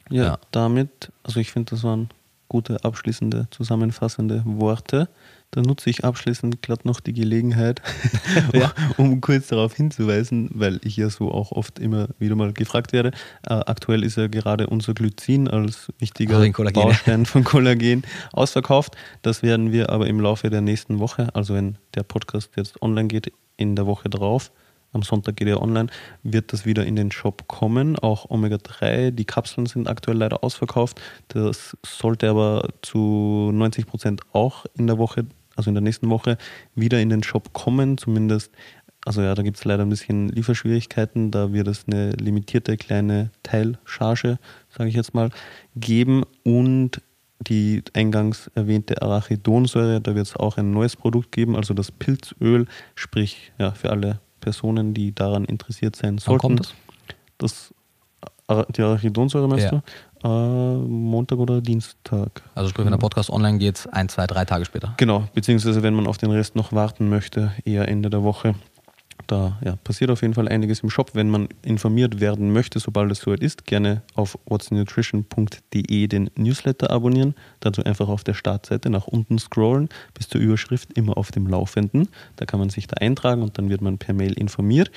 Ja, 0.10 0.24
Ja. 0.24 0.40
damit, 0.52 1.12
also 1.24 1.40
ich 1.40 1.52
finde, 1.52 1.72
das 1.72 1.84
waren 1.84 2.10
gute, 2.50 2.84
abschließende, 2.84 3.48
zusammenfassende 3.52 4.42
Worte. 4.46 5.08
Da 5.52 5.62
nutze 5.62 5.90
ich 5.90 6.06
abschließend 6.06 6.62
glatt 6.62 6.86
noch 6.86 7.02
die 7.02 7.12
Gelegenheit, 7.12 7.82
um 8.98 9.20
kurz 9.20 9.48
darauf 9.48 9.76
hinzuweisen, 9.76 10.50
weil 10.54 10.80
ich 10.84 10.96
ja 10.96 11.10
so 11.10 11.30
auch 11.30 11.52
oft 11.52 11.78
immer 11.78 12.08
wieder 12.20 12.36
mal 12.36 12.54
gefragt 12.54 12.94
werde. 12.94 13.12
Äh, 13.46 13.54
aktuell 13.54 14.04
ist 14.04 14.16
ja 14.18 14.28
gerade 14.28 14.68
unser 14.68 14.94
Glycin 14.94 15.50
als 15.50 15.92
wichtiger 16.00 16.38
Also 16.38 16.64
ja. 16.64 16.72
Baustein 16.72 17.26
von 17.26 17.44
Kollagen 17.44 18.04
ausverkauft. 18.32 18.96
Das 19.22 19.44
werden 19.44 19.74
wir 19.74 19.90
aber 19.90 20.08
im 20.08 20.22
Laufe 20.22 20.50
der 20.50 20.62
nächsten 20.62 21.00
Woche, 21.00 21.36
also 21.36 21.54
wenn 21.54 21.78
der 21.96 22.04
Podcast 22.04 22.52
jetzt 22.56 22.82
online 22.82 23.10
geht, 23.10 23.34
in 23.58 23.76
der 23.76 23.86
Woche 23.86 24.10
drauf, 24.10 24.52
am 24.94 25.04
Sonntag 25.04 25.38
geht 25.38 25.48
er 25.48 25.62
online, 25.62 25.88
wird 26.24 26.52
das 26.52 26.66
wieder 26.66 26.86
in 26.86 26.96
den 26.96 27.12
Shop 27.12 27.48
kommen. 27.48 27.98
Auch 27.98 28.30
Omega-3, 28.30 29.12
die 29.12 29.26
Kapseln 29.26 29.66
sind 29.66 29.88
aktuell 29.88 30.18
leider 30.18 30.44
ausverkauft. 30.44 31.00
Das 31.30 31.78
sollte 31.86 32.30
aber 32.30 32.70
zu 32.82 33.52
90 33.54 33.86
Prozent 33.86 34.22
auch 34.34 34.66
in 34.78 34.88
der 34.88 34.98
Woche, 34.98 35.26
also 35.56 35.70
in 35.70 35.76
der 35.76 35.82
nächsten 35.82 36.10
Woche, 36.10 36.38
wieder 36.76 37.00
in 37.02 37.10
den 37.10 37.24
Shop 37.24 37.54
kommen. 37.54 37.98
Zumindest, 37.98 38.52
also 39.06 39.22
ja, 39.22 39.34
da 39.36 39.42
gibt 39.44 39.58
es 39.58 39.66
leider 39.66 39.84
ein 39.84 39.90
bisschen 39.90 40.30
Lieferschwierigkeiten. 40.30 41.32
Da 41.32 41.54
wird 41.54 41.68
es 41.68 41.86
eine 41.88 42.12
limitierte 42.12 42.78
kleine 42.78 43.32
Teilcharge, 43.44 44.38
sage 44.70 44.90
ich 44.90 44.96
jetzt 44.96 45.14
mal, 45.14 45.30
geben. 45.76 46.24
Und 46.44 47.02
die 47.48 47.84
eingangs 47.94 48.52
erwähnte 48.54 49.02
Arachidonsäure, 49.02 50.00
da 50.00 50.14
wird 50.14 50.28
es 50.28 50.36
auch 50.36 50.58
ein 50.58 50.72
neues 50.72 50.96
Produkt 50.96 51.32
geben, 51.32 51.56
also 51.56 51.74
das 51.74 51.92
Pilzöl, 51.92 52.68
sprich 52.94 53.52
ja, 53.58 53.72
für 53.72 53.90
alle 53.90 54.20
Personen, 54.42 54.94
die 54.94 55.14
daran 55.14 55.46
interessiert 55.46 55.96
sein 55.96 56.14
Wann 56.14 56.18
sollten. 56.20 56.40
kommt 56.40 56.60
das? 56.60 56.74
Das, 57.40 57.74
die 58.76 58.82
Arachidonsäure 58.84 59.48
meinst 59.48 59.66
Ja. 59.66 59.72
du? 59.72 59.82
Äh, 60.24 60.28
Montag 60.28 61.40
oder 61.40 61.62
Dienstag. 61.62 62.44
Also 62.54 62.70
sprich, 62.70 62.86
wenn 62.86 62.92
der 62.92 63.00
Podcast 63.00 63.30
online 63.30 63.58
geht, 63.58 63.88
ein, 63.92 64.10
zwei, 64.10 64.28
drei 64.28 64.46
Tage 64.46 64.66
später. 64.66 64.94
Genau, 64.98 65.24
beziehungsweise 65.34 65.84
wenn 65.84 65.94
man 65.94 66.08
auf 66.08 66.18
den 66.18 66.32
Rest 66.32 66.56
noch 66.56 66.74
warten 66.74 67.10
möchte, 67.10 67.52
eher 67.66 67.88
Ende 67.88 68.10
der 68.10 68.24
Woche. 68.24 68.56
Da 69.28 69.58
ja, 69.64 69.76
passiert 69.78 70.12
auf 70.12 70.22
jeden 70.22 70.34
Fall 70.34 70.48
einiges 70.48 70.82
im 70.82 70.90
Shop. 70.90 71.12
Wenn 71.14 71.30
man 71.30 71.48
informiert 71.62 72.20
werden 72.20 72.52
möchte, 72.52 72.80
sobald 72.80 73.12
es 73.12 73.20
soweit 73.20 73.42
ist, 73.42 73.66
gerne 73.66 74.02
auf 74.16 74.38
whatsnutrition.de 74.46 76.08
den 76.08 76.30
Newsletter 76.36 76.90
abonnieren. 76.92 77.36
Dazu 77.60 77.84
einfach 77.84 78.10
auf 78.10 78.24
der 78.24 78.34
Startseite 78.34 78.90
nach 78.90 79.08
unten 79.08 79.40
scrollen 79.40 79.90
bis 80.14 80.28
zur 80.28 80.42
Überschrift 80.42 80.94
immer 80.98 81.18
auf 81.18 81.32
dem 81.32 81.48
Laufenden. 81.48 82.10
Da 82.36 82.46
kann 82.46 82.60
man 82.60 82.70
sich 82.70 82.88
da 82.88 82.98
eintragen 82.98 83.42
und 83.42 83.58
dann 83.58 83.70
wird 83.70 83.82
man 83.82 83.98
per 83.98 84.14
Mail 84.14 84.34
informiert. 84.34 84.92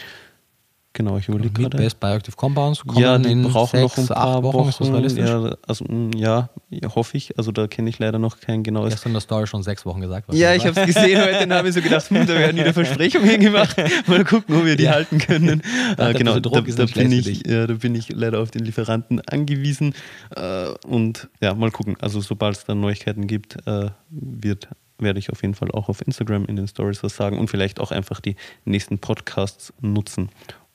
Genau, 0.97 1.19
ich 1.19 1.29
überlege 1.29 1.53
gerade. 1.53 1.77
Best 1.77 1.99
Bioactive 1.99 2.37
Compounds 2.37 2.81
kommen 2.87 3.01
Ja, 3.01 3.19
die 3.19 3.33
in 3.33 3.43
brauchen 3.43 3.81
sechs, 3.81 3.97
noch 3.97 4.05
ein 4.05 4.07
paar 4.07 4.37
acht 4.37 4.43
Wochen. 4.45 4.93
Realistisch? 4.95 5.29
Ja, 5.29 5.57
also, 5.67 5.85
mm, 5.87 6.13
ja, 6.13 6.49
hoffe 6.95 7.17
ich. 7.17 7.37
Also 7.37 7.51
da 7.51 7.67
kenne 7.67 7.91
ich 7.91 7.99
leider 7.99 8.21
noch 8.21 8.39
kein 8.39 8.63
genaues. 8.63 8.91
Gestern 8.91 9.11
in 9.11 9.15
der 9.15 9.21
Story 9.21 9.49
schon 9.49 9.65
sechs 9.65 9.85
Wochen 9.85 10.01
gesagt. 10.01 10.29
was 10.29 10.39
Ja, 10.39 10.51
du 10.53 10.57
ich 10.57 10.67
habe 10.67 10.81
es 10.81 10.87
gesehen 10.87 11.21
heute 11.21 11.43
und 11.45 11.53
habe 11.53 11.67
mir 11.67 11.73
so 11.73 11.83
gedacht, 11.83 12.09
hm, 12.11 12.27
da 12.29 12.35
werden 12.35 12.57
wieder 12.57 12.73
Versprechungen 12.73 13.41
gemacht. 13.41 13.77
Mal 14.07 14.25
gucken, 14.25 14.55
ob 14.57 14.65
wir 14.65 14.77
die 14.77 14.85
Ja. 14.85 14.93
halten 14.93 15.19
können. 15.19 15.63
Ja, 15.99 16.11
Äh, 16.11 16.15
genau, 16.15 16.39
da, 16.39 16.49
da, 16.51 16.61
bin 16.61 17.11
ich, 17.13 17.47
ja, 17.47 17.67
da 17.67 17.75
bin 17.75 17.95
ich 17.97 18.09
leider 18.11 18.41
auf 18.41 18.53
den 18.53 18.65
Lieferanten 18.65 19.21
angewiesen. 19.21 19.95
Äh, 20.37 20.69
und 20.87 21.29
ja, 21.41 21.55
mal 21.55 21.73
gucken. 21.73 21.97
Also 22.01 22.21
sobald 22.21 22.57
es 22.57 22.65
dann 22.65 22.81
Neuigkeiten 22.81 23.27
gibt, 23.27 23.57
äh, 23.67 23.91
wird 24.11 24.69
werde 24.99 25.19
ich 25.19 25.31
auf 25.31 25.43
jeden 25.43 25.55
Fall 25.55 25.73
auch 25.73 25.89
auf 25.89 26.07
Instagram 26.07 26.45
in 26.47 26.55
den 26.55 26.69
Stories 26.69 27.03
was 27.03 27.17
sagen 27.17 27.37
und 27.39 27.51
vielleicht 27.51 27.81
auch 27.81 27.91
einfach 27.91 28.21
die 28.21 28.37
nächsten 28.65 28.99
Podcasts 29.01 29.73
nutzen, 29.81 30.29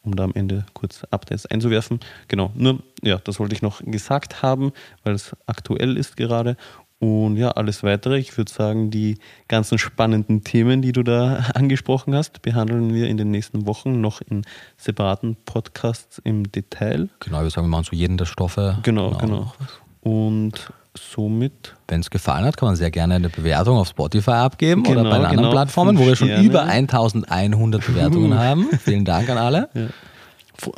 um 0.03 0.15
da 0.15 0.23
am 0.23 0.33
Ende 0.33 0.65
kurz 0.73 1.03
Updates 1.11 1.45
einzuwerfen. 1.45 1.99
Genau, 2.27 2.51
nur, 2.55 2.79
ja, 3.01 3.17
das 3.17 3.39
wollte 3.39 3.53
ich 3.53 3.61
noch 3.61 3.81
gesagt 3.83 4.41
haben, 4.41 4.71
weil 5.03 5.13
es 5.13 5.35
aktuell 5.45 5.97
ist 5.97 6.17
gerade. 6.17 6.57
Und 6.99 7.37
ja, 7.37 7.51
alles 7.51 7.81
weitere, 7.83 8.19
ich 8.19 8.37
würde 8.37 8.51
sagen, 8.51 8.91
die 8.91 9.19
ganzen 9.47 9.77
spannenden 9.77 10.43
Themen, 10.43 10.81
die 10.81 10.91
du 10.91 11.01
da 11.01 11.35
angesprochen 11.53 12.13
hast, 12.13 12.41
behandeln 12.41 12.93
wir 12.93 13.07
in 13.07 13.15
den 13.15 13.31
nächsten 13.31 13.65
Wochen 13.65 14.01
noch 14.01 14.19
in 14.19 14.43
separaten 14.75 15.37
Podcasts 15.45 16.19
im 16.25 16.51
Detail. 16.51 17.07
Genau, 17.21 17.41
wir 17.41 17.49
sagen, 17.49 17.67
wir 17.67 17.71
machen 17.71 17.85
zu 17.85 17.95
jedem 17.95 18.17
der 18.17 18.25
Stoffe. 18.25 18.79
Genau, 18.83 19.11
genau. 19.11 19.53
Und 20.01 20.73
somit 21.11 21.75
Wenn 21.87 22.01
es 22.01 22.09
gefallen 22.09 22.45
hat, 22.45 22.57
kann 22.57 22.67
man 22.67 22.75
sehr 22.75 22.91
gerne 22.91 23.15
eine 23.15 23.29
Bewertung 23.29 23.77
auf 23.77 23.87
Spotify 23.89 24.31
abgeben 24.31 24.81
oder 24.81 24.95
Genau, 25.03 25.09
bei 25.09 25.17
den 25.17 25.25
anderen 25.25 25.37
genau. 25.45 25.51
Plattformen, 25.51 25.97
wo 25.97 26.05
wir 26.05 26.15
schon 26.15 26.27
Sterne. 26.27 26.45
über 26.45 26.63
1100 26.63 27.85
Bewertungen 27.85 28.33
haben. 28.37 28.67
Vielen 28.83 29.05
Dank 29.05 29.29
an 29.29 29.37
alle. 29.37 29.69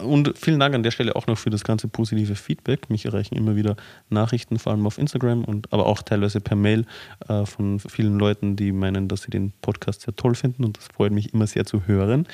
und 0.04 0.34
vielen 0.38 0.60
Dank 0.60 0.76
an 0.76 0.84
der 0.84 0.92
Stelle 0.92 1.16
auch 1.16 1.26
noch 1.28 1.38
für 1.38 1.50
das 1.50 1.64
ganze 1.64 1.88
positive 1.88 2.36
Feedback. 2.36 2.90
Mich 2.90 3.06
erreichen 3.06 3.36
immer 3.36 3.56
wieder 3.56 3.76
Nachrichten, 4.10 4.60
vor 4.60 4.72
allem 4.74 4.86
auf 4.86 4.98
Instagram 5.00 5.44
und 5.44 5.74
aber 5.74 5.88
auch 5.88 6.02
teilweise 6.04 6.40
per 6.40 6.56
Mail 6.56 6.86
äh, 7.28 7.46
von 7.46 7.80
vielen 7.80 8.20
Leuten, 8.20 8.56
die 8.56 8.72
meinen, 8.72 9.08
dass 9.08 9.24
sie 9.24 9.32
den 9.32 9.54
Podcast 9.62 10.02
sehr 10.02 10.16
toll 10.16 10.36
finden 10.36 10.64
und 10.66 10.78
das 10.78 10.86
freut 10.94 11.12
mich 11.12 11.34
immer 11.34 11.48
sehr 11.48 11.66
zu 11.66 11.88
hören. 11.88 12.28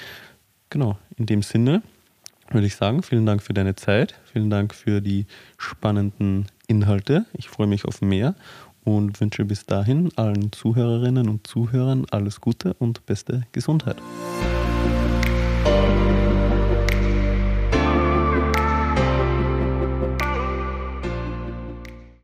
Genau, 0.70 0.98
in 1.16 1.26
dem 1.26 1.42
Sinne 1.42 1.82
würde 2.52 2.68
ich 2.68 2.76
sagen, 2.76 3.04
vielen 3.04 3.26
Dank 3.26 3.42
für 3.42 3.54
deine 3.54 3.76
Zeit, 3.76 4.16
vielen 4.32 4.50
Dank 4.50 4.74
für 4.74 5.02
die 5.02 5.26
spannenden 5.58 6.48
Inhalte. 6.68 7.26
Ich 7.34 7.50
freue 7.50 7.68
mich 7.68 7.86
auf 7.86 8.02
mehr 8.02 8.36
und 8.84 9.20
wünsche 9.20 9.44
bis 9.46 9.66
dahin 9.66 10.10
allen 10.16 10.52
Zuhörerinnen 10.52 11.28
und 11.28 11.46
Zuhörern 11.46 12.06
alles 12.10 12.40
Gute 12.40 12.74
und 12.74 13.06
beste 13.06 13.44
Gesundheit. 13.52 13.98